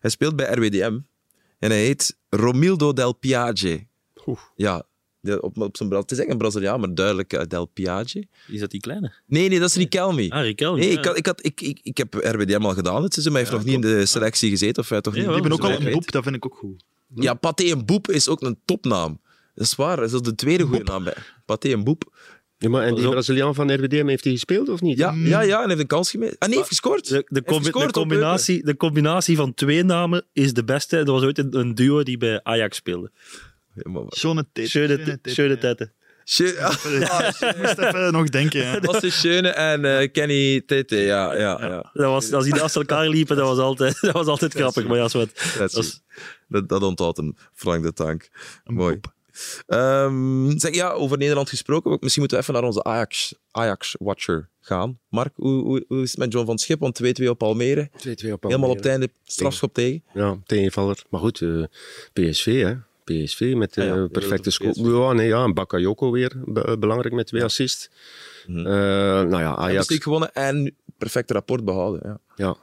Hij 0.00 0.10
speelt 0.10 0.36
bij 0.36 0.52
RWDM. 0.52 0.98
En 1.58 1.70
hij 1.70 1.84
heet 1.84 2.16
Romildo 2.28 2.92
Del 2.92 3.12
Piage. 3.12 3.86
Oeh. 4.26 4.38
Ja, 4.56 4.82
de- 5.22 5.40
op, 5.42 5.58
op 5.58 5.76
zijn, 5.76 5.90
het 5.92 6.10
is 6.10 6.18
echt 6.18 6.28
een 6.30 6.38
Braziliaan, 6.38 6.80
maar 6.80 6.94
duidelijk 6.94 7.32
eh, 7.32 7.44
Del 7.46 7.66
Piage. 7.66 8.26
Is 8.48 8.60
dat 8.60 8.70
die 8.70 8.80
kleine? 8.80 9.12
Nee, 9.26 9.48
nee, 9.48 9.58
dat 9.60 9.68
is 9.68 9.76
Riquelme. 9.76 10.30
Ah, 10.30 10.42
Riquelme. 10.42 10.78
Nee, 10.78 10.90
ja. 10.92 10.98
ik, 10.98 11.04
had, 11.04 11.16
ik, 11.18 11.26
had, 11.26 11.44
ik, 11.44 11.60
ik, 11.60 11.80
ik 11.82 11.96
heb 11.96 12.14
RWDM 12.14 12.64
al 12.64 12.74
gedaan 12.74 13.02
het 13.02 13.12
seizoen, 13.12 13.32
maar 13.32 13.42
hij 13.42 13.50
heeft 13.50 13.64
nog 13.64 13.74
niet 13.76 13.84
in 13.84 13.98
de 13.98 14.06
selectie 14.06 14.50
gezeten. 14.50 14.82
Of 14.82 14.88
hij 14.88 15.00
toch 15.00 15.12
Ja, 15.14 15.18
niet, 15.18 15.28
wel, 15.28 15.36
Ik 15.36 15.42
ben 15.42 15.52
ook 15.52 15.64
al 15.64 15.70
een 15.86 15.92
boep, 15.92 16.10
dat 16.10 16.22
vind 16.22 16.36
ik 16.36 16.44
ook 16.46 16.56
goed. 16.56 16.84
Ja, 17.14 17.34
Pathé 17.34 17.64
en 17.70 17.84
Boep 17.86 18.10
is 18.10 18.28
ook 18.28 18.42
een 18.42 18.58
topnaam. 18.64 19.20
Dat 19.54 19.64
is 19.66 19.74
waar, 19.74 19.96
dat 19.96 20.12
is 20.12 20.20
de 20.20 20.34
tweede 20.34 20.64
goede 20.64 20.84
naam 20.84 21.04
bij. 21.04 21.14
Pathé 21.46 21.72
en 21.72 21.84
Boep. 21.84 22.16
Ja, 22.58 22.68
maar 22.68 22.82
en 22.82 22.94
die 22.94 23.08
Braziliaan 23.08 23.54
van 23.54 23.74
RWDM, 23.74 24.06
heeft 24.06 24.24
hij 24.24 24.32
gespeeld 24.32 24.68
of 24.68 24.80
niet? 24.80 24.98
Ja, 24.98 25.12
ja, 25.12 25.40
ja, 25.40 25.62
en 25.62 25.68
heeft 25.68 25.80
een 25.80 25.86
kans 25.86 26.10
gemist. 26.10 26.36
Ah, 26.38 26.48
nee, 26.48 26.56
heeft 26.56 26.68
gescoord. 26.68 27.08
De, 27.08 27.24
de, 27.28 27.42
combi- 27.42 27.64
gescoord 27.64 27.86
de 27.86 27.92
combinatie, 28.00 28.64
de 28.64 28.76
combinatie 28.76 29.36
van 29.36 29.54
twee 29.54 29.82
namen 29.82 30.24
is 30.32 30.52
de 30.52 30.64
beste. 30.64 30.96
Er 30.96 31.04
was 31.04 31.22
ooit 31.22 31.38
een, 31.38 31.58
een 31.58 31.74
duo 31.74 32.02
die 32.02 32.16
bij 32.18 32.40
Ajax 32.42 32.76
speelde. 32.76 33.10
Ja, 33.74 33.90
maar- 33.90 34.02
Schöne 34.08 34.46
tete. 34.52 34.68
Schöne 35.30 35.58
tetten. 35.58 35.92
Schö- 36.24 36.58
ah, 36.58 36.72
Ik 37.50 37.56
moest 37.56 37.78
even 37.78 38.12
nog 38.12 38.28
denken. 38.28 38.66
hè. 38.70 38.80
Dat 38.80 38.92
was 38.92 39.00
de 39.02 39.10
Schöne 39.10 39.48
en 39.48 39.84
eh, 39.84 40.12
Kenny 40.12 40.60
Tete, 40.66 40.96
ja. 40.96 41.34
ja, 41.36 41.58
ja. 41.60 41.90
Dat 41.92 42.06
was, 42.10 42.32
als 42.32 42.44
die 42.44 42.54
naast 42.54 42.76
elkaar 42.76 43.08
liepen, 43.08 43.36
dat 43.36 43.46
was 43.48 43.58
altijd, 43.58 44.00
dat 44.00 44.12
was 44.12 44.26
altijd 44.26 44.54
grappig. 44.54 44.86
Maar 44.86 44.96
ja, 44.96 45.08
zo 45.08 45.18
wat. 45.18 45.54
Dat, 45.58 45.76
is- 45.76 46.02
dat, 46.48 46.68
dat 46.68 46.82
onthoudt 46.82 47.16
hem, 47.16 47.36
Frank 47.54 47.82
de 47.82 47.92
Tank. 47.92 48.28
Een 48.64 48.74
Mooi. 48.74 49.00
Ehm, 49.66 50.58
zeg, 50.58 50.74
ja, 50.74 50.90
over 50.90 51.18
Nederland 51.18 51.48
gesproken, 51.48 51.90
misschien 52.00 52.20
moeten 52.22 52.38
we 52.38 52.42
even 52.42 52.54
naar 52.54 52.64
onze 52.64 52.84
Ajax, 52.84 53.34
Ajax-watcher 53.50 54.48
gaan. 54.60 54.98
Mark, 55.08 55.32
hoe, 55.36 55.62
hoe, 55.62 55.84
hoe 55.88 56.02
is 56.02 56.10
het 56.10 56.18
met 56.18 56.32
John 56.32 56.46
van 56.46 56.58
Schip? 56.58 56.80
Want 56.80 57.00
2-2 57.22 57.28
op 57.28 57.42
Almere, 57.42 57.90
2-2 57.90 57.92
op 57.96 58.02
helemaal 58.20 58.40
op 58.42 58.52
het 58.52 58.62
Almere. 58.62 58.88
einde 58.88 59.08
strafschop 59.24 59.74
tegen. 59.74 60.02
Ja, 60.14 60.38
tegenvaller. 60.46 61.02
Maar 61.10 61.20
goed, 61.20 61.40
eh, 61.40 61.62
PSV, 62.12 62.62
hè. 62.62 62.74
PSV 63.24 63.52
met 63.56 63.78
Ah 63.78 63.84
eh 63.84 63.90
ja, 63.90 64.06
perfecte 64.06 64.50
score. 64.50 64.90
Ja, 65.06 65.12
nee, 65.12 65.26
ja, 65.26 65.44
en 65.44 65.54
Bakayoko 65.54 66.10
weer 66.10 66.32
be- 66.44 66.76
belangrijk 66.78 67.14
met 67.14 67.26
twee 67.26 67.44
assists. 67.44 67.90
Mhm. 68.46 68.58
Eh, 68.58 68.64
nou 69.22 69.38
ja, 69.40 69.56
Ajax 69.56 69.86
gewonnen 70.02 70.32
en 70.32 70.76
perfect 70.98 71.30
rapport 71.30 71.64
behouden. 71.64 72.00
Ja. 72.04 72.18
ja. 72.36 72.56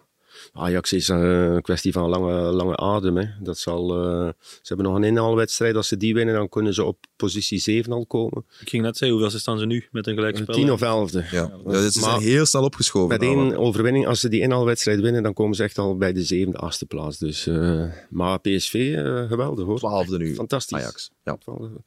Ajax 0.53 0.93
is 0.93 1.07
een 1.07 1.61
kwestie 1.61 1.91
van 1.91 2.09
lange, 2.09 2.33
lange 2.33 2.77
adem. 2.77 3.17
Hè. 3.17 3.25
Dat 3.41 3.57
zal, 3.57 3.95
eh, 3.95 4.27
ze 4.41 4.61
hebben 4.63 4.85
nog 4.85 4.95
een 4.95 5.03
inhaalwedstrijd. 5.03 5.75
Als 5.75 5.87
ze 5.87 5.97
die 5.97 6.13
winnen, 6.13 6.35
dan 6.35 6.49
kunnen 6.49 6.73
ze 6.73 6.83
op 6.83 6.97
positie 7.15 7.59
7 7.59 7.91
al 7.91 8.05
komen. 8.05 8.45
Ik 8.59 8.69
ging 8.69 8.83
net 8.83 8.97
zeggen, 8.97 9.17
hoeveel 9.19 9.39
staan 9.39 9.59
ze 9.59 9.65
nu 9.65 9.87
met 9.91 10.07
een 10.07 10.13
gelijkspel? 10.15 10.55
10 10.55 10.71
of 10.71 10.81
11e. 10.81 11.17
Ja. 11.31 11.51
Ja, 11.65 11.81
ze 11.81 11.89
zijn 11.89 12.05
Maar- 12.11 12.21
heel 12.21 12.45
snel 12.45 12.63
opgeschoven. 12.63 13.07
Met 13.09 13.21
nou, 13.21 13.37
één 13.49 13.57
overwinning, 13.57 14.07
als 14.07 14.19
ze 14.19 14.29
die 14.29 14.41
inhaalwedstrijd 14.41 14.99
winnen, 14.99 15.23
dan 15.23 15.33
komen 15.33 15.55
ze 15.55 15.63
echt 15.63 15.77
al 15.77 15.97
bij 15.97 16.13
de 16.13 16.23
zevende, 16.23 16.57
achtste 16.57 16.85
plaats. 16.85 17.17
Dus, 17.17 17.47
eh, 17.47 17.83
maar 18.09 18.39
PSV, 18.39 18.93
eh, 18.95 19.27
geweldig 19.27 19.65
hoor. 19.65 19.77
Twaalfde 19.77 20.17
nu. 20.17 20.35
Fantastisch. 20.35 20.77
Ajax. 20.77 21.11
Ja. 21.23 21.37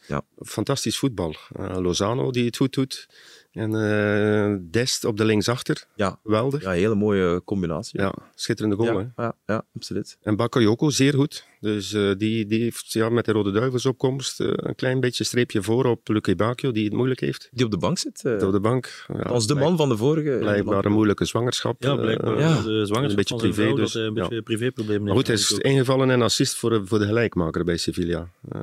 Ja. 0.07 0.23
Fantastisch 0.39 0.99
voetbal. 0.99 1.35
Lozano 1.79 2.31
die 2.31 2.45
het 2.45 2.57
goed 2.57 2.75
doet. 2.75 3.07
En 3.53 3.75
eh, 3.75 4.57
Dest 4.71 5.05
op 5.05 5.17
de 5.17 5.25
linksachter. 5.25 5.85
Ja. 5.95 6.19
Geweldig. 6.23 6.63
ja, 6.63 6.71
hele 6.71 6.95
mooie 6.95 7.43
combinatie. 7.45 8.01
Ja, 8.01 8.15
schitterende 8.35 8.77
goal. 8.77 8.97
Hè? 8.99 9.03
ja, 9.03 9.13
ja, 9.17 9.35
ja, 9.47 9.65
absoluut. 9.75 10.17
En 10.23 10.37
Bakayoko, 10.37 10.91
zeer 10.91 11.15
goed. 11.15 11.47
Dus 11.61 11.93
eh, 11.93 12.11
die, 12.17 12.47
die 12.47 12.63
heeft 12.63 12.93
ja, 12.93 13.09
met 13.09 13.25
de 13.25 13.33
Rode 13.33 13.51
Duivels 13.51 13.87
opkomst 13.87 14.41
eh, 14.41 14.49
een 14.53 14.75
klein 14.75 15.01
beetje 15.01 15.25
streepje 15.25 15.63
voor 15.63 15.85
op 15.85 16.09
Luque 16.09 16.35
Bacchio, 16.37 16.71
die 16.73 16.85
het 16.85 16.93
moeilijk 16.93 17.21
heeft. 17.21 17.49
Die 17.53 17.65
op 17.65 17.71
de 17.71 17.77
bank 17.79 17.99
zit. 17.99 18.25
eh, 18.25 18.47
Op 18.47 18.53
de 18.53 18.61
bank. 18.61 19.05
Ja, 19.13 19.21
als 19.21 19.47
de 19.47 19.55
man 19.55 19.77
van 19.77 19.89
de 19.89 19.97
vorige. 19.97 20.37
Blijkbaar 20.41 20.85
een 20.85 20.93
moeilijke 20.93 21.25
zwangerschap. 21.25 21.83
Ja, 21.83 21.95
blijkbaar. 21.97 22.39
Ja. 22.39 22.63
De 22.63 22.87
zwangerschap 22.87 23.01
Een 23.11 23.15
beetje 23.17 23.37
privé, 23.37 23.63
vrouw, 23.63 23.75
dus, 23.75 23.93
dat 23.93 24.03
hij 24.03 24.11
een 24.11 24.15
ja. 24.15 24.23
beetje 24.23 24.43
privéproblemen 24.43 25.05
Maar 25.05 25.15
goed, 25.15 25.27
hij 25.27 25.37
is 25.37 25.51
ingevallen 25.51 26.11
en 26.11 26.23
assist 26.23 26.55
voor, 26.57 26.87
voor 26.87 26.99
de 26.99 27.07
gelijkmaker 27.07 27.65
bij 27.65 27.77
Sevilla. 27.77 28.29
Eh, 28.49 28.61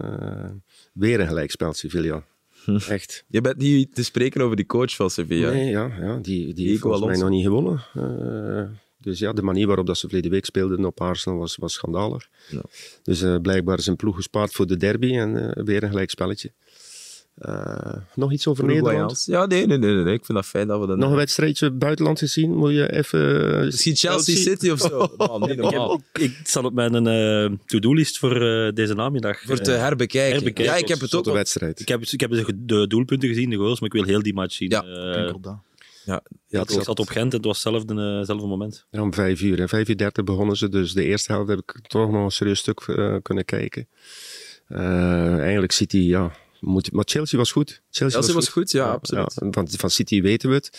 weer 0.94 1.20
een 1.20 1.28
gelijkspel, 1.28 1.74
Sevilla. 1.74 2.24
Echt. 2.88 3.24
Je 3.28 3.42
bent 3.42 3.58
niet 3.58 3.96
te 3.96 4.04
spreken 4.04 4.42
over 4.42 4.56
die 4.56 4.66
coach 4.66 4.96
van 4.96 5.10
Sevilla. 5.10 5.52
Nee, 5.52 5.70
ja, 5.70 5.92
ja 6.00 6.18
die, 6.18 6.54
die 6.54 6.68
heeft 6.68 6.82
volgens 6.82 7.06
mij 7.06 7.18
nog 7.18 7.30
niet 7.30 7.44
gewonnen. 7.44 7.84
Eh, 7.94 8.78
dus 9.02 9.20
ja, 9.20 9.34
de 9.34 9.42
manier 9.42 9.68
waarop 9.68 9.86
dat 9.86 9.98
ze 9.98 10.06
verleden 10.08 10.32
week 10.32 10.46
speelden 10.46 10.86
op 10.86 11.02
Arsenal 11.02 11.38
was, 11.38 11.56
was 11.56 11.74
schandalig. 11.74 12.30
Ja. 12.50 12.62
Dus 13.04 13.22
eh, 13.22 13.36
blijkbaar 13.42 13.78
is 13.78 13.88
een 13.88 13.96
ploeg 13.96 14.16
gespaard 14.16 14.52
voor 14.52 14.68
de 14.68 14.78
derby 14.78 15.18
en 15.18 15.56
eh, 15.56 15.64
weer 15.64 15.84
een 15.84 15.90
gelijk 15.90 16.10
spelletje. 16.10 16.52
Eh, 17.40 17.94
nog 18.16 18.32
iets 18.32 18.48
over 18.48 18.66
Nederland? 18.66 19.24
Ja, 19.26 19.46
nee, 19.46 19.66
nee, 19.68 19.78
nee, 19.78 19.94
nee. 19.96 20.14
Ik 20.14 20.26
vind 20.26 20.38
dat 20.38 20.46
fijn 20.48 20.68
dat 20.68 20.80
we 20.80 20.88
dat... 20.88 20.98
Nog 20.98 21.10
een 21.10 21.16
wedstrijdje 21.16 21.72
buitenland 21.72 22.20
gezien? 22.20 22.56
Moet 22.56 22.72
je 22.72 22.92
even... 22.94 23.54
eh, 23.58 23.64
Misschien 23.64 23.96
Chelsea 23.96 24.36
City 24.36 24.70
of 24.70 24.80
zo. 24.80 25.08
Man, 25.18 25.42
niet 25.42 25.50
Ik, 25.50 25.58
normaal. 25.58 26.02
ik 26.14 26.40
sta 26.44 26.62
op 26.62 26.74
mijn 26.74 27.08
eh, 27.08 27.58
to-do-list 27.66 28.18
voor 28.18 28.42
eh, 28.42 28.74
deze 28.74 28.94
namiddag. 28.94 29.42
Voor 29.42 29.58
te 29.60 29.72
herbekijken. 29.72 30.32
herbekijken. 30.36 30.74
Ja, 30.74 30.80
ik 30.80 30.88
heb 30.88 31.00
het 31.00 31.16
ook 31.16 31.26
wedstrijd. 31.26 31.80
ik 31.80 31.88
heb, 31.88 32.02
ik 32.04 32.20
heb 32.20 32.32
de, 32.32 32.54
de 32.66 32.88
doelpunten 32.88 33.30
gezien, 33.30 33.50
de 33.50 33.56
goals, 33.56 33.80
maar 33.80 33.90
ik 33.90 33.96
wil 33.96 34.04
heel 34.06 34.22
die 34.24 34.34
match 34.34 34.54
zien. 34.54 34.70
Ja, 34.70 34.84
Enkel 34.84 35.40
dat. 35.40 35.58
Ja, 36.06 36.22
Ja, 36.48 36.62
ik 36.62 36.70
zat 36.82 37.00
op 37.00 37.08
Gent 37.10 37.32
en 37.32 37.38
het 37.38 37.46
was 37.46 37.64
hetzelfde, 37.64 37.94
eh, 37.94 38.18
hetzelfde 38.18 38.48
moment. 38.48 38.86
Ja, 38.92 39.02
om 39.02 39.14
vijf 39.14 39.42
uur. 39.42 39.58
hè. 39.58 39.68
Vijf 39.68 39.90
uur 39.90 39.98
dertig 39.98 40.24
begonnen 40.24 40.56
ze. 40.56 40.70
Dus 40.70 40.94
de 40.94 41.04
eerste 41.04 41.32
helft 41.32 41.50
heb 41.50 41.60
ik 41.60 41.80
toch 41.88 42.12
nog 42.12 42.24
een 42.24 42.32
serieus 42.32 42.60
stuk 42.60 42.80
eh, 42.88 43.16
kunnen 43.22 43.46
kijken. 43.46 43.88
Eh, 44.68 45.40
eigenlijk 45.40 45.72
City, 45.72 45.98
ja. 45.98 46.32
Moet, 46.60 46.92
maar 46.92 47.04
Chelsea 47.08 47.38
was 47.38 47.52
goed. 47.52 47.82
Chelsea, 47.90 48.20
Chelsea 48.20 48.36
was 48.36 48.50
goed, 48.50 48.72
ja, 48.72 48.92
absoluut. 48.92 49.34
ja. 49.40 49.48
van, 49.52 49.68
van 49.70 49.90
City 49.90 50.22
weten 50.22 50.50
we 50.50 50.56
het. 50.56 50.70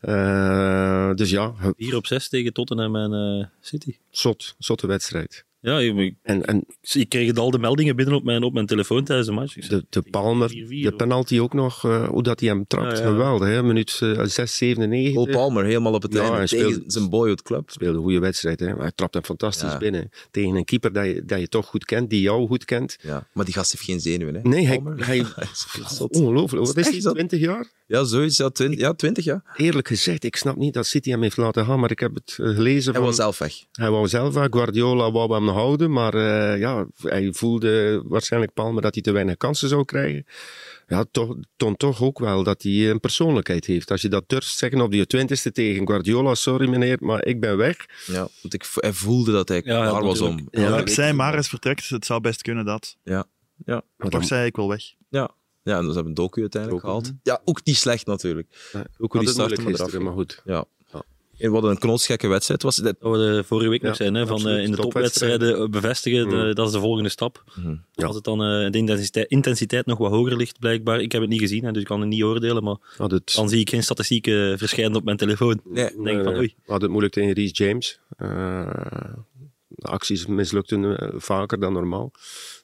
Eh, 0.00 1.14
dus 1.14 1.30
ja, 1.30 1.54
4 1.76 1.96
op 1.96 2.06
6 2.06 2.28
tegen 2.28 2.52
Tottenham 2.52 2.96
en 2.96 3.12
eh, 3.12 3.46
City. 3.60 3.96
zot, 4.10 4.54
zotte 4.58 4.86
wedstrijd. 4.86 5.44
Ja, 5.62 5.78
ik, 5.80 6.14
En, 6.22 6.44
en 6.44 6.64
ik 6.92 7.08
kreeg 7.08 7.34
al 7.34 7.50
de 7.50 7.58
meldingen 7.58 7.96
binnen 7.96 8.14
op 8.14 8.24
mijn, 8.24 8.42
op 8.42 8.52
mijn 8.52 8.66
telefoon 8.66 9.04
tijdens 9.04 9.28
de 9.28 9.34
match. 9.34 9.54
De, 9.54 9.84
de 9.88 10.02
Palmer, 10.10 10.50
4-4 10.50 10.54
de 10.68 10.92
penalty 10.96 11.38
ook 11.38 11.52
nog, 11.52 11.84
eh, 11.84 12.08
hoe 12.08 12.22
dat 12.22 12.40
hij 12.40 12.48
hem 12.48 12.66
trapt. 12.66 12.98
Ja, 12.98 13.04
ja. 13.04 13.10
Geweldig, 13.10 13.48
hè? 13.48 13.62
minuut 13.62 13.98
eh, 14.02 14.24
6, 14.24 14.56
97. 14.56 15.14
Cole 15.14 15.32
Palmer 15.32 15.64
helemaal 15.64 15.92
op 15.92 16.02
het 16.02 16.12
Ja, 16.12 16.30
einde 16.30 16.46
speelt- 16.46 16.82
zijn 16.92 17.08
boyhood 17.10 17.42
club. 17.42 17.70
speelde 17.70 17.96
een 17.96 18.02
goede 18.02 18.18
wedstrijd. 18.18 18.60
Hè? 18.60 18.66
Maar 18.66 18.80
hij 18.82 18.92
trapt 18.94 19.14
hem 19.14 19.24
fantastisch 19.24 19.70
Ja. 19.72 19.78
binnen. 19.78 20.10
Tegen 20.30 20.54
een 20.54 20.64
keeper 20.64 20.92
dat 20.92 21.04
je, 21.06 21.24
dat 21.24 21.40
je 21.40 21.48
toch 21.48 21.66
goed 21.66 21.84
kent, 21.84 22.10
die 22.10 22.20
jou 22.20 22.46
goed 22.46 22.64
kent. 22.64 22.96
Ja, 23.02 23.26
maar 23.32 23.44
die 23.44 23.54
gast 23.54 23.72
heeft 23.72 23.84
geen 23.84 24.00
zenuwen. 24.00 24.34
Hè. 24.34 24.40
Nee, 24.42 24.66
hij, 24.66 24.80
Palmer. 24.80 25.06
hij, 25.06 25.24
Zot. 25.88 26.14
ongelooflijk. 26.16 26.66
Wat 26.66 26.76
is 26.76 26.88
hij, 26.88 27.00
zot. 27.00 27.14
20 27.14 27.40
jaar? 27.40 27.70
Ja, 27.86 28.04
zoiets. 28.04 28.36
Ja, 28.36 28.50
twintig, 28.50 28.78
ja, 28.80 28.92
20 28.94 29.24
ja. 29.24 29.42
Eerlijk 29.56 29.88
gezegd, 29.88 30.24
ik 30.24 30.36
snap 30.36 30.56
niet 30.56 30.74
dat 30.74 30.86
City 30.86 31.10
hem 31.10 31.22
heeft 31.22 31.36
laten 31.36 31.64
gaan, 31.64 31.80
maar 31.80 31.90
ik 31.90 31.98
heb 32.00 32.14
het 32.14 32.36
eh, 32.40 32.46
gelezen. 32.54 32.84
Hij 32.92 33.00
van, 33.00 33.02
was 33.10 33.16
zelf 33.16 33.38
weg. 33.38 33.54
hij 33.72 33.90
wou 33.90 34.08
zelf 34.08 34.34
weg, 34.34 34.46
Guardiola 34.50 35.12
wou 35.12 35.34
hem 35.34 35.48
houden, 35.50 35.92
maar 35.92 36.14
eh, 36.14 36.58
ja, 36.58 36.86
hij 37.02 37.32
voelde 37.32 38.02
waarschijnlijk 38.04 38.52
Palmer 38.54 38.82
dat 38.82 38.94
hij 38.94 39.02
te 39.02 39.12
weinig 39.12 39.36
kansen 39.36 39.68
zou 39.68 39.84
krijgen. 39.84 40.24
Ja, 40.86 41.04
toch, 41.10 41.36
toont 41.56 41.78
toch 41.78 42.02
ook 42.02 42.18
wel 42.18 42.42
dat 42.42 42.62
hij 42.62 42.90
een 42.90 43.00
persoonlijkheid 43.00 43.64
heeft. 43.64 43.90
Als 43.90 44.02
je 44.02 44.08
dat 44.08 44.24
durft 44.26 44.56
zeggen 44.58 44.80
op 44.80 44.90
die 44.90 45.06
twintigste 45.06 45.52
tegen 45.52 45.86
Guardiola, 45.86 46.34
sorry 46.34 46.68
meneer, 46.68 46.96
maar 47.00 47.24
ik 47.24 47.40
ben 47.40 47.56
weg. 47.56 47.76
Ja, 48.06 48.28
want 48.42 48.54
ik, 48.54 48.68
hij 48.74 48.92
voelde 48.92 49.32
dat 49.32 49.48
hij 49.48 49.60
Ja, 49.64 49.82
ja, 49.84 49.88
klaar 49.88 50.02
was 50.02 50.20
om. 50.20 50.48
Ja, 50.50 50.60
Ja, 50.60 50.86
zei, 50.86 51.10
ik 51.10 51.16
Maris 51.16 51.48
vertrekt. 51.48 51.88
Het 51.88 52.04
zou 52.06 52.20
best 52.20 52.42
kunnen 52.42 52.64
dat. 52.64 52.96
Ja, 53.04 53.14
ja, 53.14 53.24
Maar 53.74 53.82
Maar 53.96 54.10
toch 54.10 54.24
zei 54.24 54.46
ik 54.46 54.56
wel 54.56 54.68
weg. 54.68 54.82
ja. 55.08 55.30
Ja, 55.62 55.78
en 55.78 55.84
dus 55.84 55.94
hebben 55.94 56.14
Doku 56.14 56.40
uiteindelijk 56.40 56.82
Doku. 56.82 56.98
gehaald. 57.00 57.18
Ja, 57.22 57.40
ook 57.44 57.64
niet 57.64 57.76
slecht 57.76 58.06
natuurlijk. 58.06 58.70
Nee, 58.72 58.82
Ook 58.98 59.12
hoe 59.12 59.24
die 59.24 59.34
moeilijk 59.36 59.62
maar 59.90 60.02
maar 60.02 60.12
goed. 60.12 60.42
Ja. 60.44 60.64
Wat 61.40 61.64
een 61.64 61.78
knotsgekke 61.78 62.28
wedstrijd 62.28 62.62
was. 62.62 62.76
Dat, 62.76 62.96
Dat 63.00 63.12
we 63.12 63.18
de 63.18 63.44
vorige 63.46 63.68
week 63.70 63.80
Ja, 63.82 63.86
nog 63.86 63.96
zijn, 63.96 64.14
hè, 64.14 64.26
van 64.26 64.48
eh, 64.48 64.62
in 64.62 64.70
de 64.70 64.76
Topwedstrijden. 64.76 65.56
eh, 65.58 65.68
bevestigen, 65.68 66.28
de- 66.28 66.34
Mm. 66.36 66.54
dat 66.54 66.66
is 66.66 66.72
de 66.72 66.80
volgende 66.80 67.08
stap. 67.08 67.44
Mhm. 67.56 67.74
Ja. 67.92 68.06
Als 68.06 68.14
het 68.14 68.24
dan 68.24 68.42
eh, 68.42 68.70
de 68.70 68.78
intensiteit, 68.78 69.28
intensiteit 69.30 69.86
nog 69.86 69.98
wat 69.98 70.10
hoger 70.10 70.36
ligt, 70.36 70.58
blijkbaar. 70.58 71.00
Ik 71.00 71.12
heb 71.12 71.20
het 71.20 71.30
niet 71.30 71.40
gezien, 71.40 71.64
hè, 71.64 71.72
dus 71.72 71.80
ik 71.82 71.88
kan 71.88 72.00
het 72.00 72.08
niet 72.08 72.22
oordelen, 72.22 72.62
maar 72.64 72.76
Had 72.96 73.10
het, 73.10 73.32
dan 73.34 73.48
zie 73.48 73.60
ik 73.60 73.70
geen 73.70 73.82
statistieken 73.82 74.58
verschijnen 74.58 74.96
op 74.96 75.04
mijn 75.04 75.16
telefoon. 75.16 75.60
nee, 75.64 75.90
Dan 75.94 76.04
denk 76.04 76.18
ik 76.18 76.24
van, 76.24 76.32
eh, 76.32 76.38
oei. 76.38 76.46
We 76.56 76.60
hadden 76.70 76.82
het 76.82 76.90
moeilijk 76.90 77.14
tegen 77.14 77.32
Reece 77.32 77.64
James. 77.64 77.98
Eh, 78.16 78.70
de 79.68 79.86
acties 79.86 80.26
mislukten 80.26 80.96
eh, 80.98 81.08
vaker 81.16 81.60
dan 81.60 81.72
normaal. 81.72 82.12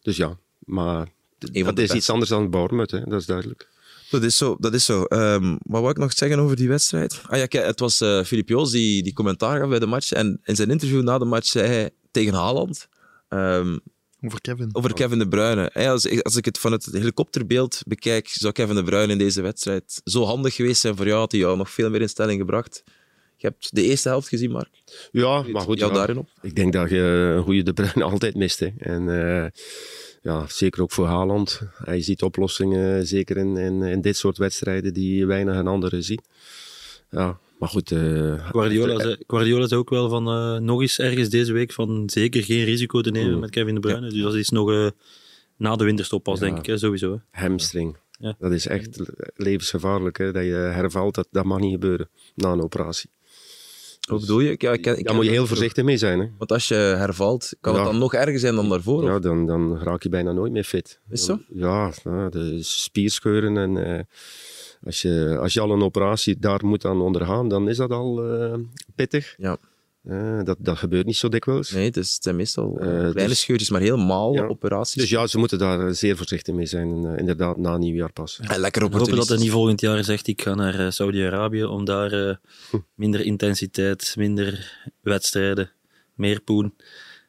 Dus 0.03 0.17
ja, 0.17 0.39
maar 0.59 1.09
dat 1.39 1.79
is 1.79 1.93
iets 1.93 2.11
anders 2.11 2.31
dan 2.31 2.51
Bournemouth, 2.51 2.91
hè, 2.91 3.01
dat 3.05 3.21
is 3.21 3.27
duidelijk. 3.27 3.69
Dat 4.11 4.23
is 4.23 4.37
zo. 4.37 4.57
Dat 4.61 4.75
is 4.75 4.85
zo. 4.85 5.03
Ehm, 5.05 5.51
wat 5.63 5.81
wou 5.81 5.91
ik 5.91 5.97
nog 5.99 6.13
zeggen 6.13 6.39
over 6.39 6.57
die 6.57 6.69
wedstrijd? 6.69 7.21
Ah 7.29 7.39
ja, 7.39 7.47
kijk, 7.47 7.67
het 7.67 7.81
was 7.81 8.01
eh 8.01 8.23
Filip 8.25 8.49
Joos 8.49 8.71
die, 8.71 9.03
die 9.03 9.13
commentaar 9.13 9.59
gaf 9.61 9.69
bij 9.69 9.79
de 9.79 9.87
match. 9.87 10.13
En 10.13 10.41
in 10.45 10.57
zijn 10.57 10.71
interview 10.71 11.03
na 11.03 11.19
de 11.19 11.25
match 11.25 11.47
zei 11.47 11.67
hij 11.67 11.91
tegen 12.11 12.35
Haaland 12.35 12.89
ehm, 13.29 13.79
Over 14.21 14.41
Kevin. 14.41 14.69
over 14.73 14.93
Kevin 14.95 15.19
De 15.19 15.29
Bruyne. 15.29 15.73
Als, 15.73 16.05
ik- 16.05 16.21
als 16.21 16.37
ik 16.37 16.45
het 16.45 16.59
van 16.59 16.73
het 16.73 16.85
helikopterbeeld 16.93 17.83
bekijk, 17.87 18.29
zou 18.29 18.53
Kevin 18.53 18.75
De 18.75 18.83
Bruyne 18.83 19.13
in 19.13 19.19
deze 19.19 19.43
wedstrijd 19.43 20.01
zo 20.05 20.25
handig 20.25 20.55
geweest 20.55 20.81
zijn 20.81 20.97
voor 20.97 21.07
jou, 21.07 21.19
had 21.19 21.31
hij 21.33 21.41
jou 21.41 21.57
nog 21.57 21.71
veel 21.71 21.91
meer 21.91 22.01
in 22.01 22.09
stelling 22.09 22.39
gebracht. 22.41 22.83
Je 23.39 23.47
hebt 23.47 23.75
de 23.75 23.83
eerste 23.83 24.09
helft 24.09 24.29
gezien, 24.29 24.51
Mark. 24.51 24.83
Ja, 25.13 25.43
maar 25.43 25.63
goed. 25.63 25.79
jou 25.79 25.93
ja. 25.93 25.99
daarin 25.99 26.19
op? 26.19 26.29
Ik 26.43 26.55
denk 26.57 26.73
dat 26.73 26.91
je 26.91 26.99
een 27.37 27.43
goede 27.43 27.63
De 27.63 27.73
Bruyne 27.73 28.03
altijd 28.13 28.35
mist. 28.35 28.59
Hè. 28.61 28.69
En 28.79 29.09
eh, 29.43 29.47
ja, 30.27 30.45
zeker 30.49 30.83
ook 30.83 30.93
voor 30.93 31.07
Haaland. 31.07 31.61
Hij 31.85 32.03
ziet 32.03 32.23
oplossingen, 32.23 33.07
zeker 33.07 33.37
in, 33.37 33.57
in, 33.57 33.83
in 33.83 34.01
dit 34.01 34.17
soort 34.17 34.39
wedstrijden, 34.39 34.95
die 34.95 35.27
weinig 35.27 35.57
een 35.57 35.67
andere 35.67 36.03
zien. 36.03 36.21
Ja, 37.11 37.39
maar 37.59 37.69
goed. 37.69 37.91
eh, 37.93 38.49
Guardiola 38.51 39.01
zei, 39.01 39.17
Guardiola 39.27 39.67
zei 39.67 39.81
ook 39.81 39.91
wel 39.91 40.09
van 40.09 40.27
eh, 40.29 40.57
nog 40.59 40.81
eens 40.81 40.99
ergens 40.99 41.29
deze 41.29 41.53
week 41.53 41.73
van 41.73 42.03
zeker 42.11 42.43
geen 42.43 42.65
risico 42.65 43.01
te 43.01 43.11
nemen 43.11 43.33
Mm. 43.35 43.41
met 43.41 43.51
Kevin 43.51 43.75
De 43.75 43.81
Bruyne. 43.81 44.11
Dus 44.11 44.23
dat 44.23 44.35
is 44.35 44.49
nog 44.51 44.71
eh, 44.71 44.87
na 45.57 45.77
de 45.77 45.85
winterstop 45.85 46.23
pas, 46.23 46.39
Ja. 46.41 46.47
denk 46.47 46.59
ik, 46.59 46.67
hè, 46.67 46.79
sowieso. 46.79 47.21
Hè. 47.31 47.41
hamstring. 47.43 47.97
Ja. 48.19 48.37
Dat 48.39 48.53
is 48.53 48.67
echt 48.67 48.99
levensgevaarlijk. 49.35 50.19
Hè? 50.19 50.33
Dat 50.33 50.43
je 50.45 50.51
hervalt, 50.51 51.15
dat, 51.15 51.29
dat 51.31 51.45
mag 51.45 51.59
niet 51.61 51.73
gebeuren 51.73 52.09
na 52.35 52.53
een 52.53 52.63
operatie. 52.63 53.11
Wat 54.07 54.21
bedoel 54.21 54.41
je? 54.41 54.55
Ja, 54.59 54.73
ik 54.73 54.87
ik 54.87 55.07
Daar 55.07 55.15
moet 55.15 55.25
je 55.25 55.31
heel 55.31 55.47
voorzichtig 55.47 55.85
mee 55.85 55.97
zijn. 55.97 56.21
Hè? 56.21 56.27
Want 56.39 56.53
als 56.53 56.69
je 56.69 56.75
hervalt, 56.75 57.53
kan 57.61 57.75
het 57.75 57.85
dan 57.85 57.99
nog 57.99 58.15
erger 58.15 58.39
zijn 58.39 58.55
dan 58.55 58.69
daarvoor? 58.69 59.05
Ja, 59.05 59.19
dan, 59.19 59.47
dan 59.47 59.79
raak 59.79 60.03
je 60.03 60.09
bijna 60.09 60.33
nooit 60.33 60.53
meer 60.53 60.65
fit. 60.65 61.01
Is 61.11 61.25
zo? 61.25 61.39
Ja, 61.49 61.93
ja, 62.05 62.29
de 62.29 62.59
spierscheuren 62.63 63.57
en... 63.57 63.97
eh, 63.97 64.01
als 64.85 65.03
je, 65.03 65.37
als 65.41 65.53
je 65.53 65.61
al 65.61 65.71
een 65.71 65.83
operatie 65.83 66.39
daar 66.39 66.67
moet 66.67 66.85
aan 66.85 67.01
ondergaan, 67.01 67.49
dan 67.49 67.69
is 67.69 67.77
dat 67.77 67.91
al 67.91 68.25
eh, 68.25 68.55
pittig. 68.95 69.35
Ja. 69.39 69.57
Eh, 70.07 70.41
dat, 70.45 70.57
dat 70.61 70.79
gebeurt 70.79 71.07
niet 71.07 71.17
zo 71.17 71.29
dikwijls. 71.29 71.71
Nee, 71.71 71.85
het, 71.85 71.97
is, 71.97 72.15
het 72.15 72.23
zijn 72.23 72.37
meestal 72.37 72.79
Eh, 72.79 72.87
kleine 72.87 73.27
dus- 73.27 73.41
scheurtjes, 73.41 73.71
maar 73.71 73.81
helemaal 73.81 74.35
Ja. 74.35 74.47
operaties. 74.47 74.95
Dus 75.01 75.11
ja, 75.11 75.27
ze 75.27 75.39
moeten 75.39 75.59
daar 75.59 75.95
zeer 75.95 76.17
voorzichtig 76.17 76.55
mee 76.55 76.67
zijn, 76.67 77.05
inderdaad, 77.19 77.57
na 77.57 77.77
nieuwjaar 77.77 78.13
pas. 78.13 78.39
En 78.43 78.61
lekker 78.61 78.89
We 78.89 78.97
hopen 78.97 79.17
dat 79.17 79.29
hij 79.29 79.39
niet 79.39 79.51
volgend 79.51 79.81
jaar 79.81 80.05
zegt, 80.05 80.27
ik 80.27 80.43
ga 80.43 80.55
naar 80.55 80.93
Saudi-Arabië 80.93 81.65
om 81.65 81.85
daar 81.85 82.41
Hm. 82.71 82.77
minder 82.95 83.21
intensiteit, 83.21 84.15
minder 84.19 84.79
wedstrijden, 85.01 85.71
meer 86.15 86.41
poen. 86.41 86.75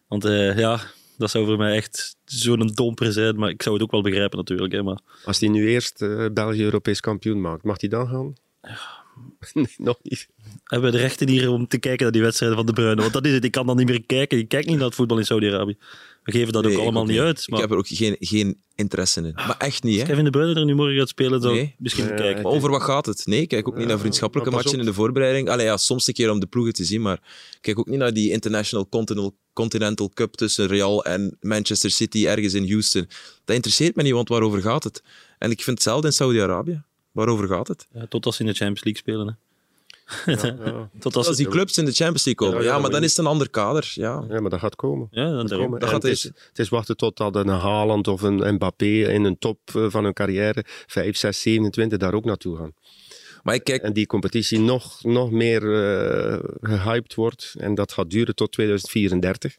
Want 0.08 0.24
ja, 0.56 0.80
dat 1.18 1.30
zou 1.32 1.46
voor 1.46 1.58
mij 1.58 1.76
echt 1.76 2.18
zo'n 2.26 2.72
domper 2.74 3.12
zijn, 3.14 3.36
maar 3.36 3.50
ik 3.50 3.62
zou 3.62 3.76
het 3.76 3.84
ook 3.84 3.92
wel 3.92 4.02
begrijpen 4.02 4.38
natuurlijk. 4.38 4.74
Hè, 4.74 4.84
maar 4.84 5.00
Als 5.26 5.40
hij 5.40 5.50
nu 5.50 5.68
eerst 5.70 5.98
België 6.34 6.64
Europees 6.64 7.00
kampioen 7.00 7.42
maakt, 7.42 7.64
mag 7.64 7.80
hij 7.82 7.90
dan 7.90 8.08
gaan? 8.08 8.36
nee, 9.54 9.74
nog 9.78 9.98
niet. 10.02 10.28
Hebben 10.68 10.92
we 10.92 10.98
de 10.98 11.04
rechten 11.04 11.30
hier 11.30 11.50
om 11.52 11.68
te 11.68 11.78
kijken 11.78 12.04
naar 12.04 12.12
die 12.12 12.22
wedstrijden 12.22 12.58
van 12.58 12.66
De 12.66 12.74
Bruyne? 12.74 13.02
Want 13.02 13.14
dat 13.14 13.26
is 13.26 13.34
het, 13.34 13.44
ik 13.44 13.52
kan 13.52 13.66
dan 13.66 13.78
niet 13.78 13.88
meer 13.88 14.04
kijken. 14.06 14.38
Ik 14.38 14.48
kijk 14.48 14.66
niet 14.66 14.76
naar 14.76 14.86
het 14.86 14.96
voetbal 14.96 15.18
in 15.18 15.26
Saudi-Arabië. 15.26 15.78
We 16.24 16.32
geven 16.32 16.54
dat 16.54 16.62
Nee, 16.64 16.72
ook 16.72 16.78
ik 16.78 16.84
allemaal 16.84 17.02
ook 17.04 17.10
niet 17.10 17.20
uit. 17.20 17.40
Ik 17.42 17.50
Maar 17.50 17.60
heb 17.60 17.72
er 17.72 17.78
ook 17.78 17.88
geen, 17.88 18.16
geen 18.20 18.62
interesse 18.76 19.22
in. 19.22 19.32
Maar 19.36 19.56
echt 19.58 19.84
niet, 19.84 20.00
hè. 20.00 20.06
Kevin 20.06 20.24
De 20.24 20.30
Bruyne 20.30 20.60
er 20.60 20.66
nu 20.66 20.76
morgen 20.76 20.98
gaat 20.98 21.10
spelen, 21.10 21.42
Nee. 21.42 21.62
ik 21.62 21.74
misschien 21.78 22.06
Nee, 22.06 22.14
bekijken. 22.14 22.44
Maar 22.44 22.52
over 22.52 22.70
wat 22.70 22.82
gaat 22.82 23.06
het? 23.06 23.26
Nee, 23.26 23.42
ik 23.42 23.48
kijk 23.48 23.68
ook 23.68 23.78
niet 23.78 23.88
naar 23.88 24.00
vriendschappelijke 24.00 24.52
matchen 24.52 24.80
in 24.80 24.86
de 24.86 24.94
voorbereiding. 24.94 25.50
Allee, 25.50 25.66
ja, 25.66 25.78
soms 25.78 26.08
een 26.08 26.14
keer 26.14 26.32
om 26.32 26.40
de 26.40 26.46
ploegen 26.46 26.74
te 26.74 26.84
zien, 26.84 27.02
maar 27.02 27.14
ik 27.52 27.58
kijk 27.62 27.80
ook 27.80 27.88
niet 27.88 28.00
naar 28.00 28.14
die 28.14 28.32
International 28.32 28.90
Continental, 28.90 29.36
Continental 29.54 30.10
Cup 30.14 30.34
tussen 30.36 30.68
Real 30.68 31.06
en 31.06 31.38
Manchester 31.42 31.92
City 31.92 32.28
ergens 32.28 32.54
in 32.54 32.70
Houston. 32.70 33.08
Dat 33.46 33.56
interesseert 33.56 33.96
me 33.96 34.04
niet, 34.04 34.14
want 34.14 34.30
waarover 34.30 34.62
gaat 34.62 34.84
het? 34.84 35.04
En 35.38 35.52
ik 35.52 35.62
vind 35.62 35.78
hetzelfde 35.78 36.08
in 36.08 36.14
Saudi-Arabië. 36.14 36.82
Waarover 37.12 37.48
gaat 37.48 37.68
het? 37.68 37.88
Ja, 37.94 38.06
tot 38.08 38.26
als 38.26 38.36
ze 38.36 38.42
in 38.42 38.48
de 38.48 38.54
Champions 38.56 38.84
League 38.84 39.02
spelen. 39.02 39.28
Hè. 39.28 39.34
Ja, 40.26 40.90
Tot 41.00 41.16
als 41.16 41.28
Als 41.28 41.38
die 41.38 41.48
clubs 41.48 41.78
in 41.78 41.86
de 41.86 41.92
Champions 41.92 42.26
League 42.26 42.48
komen, 42.48 42.64
Ja, 42.64 42.70
ja, 42.70 42.76
ja, 42.76 42.82
maar 42.82 42.92
dan 42.92 43.04
is 43.04 43.10
het 43.10 43.20
een 43.20 43.32
ander 43.32 43.50
kader. 43.50 43.92
Ja. 43.94 44.26
ja, 44.30 44.40
maar 44.40 44.50
dat 44.50 44.60
gaat 44.60 44.76
komen. 44.76 45.08
Ja, 45.12 45.30
dan 45.30 45.48
Dat 45.48 45.60
komen. 45.60 45.80
Dat 45.80 45.82
En 45.82 45.94
gaat 45.94 46.04
het, 46.04 46.12
is, 46.12 46.24
het 46.24 46.60
is 46.60 46.70
wachten 46.70 46.98
totdat 46.98 47.36
een 47.36 47.48
Haaland 47.48 48.08
of 48.08 48.22
een 48.22 48.54
Mbappé 48.54 48.86
in 48.86 49.24
een 49.24 49.38
top 49.38 49.60
eh, 49.66 49.86
van 49.90 50.04
hun 50.04 50.14
carrière, 50.14 50.64
5, 50.66 51.18
6, 51.18 51.42
27, 51.42 51.98
daar 51.98 52.14
ook 52.14 52.26
naartoe 52.26 52.58
gaan. 52.58 52.74
Maar 53.44 53.56
ik 53.56 53.64
kijk, 53.64 53.84
En 53.84 53.94
die 53.94 54.06
competitie 54.06 54.60
nog, 54.60 55.04
nog 55.04 55.32
meer 55.32 55.74
eh, 55.74 56.40
gehyped 56.62 57.14
wordt. 57.14 57.54
En 57.58 57.76
dat 57.76 57.92
gaat 57.92 58.10
duren 58.10 58.36
tot 58.36 58.52
2034. 58.52 59.58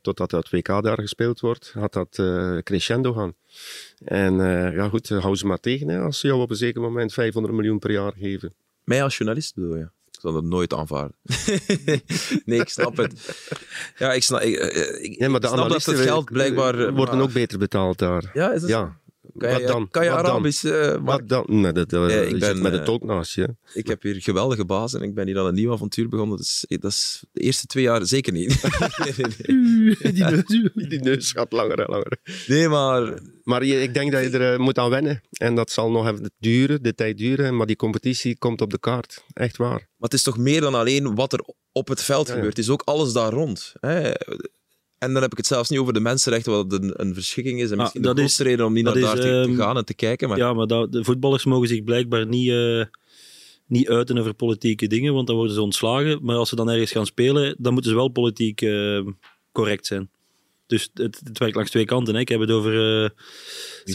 Totdat 0.00 0.30
dat 0.30 0.50
WK 0.50 0.82
daar 0.82 1.00
gespeeld 1.00 1.40
wordt, 1.40 1.66
gaat 1.66 1.92
dat 1.92 2.18
eh, 2.18 2.58
crescendo 2.58 3.12
gaan. 3.12 3.34
En 4.04 4.40
eh, 4.40 4.74
ja 4.74 4.88
goed, 4.88 5.08
hou 5.08 5.36
ze 5.36 5.46
maar 5.46 5.60
tegen 5.60 5.88
hè, 5.88 6.00
als 6.00 6.20
ze 6.20 6.26
jou 6.26 6.40
op 6.40 6.50
een 6.50 6.56
zeker 6.56 6.80
moment 6.80 7.12
500 7.12 7.54
miljoen 7.54 7.78
per 7.78 7.92
jaar 7.92 8.12
geven. 8.18 8.52
Mij 8.88 9.02
als 9.02 9.16
journalist 9.16 9.54
bedoel 9.54 9.76
je? 9.76 9.82
Ik 10.10 10.20
zal 10.24 10.32
dat 10.32 10.44
nooit 10.44 10.74
aanvaarden. 10.74 11.16
nee, 12.44 12.60
ik 12.60 12.68
snap 12.68 12.96
het. 12.96 13.12
Ja, 13.96 14.12
ik 14.12 14.22
snap, 14.22 14.40
ik, 14.40 14.54
eh, 14.56 15.04
ik, 15.04 15.18
Nee, 15.18 15.28
maar 15.28 15.40
de 15.40 15.46
snap 15.46 15.68
dat 15.68 15.84
het 15.84 15.98
geld 16.00 16.24
blijkbaar... 16.32 16.74
eh, 16.78 16.94
worden 16.94 17.14
maar- 17.14 17.24
ook 17.24 17.32
beter 17.32 17.58
betaald 17.58 17.98
daar. 17.98 18.30
Ja, 18.34 18.52
is 18.52 18.60
dat? 18.60 18.70
Ja. 18.70 19.00
Kan 19.38 19.50
je, 19.50 19.58
Wat 19.58 19.66
dan? 19.66 19.88
Kan 19.90 20.04
je 20.04 20.10
Wat 20.10 20.24
dan? 20.24 20.30
Arabisch... 20.30 20.64
eh, 20.64 20.92
maar 20.92 21.02
Wat 21.02 21.28
dan? 21.28 21.44
Nee, 21.48 21.72
dat, 21.72 21.90
dat, 21.90 22.10
Ja, 22.10 22.20
je 22.20 22.26
ik 22.26 22.38
ben, 22.38 22.62
met 22.62 22.72
een 22.72 22.78
eh, 22.78 22.84
tolk 22.84 23.04
naast 23.04 23.34
je. 23.34 23.56
Ik 23.74 23.86
heb 23.86 24.02
hier 24.02 24.22
geweldige 24.22 24.64
baas 24.64 24.94
en 24.94 25.02
ik 25.02 25.14
ben 25.14 25.26
hier 25.26 25.38
aan 25.38 25.46
een 25.46 25.54
nieuw 25.54 25.72
avontuur 25.72 26.08
begonnen. 26.08 26.36
Dus 26.36 26.64
dat 26.68 26.90
is 26.90 27.24
de 27.32 27.40
eerste 27.40 27.66
twee 27.66 27.84
jaar 27.84 28.06
zeker 28.06 28.32
niet. 28.32 28.62
nee, 29.04 29.12
nee, 29.16 29.94
nee. 29.98 30.12
die, 30.12 30.24
neus, 30.24 30.44
die 30.88 31.00
neus 31.00 31.32
gaat 31.32 31.52
langer 31.52 31.78
en 31.80 31.90
langer. 31.90 32.16
nee, 32.46 32.68
maar 32.68 33.18
Maar 33.42 33.64
je, 33.64 33.82
ik 33.82 33.94
denk 33.94 34.12
dat 34.12 34.22
je 34.22 34.30
er 34.38 34.52
eh, 34.52 34.58
moet 34.58 34.78
aan 34.78 34.90
wennen. 34.90 35.20
En 35.30 35.54
dat 35.54 35.70
zal 35.70 35.90
nog 35.90 36.08
even 36.08 36.30
duren, 36.38 36.82
de 36.82 36.94
tijd 36.94 37.18
duren. 37.18 37.56
Maar 37.56 37.66
die 37.66 37.76
competitie 37.76 38.38
komt 38.38 38.60
op 38.60 38.70
de 38.70 38.78
kaart. 38.78 39.24
Echt 39.32 39.56
waar. 39.56 39.70
Maar 39.70 40.08
het 40.08 40.12
is 40.12 40.22
toch 40.22 40.38
meer 40.38 40.60
dan 40.60 40.74
alleen 40.74 41.14
wat 41.14 41.32
er 41.32 41.44
op 41.72 41.88
het 41.88 42.02
veld 42.02 42.26
Ja, 42.26 42.32
ja. 42.32 42.38
gebeurt. 42.38 42.56
Het 42.56 42.64
is 42.66 42.72
ook 42.72 42.82
alles 42.84 43.12
daar 43.12 43.32
rond. 43.32 43.72
Hè. 43.80 44.10
En 44.98 45.12
dan 45.12 45.22
heb 45.22 45.30
ik 45.30 45.36
het 45.36 45.46
zelfs 45.46 45.68
niet 45.68 45.78
over 45.78 45.92
de 45.92 46.00
mensenrechten, 46.00 46.52
wat 46.52 46.72
een, 46.72 46.92
een 47.00 47.14
verschikking 47.14 47.60
is. 47.60 47.66
En 47.70 47.72
Ah, 47.76 47.78
misschien 47.82 48.02
dat 48.02 48.16
de 48.16 48.22
is- 48.22 48.38
reden 48.38 48.66
om 48.66 48.72
niet 48.72 48.84
naar 48.84 49.00
daar 49.00 49.14
te, 49.14 49.20
te 49.20 49.28
ehm, 49.46 49.56
gaan 49.56 49.76
en 49.76 49.84
te 49.84 49.94
kijken. 49.94 50.28
Maar 50.28 50.38
Ja, 50.38 50.52
maar 50.52 50.66
dat, 50.66 50.92
de 50.92 51.04
voetballers 51.04 51.44
mogen 51.44 51.68
zich 51.68 51.84
blijkbaar 51.84 52.26
niet, 52.26 52.50
eh, 52.50 52.84
niet 53.66 53.88
uiten 53.88 54.18
over 54.18 54.34
politieke 54.34 54.86
dingen, 54.86 55.14
want 55.14 55.26
dan 55.26 55.36
worden 55.36 55.54
ze 55.54 55.62
ontslagen. 55.62 56.18
Maar 56.22 56.36
als 56.36 56.48
ze 56.48 56.56
dan 56.56 56.70
ergens 56.70 56.90
gaan 56.92 57.06
spelen, 57.06 57.54
dan 57.58 57.72
moeten 57.72 57.90
ze 57.90 57.96
wel 57.96 58.08
politiek 58.08 58.60
eh, 58.62 59.00
correct 59.52 59.86
zijn. 59.86 60.10
Dus 60.66 60.90
het, 60.94 61.20
het 61.24 61.38
werkt 61.38 61.54
langs 61.54 61.70
twee 61.70 61.84
kanten. 61.84 62.14
Hè. 62.14 62.20
Ik 62.20 62.28
heb 62.28 62.40
het 62.40 62.50
over 62.50 63.02
eh 63.04 63.10
is 63.84 63.92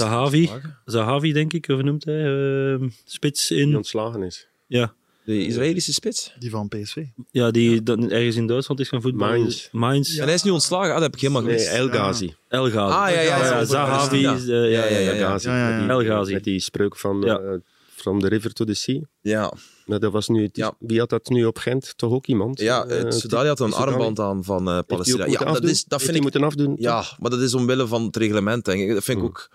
Zahavi. 0.86 1.34
denk 1.34 1.54
ik, 1.54 1.68
of 1.70 1.82
noemt 1.82 2.06
hij? 2.06 2.26
eh, 2.74 2.82
spits 3.06 3.48
Die 3.48 3.58
in. 3.60 3.76
ontslagen 3.76 4.24
is. 4.24 4.48
Ja, 4.68 4.94
de 5.26 5.46
Israëlische 5.46 5.94
spits. 5.94 6.34
Die 6.40 6.50
van 6.50 6.68
PSV. 6.68 7.04
ja 7.32 7.52
die 7.52 7.84
dan 7.84 8.10
ergens 8.12 8.36
in 8.36 8.48
Duitsland 8.48 8.80
is 8.80 8.90
gaan 8.90 9.02
voetballen. 9.02 9.40
Mainz. 9.40 9.68
Mainz. 9.72 10.18
En 10.18 10.26
hij 10.26 10.34
is 10.34 10.44
nu 10.44 10.52
ontslagen. 10.52 10.88
Ah, 10.88 10.94
dat 10.94 11.02
heb 11.04 11.14
ik 11.16 11.22
helemaal 11.22 11.42
Nee, 11.42 11.52
gemist. 11.58 11.74
El 11.74 11.88
Ghazi. 11.90 12.36
El 12.48 12.70
Ghazi. 12.70 12.94
Ah, 12.94 13.10
ja, 13.10 13.20
ja, 13.22 13.38
ja, 13.38 13.60
ja, 13.60 13.66
Zahavi. 13.66 14.18
ja. 14.18 14.34
is, 14.36 14.42
eh, 14.48 14.72
ja, 14.72 14.86
ja, 14.86 15.88
El 15.90 16.04
Ghazi. 16.04 16.34
Met 16.34 16.44
die 16.44 16.60
spreuk 16.60 16.98
van 16.98 17.22
Ja. 17.22 17.38
eh, 17.40 17.54
From 17.96 18.20
the 18.20 18.28
River 18.28 18.54
to 18.54 18.66
the 18.66 18.74
Sea. 18.74 19.00
Ja, 19.22 19.54
Nou, 19.86 20.00
dat 20.00 20.12
was 20.12 20.28
nu, 20.28 20.50
Ja. 20.52 20.74
Wie 20.80 21.00
had 21.00 21.10
dat 21.10 21.30
nu 21.30 21.46
op 21.46 21.58
Gent? 21.58 21.94
Toch 21.98 22.12
ook 22.12 22.28
iemand? 22.28 22.60
ja 22.60 22.86
Eh, 22.86 23.04
uh, 23.04 23.12
Soudali 23.12 23.48
had 23.48 23.60
een 23.60 23.74
armband 23.74 24.20
aan 24.20 24.44
van 24.44 24.68
eh 24.70 24.78
ook 24.78 24.86
Palestina. 24.88 25.26
Ja, 25.26 25.32
dat, 25.38 25.48
afdoen? 25.48 25.70
is, 25.70 25.84
dat 25.84 25.92
Heeft 25.92 26.04
vind 26.04 26.16
ik... 26.16 26.22
moeten 26.22 26.44
afdoen? 26.44 26.76
Ja, 26.80 27.04
maar 27.20 27.30
dat 27.32 27.40
is 27.40 27.54
omwille 27.54 27.88
van 27.88 28.04
het 28.06 28.16
reglement, 28.16 28.66
denk 28.66 28.82
ik. 28.82 28.94
Dat 28.94 29.04
vind 29.04 29.18
ik 29.18 29.24
Hmm. 29.24 29.34
ook... 29.34 29.50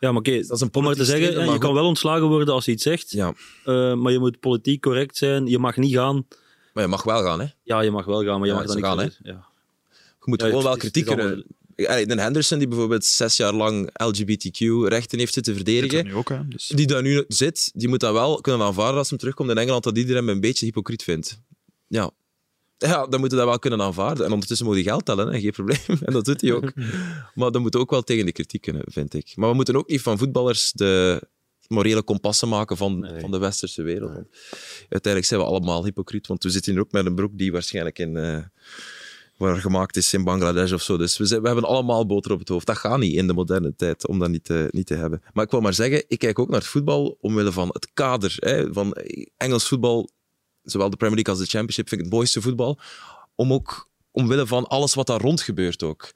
Ja, 0.00 0.10
maar 0.12 0.20
oké, 0.20 0.36
Dat 0.46 0.50
is 0.56 0.60
een 0.60 0.74
om 0.74 0.84
maar 0.84 0.94
te 0.94 1.04
zeggen, 1.04 1.52
je 1.52 1.58
kan 1.58 1.74
wel 1.74 1.86
ontslagen 1.86 2.26
worden 2.28 2.54
als 2.54 2.64
je 2.64 2.70
iets 2.70 2.82
zegt, 2.82 3.10
Ja, 3.10 3.34
eh, 3.64 3.94
maar 3.94 4.12
je 4.12 4.18
moet 4.18 4.40
politiek 4.40 4.80
correct 4.82 5.16
zijn. 5.16 5.46
Je 5.46 5.58
mag 5.58 5.76
niet 5.76 5.94
gaan. 5.94 6.26
maar 6.72 6.82
je 6.84 6.90
mag 6.90 7.02
wel 7.02 7.22
gaan, 7.22 7.40
hè. 7.40 7.46
Ja, 7.62 7.80
je 7.80 7.90
mag 7.90 8.04
wel 8.04 8.24
gaan, 8.24 8.38
maar 8.38 8.48
je 8.48 8.54
Ja, 8.54 8.58
mag 8.58 8.66
dan 8.66 8.76
niet 8.76 8.84
gaan, 8.84 8.98
hè. 8.98 9.04
Ja. 9.04 9.48
Je 9.92 10.26
moet 10.26 10.40
Ja, 10.40 10.46
gewoon 10.46 10.62
wel 10.62 10.76
kritiek 10.76 11.06
kunnen... 11.06 11.44
Allee, 11.76 12.06
Den 12.06 12.18
Henderson, 12.18 12.58
die 12.58 12.68
bijvoorbeeld 12.68 13.04
zes 13.04 13.36
jaar 13.36 13.52
lang 13.54 13.90
LGBTQ-rechten 13.92 15.18
heeft 15.18 15.34
zitten 15.34 15.54
Zit 15.54 15.66
er 15.66 15.72
verdedigen, 15.72 16.04
nu 16.04 16.14
ook, 16.14 16.28
hè. 16.28 16.48
Dus. 16.48 16.66
die 16.66 16.86
daar 16.86 17.02
nu 17.02 17.24
zit, 17.28 17.70
die 17.74 17.88
moet 17.88 18.00
dat 18.00 18.12
wel 18.12 18.40
kunnen 18.40 18.62
aanvaarden 18.66 18.98
als 18.98 19.08
hij 19.08 19.18
terugkomt 19.18 19.50
in 19.50 19.58
Engeland, 19.58 19.84
dat 19.84 19.98
iedereen 19.98 20.26
hem 20.26 20.34
een 20.34 20.40
beetje 20.40 20.66
hypocriet 20.66 21.02
vindt. 21.02 21.40
Ja. 21.86 22.10
Ja, 22.88 23.06
dan 23.06 23.20
moet 23.20 23.30
je 23.30 23.36
dat 23.36 23.46
wel 23.46 23.58
kunnen 23.58 23.80
aanvaarden. 23.82 24.26
En 24.26 24.32
ondertussen 24.32 24.66
moet 24.66 24.74
hij 24.74 24.84
geld 24.84 25.04
tellen, 25.04 25.32
hè. 25.32 25.40
geen 25.40 25.50
probleem. 25.50 25.78
En 26.06 26.12
dat 26.12 26.24
doet 26.24 26.40
hij 26.40 26.52
ook. 26.52 26.72
Maar 27.34 27.50
dan 27.50 27.62
moet 27.62 27.76
ook 27.76 27.90
wel 27.90 28.02
tegen 28.02 28.26
de 28.26 28.32
kritiek 28.32 28.60
kunnen, 28.60 28.82
vind 28.86 29.14
ik. 29.14 29.32
Maar 29.36 29.48
we 29.48 29.54
moeten 29.54 29.76
ook 29.76 29.88
niet 29.88 30.02
van 30.02 30.18
voetballers 30.18 30.72
de 30.72 31.22
morele 31.68 32.02
kompassen 32.02 32.48
maken 32.48 32.76
van, 32.76 32.98
Nee. 32.98 33.20
van 33.20 33.30
de 33.30 33.38
westerse 33.38 33.82
wereld. 33.82 34.12
Want 34.12 34.26
uiteindelijk 34.80 35.24
zijn 35.24 35.40
we 35.40 35.46
allemaal 35.46 35.84
hypocriet, 35.84 36.26
want 36.26 36.42
we 36.42 36.50
zitten 36.50 36.72
hier 36.72 36.80
ook 36.80 36.92
met 36.92 37.06
een 37.06 37.14
broek 37.14 37.38
die 37.38 37.52
waarschijnlijk 37.52 37.98
in... 37.98 38.16
eh, 38.16 38.38
waar 39.36 39.56
gemaakt 39.56 39.96
is 39.96 40.12
in 40.14 40.24
Bangladesh 40.24 40.72
of 40.72 40.82
zo. 40.82 40.96
Dus 40.96 41.16
we, 41.18 41.26
zijn, 41.26 41.40
we 41.40 41.46
hebben 41.46 41.64
allemaal 41.64 42.06
boter 42.06 42.32
op 42.32 42.38
het 42.38 42.48
hoofd. 42.48 42.66
Dat 42.66 42.78
gaat 42.78 42.98
niet 42.98 43.14
in 43.14 43.26
de 43.26 43.32
moderne 43.32 43.74
tijd, 43.76 44.06
om 44.06 44.18
dat 44.18 44.28
niet 44.30 44.44
te, 44.44 44.68
niet 44.70 44.86
te 44.86 44.94
hebben. 44.94 45.22
Maar 45.32 45.44
ik 45.44 45.50
wil 45.50 45.60
maar 45.60 45.74
zeggen, 45.74 46.04
ik 46.08 46.18
kijk 46.18 46.38
ook 46.38 46.48
naar 46.48 46.58
het 46.58 46.68
voetbal 46.68 47.18
omwille 47.20 47.52
van 47.52 47.68
het 47.68 47.88
kader. 47.94 48.34
Hè, 48.38 48.72
van 48.72 48.96
Engels 49.36 49.68
voetbal, 49.68 50.10
zowel 50.70 50.90
de 50.90 50.96
Premier 50.96 51.14
League 51.14 51.34
als 51.34 51.42
de 51.42 51.50
Championship, 51.50 51.88
vind 51.88 52.00
ik 52.00 52.06
het 52.06 52.16
mooiste 52.16 52.40
voetbal. 52.40 52.78
Om 53.34 53.52
ook 53.52 53.88
omwille 54.10 54.46
van 54.46 54.66
alles 54.66 54.94
wat 54.94 55.06
daar 55.06 55.20
rond 55.20 55.40
gebeurt 55.40 55.82
ook. 55.82 56.10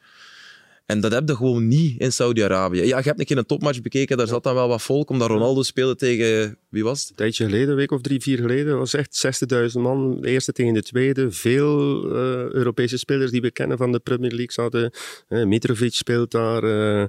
En 0.87 1.01
dat 1.01 1.12
heb 1.12 1.28
je 1.28 1.37
gewoon 1.37 1.68
niet 1.68 2.01
in 2.01 2.12
Saudi-Arabië. 2.12 2.82
Ja, 2.82 2.99
je 2.99 3.05
hebt 3.05 3.18
een 3.18 3.24
keer 3.26 3.39
een 3.39 3.47
topmatch 3.47 3.80
bekeken, 3.80 4.16
daar 4.16 4.26
zat 4.26 4.43
dan 4.43 4.55
wel 4.55 4.68
wat 4.68 4.82
volk, 4.82 5.11
omdat 5.11 5.28
Ronaldo 5.28 5.62
speelde 5.62 5.97
tegen... 5.97 6.59
Wie 6.68 6.85
was 6.85 7.01
het? 7.01 7.11
Een 7.11 7.16
tijdje 7.16 7.45
geleden, 7.45 7.68
een 7.68 7.76
week 7.76 7.91
of 7.91 8.01
drie, 8.01 8.20
vier 8.20 8.39
geleden, 8.39 8.78
was 8.78 8.95
echt 8.95 9.45
60.000 9.74 9.80
man. 9.80 10.20
De 10.20 10.28
eerste 10.28 10.53
tegen 10.53 10.74
de 10.74 10.82
tweede. 10.82 11.30
Veel 11.30 12.05
eh, 12.05 12.14
Europese 12.53 12.99
spelers 12.99 13.30
die 13.30 13.41
we 13.41 13.51
kennen 13.51 13.76
van 13.76 13.93
de 13.93 13.99
Premier 13.99 14.30
League 14.30 14.53
zaten. 14.53 14.91
Eh, 15.28 15.45
Mitrovic 15.45 15.95
speelt 15.95 16.30
daar. 16.30 16.62
eh 16.64 17.07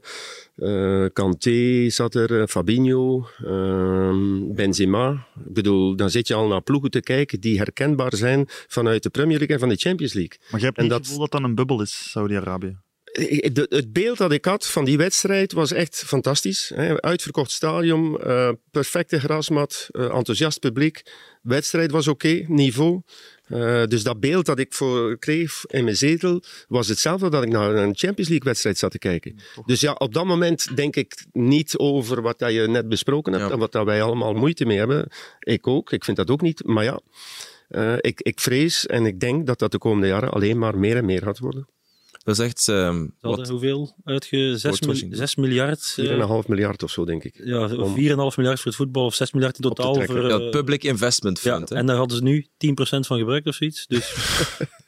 eh, 0.56 1.10
Kanté 1.14 1.90
zat 1.90 2.16
er. 2.16 2.48
Fabinho. 2.48 3.28
ehm, 3.46 4.54
Benzema. 4.54 5.28
Ik 5.48 5.54
bedoel, 5.54 5.96
dan 5.96 6.10
zit 6.10 6.28
je 6.28 6.34
al 6.34 6.48
naar 6.48 6.62
ploegen 6.62 6.92
te 6.92 7.02
kijken 7.02 7.40
die 7.40 7.58
herkenbaar 7.58 8.16
zijn 8.16 8.46
vanuit 8.48 9.04
de 9.04 9.10
Premier 9.10 9.38
League 9.38 9.56
en 9.56 9.62
van 9.62 9.70
de 9.70 9.76
Champions 9.76 10.14
League. 10.14 10.38
Maar 10.52 10.60
je 10.60 10.66
hebt 10.66 10.78
niet 10.80 10.90
dat- 10.90 10.98
het 10.98 11.08
gevoel 11.08 11.22
dat 11.22 11.32
dat 11.32 11.44
een 11.50 11.56
bubbel 11.56 11.82
is, 11.82 12.10
Saudi-Arabië. 12.12 12.78
Eh, 13.16 13.50
de- 13.54 13.66
het 13.70 13.94
beeld 13.94 14.18
dat 14.18 14.32
ik 14.32 14.46
had 14.46 14.68
van 14.68 14.86
die 14.86 14.98
wedstrijd 14.98 15.52
was 15.52 15.72
echt 15.72 16.04
fantastisch. 16.06 16.72
Hè. 16.76 17.02
Uitverkocht 17.02 17.52
stadion, 17.52 18.22
eh, 18.22 18.50
perfecte 18.72 19.20
grasmat, 19.20 19.88
eh, 19.92 20.04
enthousiast 20.16 20.60
publiek. 20.60 21.02
Wedstrijd 21.42 21.92
was 21.92 22.08
oké, 22.08 22.44
niveau. 22.48 23.02
Eh, 23.48 23.84
dus 23.86 24.04
dat 24.04 24.20
beeld 24.20 24.46
dat 24.46 24.60
ik 24.60 24.74
voor 24.74 25.18
kreeg 25.18 25.64
in 25.68 25.84
mijn 25.84 25.96
zetel 25.98 26.44
was 26.68 26.88
hetzelfde 26.88 27.30
dat 27.30 27.44
ik 27.44 27.50
naar 27.50 27.76
een 27.76 27.96
Champions 27.96 28.30
League 28.30 28.48
wedstrijd 28.48 28.78
zat 28.78 28.92
te 28.92 28.98
kijken. 28.98 29.36
Dus 29.66 29.80
ja, 29.80 29.94
op 29.94 30.14
dat 30.14 30.26
moment 30.26 30.76
denk 30.76 30.96
ik 30.96 31.26
niet 31.32 31.78
over 31.78 32.22
wat 32.22 32.40
dat 32.40 32.52
je 32.54 32.68
net 32.68 32.90
besproken 32.90 33.34
hebt 33.34 33.46
Ja. 33.46 33.52
en 33.52 33.60
wat 33.60 33.72
dat 33.72 33.86
wij 33.86 34.02
allemaal 34.02 34.34
moeite 34.34 34.66
mee 34.66 34.78
hebben. 34.78 35.08
Ik 35.40 35.68
ook, 35.68 35.92
ik 35.92 36.04
vind 36.04 36.18
dat 36.18 36.30
ook 36.30 36.42
niet. 36.42 36.64
Maar 36.66 36.84
ja, 36.84 37.00
eh, 37.68 37.94
ik, 37.98 38.22
ik 38.22 38.40
vrees 38.40 38.86
en 38.86 39.06
ik 39.06 39.20
denk 39.20 39.48
dat 39.48 39.60
dat 39.60 39.72
de 39.72 39.78
komende 39.78 40.08
jaren 40.08 40.32
alleen 40.32 40.58
maar 40.58 40.78
meer 40.78 40.96
en 40.98 41.06
meer 41.06 41.22
gaat 41.22 41.40
worden. 41.40 41.68
Dat 42.26 42.40
is 42.40 42.46
echt... 42.46 42.68
ehm, 42.68 43.04
Ze 43.20 43.28
hadden 43.28 43.50
hoeveel 43.50 43.96
uitge... 44.04 44.38
6, 44.58 44.60
Sportswashing. 44.60 45.16
6 45.16 45.36
miljard. 45.36 45.94
eh, 45.98 46.42
4,5 46.44 46.48
miljard 46.48 46.84
of 46.84 46.92
zo, 46.92 47.06
denk 47.06 47.24
ik. 47.24 47.42
ja, 47.44 47.70
4,5 47.70 47.76
Om- 47.78 47.94
miljard 47.96 48.36
voor 48.36 48.66
het 48.66 48.76
voetbal 48.76 49.06
of 49.06 49.14
6 49.16 49.32
miljard 49.32 49.56
in 49.56 49.62
totaal. 49.62 49.94
Voor, 50.02 50.22
ja, 50.22 50.28
eh, 50.38 50.42
het 50.42 50.52
Public 50.52 50.84
Investment 50.84 51.42
ja, 51.42 51.56
Fund. 51.56 51.70
hè. 51.70 51.76
en 51.76 51.86
daar 51.86 51.96
hadden 51.98 52.18
ze 52.18 52.24
nu 52.24 52.48
10% 52.58 53.06
van 53.08 53.18
gebruikt 53.18 53.48
of 53.48 53.56
zoiets. 53.56 53.88
Dus 53.88 54.14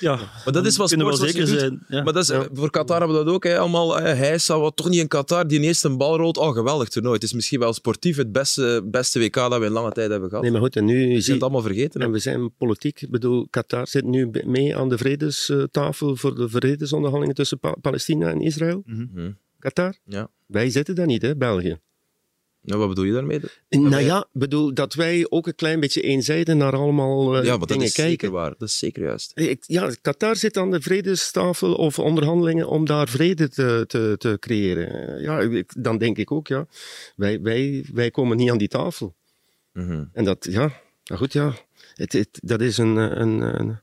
ja, 0.00 0.16
Maar 0.44 0.52
dat 0.52 0.66
is 0.66 0.76
wat 0.76 0.88
kunnen 0.88 1.06
we 1.06 1.16
zeker 1.16 1.46
zijn. 1.46 1.84
Ja. 1.88 2.02
Maar 2.02 2.12
dat 2.12 2.22
is, 2.22 2.28
eh, 2.30 2.40
voor 2.52 2.70
Qatar 2.70 2.98
hebben 2.98 3.18
we 3.18 3.24
dat 3.24 3.34
ook. 3.34 3.44
Hè. 3.44 3.58
Allemaal, 3.58 3.98
eh, 3.98 4.18
hij 4.18 4.34
is 4.34 4.46
wat 4.46 4.76
toch 4.76 4.88
niet 4.88 5.00
in 5.00 5.08
Qatar 5.08 5.46
die 5.46 5.58
ineens 5.58 5.82
een 5.82 5.96
bal 5.96 6.16
rolt. 6.16 6.36
Oh, 6.36 6.52
geweldig 6.54 6.88
toernooi. 6.88 7.14
Het 7.14 7.22
is 7.22 7.32
misschien 7.32 7.58
wel 7.58 7.72
sportief 7.72 8.16
het 8.16 8.32
beste, 8.32 8.82
beste 8.84 9.18
WK 9.18 9.34
dat 9.34 9.58
we 9.58 9.64
in 9.64 9.72
lange 9.72 9.92
tijd 9.92 10.10
hebben 10.10 10.28
gehad. 10.28 10.42
Nee, 10.44 10.52
maar 10.52 10.60
goed, 10.60 10.76
en 10.76 10.84
nu 10.84 11.00
Je 11.00 11.06
zie 11.12 11.20
zijn 11.22 11.34
het 11.34 11.42
allemaal 11.44 11.62
vergeten. 11.62 12.00
En 12.00 12.10
we 12.10 12.18
zijn 12.18 12.54
politiek. 12.56 13.00
Ik 13.02 13.10
bedoel, 13.10 13.46
Qatar 13.50 13.86
zit 13.88 14.04
nu 14.04 14.30
mee 14.44 14.76
aan 14.76 14.88
de 14.88 14.98
vredestafel 14.98 16.16
voor 16.16 16.34
de 16.34 16.48
vredesonderhandelingen 16.48 17.34
tussen 17.34 17.58
Pa- 17.58 17.76
Palestina 17.80 18.30
en 18.30 18.40
Israël. 18.40 18.82
Mhm. 18.86 19.30
Qatar. 19.58 19.94
Ja. 20.04 20.30
Wij 20.46 20.70
zitten 20.70 20.94
daar 20.94 21.06
niet, 21.06 21.22
hè, 21.22 21.36
België. 21.36 21.78
Nou, 22.62 22.78
wat 22.80 22.88
bedoel 22.88 23.04
je 23.04 23.12
daarmee? 23.12 23.40
Nou 23.68 24.02
ja, 24.02 24.26
bedoel, 24.32 24.74
dat 24.74 24.94
wij 24.94 25.26
ook 25.28 25.46
een 25.46 25.54
klein 25.54 25.80
beetje 25.80 26.00
eenzijdig 26.00 26.54
naar 26.54 26.72
allemaal 26.76 27.36
eh, 27.36 27.44
ja, 27.44 27.50
maar 27.50 27.58
dat 27.58 27.68
dingen 27.68 27.84
is 27.86 27.94
zeker 27.94 28.30
waar. 28.30 28.54
Dat 28.58 28.68
is 28.68 28.78
zeker 28.78 29.02
juist. 29.02 29.32
Ik, 29.34 29.64
ja, 29.66 29.90
Qatar 30.02 30.36
zit 30.36 30.56
aan 30.56 30.70
de 30.70 30.80
vredestafel 30.80 31.74
of 31.74 31.98
onderhandelingen 31.98 32.68
om 32.68 32.84
daar 32.86 33.08
vrede 33.08 33.48
te, 33.48 33.84
te, 33.86 34.14
te 34.18 34.36
creëren. 34.40 35.20
Ja, 35.22 35.40
ik- 35.40 35.72
dan 35.78 35.98
denk 35.98 36.18
ik 36.18 36.30
ook, 36.32 36.46
ja, 36.46 36.66
wij, 37.16 37.40
wij, 37.40 37.84
wij 37.92 38.10
komen 38.10 38.36
niet 38.36 38.50
aan 38.50 38.58
die 38.58 38.68
tafel. 38.68 39.14
Mhm. 39.72 40.04
En 40.12 40.24
dat, 40.24 40.46
ja, 40.50 40.72
nou 41.04 41.20
goed, 41.20 41.32
ja, 41.32 41.54
het, 41.94 42.12
het, 42.12 42.28
dat 42.42 42.60
is 42.60 42.78
een, 42.78 42.98
eh, 42.98 43.18
een, 43.18 43.40
een, 43.60 43.78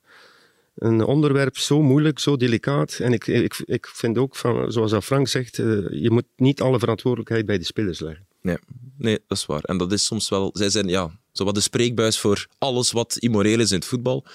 een 0.75 1.03
onderwerp 1.05 1.57
zo 1.57 1.81
moeilijk, 1.81 2.19
zo 2.19 2.37
delicaat. 2.37 2.99
En 3.01 3.13
ik, 3.13 3.27
ik, 3.27 3.61
ik 3.65 3.87
vind 3.87 4.17
ook, 4.17 4.35
van, 4.35 4.71
zoals 4.71 4.91
dat 4.91 5.03
Frank 5.03 5.27
zegt, 5.27 5.59
eh, 5.59 5.65
je 5.91 6.11
moet 6.11 6.25
niet 6.35 6.61
alle 6.61 6.79
verantwoordelijkheid 6.79 7.45
bij 7.45 7.57
de 7.57 7.63
spelers 7.65 7.99
leggen. 7.99 8.27
Nee. 8.49 8.57
nee, 8.97 9.19
dat 9.27 9.37
is 9.37 9.45
waar. 9.45 9.63
En 9.63 9.77
dat 9.77 9.91
is 9.91 10.05
soms 10.05 10.29
wel... 10.29 10.49
Zij 10.53 10.69
zijn 10.69 10.87
ja, 10.87 11.19
zo 11.31 11.43
wat 11.43 11.55
de 11.55 11.61
spreekbuis 11.61 12.19
voor 12.19 12.47
alles 12.57 12.91
wat 12.91 13.17
immoreel 13.17 13.59
is 13.59 13.71
in 13.71 13.77
het 13.77 13.85
voetbal. 13.85 14.25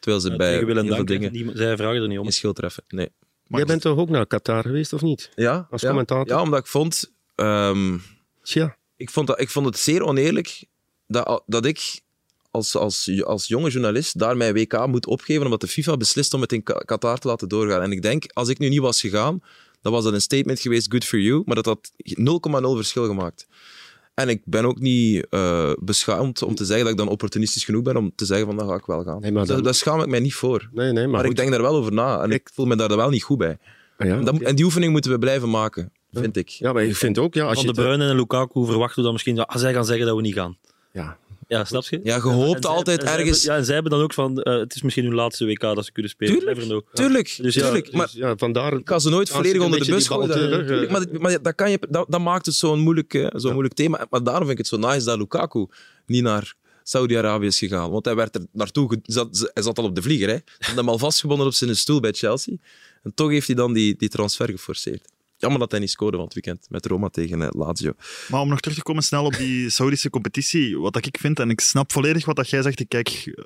Terwijl 0.00 0.22
ze 0.22 0.30
Ja, 0.30 0.36
bij 0.36 0.56
heel 0.58 0.84
veel 0.84 1.04
dingen 1.04 1.56
zij 1.56 1.76
vragen 1.76 2.02
er 2.02 2.08
niet 2.08 2.18
om. 2.18 2.24
geen 2.24 2.32
schil 2.32 2.52
treffen. 2.52 2.84
Nee. 2.88 3.08
Maar 3.46 3.58
Jij 3.60 3.68
bent 3.68 3.82
toch 3.82 3.98
ook 3.98 4.08
naar 4.08 4.26
Qatar 4.26 4.62
geweest, 4.62 4.92
of 4.92 5.00
niet? 5.02 5.30
Ja, 5.34 5.66
Als 5.70 5.80
ja. 5.80 5.88
commentator? 5.88 6.28
Ja, 6.36 6.42
omdat 6.42 6.58
ik 6.60 6.66
vond... 6.66 7.10
ehm, 7.34 7.98
Tja, 8.42 8.76
ik, 8.96 9.10
vond 9.10 9.26
dat, 9.26 9.40
ik 9.40 9.48
vond 9.50 9.66
het 9.66 9.78
zeer 9.78 10.02
oneerlijk 10.02 10.64
dat, 11.06 11.42
dat 11.46 11.64
ik 11.66 12.00
als, 12.50 12.76
als, 12.76 13.22
als 13.24 13.46
jonge 13.46 13.70
journalist 13.70 14.18
daar 14.18 14.36
mijn 14.36 14.54
WK 14.54 14.86
moet 14.86 15.06
opgeven 15.06 15.44
omdat 15.44 15.60
de 15.60 15.68
FIFA 15.68 15.96
beslist 15.96 16.34
om 16.34 16.40
het 16.40 16.52
in 16.52 16.62
Qatar 16.62 17.18
te 17.18 17.28
laten 17.28 17.48
doorgaan. 17.48 17.82
En 17.82 17.92
ik 17.92 18.02
denk, 18.02 18.24
als 18.32 18.48
ik 18.48 18.58
nu 18.58 18.68
niet 18.68 18.80
was 18.80 19.00
gegaan, 19.00 19.42
dan 19.82 19.92
was 19.92 20.04
dat 20.04 20.12
een 20.12 20.20
statement 20.20 20.60
geweest, 20.60 20.90
good 20.92 21.04
for 21.04 21.18
you, 21.18 21.42
maar 21.44 21.54
dat 21.54 21.64
had 21.66 21.92
0,0 21.96 22.76
verschil 22.76 23.06
gemaakt. 23.06 23.46
En 24.14 24.28
ik 24.28 24.42
ben 24.44 24.64
ook 24.64 24.78
niet 24.80 25.26
eh, 25.30 25.72
beschaamd 25.78 26.42
om 26.42 26.54
te 26.54 26.64
zeggen 26.64 26.84
dat 26.84 26.92
ik 26.92 26.98
dan 26.98 27.08
opportunistisch 27.08 27.64
genoeg 27.64 27.82
ben 27.82 27.96
om 27.96 28.12
te 28.14 28.24
zeggen 28.24 28.46
van, 28.46 28.56
dan 28.56 28.68
ga 28.68 28.74
ik 28.74 28.86
wel 28.86 29.02
gaan. 29.04 29.20
Nee, 29.20 29.32
maar 29.32 29.46
Daar- 29.46 29.54
dan- 29.54 29.64
Daar 29.64 29.74
schaam 29.74 30.00
ik 30.00 30.06
mij 30.06 30.20
niet 30.20 30.34
voor. 30.34 30.68
nee, 30.72 30.92
nee, 30.92 31.06
maar, 31.06 31.20
Maar, 31.20 31.30
ik 31.30 31.36
denk 31.36 31.50
daar 31.50 31.62
wel 31.62 31.74
over 31.76 31.92
na 31.92 32.22
en 32.22 32.30
ik 32.30 32.50
voel 32.54 32.66
me 32.66 32.76
daar 32.76 32.96
wel 32.96 33.10
niet 33.10 33.22
goed 33.22 33.38
bij. 33.38 33.58
Ah, 33.98 34.06
ja, 34.06 34.16
En, 34.16 34.24
dat- 34.24 34.56
die 34.56 34.64
oefening 34.64 34.92
moeten 34.92 35.10
we 35.10 35.18
blijven 35.18 35.50
maken, 35.50 35.92
vind 36.12 36.36
ik. 36.36 36.48
ja, 36.48 36.72
maar 36.72 36.84
ik 36.84 36.96
vind 36.96 37.18
ook, 37.18 37.34
ja, 37.34 37.44
als 37.44 37.54
Van 37.54 37.66
je... 37.66 37.72
de 37.72 37.80
Bruyne 37.80 38.08
en 38.08 38.16
Lukaku 38.16 38.64
verwachten 38.66 38.96
we 38.96 39.02
dan 39.02 39.12
misschien... 39.12 39.38
Ah, 39.40 39.56
zij 39.56 39.72
gaan 39.72 39.84
zeggen 39.84 40.06
dat 40.06 40.16
we 40.16 40.22
niet 40.22 40.34
gaan. 40.34 40.56
ja, 40.92 41.18
Ja, 41.52 41.64
snap 41.64 41.84
je? 41.84 42.00
Ja, 42.02 42.14
je 42.14 42.20
hoopt 42.22 42.54
En 42.56 42.62
zij- 42.62 42.70
altijd 42.70 43.00
en 43.02 43.06
ergens... 43.06 43.28
hebben- 43.36 43.52
ja, 43.52 43.56
en 43.58 43.64
zij 43.64 43.74
hebben 43.74 43.92
dan 43.92 44.00
ook 44.02 44.12
van... 44.14 44.42
eh, 44.42 44.58
het 44.58 44.74
is 44.74 44.82
misschien 44.82 45.04
hun 45.04 45.14
laatste 45.14 45.44
WK 45.46 45.60
dat 45.60 45.84
ze 45.84 45.92
kunnen 45.92 46.10
spelen. 46.10 46.34
Tuurlijk. 46.38 46.84
Tuurlijk, 46.92 47.38
Dus 47.42 47.54
ja, 47.54 47.62
tuurlijk. 47.62 47.84
dus, 47.84 47.94
maar 47.94 48.08
ja, 48.12 48.36
vandaar... 48.36 48.72
ik 48.72 48.84
kan 48.84 49.00
ze 49.00 49.08
nooit 49.10 49.28
volledig 49.30 49.62
onder 49.62 49.78
de 49.84 49.90
bus 49.92 50.06
gooien. 50.06 50.90
Maar, 50.92 51.06
maar 51.20 51.42
dat, 51.42 51.54
kan 51.54 51.70
je, 51.70 51.78
dat, 51.88 52.06
dat 52.08 52.20
maakt 52.20 52.46
het 52.46 52.54
zo'n 52.54 52.80
moeilijk, 52.80 53.28
zo'n 53.34 53.52
moeilijk 53.52 53.74
thema. 53.74 54.06
Maar 54.10 54.22
daarom 54.24 54.46
vind 54.46 54.58
ik 54.58 54.70
het 54.70 54.80
zo 54.80 54.88
nice 54.88 55.04
dat 55.04 55.18
Lukaku 55.18 55.66
niet 56.06 56.22
naar 56.22 56.54
Saudi-Arabië 56.82 57.46
is 57.46 57.58
gegaan. 57.58 57.90
Want 57.90 58.04
hij 58.04 58.14
werd 58.14 58.34
er 58.34 58.46
naartoe... 58.52 59.00
Zat, 59.02 59.50
hij 59.54 59.62
zat 59.62 59.78
al 59.78 59.84
op 59.84 59.94
de 59.94 60.02
vlieger. 60.02 60.28
Hè. 60.28 60.34
Ze 60.34 60.52
hadden 60.58 60.76
hem 60.84 60.88
al 60.88 60.98
vastgebonden 60.98 61.46
op 61.46 61.52
zijn 61.52 61.76
stoel 61.76 62.00
bij 62.00 62.12
Chelsea. 62.12 62.54
En 63.02 63.14
toch 63.14 63.30
heeft 63.30 63.46
hij 63.46 63.56
dan 63.56 63.72
die, 63.72 63.94
die 63.96 64.08
transfer 64.08 64.48
geforceerd. 64.50 65.08
Jammer 65.42 65.60
dat 65.60 65.70
hij 65.70 65.80
niet 65.80 65.90
scoorde 65.90 66.16
van 66.16 66.24
het 66.24 66.34
weekend 66.34 66.66
met 66.70 66.86
Roma 66.86 67.08
tegen 67.08 67.42
eh, 67.42 67.48
Lazio. 67.50 67.92
Maar 68.28 68.40
om 68.40 68.48
nog 68.48 68.60
terug 68.60 68.76
te 68.76 68.82
komen 68.82 69.02
snel 69.02 69.24
op 69.24 69.36
die 69.36 69.70
Saudische 69.70 70.10
competitie, 70.10 70.78
wat 70.78 71.06
ik 71.06 71.18
vind, 71.20 71.38
en 71.38 71.50
ik 71.50 71.60
snap 71.60 71.92
volledig 71.92 72.24
wat 72.24 72.36
dat 72.36 72.50
jij 72.50 72.62
zegt, 72.62 72.80
ik 72.80 72.88
kijk 72.88 73.08
eh, 73.08 73.44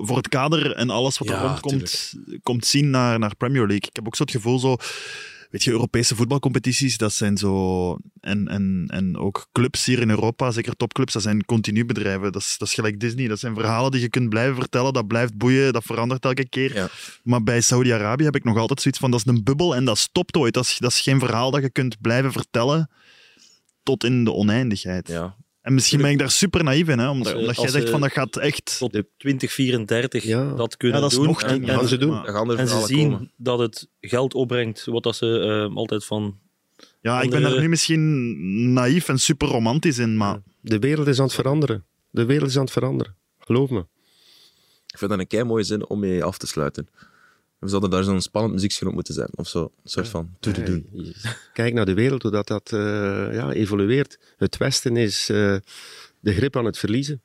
voor 0.00 0.16
het 0.16 0.28
kader 0.28 0.72
en 0.72 0.90
alles 0.90 1.18
wat 1.18 1.28
er 1.28 1.34
Ja, 1.34 1.46
rondkomt, 1.46 2.14
komt 2.42 2.66
zien 2.66 2.90
naar, 2.90 3.18
naar 3.18 3.36
Premier 3.36 3.66
League. 3.66 3.88
Ik 3.88 3.96
heb 3.96 4.06
ook 4.06 4.16
zo 4.16 4.22
het 4.22 4.32
gevoel, 4.32 4.58
zo, 4.58 4.76
weet 5.50 5.62
je, 5.64 5.70
Europese 5.70 6.16
voetbalcompetities, 6.16 6.96
dat 6.96 7.12
zijn 7.12 7.36
zo, 7.36 7.98
en, 8.20 8.48
en, 8.48 8.84
en 8.86 9.16
ook 9.16 9.48
clubs 9.52 9.84
hier 9.84 10.00
in 10.00 10.10
Europa, 10.10 10.50
zeker 10.50 10.76
topclubs, 10.76 11.12
dat 11.12 11.22
zijn 11.22 11.44
continu 11.44 11.84
bedrijven. 11.84 12.32
Dat 12.32 12.42
is, 12.42 12.54
dat 12.58 12.68
is 12.68 12.74
gelijk 12.74 13.00
Disney, 13.00 13.28
dat 13.28 13.38
zijn 13.38 13.54
verhalen 13.54 13.90
die 13.90 14.00
je 14.00 14.08
kunt 14.08 14.28
blijven 14.28 14.54
vertellen, 14.54 14.92
dat 14.92 15.06
blijft 15.06 15.36
boeien, 15.36 15.72
dat 15.72 15.84
verandert 15.84 16.24
elke 16.24 16.48
keer. 16.48 16.74
Ja. 16.74 16.88
Maar 17.22 17.42
bij 17.42 17.60
Saudi-Arabië 17.60 18.24
heb 18.24 18.36
ik 18.36 18.44
nog 18.44 18.56
altijd 18.56 18.80
zoiets 18.80 19.00
van, 19.00 19.10
dat 19.10 19.20
is 19.20 19.26
een 19.26 19.44
bubbel 19.44 19.74
en 19.74 19.84
dat 19.84 19.98
stopt 19.98 20.36
ooit. 20.36 20.54
Dat 20.54 20.64
is, 20.64 20.76
dat 20.78 20.90
is 20.90 21.00
geen 21.00 21.18
verhaal 21.18 21.50
dat 21.50 21.62
je 21.62 21.70
kunt 21.70 22.00
blijven 22.00 22.32
vertellen 22.32 22.90
tot 23.82 24.04
in 24.04 24.24
de 24.24 24.32
oneindigheid. 24.32 25.08
Ja. 25.08 25.36
En 25.66 25.74
misschien 25.74 26.00
ben 26.00 26.10
ik 26.10 26.18
daar 26.18 26.30
super 26.30 26.64
naïef 26.64 26.88
in, 26.88 26.98
hè, 26.98 27.08
omdat, 27.08 27.26
Als, 27.26 27.34
eh, 27.34 27.40
omdat 27.40 27.56
jij 27.56 27.68
zegt 27.68 27.84
eh, 27.84 27.90
van 27.90 28.00
dat 28.00 28.12
gaat 28.12 28.36
echt... 28.36 28.76
Tot 28.78 29.02
2034 29.16 30.24
Ja. 30.24 30.54
dat 30.54 30.76
kunnen 30.76 30.96
Ja, 30.96 31.02
dat 31.02 31.12
is 31.12 31.18
doen. 31.18 31.26
nog 31.26 31.42
en, 31.42 31.66
gaan 31.66 31.88
ze 31.88 31.96
doen. 31.96 32.10
Maar- 32.10 32.24
Dan 32.24 32.34
gaan 32.34 32.50
er 32.50 32.58
en 32.58 32.68
ze 32.68 32.82
zien 32.86 33.10
komen. 33.10 33.32
dat 33.36 33.58
het 33.58 33.88
geld 34.00 34.34
opbrengt, 34.34 34.84
wat 34.84 35.02
dat 35.02 35.16
ze 35.16 35.38
eh, 35.68 35.76
altijd 35.76 36.04
van... 36.04 36.38
Ja, 37.00 37.20
ik 37.20 37.30
ben 37.30 37.42
daar 37.42 37.60
nu 37.60 37.68
misschien 37.68 38.72
naïef 38.72 39.08
en 39.08 39.18
super 39.18 39.48
romantisch 39.48 39.98
in, 39.98 40.16
maar 40.16 40.42
De 40.60 40.78
wereld 40.78 41.06
is 41.06 41.18
aan 41.18 41.24
het 41.24 41.34
veranderen. 41.34 41.84
De 42.10 42.24
wereld 42.24 42.48
is 42.48 42.56
aan 42.56 42.62
het 42.62 42.72
veranderen. 42.72 43.14
Geloof 43.38 43.70
me. 43.70 43.86
Ik 44.86 44.98
vind 44.98 45.10
dat 45.10 45.20
een 45.20 45.26
kei 45.26 45.44
mooie 45.44 45.64
zin 45.64 45.86
om 45.88 45.98
mee 45.98 46.24
af 46.24 46.38
te 46.38 46.46
sluiten. 46.46 46.88
We 47.66 47.72
zouden 47.72 47.90
daar 47.90 48.04
zo'n 48.04 48.20
spannend 48.20 48.54
muziekje 48.54 48.86
op 48.86 48.92
moeten 48.92 49.14
zijn. 49.14 49.28
Of 49.34 49.48
zo. 49.48 49.62
Een 49.62 49.90
soort 49.90 50.08
van 50.08 50.30
to 50.40 50.52
to 50.52 50.62
doen. 50.62 50.86
Kijk 51.52 51.74
naar 51.74 51.84
de 51.84 51.94
wereld, 51.94 52.22
hoe 52.22 52.30
dat, 52.30 52.46
dat 52.46 52.72
eh, 52.72 52.80
ja, 53.32 53.52
evolueert. 53.52 54.18
Het 54.36 54.56
Westen 54.56 54.96
is 54.96 55.28
eh, 55.28 55.56
de 56.20 56.32
grip 56.32 56.56
aan 56.56 56.64
het 56.64 56.78
verliezen. 56.78 57.22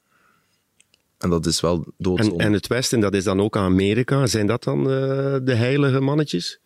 En 1.17 1.29
dat 1.29 1.45
is 1.45 1.61
wel 1.61 1.85
doodzonde. 1.97 2.43
en 2.43 2.53
het 2.53 2.67
Westen, 2.67 2.99
dat 2.99 3.13
is 3.13 3.23
dan 3.23 3.41
ook 3.41 3.57
Amerika. 3.57 4.27
Zijn 4.27 4.47
dat 4.47 4.63
dan 4.63 4.79
eh, 4.79 5.35
de 5.43 5.55
heilige 5.55 5.99
mannetjes? 5.99 6.59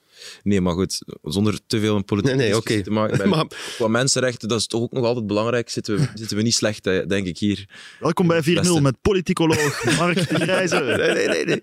Nee, 0.43 0.61
maar 0.61 0.73
goed, 0.73 1.01
zonder 1.23 1.59
te 1.67 1.79
veel 1.79 1.95
een 1.95 2.05
politieke 2.05 2.37
Nee, 2.37 2.53
nee, 2.65 2.81
te 2.81 2.91
maken. 2.91 3.17
Bij- 3.23 3.27
Maar- 3.27 3.45
Qua 3.75 3.87
mensenrechten, 3.87 4.47
dat 4.47 4.59
is 4.59 4.67
toch 4.67 4.81
ook 4.81 4.91
nog 4.91 5.05
altijd 5.05 5.27
belangrijk. 5.27 5.69
Zitten 5.69 5.95
we, 5.97 6.07
zitten 6.13 6.37
we 6.37 6.43
niet 6.43 6.53
slecht, 6.53 6.83
denk 6.83 7.25
ik 7.27 7.37
hier. 7.37 7.69
welkom 7.99 8.27
bij 8.27 8.41
4-0 8.43 8.43
Beste. 8.53 8.81
met 8.81 9.01
politicoloog 9.01 9.83
Mark 9.97 10.15
de 10.29 10.35
Grijze. 10.39 10.73
Nee, 11.05 11.13
nee, 11.13 11.27
nee, 11.27 11.45
nee. 11.45 11.61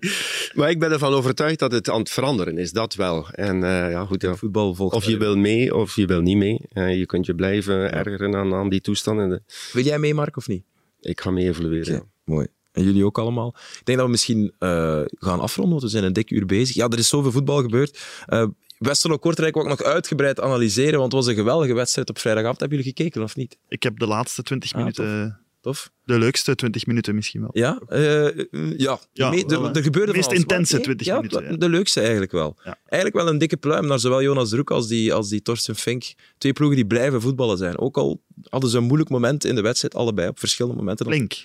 Maar 0.53 0.69
ik 0.69 0.79
ben 0.79 0.91
ervan 0.91 1.13
overtuigd 1.13 1.59
dat 1.59 1.71
het 1.71 1.89
aan 1.89 1.99
het 1.99 2.09
veranderen 2.09 2.57
is. 2.57 2.71
Dat 2.71 2.95
wel. 2.95 3.27
En 3.29 3.63
eh, 3.63 3.69
ja, 3.91 4.05
goed, 4.05 4.21
ja. 4.21 4.35
Voetbal 4.35 4.73
volgt. 4.75 4.95
Of 4.95 5.05
je 5.05 5.17
wil 5.17 5.35
mee, 5.37 5.75
of 5.75 5.95
je 5.95 6.05
wil 6.05 6.21
niet 6.21 6.37
mee. 6.37 6.59
Eh, 6.69 6.97
je 6.97 7.05
kunt 7.05 7.25
je 7.25 7.35
blijven 7.35 7.91
ergeren 7.93 8.35
aan, 8.35 8.53
aan 8.53 8.69
die 8.69 8.81
toestanden. 8.81 9.43
Wil 9.73 9.83
jij 9.83 9.99
mee, 9.99 10.13
Mark, 10.13 10.37
of 10.37 10.47
niet? 10.47 10.63
Ik 10.99 11.21
ga 11.21 11.31
mee 11.31 11.47
evolueren. 11.47 11.95
Oké, 11.95 12.05
mooi. 12.23 12.47
En 12.73 12.83
jullie 12.83 13.05
ook 13.05 13.17
allemaal. 13.17 13.55
Ik 13.79 13.85
denk 13.85 13.97
dat 13.97 14.05
we 14.07 14.11
misschien 14.11 14.51
eh, 14.59 15.01
gaan 15.05 15.39
afronden, 15.39 15.71
want 15.71 15.83
we 15.83 15.89
zijn 15.89 16.03
een 16.03 16.13
dik 16.13 16.31
uur 16.31 16.45
bezig. 16.45 16.75
Ja, 16.75 16.87
er 16.87 16.97
is 16.97 17.07
zoveel 17.07 17.31
voetbal 17.31 17.61
gebeurd. 17.61 17.99
Eh 18.25 18.45
Westerlo-Kortrijk 18.77 19.53
wil 19.53 19.63
ik 19.63 19.69
nog 19.69 19.83
uitgebreid 19.83 20.39
analyseren, 20.39 20.99
want 20.99 21.11
het 21.13 21.21
was 21.21 21.27
een 21.31 21.35
geweldige 21.39 21.73
wedstrijd 21.73 22.09
op 22.09 22.19
vrijdagavond. 22.19 22.59
Hebben 22.59 22.77
jullie 22.77 22.93
gekeken 22.95 23.21
of 23.23 23.35
niet? 23.35 23.57
Ik 23.67 23.83
heb 23.83 23.99
de 23.99 24.07
laatste 24.07 24.43
20 24.43 24.71
Ah, 24.71 24.77
minuten, 24.77 25.39
Tof? 25.61 25.91
de 26.05 26.17
leukste 26.19 26.55
20 26.55 26.85
minuten 26.85 27.15
misschien 27.15 27.41
wel. 27.41 27.49
Ja? 27.53 27.79
Eh, 27.87 28.27
ja. 28.77 28.99
Ja, 29.13 29.29
Me- 29.29 29.43
wel, 29.47 29.73
er, 29.73 29.83
gebeurde 29.83 30.11
De 30.11 30.17
meest 30.17 30.27
alles. 30.29 30.39
intense 30.39 30.73
Maar 30.75 30.83
20 30.83 31.07
ja, 31.07 31.15
minuten, 31.15 31.43
ja. 31.43 31.55
De 31.57 31.69
leukste 31.69 31.99
eigenlijk 32.01 32.31
wel. 32.31 32.57
Eigenlijk 32.85 33.23
wel 33.23 33.27
een 33.33 33.37
dikke 33.37 33.57
pluim 33.57 33.85
naar 33.87 33.99
zowel 33.99 34.21
Jonas 34.21 34.49
Druk 34.49 34.71
als 34.71 34.87
die, 34.87 35.13
als 35.13 35.29
die 35.29 35.41
Torsten 35.41 35.75
Fink. 35.75 36.03
Twee 36.37 36.53
ploegen 36.53 36.75
die 36.77 36.85
blijven 36.87 37.21
voetballen 37.21 37.57
zijn. 37.57 37.79
Ook 37.79 37.97
al 37.97 38.21
hadden 38.49 38.69
ze 38.69 38.77
een 38.77 38.83
moeilijk 38.83 39.09
moment 39.09 39.45
in 39.45 39.55
de 39.55 39.61
wedstrijd, 39.61 39.95
allebei 39.95 40.27
op 40.27 40.39
verschillende 40.39 40.77
momenten. 40.77 41.05
Flink, 41.05 41.43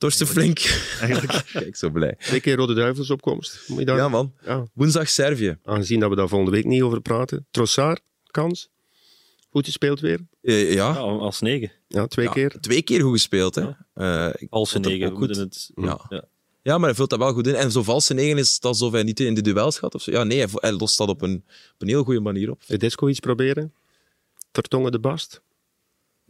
Torsten 0.00 0.26
Flink. 0.26 0.58
eigenlijk. 1.00 1.44
Kijk, 1.52 1.76
zo 1.76 1.90
blij. 1.90 2.14
Twee 2.18 2.40
keer 2.40 2.56
Rode 2.56 2.74
Duivels 2.74 3.10
opkomst. 3.10 3.60
Moet 3.68 3.78
je 3.78 3.84
daar... 3.84 3.96
Ja, 3.96 4.08
man. 4.08 4.32
Ja. 4.44 4.66
Woensdag 4.72 5.08
Servië. 5.08 5.56
Aangezien 5.64 6.00
dat 6.00 6.10
we 6.10 6.16
daar 6.16 6.28
volgende 6.28 6.52
week 6.56 6.64
niet 6.64 6.82
over 6.82 7.00
praten. 7.00 7.46
Trossard, 7.50 8.00
kans. 8.30 8.68
Goed 9.50 9.64
gespeeld 9.64 10.00
weer. 10.00 10.20
Eh, 10.42 10.72
ja. 10.72 10.92
Ja, 10.92 10.98
als 10.98 11.40
negen. 11.40 11.72
Ja, 11.88 12.06
twee 12.06 12.26
Ja, 12.26 12.32
keer. 12.32 12.56
Twee 12.60 12.82
keer 12.82 13.00
goed 13.00 13.12
gespeeld. 13.12 13.54
Hè. 13.54 13.68
Eh, 13.94 14.34
ik 14.38 14.46
Als 14.50 14.74
negen. 14.74 15.10
goed. 15.16 15.36
het... 15.36 15.70
Ja. 15.74 16.06
Ja. 16.08 16.24
Ja, 16.62 16.78
maar 16.78 16.86
hij 16.86 16.94
vult 16.96 17.10
dat 17.10 17.18
wel 17.18 17.32
goed 17.32 17.46
in. 17.46 17.54
En 17.54 17.70
zo'n 17.72 17.84
valse 17.84 18.14
negen 18.14 18.38
is 18.38 18.54
het 18.54 18.64
alsof 18.64 18.92
hij 18.92 19.02
niet 19.02 19.20
in 19.20 19.34
de 19.34 19.40
duels 19.40 19.78
gaat. 19.78 19.94
Of 19.94 20.02
zo. 20.02 20.10
Ja, 20.10 20.24
nee, 20.24 20.38
hij, 20.38 20.48
hij 20.52 20.72
lost 20.72 20.98
dat 20.98 21.08
op 21.08 21.22
een, 21.22 21.44
op 21.74 21.82
een 21.82 21.88
heel 21.88 22.04
goede 22.04 22.20
manier 22.20 22.50
op. 22.50 22.62
De 22.66 22.76
disco 22.76 23.08
iets 23.08 23.20
proberen. 23.20 23.72
Vertongen 24.52 24.92
de 24.92 24.98
Bast. 24.98 25.40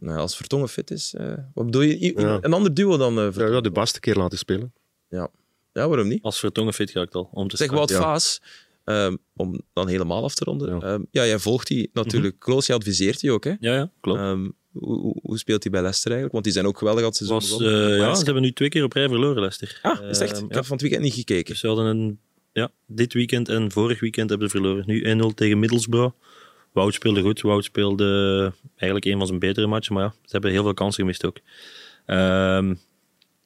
Nou, 0.01 0.19
als 0.19 0.35
Vertongen 0.35 0.69
fit 0.69 0.91
is. 0.91 1.13
eh, 1.13 1.33
wat 1.53 1.65
bedoel 1.65 1.81
je? 1.81 1.99
I- 1.99 2.13
Ja. 2.17 2.37
Een 2.41 2.53
ander 2.53 2.73
duo 2.73 2.97
dan 2.97 3.17
eh, 3.17 3.23
Ja, 3.23 3.31
Vertongen? 3.31 3.53
ja, 3.53 3.61
de 3.61 3.71
Bast 3.71 3.99
keer 3.99 4.15
laten 4.15 4.37
spelen. 4.37 4.73
Ja. 5.09 5.29
ja, 5.73 5.87
waarom 5.87 6.07
niet? 6.07 6.23
Als 6.23 6.39
Vertongen 6.39 6.73
fit 6.73 6.91
ga 6.91 7.01
ik 7.01 7.13
al. 7.15 7.29
Om 7.31 7.47
te 7.47 7.57
Zeg. 7.57 7.71
Wout 7.71 7.89
Ja. 7.89 7.99
Vaas 8.01 8.41
Ehm, 8.83 9.15
om 9.35 9.61
dan 9.73 9.87
helemaal 9.87 10.23
af 10.23 10.33
te 10.35 10.43
ronden. 10.43 10.69
Ja. 10.79 10.87
Ja, 10.91 10.99
ja 11.11 11.25
jij 11.25 11.39
volgt 11.39 11.67
die 11.67 11.89
natuurlijk. 11.93 12.39
Kroos, 12.39 12.65
je 12.65 12.73
adviseert 12.73 13.19
die 13.19 13.31
ook, 13.31 13.43
hè? 13.43 13.53
Ja, 13.59 13.73
ja, 13.73 13.91
klopt. 13.99 14.19
Ehm, 14.19 14.49
hoe, 14.71 14.99
hoe- 14.99 15.19
hoe 15.23 15.37
speelt 15.37 15.63
hij 15.63 15.71
bij 15.71 15.81
Leicester 15.81 16.11
eigenlijk? 16.11 16.31
Want 16.33 16.43
die 16.43 16.53
zijn 16.53 16.65
ook 16.65 16.77
geweldig 16.77 17.05
het 17.05 17.15
seizoen 17.15 17.39
was, 17.39 17.61
eh, 17.73 17.97
ja, 17.97 18.15
ze 18.15 18.23
hebben 18.23 18.43
nu 18.43 18.51
twee 18.53 18.69
keer 18.69 18.83
op 18.83 18.93
rij 18.93 19.07
verloren, 19.07 19.35
Leicester. 19.39 19.79
Ah, 19.81 20.09
is 20.09 20.19
echt? 20.19 20.31
Ehm, 20.35 20.43
Ik 20.43 20.49
ja. 20.49 20.55
heb 20.55 20.65
van 20.65 20.71
het 20.73 20.81
weekend 20.81 21.03
niet 21.03 21.13
gekeken. 21.13 21.45
Dus 21.51 21.59
ze 21.59 21.67
hadden 21.67 21.85
een, 21.85 22.19
ja, 22.51 22.71
dit 22.85 23.13
weekend 23.13 23.49
en 23.49 23.71
vorig 23.71 23.99
weekend 23.99 24.29
hebben 24.29 24.49
ze 24.49 24.57
verloren. 24.57 24.83
Nu 24.87 25.03
1-0 25.05 25.33
tegen 25.33 25.59
Middlesbrough. 25.59 26.15
Wout 26.71 26.93
speelde 26.93 27.21
goed. 27.21 27.41
Wout 27.41 27.63
speelde 27.63 28.53
eigenlijk 28.75 29.05
een 29.05 29.17
van 29.17 29.27
zijn 29.27 29.39
betere 29.39 29.67
matchen. 29.67 29.93
Maar 29.93 30.03
ja, 30.03 30.09
ze 30.21 30.29
hebben 30.31 30.51
heel 30.51 30.63
veel 30.63 30.73
kansen 30.73 30.99
gemist 31.01 31.25
ook. 31.25 31.37
Ehm, 32.05 32.73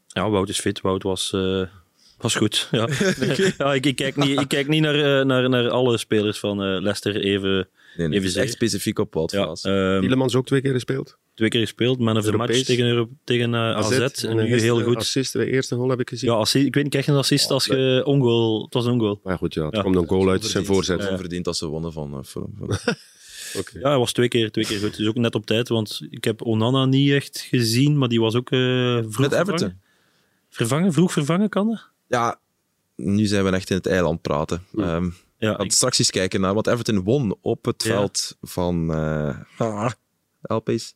ja, 0.07 0.29
Wout 0.29 0.49
is 0.49 0.59
fit. 0.59 0.81
Wout 0.81 1.03
was, 1.03 1.31
eh, 1.33 1.61
was 2.17 2.35
goed. 2.35 2.67
Ja. 2.71 2.87
ja, 3.57 3.73
ik, 3.73 3.85
ik, 3.85 3.95
kijk 3.95 4.15
niet, 4.15 4.39
ik 4.39 4.47
kijk 4.47 4.67
niet 4.67 4.81
naar, 4.81 5.19
eh, 5.19 5.25
naar, 5.25 5.49
naar 5.49 5.69
alle 5.69 5.97
spelers 5.97 6.39
van 6.39 6.63
eh, 6.63 6.67
Leicester 6.81 7.19
even, 7.21 7.67
Nee, 7.97 8.07
nee, 8.07 8.19
even 8.19 8.41
echt 8.41 8.51
specifiek 8.51 8.99
op 8.99 9.13
Wout 9.13 9.31
Ja, 9.31 9.53
ehm, 9.61 10.21
ook 10.35 10.45
twee 10.45 10.61
keer 10.61 10.71
gespeeld. 10.73 11.17
twee 11.33 11.49
keer 11.49 11.59
gespeeld. 11.61 11.99
Man 11.99 12.17
of 12.17 12.23
the 12.23 12.31
match 12.31 12.61
tegen, 12.63 12.85
Euro- 12.85 13.09
tegen 13.23 13.53
eh, 13.53 13.75
AZ. 13.75 14.23
En 14.23 14.35
nu 14.35 14.59
heel 14.59 14.81
goed. 14.83 14.95
Assist, 14.95 15.33
de 15.33 15.51
eerste 15.51 15.75
goal 15.75 15.89
heb 15.89 15.99
ik 15.99 16.09
gezien. 16.09 16.31
Ja, 16.31 16.35
assi- 16.37 16.65
ik 16.65 16.73
weet 16.73 16.83
niet, 16.83 16.91
krijg 16.91 17.05
je 17.05 17.11
een 17.11 17.17
assist 17.17 17.51
als 17.51 17.65
je 17.65 18.01
ongoal... 18.05 18.63
Het 18.63 18.73
was 18.73 18.85
een 18.85 18.91
ongoal. 18.91 19.19
Maar 19.23 19.37
goed, 19.37 19.53
ja, 19.53 19.65
het 19.65 19.75
Ja. 19.75 19.81
komt 19.81 19.95
een 19.95 20.07
goal 20.07 20.29
uit 20.29 20.41
zijn 20.45 20.51
Verdiend. 20.65 20.73
voorzet. 20.87 21.09
Ja, 21.09 21.17
verdiend 21.17 21.45
dat 21.45 21.57
ze 21.57 21.65
wonnen 21.67 21.91
van 21.93 22.25
Fulham. 22.25 22.53
Oké. 23.57 23.79
Ja, 23.79 23.89
hij 23.89 23.97
was 23.97 24.13
twee 24.13 24.27
keer, 24.27 24.51
twee 24.51 24.65
keer 24.65 24.79
goed. 24.79 24.97
Dus 24.97 25.07
ook 25.07 25.15
net 25.15 25.35
op 25.35 25.45
tijd, 25.45 25.67
want 25.69 26.01
ik 26.09 26.23
heb 26.23 26.41
Onana 26.41 26.85
niet 26.85 27.11
echt 27.11 27.39
gezien, 27.39 27.97
maar 27.97 28.07
die 28.09 28.19
was 28.19 28.35
ook 28.35 28.51
eh 28.51 28.59
vroeg 29.01 29.17
Met 29.17 29.31
Everton. 29.31 29.45
Vervangen. 29.57 29.81
vervangen? 30.49 30.93
Vroeg 30.93 31.11
vervangen 31.11 31.49
kan 31.49 31.67
dat? 31.67 31.89
Ja, 32.07 32.39
nu 32.95 33.25
zijn 33.25 33.43
we 33.43 33.49
echt 33.51 33.69
in 33.69 33.75
het 33.75 33.87
eiland 33.87 34.21
praten. 34.21 34.63
Ehm 34.77 35.09
Ja, 35.37 35.57
ik- 35.59 35.71
straks 35.71 35.99
eens 35.99 36.09
kijken 36.11 36.41
naar 36.41 36.53
wat 36.53 36.67
Everton 36.67 37.03
won 37.03 37.37
op 37.41 37.65
het 37.65 37.83
Ja. 37.83 37.89
veld 37.89 38.37
van 38.41 38.93
eh 38.93 39.39
LP's. 40.41 40.95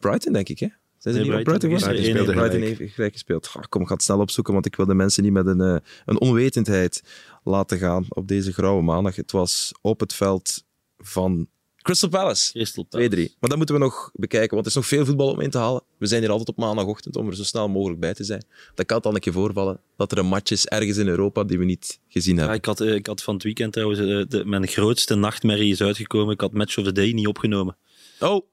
Brighton, 0.00 0.32
denk 0.32 0.48
ik, 0.48 0.58
hè? 0.58 0.66
Zijn 0.98 1.14
ze 1.14 1.20
Nee, 1.20 1.30
niet 1.30 1.44
Brighton 1.44 1.68
Brighton 1.70 2.12
Brighton 2.24 2.50
gelijk. 2.50 2.78
heeft 2.78 2.94
gelijk 2.94 3.12
gespeeld. 3.12 3.46
Goh, 3.46 3.62
kom, 3.68 3.80
ik 3.82 3.88
ga 3.88 3.94
het 3.94 4.02
snel 4.02 4.18
opzoeken, 4.20 4.52
want 4.52 4.66
ik 4.66 4.76
wil 4.76 4.86
de 4.86 4.94
mensen 4.94 5.22
niet 5.22 5.32
met 5.32 5.46
een, 5.46 5.60
eh, 5.60 5.76
een 6.04 6.20
onwetendheid 6.20 7.02
laten 7.44 7.78
gaan 7.78 8.04
op 8.08 8.28
deze 8.28 8.52
grauwe 8.52 8.82
maandag. 8.82 9.16
Het 9.16 9.32
was 9.32 9.72
op 9.80 10.00
het 10.00 10.12
veld 10.14 10.64
van 10.98 11.48
Crystal 11.86 12.08
Palace. 12.08 12.52
Crystal 12.52 12.84
Palace. 12.84 13.08
2-3. 13.16 13.36
Maar 13.40 13.48
dat 13.48 13.56
moeten 13.56 13.74
we 13.74 13.80
nog 13.80 14.10
bekijken, 14.14 14.50
want 14.54 14.62
er 14.62 14.70
is 14.70 14.76
nog 14.76 14.86
veel 14.86 15.04
voetbal 15.04 15.30
om 15.30 15.40
in 15.40 15.50
te 15.50 15.58
halen. 15.58 15.82
We 15.98 16.06
zijn 16.06 16.20
hier 16.20 16.30
altijd 16.30 16.48
op 16.48 16.56
maandagochtend 16.56 17.16
om 17.16 17.26
er 17.28 17.36
zo 17.36 17.42
snel 17.42 17.68
mogelijk 17.68 18.00
bij 18.00 18.14
te 18.14 18.24
zijn. 18.24 18.44
Dat 18.74 18.86
kan 18.86 19.00
dan 19.00 19.14
een 19.14 19.20
keer 19.20 19.32
voorvallen 19.32 19.80
dat 19.96 20.12
er 20.12 20.18
een 20.18 20.26
match 20.26 20.50
is 20.50 20.66
ergens 20.66 20.96
in 20.96 21.08
Europa 21.08 21.44
die 21.44 21.58
we 21.58 21.64
niet 21.64 22.00
gezien 22.08 22.34
Ja, 22.34 22.38
hebben. 22.40 22.56
ik, 22.58 22.64
had, 22.64 22.80
eh, 22.80 22.94
ik 22.94 23.06
had 23.06 23.22
van 23.22 23.34
het 23.34 23.42
weekend 23.42 23.72
trouwens, 23.72 24.00
eh, 24.00 24.06
de, 24.28 24.42
mijn 24.44 24.66
grootste 24.66 25.14
nachtmerrie 25.14 25.72
is 25.72 25.80
uitgekomen. 25.82 26.34
Ik 26.34 26.40
had 26.40 26.52
Match 26.52 26.78
of 26.78 26.84
the 26.84 26.92
Day 26.92 27.10
niet 27.12 27.26
opgenomen. 27.26 27.76
Oh, 28.20 28.46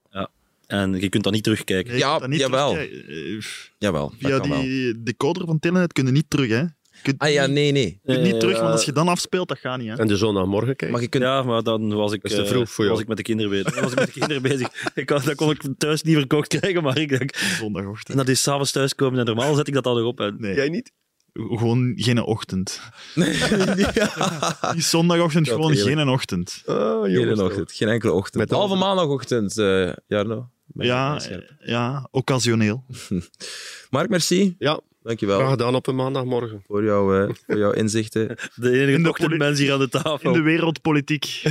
En 0.67 0.93
je 0.99 1.09
kunt 1.09 1.23
dat 1.23 1.33
niet 1.33 1.43
terugkijken. 1.43 1.91
Nee, 1.91 1.99
Ja, 1.99 2.27
niet 2.27 2.39
jawel. 2.39 2.71
terugkijken. 2.71 3.07
Eh, 3.37 3.43
jawel. 3.77 4.09
dat 4.09 4.17
Via 4.19 4.47
wel. 4.47 4.61
die 4.61 5.03
decoder 5.03 5.45
van 5.45 5.59
Telenet 5.59 5.93
kun 5.93 6.05
je 6.05 6.11
niet 6.11 6.29
terug, 6.29 6.49
hè? 6.49 6.63
Je 7.03 7.09
kunt, 7.09 7.21
Ah 7.21 7.31
ja, 7.31 7.45
niet, 7.45 7.53
nee, 7.55 7.71
nee. 7.71 7.99
je 8.03 8.13
kunt 8.13 8.23
niet 8.31 8.39
terug, 8.39 8.59
want 8.59 8.71
als 8.71 8.85
je 8.85 8.91
dan 8.91 9.07
afspeelt, 9.07 9.47
dat 9.47 9.59
gaat 9.59 9.77
niet, 9.79 9.87
hè? 9.87 9.95
En 9.95 10.07
de 10.07 10.17
zondagmorgen 10.17 10.67
kijken. 10.75 10.91
Maar 10.91 11.01
je 11.01 11.07
kunt... 11.07 11.23
Ja, 11.23 11.43
maar 11.43 11.63
dan 11.63 11.93
was 11.93 12.11
ik, 12.13 12.21
Dat 12.21 12.31
is 12.31 12.37
te 12.37 12.43
eh, 12.43 12.49
vroeg 12.49 12.69
voor 12.69 12.83
jou. 12.83 12.89
was 12.91 13.01
ik 13.01 13.07
met 13.07 13.17
de 13.17 13.23
kinderen 13.23 13.51
bezig. 13.51 13.73
Dan 13.73 13.83
was 13.83 13.91
ik 13.91 13.97
met 13.99 14.05
de 14.13 14.19
kinderen 14.19 14.41
bezig. 14.41 14.69
Ik 14.95 15.09
had, 15.09 15.23
dat 15.23 15.35
kon 15.35 15.49
ik 15.51 15.61
thuis 15.77 16.01
niet 16.01 16.15
verkocht 16.15 16.47
krijgen, 16.47 16.83
maar 16.83 16.97
ik 16.97 17.09
denk... 17.09 17.31
En 17.31 17.55
Zondagochtend. 17.55 18.17
dat 18.17 18.27
is 18.27 18.41
s'avonds 18.41 18.71
thuiskomen 18.71 19.19
en 19.19 19.25
normaal 19.25 19.55
zet 19.55 19.67
ik 19.67 19.73
dat 19.73 19.85
al 19.85 19.95
nog 19.97 20.05
op. 20.05 20.19
En, 20.19 20.35
Nee, 20.39 20.55
Jij 20.55 20.69
niet? 20.69 20.91
gewoon 21.33 21.93
geen 21.95 22.21
ochtend. 22.23 22.81
Die 24.73 24.81
zondagochtend, 24.81 25.45
Dat 25.45 25.55
gewoon 25.55 25.71
eerlijk. 25.73 25.97
geen 25.97 26.09
ochtend. 26.09 26.61
Ah, 26.65 27.03
Geen 27.03 27.41
ochtend, 27.41 27.71
geen 27.71 27.87
enkele 27.87 28.11
ochtend. 28.11 28.35
Met 28.35 28.47
Behalve 28.49 28.73
andere- 28.73 28.89
maandagochtend, 28.89 29.57
eh 29.57 29.91
Jarno. 30.07 30.49
Ben 30.65 30.85
je 30.85 30.91
Ja, 30.91 31.19
scherp. 31.19 31.53
ja, 31.59 32.07
occasioneel. 32.11 32.83
Mark, 33.89 34.09
merci. 34.09 34.55
Ja, 34.59 34.79
Dankjewel 35.03 35.37
graag 35.37 35.49
gedaan 35.49 35.75
op 35.75 35.87
een 35.87 35.95
maandagmorgen. 35.95 36.63
voor, 36.67 36.83
jouw, 36.83 37.27
eh, 37.27 37.33
voor 37.47 37.57
jouw 37.57 37.71
inzichten. 37.71 38.37
De 38.55 38.71
enige 38.71 38.91
In 38.91 39.03
de 39.03 39.09
ochtendmens 39.09 39.59
hier 39.59 39.73
aan 39.73 39.79
de 39.79 39.89
tafel. 39.89 40.19
In 40.19 40.33
de 40.33 40.41
wereldpolitiek. 40.41 41.41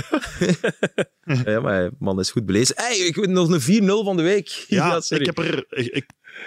ja, 1.45 1.61
maar 1.61 1.91
man 1.99 2.21
is 2.21 2.31
goed 2.31 2.47
belezen. 2.47 2.75
Hey, 2.79 2.97
ik 2.97 3.17
weet 3.17 3.29
nog 3.29 3.49
een 3.49 3.83
4-0 3.83 3.87
van 3.87 4.17
de 4.17 4.23
week. 4.23 4.49
Ja, 4.69 5.01
sorry. 5.01 5.23
ik 5.23 5.37
heb 5.37 5.47
er... 5.47 5.65
Ik, 5.69 6.07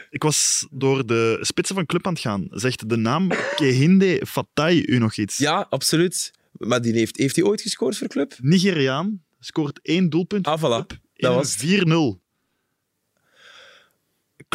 ik, 0.09 0.23
was 0.23 0.67
door 0.71 1.05
de 1.05 1.37
spitsen 1.41 1.75
van 1.75 1.85
club 1.85 2.07
aan 2.07 2.13
het 2.13 2.21
gaan. 2.21 2.47
Zegt 2.49 2.89
de 2.89 2.97
naam 2.97 3.29
Kehinde 3.55 4.21
Fatai 4.27 4.83
u 4.85 4.97
nog 4.97 5.15
iets? 5.15 5.37
Ja, 5.37 5.67
absoluut. 5.69 6.31
Maar 6.51 6.81
die 6.81 6.93
heeft, 6.93 7.17
heeft 7.17 7.35
hij 7.35 7.45
ooit 7.45 7.61
gescoord 7.61 7.97
voor 7.97 8.07
club? 8.07 8.33
Nigeriaan, 8.41 9.23
scoort 9.39 9.79
één 9.81 10.09
doelpunt. 10.09 10.47
Ah, 10.47 10.59
voilà. 10.59 10.85
Dat 11.13 11.35
was 11.35 11.55
het. 11.61 11.85
4-0. 12.19 12.24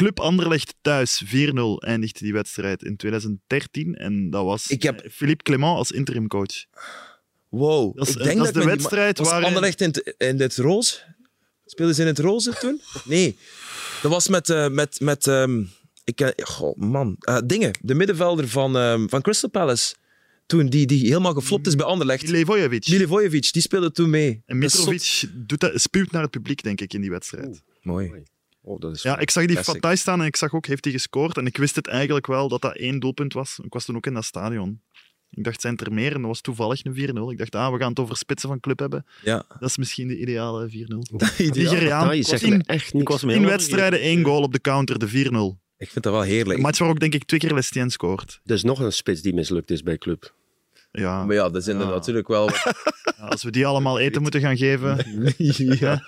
Club 0.00 0.20
Anderlecht 0.20 0.74
thuis, 0.80 1.22
4-0 1.26 1.28
eindigde 1.78 2.18
die 2.24 2.32
wedstrijd 2.32 2.82
in 2.82 2.96
2013. 2.96 3.94
En 3.94 4.30
dat 4.30 4.44
was 4.44 4.66
Ik 4.66 4.82
heb- 4.82 5.00
eh, 5.00 5.10
Philippe 5.10 5.42
Clement 5.42 5.76
als 5.76 5.90
interimcoach. 5.90 6.64
Wow. 7.48 7.96
Dat 7.96 8.06
is- 8.06 8.12
ik 8.12 8.18
dat 8.18 8.26
denk 8.26 8.38
is 8.40 8.52
dat 8.52 8.62
de 8.62 8.68
wedstrijd 8.68 9.18
Was 9.18 9.28
waarin- 9.28 9.46
Anderlecht 9.46 9.80
in, 9.80 9.88
het- 9.88 10.14
in 10.18 10.40
het 10.40 10.56
roze? 10.56 10.98
Speelden 11.66 11.94
ze 11.94 12.00
in 12.00 12.06
het 12.06 12.18
roze 12.18 12.52
toen? 12.58 12.80
Nee. 13.04 13.36
Dat 14.02 14.10
was 14.10 14.28
met... 14.28 14.50
eh, 14.50 14.68
met, 14.68 15.00
met 15.00 15.26
ehm, 15.26 15.60
ik, 16.04 16.16
ken- 16.16 16.34
goh, 16.42 16.76
man. 16.76 17.16
Eh, 17.20 17.38
dingen. 17.44 17.70
De 17.82 17.94
middenvelder 17.94 18.48
van, 18.48 18.76
ehm, 18.76 19.08
van 19.08 19.22
Crystal 19.22 19.50
Palace. 19.50 19.94
Toen, 20.46 20.66
die, 20.66 20.86
die 20.86 21.06
helemaal 21.06 21.34
geflopt 21.34 21.66
is 21.66 21.74
bij 21.74 21.86
Anderlecht. 21.86 22.22
Milivojevic. 22.26 22.88
Milivojevic, 22.88 23.52
die 23.52 23.62
speelde 23.62 23.92
toen 23.92 24.10
mee. 24.10 24.30
En 24.30 24.42
Dat 24.46 24.56
Mitrovic 24.56 25.24
doet 25.34 25.60
dat, 25.60 25.80
spuwt 25.80 26.10
naar 26.10 26.22
het 26.22 26.30
publiek, 26.30 26.62
denk 26.62 26.80
ik, 26.80 26.92
in 26.94 27.00
die 27.00 27.10
wedstrijd. 27.10 27.62
Mooi. 27.82 28.22
Oh, 28.62 28.80
dat 28.80 28.94
is 28.96 29.02
Ja, 29.02 29.18
ik 29.18 29.30
zag 29.30 29.44
die 29.44 29.52
Classic. 29.54 29.74
Fatai 29.74 29.96
staan 29.96 30.20
en 30.20 30.26
ik 30.26 30.36
zag 30.36 30.54
ook, 30.54 30.66
heeft 30.66 30.84
hij 30.84 30.92
gescoord? 30.92 31.36
En 31.36 31.46
ik 31.46 31.56
wist 31.56 31.76
het 31.76 31.86
eigenlijk 31.86 32.26
wel, 32.26 32.48
dat 32.48 32.60
dat 32.62 32.76
één 32.76 32.98
doelpunt 33.00 33.32
was. 33.32 33.58
Ik 33.64 33.72
was 33.72 33.84
toen 33.84 33.96
ook 33.96 34.06
in 34.06 34.14
dat 34.14 34.24
stadion. 34.24 34.80
Ik 35.30 35.44
dacht, 35.44 35.60
zijn 35.60 35.72
het 35.76 35.86
er 35.86 35.92
meer? 35.92 36.12
En 36.12 36.18
dat 36.18 36.26
was 36.26 36.40
toevallig 36.40 36.84
een 36.84 36.94
4-0. 36.94 37.30
Ik 37.30 37.38
dacht, 37.38 37.54
ah, 37.54 37.72
we 37.72 37.78
gaan 37.78 37.88
het 37.88 37.98
over 38.00 38.16
spitsen 38.16 38.48
van 38.48 38.60
club 38.60 38.78
hebben. 38.78 39.06
Ja. 39.22 39.44
Dat 39.58 39.68
is 39.68 39.76
misschien 39.76 40.08
de 40.08 40.18
ideale 40.18 40.68
4-0. 40.68 40.72
Ideaal. 40.72 41.04
Nigeriaan, 41.38 42.12
in, 42.12 42.62
echt 42.62 42.92
niet. 42.92 43.02
Ik 43.02 43.08
was 43.08 43.24
me 43.24 43.34
in 43.34 43.46
wedstrijden 43.46 44.00
één 44.00 44.24
goal 44.24 44.42
op 44.42 44.52
de 44.52 44.60
counter, 44.60 44.98
de 44.98 45.08
4-0. 45.56 45.58
Ik 45.76 45.90
vind 45.90 46.04
dat 46.04 46.12
wel 46.12 46.22
heerlijk. 46.22 46.56
Een 46.56 46.64
match 46.64 46.78
waar 46.78 46.88
ook, 46.88 47.00
denk 47.00 47.14
ik, 47.14 47.24
twee 47.24 47.40
keer 47.40 47.54
Lestien 47.54 47.90
scoort. 47.90 48.40
Er 48.44 48.54
is 48.54 48.62
nog 48.62 48.78
een 48.80 48.92
spits 48.92 49.22
die 49.22 49.34
mislukt 49.34 49.70
is 49.70 49.82
bij 49.82 49.98
club. 49.98 50.34
Ja, 50.92 51.24
Maar 51.24 51.34
ja, 51.34 51.48
dat 51.48 51.64
zijn 51.64 51.76
er 51.80 51.86
Ja. 51.86 51.90
natuurlijk 51.90 52.28
wel... 52.28 52.50
ja, 53.18 53.26
als 53.28 53.42
we 53.42 53.50
die 53.50 53.66
allemaal 53.66 53.98
eten 53.98 54.22
moeten 54.22 54.40
gaan 54.40 54.56
geven... 54.56 55.04
ja. 55.78 56.02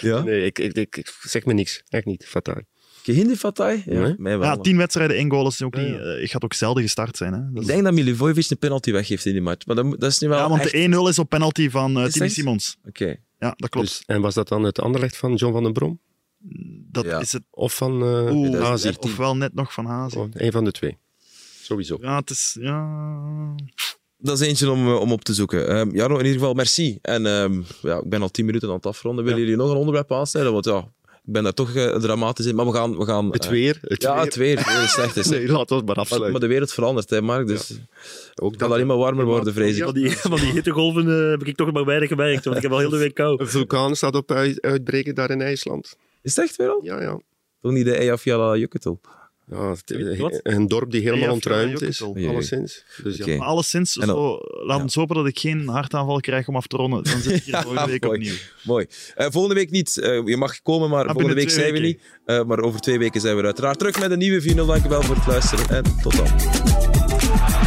Ja? 0.00 0.22
Nee, 0.22 0.44
ik, 0.44 0.58
ik, 0.58 0.74
ik, 0.74 0.96
ik 0.96 1.14
zeg 1.20 1.44
me 1.44 1.52
niks. 1.52 1.82
Echt 1.88 2.04
niet. 2.04 2.24
Fataal. 2.26 2.60
Kehinde 3.02 3.36
Fatai? 3.36 3.82
Ja, 3.86 4.00
Nee. 4.00 4.14
mij 4.18 4.38
wel. 4.38 4.48
Ja, 4.48 4.56
tien 4.56 4.76
wedstrijden, 4.76 5.16
één 5.16 5.30
goal 5.30 5.46
is 5.46 5.62
ook 5.62 5.74
Ja, 5.74 5.80
niet... 5.80 5.90
ja. 5.90 5.98
eh, 5.98 6.22
Ik 6.22 6.30
gaat 6.30 6.44
ook 6.44 6.52
zelden 6.54 6.82
gestart 6.82 7.16
zijn. 7.16 7.32
Hè. 7.32 7.38
Dat 7.38 7.50
Ik 7.54 7.60
is- 7.60 7.66
denk 7.66 7.82
dat 7.84 7.92
Milivojevic 7.92 8.50
een 8.50 8.58
penalty 8.58 8.92
weggeeft 8.92 9.26
in 9.26 9.32
die 9.32 9.40
match. 9.42 9.66
Maar 9.66 9.76
dat, 9.76 10.00
dat 10.00 10.10
is 10.10 10.18
nu 10.18 10.28
wel 10.28 10.38
ja, 10.38 10.48
want 10.48 10.60
echt... 10.62 10.72
de 10.72 11.04
1-0 11.04 11.08
is 11.08 11.18
op 11.18 11.28
penalty 11.28 11.70
van 11.70 11.96
eh 11.98 12.04
Is 12.04 12.12
Timmy? 12.12 12.28
Simons. 12.28 12.76
Oké. 12.84 13.16
Ja, 13.38 13.54
dat 13.56 13.68
klopt. 13.70 13.86
Dus, 13.86 14.02
en 14.06 14.20
was 14.20 14.34
dat 14.34 14.48
dan 14.48 14.62
het 14.62 14.80
Anderlecht 14.80 15.16
van 15.16 15.34
John 15.34 15.52
van 15.52 15.62
den 15.62 15.72
Brom? 15.72 16.00
dat 16.90 17.04
ja. 17.04 17.20
is 17.20 17.32
het. 17.32 17.42
Of 17.50 17.74
van 17.76 18.02
eh 18.02 18.34
Oeh, 18.34 18.60
Hazi? 18.60 18.92
ofwel 19.00 19.36
net 19.36 19.54
nog 19.54 19.72
van 19.72 19.86
Hazi. 19.86 20.18
Oh, 20.18 20.28
een 20.32 20.52
van 20.52 20.64
de 20.64 20.70
twee. 20.70 20.98
Sowieso. 21.62 21.98
Ja, 22.00 22.16
het 22.16 22.30
is... 22.30 22.56
Ja... 22.60 22.86
Dat 24.18 24.40
is 24.40 24.46
eentje 24.46 24.70
om, 24.70 24.86
eh, 24.86 25.00
om 25.00 25.12
op 25.12 25.24
te 25.24 25.34
zoeken. 25.34 25.68
Ehm 25.68 25.90
Jarno, 25.96 26.14
in 26.18 26.24
ieder 26.24 26.38
geval 26.38 26.54
merci. 26.54 26.98
En 27.02 27.26
ehm, 27.26 27.60
ja, 27.82 27.96
ik 27.98 28.08
ben 28.08 28.22
al 28.22 28.28
tien 28.30 28.44
minuten 28.44 28.68
aan 28.68 28.74
het 28.74 28.86
afronden. 28.86 29.24
Willen 29.24 29.40
jullie 29.40 29.56
nog 29.56 29.70
een 29.70 29.76
onderwerp 29.76 30.12
aansnijden? 30.12 30.52
Want 30.52 30.64
ja, 30.64 30.78
ik 31.04 31.32
ben 31.32 31.42
daar 31.42 31.52
toch 31.54 31.74
eh, 31.74 31.96
dramatisch 31.96 32.46
in. 32.46 32.54
Maar 32.54 32.66
we 32.66 32.72
gaan... 32.72 32.96
We 32.98 33.04
gaan 33.04 33.30
Het 33.32 33.44
eh, 33.44 33.50
weer. 33.50 33.78
Het 33.82 34.02
ja, 34.02 34.14
weer. 34.14 34.24
het 34.24 34.34
weer. 34.34 34.56
Het 34.58 34.66
weer 34.66 34.82
is 34.82 34.92
slecht. 34.92 35.16
Is. 35.16 35.28
Nee, 35.28 35.48
laat 35.48 35.70
ons 35.70 35.82
maar 35.82 35.84
maar, 35.84 35.96
afsluiten. 35.96 36.30
maar 36.32 36.40
de 36.40 36.46
wereld 36.46 36.72
verandert, 36.72 37.10
hè, 37.10 37.20
Mark. 37.22 37.46
Dus 37.46 37.68
het 37.68 37.80
Ook 38.40 38.58
dat, 38.58 38.70
alleen 38.70 38.86
maar 38.86 38.96
warmer 38.96 39.24
worden, 39.24 39.52
vrees 39.52 39.76
ik. 39.76 39.82
Van 39.84 39.94
die, 39.94 40.10
van 40.16 40.40
die 40.40 40.52
hittegolven 40.52 41.24
eh, 41.24 41.30
heb 41.30 41.44
ik 41.44 41.56
toch 41.56 41.72
maar 41.72 41.84
weinig 41.84 42.08
gemerkt, 42.08 42.44
want 42.44 42.56
ik 42.56 42.62
heb 42.62 42.72
al 42.72 42.78
heel 42.78 42.90
de 42.90 42.98
week 42.98 43.14
kou. 43.14 43.40
Een 43.40 43.48
vulkaan 43.48 43.96
staat 43.96 44.14
op 44.14 44.30
uit- 44.30 44.60
uitbreken 44.60 45.14
daar 45.14 45.30
in 45.30 45.40
IJsland. 45.40 45.96
Is 46.22 46.36
het 46.36 46.44
echt 46.44 46.56
weer 46.56 46.68
al? 46.68 46.80
Ja, 46.82 47.00
ja. 47.02 47.20
Toch 47.60 47.72
niet 47.72 47.84
de 47.84 47.94
Eyjafjalla 47.96 48.56
Jukketel? 48.56 49.00
Ja 49.50 49.70
het- 49.70 50.40
een 50.42 50.66
dorp 50.68 50.90
die 50.90 51.00
helemaal 51.02 51.24
Ja, 51.26 51.32
ontruimd 51.32 51.82
is, 51.82 52.02
alleszins. 52.02 52.84
Dus 53.02 53.20
Oké. 53.20 53.30
ja. 53.30 53.36
Maar 53.36 53.46
alleszins, 53.46 53.92
zo, 53.92 54.38
laat 54.66 54.76
ja. 54.76 54.82
ons 54.82 54.94
hopen 54.94 55.16
dat 55.16 55.26
ik 55.26 55.38
geen 55.38 55.68
hartaanval 55.68 56.20
krijg 56.20 56.48
om 56.48 56.56
af 56.56 56.66
te 56.66 56.76
ronden. 56.76 57.04
Dan 57.04 57.20
zit 57.20 57.32
ik 57.36 57.42
hier 57.42 57.54
Ja, 57.54 57.62
volgende 57.62 57.90
week 57.90 58.04
mooi. 58.04 58.18
opnieuw. 58.18 58.34
Mooi. 58.62 58.86
Eh, 59.14 59.26
volgende 59.30 59.54
week 59.54 59.70
niet. 59.70 59.98
Eh, 59.98 60.26
je 60.26 60.36
mag 60.36 60.62
komen, 60.62 60.88
maar 60.90 61.04
volgende 61.04 61.18
binnen 61.34 61.44
week 61.44 61.50
zijn 61.54 61.72
we 61.72 61.78
niet. 61.78 62.00
Eh, 62.24 62.44
maar 62.44 62.58
over 62.60 62.80
twee 62.80 62.98
weken 62.98 63.20
zijn 63.20 63.34
we 63.34 63.40
er 63.40 63.46
uiteraard 63.46 63.78
terug 63.78 63.98
met 64.00 64.10
een 64.10 64.18
nieuwe 64.18 64.40
4-0. 64.40 64.66
Dankjewel 64.66 65.02
voor 65.02 65.16
het 65.16 65.26
luisteren 65.26 65.68
en 65.68 65.84
tot 66.02 66.16
dan. 66.16 67.65